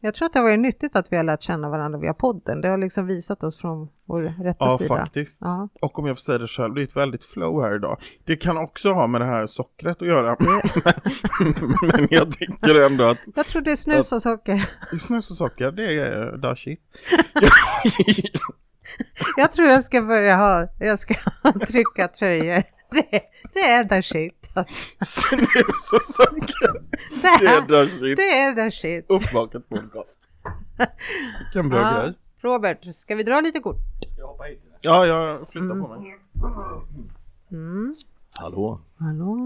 Jag 0.00 0.14
tror 0.14 0.26
att 0.26 0.32
det 0.32 0.38
har 0.38 0.44
varit 0.44 0.58
nyttigt 0.60 0.96
att 0.96 1.12
vi 1.12 1.16
har 1.16 1.24
lärt 1.24 1.42
känna 1.42 1.70
varandra 1.70 1.98
via 1.98 2.14
podden. 2.14 2.60
Det 2.60 2.68
har 2.68 2.78
liksom 2.78 3.06
visat 3.06 3.44
oss 3.44 3.56
från 3.56 3.88
vår 4.06 4.22
rätta 4.44 4.64
ja 4.64 4.78
sida. 4.78 4.96
faktiskt. 4.96 5.40
Ja. 5.40 5.68
Och 5.80 5.98
om 5.98 6.06
jag 6.06 6.16
får 6.16 6.22
säga 6.22 6.38
det 6.38 6.48
själv, 6.48 6.74
det 6.74 6.80
är 6.80 6.84
ett 6.84 6.96
väldigt 6.96 7.24
flow 7.24 7.62
här 7.62 7.74
idag. 7.76 8.00
Det 8.24 8.36
kan 8.36 8.56
också 8.56 8.92
ha 8.92 9.06
med 9.06 9.20
det 9.20 9.26
här 9.26 9.46
sockret 9.46 10.02
att 10.02 10.08
göra. 10.08 10.36
Men 11.96 12.08
jag 12.10 12.32
tycker 12.32 12.86
ändå 12.86 13.04
att 13.04 13.18
Jag 13.36 13.46
tror 13.46 13.62
det 13.62 13.72
är 13.72 13.76
snus 13.76 14.12
och 14.12 14.22
socker. 14.22 14.68
snus 15.00 15.30
och 15.30 15.36
socker, 15.36 15.70
det 15.70 15.94
är 15.94 16.44
uh, 16.46 16.54
shit. 16.54 16.80
Jag 19.36 19.52
tror 19.52 19.68
jag 19.68 19.84
ska 19.84 20.02
börja 20.02 20.36
ha, 20.36 20.68
jag 20.80 20.98
ska 20.98 21.14
trycka 21.66 22.08
tröjor. 22.08 22.62
Det, 22.90 23.22
det 23.54 23.60
är 23.60 23.84
the 23.84 24.02
shit. 24.02 24.48
snus 25.06 25.92
och 25.94 26.02
socker, 26.02 26.82
Det 27.22 27.46
är 27.46 27.66
the 27.66 27.90
shit. 27.98 28.16
det 28.16 28.22
är 28.38 28.54
the 28.54 28.70
shit. 28.76 29.06
Uppvaket 29.08 29.68
podcast. 29.68 30.20
Vilken 31.44 31.68
bra 31.68 31.78
Ja, 31.80 32.02
grej. 32.02 32.14
Robert, 32.40 32.94
ska 32.94 33.14
vi 33.14 33.22
dra 33.22 33.40
lite 33.40 33.60
kort? 33.60 33.76
Jag 34.18 34.26
hoppar 34.26 34.44
hit. 34.48 34.60
eller? 34.66 34.78
Ja, 34.80 35.06
jag 35.06 35.48
flyttar 35.48 35.80
på 35.82 35.88
mig. 35.88 36.18
Mm. 37.50 37.94
Hallå? 38.34 38.80
Hallå? 38.98 39.36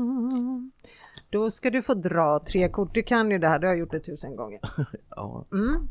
Då 1.31 1.51
ska 1.51 1.71
du 1.71 1.83
få 1.83 1.95
dra 1.95 2.39
tre 2.39 2.69
kort. 2.69 2.95
Du 2.95 3.03
kan 3.03 3.31
ju 3.31 3.39
det 3.39 3.49
här, 3.49 3.59
du 3.59 3.67
har 3.67 3.75
gjort 3.75 3.91
det 3.91 4.01
tusen 4.01 4.37
gånger. 4.37 4.61
Ja, 5.09 5.45
Mm. 5.53 5.89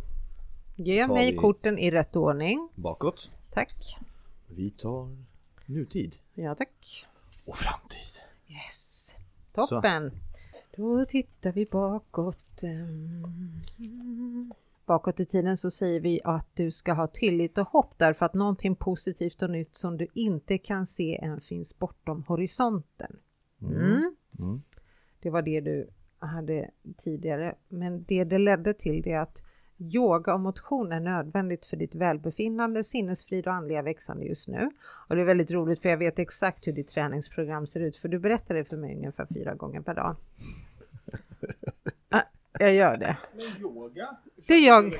Ge 0.76 1.08
Tar 1.08 1.14
mig 1.14 1.32
vi- 1.32 1.38
korten 1.38 1.78
i 1.78 1.92
rätt 1.92 2.16
ordning. 2.16 2.70
bakåt. 2.76 3.30
Tack. 3.54 3.74
Vi 4.48 4.72
tar 4.72 5.18
nutid. 5.66 6.16
Ja, 6.34 6.56
tack. 6.56 7.06
Och 7.46 7.58
framtid. 7.58 8.00
Yes. 8.48 9.16
Toppen. 9.52 10.12
Då 10.76 11.06
tittar 11.06 11.52
vi 11.52 11.66
bakåt. 11.66 12.64
Mm. 12.64 14.54
Bakåt 14.86 15.20
i 15.20 15.26
tiden 15.26 15.58
så 15.58 15.72
säger 15.72 16.02
vi 16.02 16.22
att 16.24 16.48
du 16.54 16.72
ska 16.72 16.94
ha 16.94 17.08
tillit 17.08 17.58
och 17.58 17.68
hopp 17.68 17.94
därför 17.98 18.26
att 18.26 18.34
någonting 18.34 18.76
positivt 18.76 19.42
och 19.42 19.50
nytt 19.50 19.76
som 19.76 19.98
du 19.98 20.08
inte 20.14 20.58
kan 20.58 20.86
se 20.86 21.18
än 21.18 21.42
finns 21.42 21.80
bortom 21.80 22.24
horisonten. 22.28 23.12
Mm. 23.62 24.16
Mm. 24.40 24.62
Det 25.20 25.30
var 25.30 25.42
det 25.42 25.62
du 25.62 25.90
hade 26.20 26.72
tidigare. 26.98 27.56
Men 27.70 28.04
det 28.04 28.24
det 28.24 28.38
ledde 28.38 28.74
till 28.74 29.02
det 29.02 29.12
är 29.12 29.20
att 29.20 29.44
yoga 29.82 30.34
och 30.34 30.40
motion 30.40 30.92
är 30.92 31.00
nödvändigt 31.00 31.66
för 31.66 31.78
ditt 31.78 31.96
välbefinnande, 31.96 32.84
sinnesfrid 32.84 33.48
och 33.48 33.54
andliga 33.54 33.82
växande 33.82 34.26
just 34.26 34.48
nu. 34.48 34.70
Och 35.10 35.16
det 35.16 35.22
är 35.22 35.26
väldigt 35.26 35.52
roligt 35.52 35.80
för 35.82 35.90
jag 35.90 35.98
vet 35.98 36.20
exakt 36.20 36.68
hur 36.68 36.72
ditt 36.74 36.88
träningsprogram 36.88 37.68
ser 37.68 37.80
ut 37.80 37.98
för 37.98 38.08
du 38.10 38.20
berättar 38.20 38.56
det 38.56 38.64
för 38.66 38.78
mig 38.78 38.96
ungefär 38.96 39.26
fyra 39.34 39.54
gånger 39.56 39.82
per 39.82 39.94
dag. 39.94 40.16
Ah, 42.10 42.22
jag 42.60 42.74
gör 42.74 42.98
det. 42.98 43.18
Men 43.34 43.62
yoga? 43.62 44.18
Det 44.48 44.54
är 44.54 44.68
jag, 44.68 44.92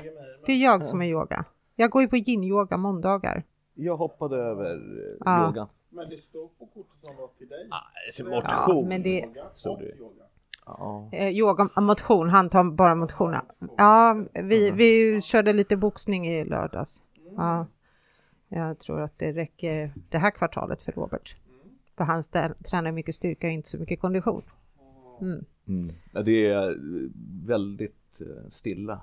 det 0.46 0.52
är 0.52 0.62
jag 0.64 0.86
som 0.86 1.02
är 1.02 1.06
yoga. 1.06 1.44
Jag 1.76 1.90
går 1.90 2.02
ju 2.02 2.08
på 2.08 2.16
yin-yoga 2.16 2.76
måndagar. 2.76 3.42
Jag 3.74 3.96
hoppade 3.96 4.36
över 4.36 4.74
eh, 4.74 5.16
Ja. 5.20 5.46
yogan. 5.46 5.68
Men 5.88 6.08
det 6.08 6.18
står 6.18 6.48
på 6.48 6.66
kortet 6.66 7.00
som 7.00 7.16
var 7.16 7.28
till 7.38 7.48
dig. 7.48 7.68
Som 8.12 8.32
Ja, 8.32 8.40
motion. 8.66 8.88
men 8.88 9.02
det, 9.02 9.26
Så 9.56 9.76
det- 9.76 9.94
Ja. 10.66 11.08
Eh, 11.12 11.28
yoga, 11.28 11.68
motion, 11.76 12.28
han 12.28 12.48
tar 12.48 12.70
bara 12.70 12.94
motionen. 12.94 13.42
Ja, 13.76 14.24
vi, 14.32 14.70
vi 14.70 15.20
körde 15.20 15.52
lite 15.52 15.76
boxning 15.76 16.26
i 16.26 16.44
lördags. 16.44 17.02
Ja, 17.36 17.66
jag 18.48 18.78
tror 18.78 19.00
att 19.00 19.18
det 19.18 19.32
räcker 19.32 19.92
det 20.10 20.18
här 20.18 20.30
kvartalet 20.30 20.82
för 20.82 20.92
Robert. 20.92 21.36
För 21.96 22.04
han 22.04 22.22
tränar 22.70 22.92
mycket 22.92 23.14
styrka 23.14 23.46
och 23.46 23.52
inte 23.52 23.68
så 23.68 23.78
mycket 23.78 24.00
kondition. 24.00 24.42
Mm. 25.20 25.44
Mm. 25.68 25.94
Ja, 26.12 26.22
det 26.22 26.46
är 26.46 26.70
eh, 26.70 26.76
väldigt 27.46 28.20
eh, 28.20 28.48
stilla 28.50 29.00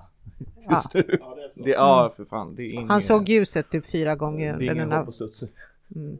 Ja. 0.60 0.74
just 0.74 0.94
nu. 0.94 1.18
Ja, 1.20 1.34
det 1.34 1.42
är 1.44 1.48
så. 1.48 1.62
Det, 1.62 1.70
ja, 1.70 2.12
för 2.16 2.24
fan. 2.24 2.54
Det 2.54 2.62
är 2.62 2.72
ingen, 2.72 2.90
Han 2.90 3.02
såg 3.02 3.28
ljuset 3.28 3.70
typ 3.70 3.86
fyra 3.86 4.10
det 4.10 4.16
gånger 4.16 4.48
är 4.48 4.52
under 4.52 4.74
ingen 4.74 4.90
på. 4.90 5.12
Mm. 5.94 6.18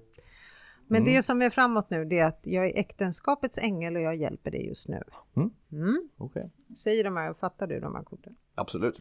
Men 0.91 1.05
det 1.05 1.22
som 1.22 1.43
är 1.43 1.51
framåt 1.51 1.91
nu 1.91 2.05
det 2.05 2.18
är 2.18 2.26
att 2.26 2.41
jag 2.43 2.66
är 2.66 2.78
äktenskapets 2.78 3.59
ängel 3.59 3.97
och 3.97 4.03
jag 4.03 4.16
hjälper 4.16 4.51
dig 4.51 4.66
just 4.66 4.88
nu. 4.88 5.03
Mm. 5.36 5.51
Mm. 5.72 6.09
Okej. 6.16 6.51
Säger 6.76 7.05
de 7.05 7.16
här, 7.16 7.34
fattar 7.34 7.66
du 7.66 7.80
de 7.80 7.95
här 7.95 8.03
korten? 8.03 8.36
Absolut. 8.55 9.01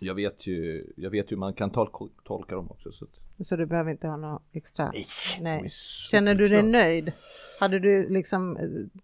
Jag 0.00 0.14
vet 0.14 0.46
ju, 0.46 0.86
jag 0.96 1.10
vet 1.10 1.32
ju 1.32 1.36
man 1.36 1.54
kan 1.54 1.70
tolka, 1.70 2.04
tolka 2.24 2.54
dem 2.54 2.70
också. 2.70 2.92
Så 2.92 3.04
att... 3.04 3.46
Så 3.46 3.56
du 3.56 3.66
behöver 3.66 3.90
inte 3.90 4.08
ha 4.08 4.16
något 4.16 4.42
extra? 4.52 4.90
Nej. 4.92 5.06
Nej. 5.40 5.68
Känner 6.10 6.34
du 6.34 6.48
dig 6.48 6.62
nöjd? 6.62 7.12
Hade 7.60 7.78
du 7.78 8.08
liksom 8.08 8.56
eh, 8.56 9.00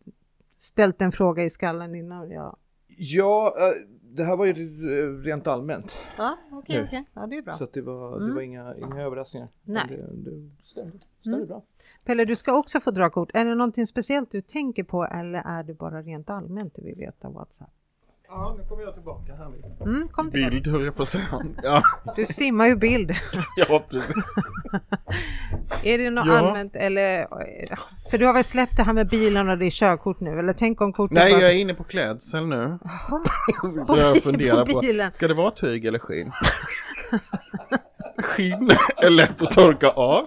ställt 0.51 1.03
en 1.03 1.13
fråga 1.13 1.45
i 1.45 1.51
skallen 1.51 1.95
innan? 1.95 2.31
Ja, 2.31 2.57
Ja, 2.87 3.55
eh, 3.59 3.89
det 4.03 4.25
här 4.25 4.37
var 4.37 4.45
ju 4.47 4.51
eh, 4.53 5.23
rent 5.23 5.47
allmänt. 5.47 5.95
ja 6.19 6.39
okej, 6.53 6.79
Nu. 6.81 6.85
okej. 6.87 7.05
Ja, 7.15 7.27
det 7.27 7.37
är 7.37 7.43
bra. 7.43 7.53
Så 7.53 7.67
det 7.73 7.83
var, 7.83 8.29
det 8.29 8.35
var 8.35 8.41
inga, 8.43 8.75
inga 8.77 9.03
överraskningar. 9.03 9.49
Nej. 9.63 9.85
Det, 9.89 10.31
det 10.31 10.51
stämde, 10.65 10.99
stämde 11.21 11.47
bra. 11.47 11.63
Pelle, 12.05 12.25
du 12.25 12.37
ska 12.37 12.59
också 12.59 12.81
få 12.81 12.91
dra 12.91 13.11
kort. 13.11 13.31
Är 13.35 13.45
det 13.45 13.55
någonting 13.55 13.87
speciellt 13.87 14.31
du 14.31 14.43
tänker 14.43 14.85
på 14.85 15.05
eller 15.05 15.43
är 15.45 15.63
det 15.63 15.75
bara 15.75 16.03
rent 16.03 16.31
allmänt 16.31 16.75
du 16.75 16.83
vill 16.83 16.97
veta 16.97 17.31
WhatsApp? 17.31 17.71
Ja, 18.37 18.55
nu 18.59 18.65
kommer 18.69 18.83
jag 18.83 18.95
tillbaka 18.95 19.33
här. 19.35 19.45
Mm, 19.87 20.09
kom 20.09 20.31
tillbaka. 20.31 20.51
Bild 20.51 20.67
höll 20.67 20.85
jag 20.85 20.97
på 20.97 21.03
att 21.03 21.09
säga. 21.09 21.25
Ja, 21.63 21.83
Du 22.17 22.27
simmar 22.27 22.67
ju 22.67 22.77
bild. 22.77 23.11
ja 23.57 23.85
precis. 23.91 24.15
är 25.83 25.99
det 25.99 26.11
något 26.11 26.27
Ja. 26.27 26.39
allmänt 26.39 26.77
eller? 26.77 27.27
För 28.11 28.19
du 28.19 28.27
har 28.27 28.33
väl 28.35 28.45
släppt 28.45 28.77
det 28.77 28.83
här 28.83 28.93
med 28.93 29.09
bilen 29.09 29.49
och 29.51 29.59
det 29.59 29.67
är 29.67 29.71
körkort 29.71 30.21
nu? 30.21 30.39
Eller 30.39 30.53
tänk 30.53 30.81
om 30.81 30.93
kortet 30.93 31.15
Nej, 31.15 31.33
bara- 31.33 31.41
jag 31.43 31.51
är 31.51 31.55
inne 31.55 31.75
på 31.75 31.85
klädsel 31.85 32.47
nu. 32.47 32.79
Jaha. 32.85 33.25
Jag 33.89 34.23
funderar 34.23 34.67
på 34.67 34.73
på, 34.73 34.81
bilen. 34.81 35.13
ska 35.13 35.29
det 35.29 35.35
vara 35.35 35.51
tyg 35.51 35.85
eller 35.85 35.99
skinn? 35.99 36.33
skinn 38.19 38.71
är 38.97 39.11
lätt 39.11 39.43
att 39.43 39.51
torka 39.51 39.89
av. 39.91 40.27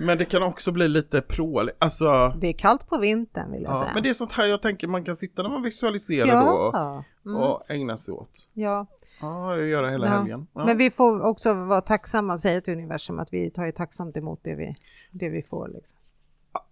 Men 0.00 0.18
det 0.18 0.24
kan 0.24 0.42
också 0.42 0.72
bli 0.72 0.88
lite 0.88 1.20
pråligt. 1.20 1.76
Alltså, 1.78 2.34
Det 2.40 2.46
är 2.48 2.52
kallt 2.52 2.86
på 2.88 2.98
vintern 2.98 3.52
vill 3.52 3.62
jag 3.62 3.72
ja, 3.72 3.80
säga. 3.80 3.90
men 3.94 4.02
det 4.02 4.08
är 4.08 4.14
sånt 4.14 4.32
här 4.32 4.46
jag 4.46 4.62
tänker 4.62 4.88
man 4.88 5.04
kan 5.04 5.16
sitta 5.16 5.42
när 5.42 5.50
man 5.50 5.62
visualiserar 5.62 6.26
då 6.46 6.70
ja. 6.72 7.04
Mm, 7.26 7.42
och 7.42 7.70
ägna 7.70 7.96
sig 7.96 8.14
åt. 8.14 8.48
ja. 8.52 8.86
Ja, 9.22 9.56
jag 9.56 9.66
gör 9.68 9.82
det 9.82 9.90
hela 9.90 10.06
Ja. 10.06 10.12
helgen. 10.12 10.46
Ja. 10.54 10.64
Men 10.64 10.78
vi 10.78 10.90
får 10.90 11.22
också 11.26 11.52
vara 11.54 11.80
tacksamma 11.80 12.32
och 12.32 12.40
säga 12.40 12.60
till 12.60 12.72
universum 12.74 13.18
att 13.18 13.32
vi 13.32 13.50
tar 13.50 13.64
ju 13.64 13.72
tacksamt 13.72 14.16
emot 14.16 14.40
det 14.42 14.54
vi, 14.54 14.76
det 15.10 15.28
vi 15.28 15.42
får. 15.42 15.68
Liksom. 15.68 15.98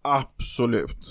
Absolut. 0.03 1.07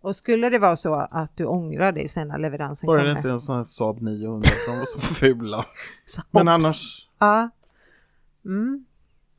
Och 0.00 0.16
skulle 0.16 0.48
det 0.50 0.58
vara 0.58 0.76
så 0.76 0.94
att 0.94 1.36
du 1.36 1.44
ångrar 1.44 1.92
dig 1.92 2.08
sen 2.08 2.28
när 2.28 2.38
leveransen 2.38 2.86
Bara 2.86 2.96
det 2.96 3.02
kommer. 3.04 3.16
inte 3.16 3.28
är 3.28 3.32
en 3.32 3.40
sån 3.40 3.56
här 3.56 3.64
Saab 3.64 4.00
900 4.00 4.48
för 4.48 4.72
de 4.72 4.78
var 4.78 4.86
så 4.86 4.98
fula. 5.00 5.64
Men 6.30 6.48
annars, 6.48 7.08
Ja. 7.18 7.50
Mm. 8.44 8.85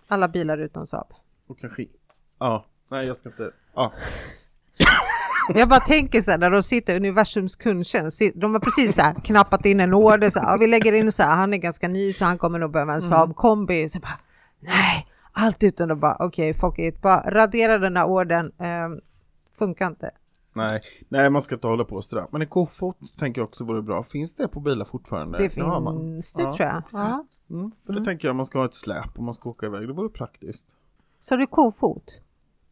Alla 0.08 0.28
bilar 0.28 0.58
utom 0.58 0.86
Saab. 0.88 1.08
och 1.48 1.60
kanske, 1.60 1.86
ja, 2.40 2.66
nej 2.92 3.08
jag 3.08 3.18
ska 3.18 3.30
inte, 3.30 3.52
ja. 3.76 3.92
Jag 5.56 5.70
bara 5.70 5.80
tänker 5.80 6.22
så 6.22 6.32
här 6.32 6.38
när 6.38 6.50
de 6.50 6.64
sitter 6.64 6.96
universums 6.96 7.56
kundtjänst. 7.56 8.22
De 8.36 8.54
har 8.54 8.60
precis 8.60 8.96
så 8.96 9.02
här 9.02 9.14
knappat 9.14 9.66
in 9.66 9.80
en 9.80 9.94
order. 9.94 10.30
Så 10.30 10.40
här, 10.40 10.58
vi 10.58 10.68
lägger 10.68 10.94
in 10.94 11.12
så 11.12 11.24
här. 11.24 11.36
Han 11.36 11.54
är 11.54 11.58
ganska 11.58 11.88
ny 11.88 12.14
så 12.14 12.26
han 12.26 12.38
kommer 12.38 12.60
nog 12.60 12.72
behöva 12.72 12.94
en 12.94 13.02
Saab 13.02 13.36
kombi. 13.36 13.90
Så 13.90 14.00
bara, 14.00 14.20
nej, 14.60 15.08
allt 15.32 15.64
utan 15.64 15.92
att 15.92 15.98
bara 15.98 16.16
okej, 16.20 16.54
fuck 16.54 16.80
it. 16.80 17.02
Bara 17.02 17.22
radera 17.32 17.78
den 17.78 17.98
här 17.98 18.06
ordern. 18.06 18.52
Ehm, 18.60 19.00
funkar 19.58 19.88
inte. 19.88 20.12
Nej, 20.54 20.82
nej 21.10 21.30
man 21.30 21.42
ska 21.42 21.56
inte 21.56 21.68
hålla 21.68 21.84
på 21.86 22.02
sådär. 22.02 22.26
Men 22.32 22.42
en 22.42 22.48
kofot 22.48 22.98
tänker 23.20 23.42
jag 23.42 23.48
också 23.48 23.64
vore 23.64 23.82
bra. 23.82 24.04
Finns 24.04 24.36
det 24.36 24.48
på 24.48 24.60
bilar 24.60 24.86
fortfarande? 24.86 25.38
Det 25.38 25.62
har 25.62 25.80
man. 25.82 25.98
finns 25.98 26.34
det 26.34 26.44
Ja. 26.44 26.52
tror 26.52 26.68
jag. 26.70 26.84
Ja. 26.92 27.26
Mm, 27.50 27.72
för 27.86 27.94
det 27.94 28.06
tänker 28.06 28.28
jag 28.28 28.36
man 28.36 28.46
ska 28.46 28.60
ha 28.60 28.66
ett 28.66 28.76
släp 28.76 29.20
om 29.20 29.26
man 29.26 29.34
ska 29.34 29.50
åka 29.50 29.66
iväg. 29.66 29.88
Det 29.88 29.94
vore 29.94 30.10
praktiskt. 30.10 30.66
Så 31.20 31.36
du 31.36 31.48
kofot? 31.48 32.22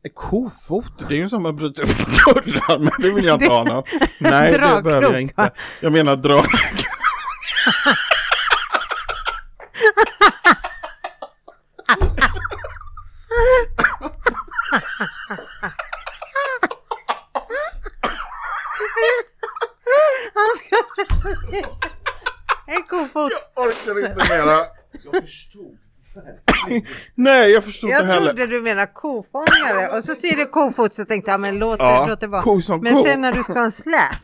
En 0.03 0.11
kofot? 0.13 1.07
Det 1.07 1.13
är 1.13 1.17
ju 1.17 1.29
som 1.29 1.43
man 1.43 1.55
bryter 1.55 1.83
upp 1.83 1.97
dörrar, 1.97 2.79
men 2.79 2.91
det 2.99 3.11
vill 3.11 3.25
jag 3.25 3.35
inte 3.35 3.53
ha 3.53 3.63
någon. 3.63 3.83
Nej, 4.19 4.51
det 4.51 4.59
behöver 4.59 5.01
jag 5.01 5.21
inte. 5.21 5.51
Jag 5.81 5.93
menar 5.93 6.15
drag. 6.15 6.45
Han 20.33 20.49
ska... 20.57 20.75
en 22.67 22.83
kofot. 22.83 23.31
orkar 23.55 23.99
inte 23.99 24.15
mera. 24.29 24.57
Jag 25.13 25.23
förstod. 25.23 25.77
Nej, 27.15 27.51
jag 27.51 27.63
förstod 27.63 27.89
Jag 27.89 28.01
inte 28.01 28.13
heller. 28.13 28.25
trodde 28.33 28.47
du 28.47 28.61
menade 28.61 28.87
kofångare 28.93 29.97
och 29.97 30.03
så 30.03 30.15
ser 30.15 30.35
du 30.37 30.45
kofot 30.45 30.93
så 30.93 31.05
tänkte 31.05 31.31
jag 31.31 31.39
men 31.39 31.59
låt 31.59 31.79
det, 31.79 31.83
Ja, 31.85 32.05
låt 32.07 32.19
det 32.19 32.27
vara. 32.27 32.41
ko 32.41 32.61
som 32.61 32.79
men 32.81 32.93
ko. 32.93 33.03
sen 33.03 33.21
när 33.21 33.33
du 33.33 33.43
ska 33.43 33.53
ha 33.53 33.65
en 33.65 33.71
släp, 33.71 34.23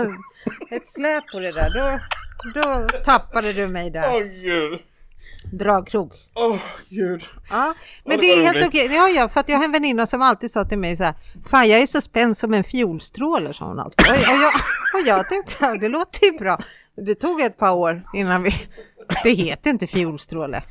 ett 0.70 0.88
släp 0.88 1.24
på 1.32 1.40
det 1.40 1.52
där, 1.52 1.70
då, 1.74 2.60
då 2.60 2.88
tappade 3.04 3.52
du 3.52 3.68
mig 3.68 3.86
Åh 3.86 3.92
där. 3.92 4.42
gud. 4.42 4.80
Dragkrok. 5.52 6.12
Åh 6.34 6.56
gud. 6.88 7.22
Ja, 7.50 7.74
men 8.04 8.20
det 8.20 8.26
det 8.26 8.32
är 8.46 8.52
helt 8.52 8.66
okej. 8.68 8.88
Det 8.88 8.96
har 8.96 9.08
jag, 9.08 9.32
för 9.32 9.40
att 9.40 9.48
jag 9.48 9.56
har 9.58 9.64
en 9.64 9.72
väninna 9.72 10.06
som 10.06 10.22
alltid 10.22 10.50
sa 10.50 10.64
till 10.64 10.78
mig 10.78 10.96
så 10.96 11.04
här, 11.04 11.14
fan 11.50 11.68
jag 11.68 11.80
är 11.80 11.86
så 11.86 12.00
spänd 12.00 12.36
som 12.36 12.54
en 12.54 12.64
fiolstråle, 12.64 13.54
sa 13.54 13.64
hon 13.64 13.78
alltid. 13.78 14.06
Och, 14.06 14.12
och, 14.14 14.42
jag, 14.42 14.52
och 14.94 15.06
jag 15.08 15.28
tänkte, 15.28 15.54
ja, 15.60 15.74
det 15.74 15.88
låter 15.88 16.24
ju 16.26 16.38
bra. 16.38 16.58
Det 16.96 17.14
tog 17.14 17.40
ett 17.40 17.56
par 17.56 17.72
år 17.72 18.02
innan 18.14 18.42
vi, 18.42 18.50
det 19.22 19.30
heter 19.30 19.70
inte 19.70 19.86
fiolstråle. 19.86 20.62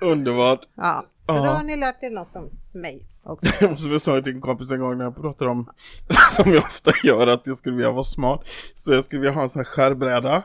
Underbart. 0.00 0.60
Ja, 0.74 1.04
så 1.26 1.32
då 1.32 1.42
har 1.42 1.62
ni 1.62 1.76
lärt 1.76 2.02
er 2.02 2.10
något 2.10 2.36
om 2.36 2.50
mig 2.72 3.06
också. 3.24 3.46
Som 3.76 3.92
jag 3.92 4.00
sa 4.00 4.20
till 4.22 4.34
en 4.34 4.40
kompis 4.40 4.70
en 4.70 4.80
gång 4.80 4.98
när 4.98 5.04
jag 5.04 5.16
pratade 5.16 5.50
om, 5.50 5.70
som 6.30 6.52
jag 6.52 6.64
ofta 6.64 6.92
gör, 7.04 7.26
att 7.26 7.46
jag 7.46 7.56
skulle 7.56 7.76
vilja 7.76 7.90
vara 7.90 8.02
smart. 8.02 8.40
Så 8.74 8.92
jag 8.92 9.04
skulle 9.04 9.20
vilja 9.20 9.34
ha 9.34 9.42
en 9.42 9.48
sån 9.48 9.60
här 9.60 9.64
skärbräda 9.64 10.42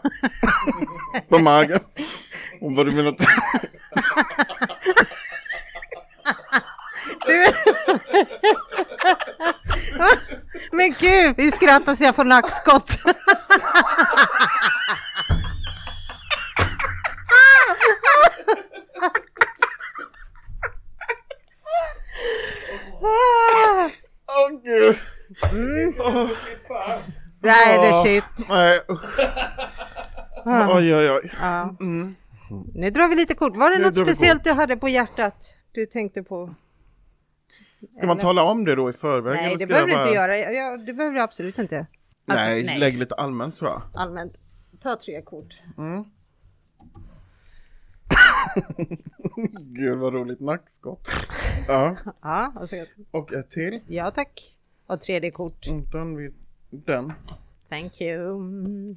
på 1.30 1.39
magen. 1.39 1.80
Hon 2.59 2.75
bara, 2.75 2.84
du 2.84 2.95
menar 2.95 3.09
att... 3.09 3.28
Men 10.71 10.95
gud, 10.99 11.34
vi 11.38 11.51
skrattar 11.51 11.95
så 11.95 12.03
jag 12.03 12.15
får 12.15 12.25
nackskott. 12.25 12.97
Åh 24.27 24.61
gud. 24.63 24.95
Nej, 27.41 27.77
det 27.77 27.87
är 27.87 28.03
shit. 28.03 28.49
Nej, 28.49 28.81
usch. 28.89 29.19
Oj, 30.45 30.95
oj, 30.95 31.11
oj. 31.11 31.31
Ja. 31.41 31.75
Nu 32.73 32.89
drar 32.89 33.07
vi 33.07 33.15
lite 33.15 33.33
kort. 33.33 33.55
Var 33.55 33.69
det 33.71 33.77
Nu 33.77 33.83
något 33.83 33.95
speciellt 33.95 34.43
du 34.43 34.51
hade 34.51 34.77
på 34.77 34.89
hjärtat? 34.89 35.53
Du 35.71 35.85
tänkte 35.85 36.23
på? 36.23 36.55
Ska 37.91 38.07
man 38.07 38.19
tala 38.19 38.43
om 38.43 38.65
det 38.65 38.75
då 38.75 38.89
i 38.89 38.93
förväg? 38.93 39.35
Nej, 39.35 39.55
det 39.59 39.67
behöver 39.67 39.87
du 39.87 39.93
inte 39.93 40.09
göra. 40.09 40.77
Det 40.77 40.93
behöver 40.93 41.15
du 41.15 41.21
absolut 41.21 41.59
inte. 41.59 41.87
Alltså, 42.27 42.45
nej, 42.45 42.63
nej. 42.63 42.79
lägg 42.79 42.97
lite 42.97 43.15
allmänt 43.15 43.57
tror 43.57 43.69
jag. 43.71 43.81
Allmänt. 43.95 44.33
Ta 44.79 44.95
tre 44.95 45.21
kort. 45.21 45.53
Mm. 45.77 46.03
Gud 49.59 49.97
vad 49.97 50.13
roligt 50.13 50.39
nackskott. 50.39 51.07
Ja, 51.67 51.95
Ja, 52.21 52.53
och 52.55 52.69
så, 52.69 52.85
och 53.11 53.33
ett 53.33 53.49
till. 53.49 53.79
ja 53.88 54.11
tack. 54.11 54.57
Och 54.85 55.01
tredje 55.01 55.31
kort. 55.31 55.67
Mm, 55.67 55.85
Den, 55.91 56.15
vid- 56.17 56.33
den. 56.69 57.13
Thank 57.69 58.01
you. 58.01 58.95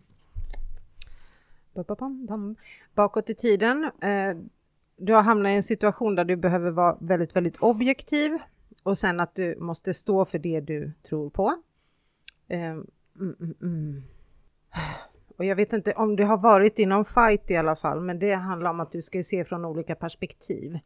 Bakåt 2.95 3.31
i 3.31 3.35
tiden. 3.35 3.85
Eh, 4.03 4.37
du 4.97 5.13
har 5.13 5.23
hamnat 5.23 5.51
i 5.51 5.55
en 5.55 5.63
situation 5.63 6.15
där 6.15 6.25
du 6.25 6.37
behöver 6.37 6.71
vara 6.71 6.97
väldigt, 7.01 7.37
väldigt 7.37 7.57
objektiv 7.63 8.39
och 8.83 8.99
sen 8.99 9.21
att 9.21 9.35
du 9.35 9.57
måste 9.61 9.95
stå 9.95 10.25
för 10.25 10.39
det 10.39 10.61
du 10.61 10.93
tror 11.09 11.31
på. 11.31 11.55
Eh, 12.49 12.71
mm, 12.71 12.87
mm, 13.21 13.55
mm. 13.63 14.03
Och 15.41 15.47
jag 15.47 15.57
vet 15.57 15.73
inte 15.73 15.93
om 15.93 16.17
det 16.17 16.25
har 16.25 16.39
varit 16.39 16.79
i 16.79 16.87
någon 16.87 17.05
fight 17.05 17.51
i 17.51 17.57
alla 17.57 17.77
fall, 17.77 18.01
men 18.01 18.19
det 18.19 18.35
handlar 18.35 18.71
om 18.71 18.81
att 18.81 18.93
du 18.93 19.03
ska 19.03 19.23
se 19.23 19.45
från 19.45 19.65
olika 19.65 19.95
perspektiv. 19.95 20.79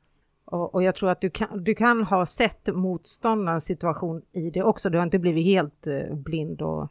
Och, 0.45 0.75
och 0.75 0.83
jag 0.83 0.95
tror 0.95 1.11
att 1.11 1.21
du 1.21 1.31
kan, 1.31 1.65
du 1.65 1.75
kan 1.75 2.03
ha 2.03 2.27
sett 2.27 2.75
motståndarens 2.75 3.65
situation 3.65 4.23
i 4.33 4.51
det 4.51 4.63
också. 4.63 4.91
Du 4.91 4.99
har 4.99 5.05
inte 5.05 5.19
blivit 5.19 5.45
helt 5.45 5.87
eh, 5.87 6.15
blind 6.15 6.63
och 6.63 6.83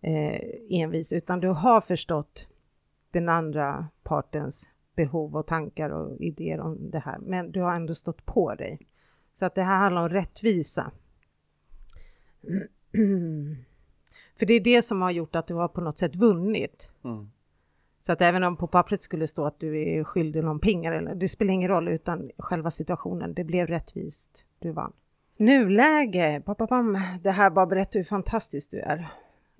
eh, 0.00 0.40
envis, 0.70 1.12
utan 1.12 1.40
du 1.40 1.48
har 1.48 1.80
förstått 1.80 2.48
den 3.10 3.28
andra 3.28 3.88
partens 4.02 4.68
behov 4.96 5.36
och 5.36 5.46
tankar 5.46 5.90
och 5.90 6.20
idéer 6.20 6.60
om 6.60 6.90
det 6.90 6.98
här. 6.98 7.18
Men 7.18 7.52
du 7.52 7.60
har 7.60 7.74
ändå 7.74 7.94
stått 7.94 8.26
på 8.26 8.54
dig. 8.54 8.80
Så 9.32 9.46
att 9.46 9.54
det 9.54 9.62
här 9.62 9.76
handlar 9.78 10.02
om 10.02 10.08
rättvisa. 10.08 10.92
För 14.38 14.46
det 14.46 14.54
är 14.54 14.60
det 14.60 14.82
som 14.82 15.02
har 15.02 15.10
gjort 15.10 15.36
att 15.36 15.46
du 15.46 15.54
har 15.54 15.68
på 15.68 15.80
något 15.80 15.98
sätt 15.98 16.16
vunnit. 16.16 16.88
Mm. 17.04 17.30
Så 18.02 18.12
att 18.12 18.22
även 18.22 18.44
om 18.44 18.56
på 18.56 18.66
pappret 18.66 19.02
skulle 19.02 19.26
stå 19.26 19.44
att 19.46 19.60
du 19.60 19.82
är 19.82 20.04
skyldig 20.04 20.44
någon 20.44 20.60
pengar, 20.60 20.92
eller, 20.92 21.14
det 21.14 21.28
spelar 21.28 21.52
ingen 21.52 21.68
roll, 21.68 21.88
utan 21.88 22.30
själva 22.38 22.70
situationen, 22.70 23.34
det 23.34 23.44
blev 23.44 23.66
rättvist, 23.66 24.46
du 24.58 24.72
vann. 24.72 24.92
Nuläge, 25.36 26.42
papapam, 26.44 26.98
det 27.22 27.30
här 27.30 27.50
bara 27.50 27.66
berättar 27.66 28.00
hur 28.00 28.04
fantastisk 28.04 28.70
du 28.70 28.80
är. 28.80 29.08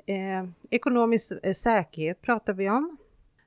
Eh, 0.07 0.49
ekonomisk 0.71 1.33
eh, 1.43 1.53
säkerhet 1.53 2.23
pratar 2.23 2.55
vi 2.55 2.71
om. 2.71 2.97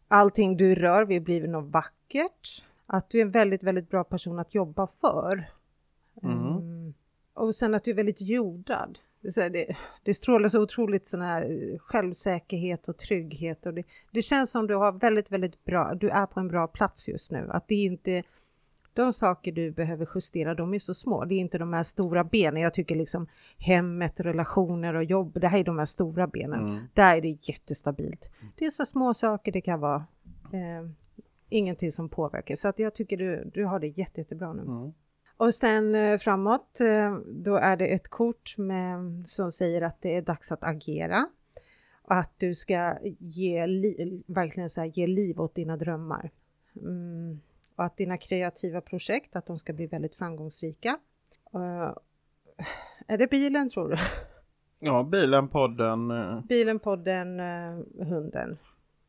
Allting 0.07 0.57
du 0.57 0.75
rör 0.75 1.05
vill 1.05 1.21
bli 1.21 1.47
något 1.47 1.73
vackert. 1.73 2.65
Att 2.85 3.09
du 3.09 3.17
är 3.17 3.21
en 3.21 3.31
väldigt, 3.31 3.63
väldigt 3.63 3.89
bra 3.89 4.03
person 4.03 4.39
att 4.39 4.55
jobba 4.55 4.87
för. 4.87 5.49
Mm. 6.23 6.93
Och 7.33 7.55
sen 7.55 7.73
att 7.73 7.83
du 7.83 7.91
är 7.91 7.95
väldigt 7.95 8.21
jordad. 8.21 8.99
Det, 9.21 9.75
det, 10.03 10.13
strålar 10.13 10.49
så 10.49 10.61
otroligt 10.61 11.07
sån 11.07 11.21
här 11.21 11.41
eh, 11.41 11.77
självsäkerhet 11.79 12.87
och 12.87 12.97
trygghet. 12.97 13.65
Och 13.65 13.73
det, 13.73 13.83
det 14.11 14.21
känns 14.21 14.51
som 14.51 14.67
du 14.67 14.75
har 14.75 14.91
väldigt, 14.91 15.31
väldigt 15.31 15.63
bra, 15.63 15.93
du 15.95 16.09
är 16.09 16.25
på 16.25 16.39
en 16.39 16.47
bra 16.47 16.67
plats 16.67 17.07
just 17.07 17.31
nu. 17.31 17.47
Att 17.49 17.67
det 17.67 17.75
inte, 17.75 18.23
de 18.93 19.13
saker 19.13 19.51
du 19.51 19.71
behöver 19.71 20.09
justera, 20.15 20.55
de 20.55 20.73
är 20.73 20.79
så 20.79 20.93
små. 20.93 21.25
Det 21.25 21.35
är 21.35 21.39
inte 21.39 21.57
de 21.57 21.73
här 21.73 21.83
stora 21.83 22.23
benen. 22.23 22.61
Jag 22.61 22.73
tycker 22.73 22.95
liksom 22.95 23.27
hemmet, 23.57 24.19
relationer 24.19 24.95
och 24.95 25.03
jobb, 25.03 25.39
det 25.41 25.47
här 25.47 25.59
är 25.59 25.63
de 25.63 25.77
här 25.77 25.85
stora 25.85 26.27
benen. 26.27 26.59
Mm. 26.59 26.79
Där 26.93 27.17
är 27.17 27.21
det 27.21 27.37
jättestabilt. 27.49 28.29
Det 28.55 28.65
är 28.65 28.69
så 28.69 28.85
små 28.85 29.13
saker 29.13 29.51
det 29.51 29.61
kan 29.61 29.79
vara. 29.79 30.05
Eh, 30.53 30.89
ingenting 31.49 31.91
som 31.91 32.09
påverkar. 32.09 32.55
Så 32.55 32.67
att 32.67 32.79
jag 32.79 32.95
tycker 32.95 33.17
du, 33.17 33.51
du 33.53 33.65
har 33.65 33.79
det 33.79 33.87
jätte, 33.87 34.21
jättebra 34.21 34.53
nu. 34.53 34.61
Mm. 34.61 34.93
Och 35.39 35.53
sen 35.53 35.95
eh, 35.95 36.17
framåt, 36.17 36.79
eh, 36.79 37.17
då 37.27 37.55
är 37.55 37.77
det 37.77 37.87
ett 37.87 38.07
kort 38.07 38.57
med, 38.57 38.97
som 39.27 39.51
säger 39.51 39.81
att 39.81 40.01
det 40.01 40.15
är 40.15 40.21
dags 40.21 40.51
att 40.51 40.63
agera. 40.63 41.27
Att 42.03 42.33
du 42.37 42.55
ska 42.55 42.97
ge, 43.19 43.67
li, 43.67 44.23
verkligen 44.27 44.69
så 44.69 44.81
här, 44.81 44.87
ge 44.87 45.07
liv 45.07 45.41
åt 45.41 45.55
dina 45.55 45.77
drömmar. 45.77 46.31
Mm. 46.75 47.39
Och 47.75 47.83
att 47.83 47.97
dina 47.97 48.17
kreativa 48.17 48.81
projekt, 48.81 49.35
att 49.35 49.45
de 49.45 49.57
ska 49.57 49.73
bli 49.73 49.87
väldigt 49.87 50.15
framgångsrika. 50.15 50.99
Eh, 51.53 51.93
är 53.07 53.17
det 53.17 53.29
bilen 53.29 53.69
tror 53.69 53.89
du? 53.89 53.97
Ja, 54.79 55.03
bilen, 55.03 55.47
podden. 55.47 56.11
eh, 56.11 56.41
Bilen, 56.45 56.79
podden, 56.79 57.39
eh, 57.39 58.05
hunden. 58.07 58.57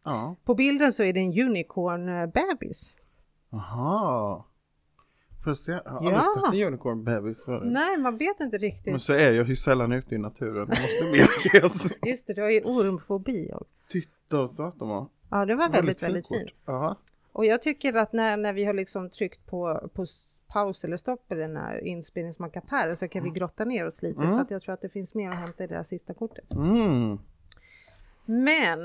Ja. 0.04 0.36
På 0.44 0.54
bilden 0.54 0.92
så 0.92 1.02
är 1.02 1.12
det 1.12 1.20
en 1.20 1.32
unicorn-bebis. 1.32 2.94
Aha. 3.52 4.44
Får 5.44 5.50
jag 5.50 5.56
se? 5.58 5.72
Jag 5.72 5.90
har 5.90 5.96
aldrig 5.98 6.14
Ja. 6.14 6.42
sett 6.44 6.54
en 6.54 6.66
unicorn 6.66 7.04
bebis 7.04 7.44
förut. 7.44 7.62
Nej, 7.72 7.96
man 7.96 8.16
vet 8.16 8.40
inte 8.40 8.58
riktigt. 8.58 8.90
Men 8.92 9.00
så 9.00 9.12
är 9.12 9.30
jag 9.32 9.48
ju 9.48 9.56
sällan 9.56 9.92
ute 9.92 10.14
i 10.14 10.18
naturen. 10.18 10.68
Det 10.68 10.80
måste 10.80 11.04
medges. 11.52 11.86
Just 12.06 12.26
det, 12.26 12.34
du 12.34 12.42
har 12.42 12.50
ju 12.50 12.62
ormfobi. 12.64 13.50
Titta 13.88 14.36
vad 14.36 14.50
söt 14.50 14.74
de 14.78 14.88
var. 14.88 15.06
Ja, 15.30 15.46
det 15.46 15.54
var 15.54 15.68
väldigt, 15.68 16.02
väldigt 16.02 16.28
fint 16.28 16.50
fin. 16.66 16.94
Och 17.32 17.44
jag 17.44 17.62
tycker 17.62 17.94
att 17.94 18.12
när, 18.12 18.36
när 18.36 18.52
vi 18.52 18.64
har 18.64 18.72
liksom 18.74 19.10
tryckt 19.10 19.46
på, 19.46 19.88
på 19.94 20.04
paus 20.46 20.84
eller 20.84 20.96
stopp 20.96 21.32
i 21.32 21.34
den 21.34 21.56
här 21.56 21.84
inspelningsmackapären 21.84 22.96
så 22.96 23.08
kan 23.08 23.24
vi 23.24 23.30
grotta 23.30 23.64
ner 23.64 23.86
oss 23.86 24.02
lite 24.02 24.20
Mm. 24.20 24.34
för 24.34 24.42
att 24.42 24.50
jag 24.50 24.62
tror 24.62 24.74
att 24.74 24.80
det 24.82 24.88
finns 24.88 25.14
mer 25.14 25.30
att 25.30 25.38
hämta 25.38 25.64
i 25.64 25.66
det 25.66 25.74
här 25.76 25.82
sista 25.82 26.14
kortet. 26.14 26.52
Mm. 26.54 27.18
Men 28.24 28.78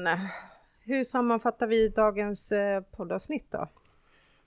hur 0.84 1.04
sammanfattar 1.04 1.68
vi 1.68 1.90
dagens 1.90 2.52
eh, 2.52 2.82
poddavsnitt 2.82 3.52
då? 3.52 3.68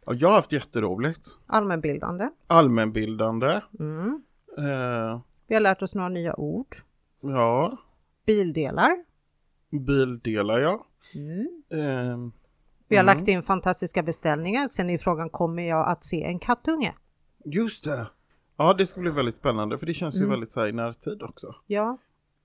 Ja, 0.08 0.14
jag 0.14 0.28
har 0.28 0.34
haft 0.34 0.52
jätteroligt. 0.52 1.28
Allmänbildande. 1.46 2.28
Allmänbildande. 2.46 3.60
Mm. 3.80 4.22
Eh, 4.58 5.20
Vi 5.46 5.54
har 5.54 5.60
lärt 5.60 5.82
oss 5.82 5.94
några 5.94 6.08
nya 6.08 6.40
ord. 6.40 6.76
ja, 7.20 7.76
Bildelar. 8.26 9.04
bildelar 9.70 10.58
jag. 10.58 10.84
Mm. 11.14 11.62
Eh, 11.70 12.32
Vi 12.88 12.96
har 12.96 13.04
Mm. 13.04 13.16
lagt 13.16 13.28
in 13.28 13.42
fantastiska 13.42 14.02
beställningar. 14.02 14.68
Sen 14.68 14.90
är 14.90 14.98
frågan, 14.98 15.30
kommer 15.30 15.62
jag 15.68 15.88
att 15.88 16.04
se 16.04 16.24
en 16.24 16.38
kattunge? 16.38 16.94
just 17.44 17.84
det. 17.84 18.06
Ja, 18.56 18.74
det 18.74 18.86
ska 18.86 19.00
bli 19.00 19.10
väldigt 19.10 19.36
spännande 19.36 19.78
för 19.78 19.86
det 19.86 19.94
känns 19.94 20.14
ju 20.16 20.18
Mm. 20.20 20.30
väldigt 20.30 20.52
så 20.52 20.60
här 20.60 20.66
i 20.68 20.72
närtid 20.72 21.22
också. 21.22 21.54
Ja, 21.66 21.98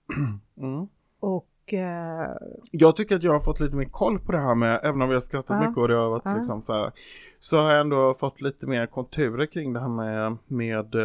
Mm. 0.58 0.88
och 1.20 1.48
eh, 1.68 2.32
Jag 2.72 2.96
tycker 2.96 3.16
att 3.16 3.24
jag 3.24 3.32
har 3.32 3.40
fått 3.40 3.60
lite 3.60 3.76
mer 3.76 3.86
koll 3.86 4.20
på 4.20 4.32
det 4.32 4.38
här 4.38 4.56
med, 4.56 4.80
även 4.84 5.02
om 5.02 5.08
vi 5.10 5.14
har 5.14 5.22
skrattat 5.22 5.58
Ja. 5.62 5.68
mycket 5.68 5.78
och 5.78 5.88
det 5.88 5.96
har 5.96 6.10
varit 6.10 6.22
Ja. 6.26 6.36
liksom 6.36 6.62
så 6.62 6.74
här, 6.74 6.92
så 7.40 7.58
har 7.62 7.72
jag 7.72 7.82
ändå 7.82 8.14
fått 8.14 8.42
lite 8.42 8.68
mer 8.68 8.86
konturer 8.86 9.46
kring 9.46 9.74
det 9.74 9.80
här 9.80 9.88
med, 9.88 10.38
med 10.48 10.96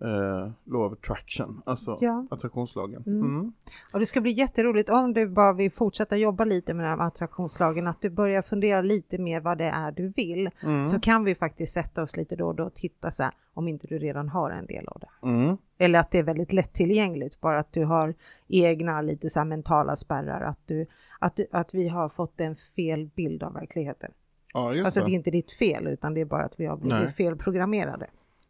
eh, 0.00 0.52
law 0.64 0.86
of 0.86 0.92
attraction, 0.92 1.62
alltså 1.66 1.98
Ja. 2.00 2.26
attraktionslagen. 2.30 3.02
Mm. 3.06 3.22
Mm. 3.22 3.52
Och 3.92 4.00
det 4.00 4.06
ska 4.06 4.20
bli 4.20 4.30
jätteroligt 4.30 4.90
om 4.90 5.12
du 5.12 5.28
bara 5.28 5.52
vill 5.52 5.72
fortsätta 5.72 6.16
jobba 6.16 6.44
lite 6.44 6.74
med 6.74 6.86
den 6.86 6.98
här 6.98 7.06
attraktionslagen, 7.06 7.86
att 7.86 8.02
du 8.02 8.10
börjar 8.10 8.42
fundera 8.42 8.80
lite 8.82 9.18
mer 9.18 9.40
vad 9.40 9.58
det 9.58 9.64
är 9.64 9.92
du 9.92 10.08
vill. 10.08 10.50
Mm. 10.64 10.84
Så 10.84 11.00
kan 11.00 11.24
vi 11.24 11.34
faktiskt 11.34 11.72
sätta 11.72 12.02
oss 12.02 12.16
lite 12.16 12.36
då 12.36 12.46
och 12.48 12.54
då 12.54 12.64
och 12.64 12.74
titta 12.74 13.10
så 13.10 13.22
här, 13.22 13.32
om 13.54 13.68
inte 13.68 13.86
du 13.86 13.98
redan 13.98 14.28
har 14.28 14.50
en 14.50 14.66
del 14.66 14.88
av 14.88 15.00
det. 15.00 15.28
Mm. 15.28 15.56
Eller 15.78 15.98
att 15.98 16.10
det 16.10 16.18
är 16.18 16.22
väldigt 16.22 16.52
lättillgängligt, 16.52 17.40
bara 17.40 17.58
att 17.58 17.72
du 17.72 17.84
har 17.84 18.14
egna 18.48 19.00
lite 19.02 19.30
så 19.30 19.40
här 19.40 19.46
mentala 19.46 19.96
spärrar, 19.96 20.40
att, 20.40 20.60
du, 20.66 20.86
att, 21.20 21.40
att 21.52 21.74
vi 21.74 21.88
har 21.88 22.08
fått 22.08 22.40
en 22.40 22.56
fel 22.56 23.06
bild 23.16 23.42
av 23.42 23.52
verkligheten. 23.52 24.10
Ja, 24.54 24.84
Alltså 24.84 25.00
det 25.00 25.10
är 25.10 25.14
inte 25.14 25.30
ditt 25.30 25.52
fel, 25.52 25.86
utan 25.86 26.14
det 26.14 26.20
är 26.20 26.24
bara 26.24 26.44
att 26.44 26.60
vi 26.60 26.66
har 26.66 26.76
blivit 26.76 26.98
Nej. 26.98 27.10
felprogrammerade. 27.10 28.06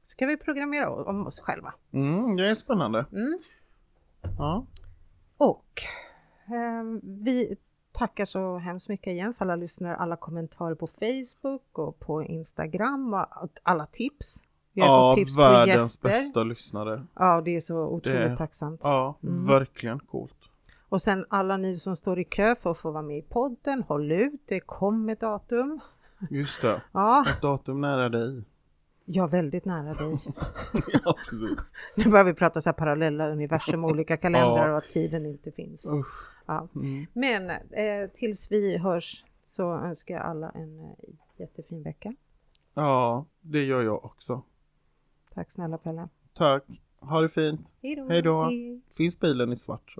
Så 0.06 0.16
kan 0.16 0.28
vi 0.28 0.36
programmera 0.36 0.90
om 0.90 1.26
oss 1.26 1.40
själva. 1.40 1.72
Mm, 1.92 2.36
det 2.36 2.48
är 2.48 2.54
spännande. 2.54 3.06
Mm. 3.12 3.38
Ja. 4.38 4.66
Och 5.36 5.82
eh, 6.46 6.84
vi 7.02 7.56
tackar 7.92 8.24
så 8.24 8.58
hemskt 8.58 8.88
mycket 8.88 9.06
igen 9.06 9.34
för 9.34 9.44
alla 9.44 9.56
lyssnare, 9.56 9.96
alla 9.96 10.16
kommentarer 10.16 10.74
på 10.74 10.86
Facebook 10.86 11.78
och 11.78 11.98
på 12.00 12.22
Instagram 12.22 13.14
och 13.14 13.48
alla 13.62 13.86
tips. 13.86 14.42
Vi 14.72 14.80
har 14.80 14.88
ja, 14.88 15.12
fått 15.12 15.16
tips 15.18 15.36
på 15.36 15.42
världens 15.42 15.82
gäster. 15.82 16.08
bästa 16.08 16.42
lyssnare. 16.44 17.06
Ja, 17.14 17.40
det 17.40 17.56
är 17.56 17.60
så 17.60 17.76
otroligt 17.86 18.20
Det- 18.30 18.36
tacksamt. 18.36 18.80
Ja, 18.84 19.18
Mm. 19.22 19.46
verkligen 19.46 19.98
coolt. 20.00 20.34
Och 20.88 21.02
sen 21.02 21.24
alla 21.28 21.56
ni 21.56 21.76
som 21.76 21.96
står 21.96 22.18
i 22.18 22.24
kö 22.24 22.54
för 22.54 22.70
att 22.70 22.78
få 22.78 22.90
vara 22.90 23.02
med 23.02 23.18
i 23.18 23.22
podden, 23.22 23.82
håll 23.82 24.12
ut, 24.12 24.42
det 24.48 24.60
kommer 24.60 25.16
datum. 25.16 25.80
Just 26.30 26.62
det, 26.62 26.82
Ja, 26.92 27.24
ett 27.28 27.42
datum 27.42 27.80
nära 27.80 28.08
dig. 28.08 28.44
Jag 29.04 29.24
är 29.24 29.28
väldigt 29.28 29.64
nära 29.64 29.94
dig. 29.94 30.18
ja, 31.04 31.16
precis. 31.30 31.74
Nu 31.96 32.04
börjar 32.10 32.24
vi 32.24 32.34
prata 32.34 32.60
så 32.60 32.68
här 32.68 32.74
parallella 32.74 33.28
universum, 33.30 33.84
olika 33.84 34.16
kalendrar 34.16 34.66
Ja. 34.68 34.72
och 34.72 34.78
att 34.78 34.90
tiden 34.90 35.26
inte 35.26 35.52
finns. 35.52 35.86
Usch. 35.86 36.30
Ja. 36.46 36.68
Mm. 36.74 37.06
Men 37.12 37.50
eh, 37.50 38.10
tills 38.14 38.50
vi 38.52 38.78
hörs 38.78 39.24
så 39.44 39.72
önskar 39.72 40.14
jag 40.14 40.24
alla 40.24 40.50
en 40.50 40.80
eh, 40.80 40.86
jättefin 41.36 41.82
vecka. 41.82 42.14
Ja, 42.74 43.26
det 43.40 43.64
gör 43.64 43.82
jag 43.82 44.04
också. 44.04 44.42
Tack 45.34 45.50
snälla 45.50 45.78
Pelle. 45.78 46.08
Tack. 46.34 46.64
Ha 47.00 47.20
det 47.20 47.28
fint. 47.28 47.60
Hej 48.08 48.22
då. 48.22 48.50
Finns 48.96 49.20
bilen 49.20 49.52
i 49.52 49.56
svart? 49.56 49.94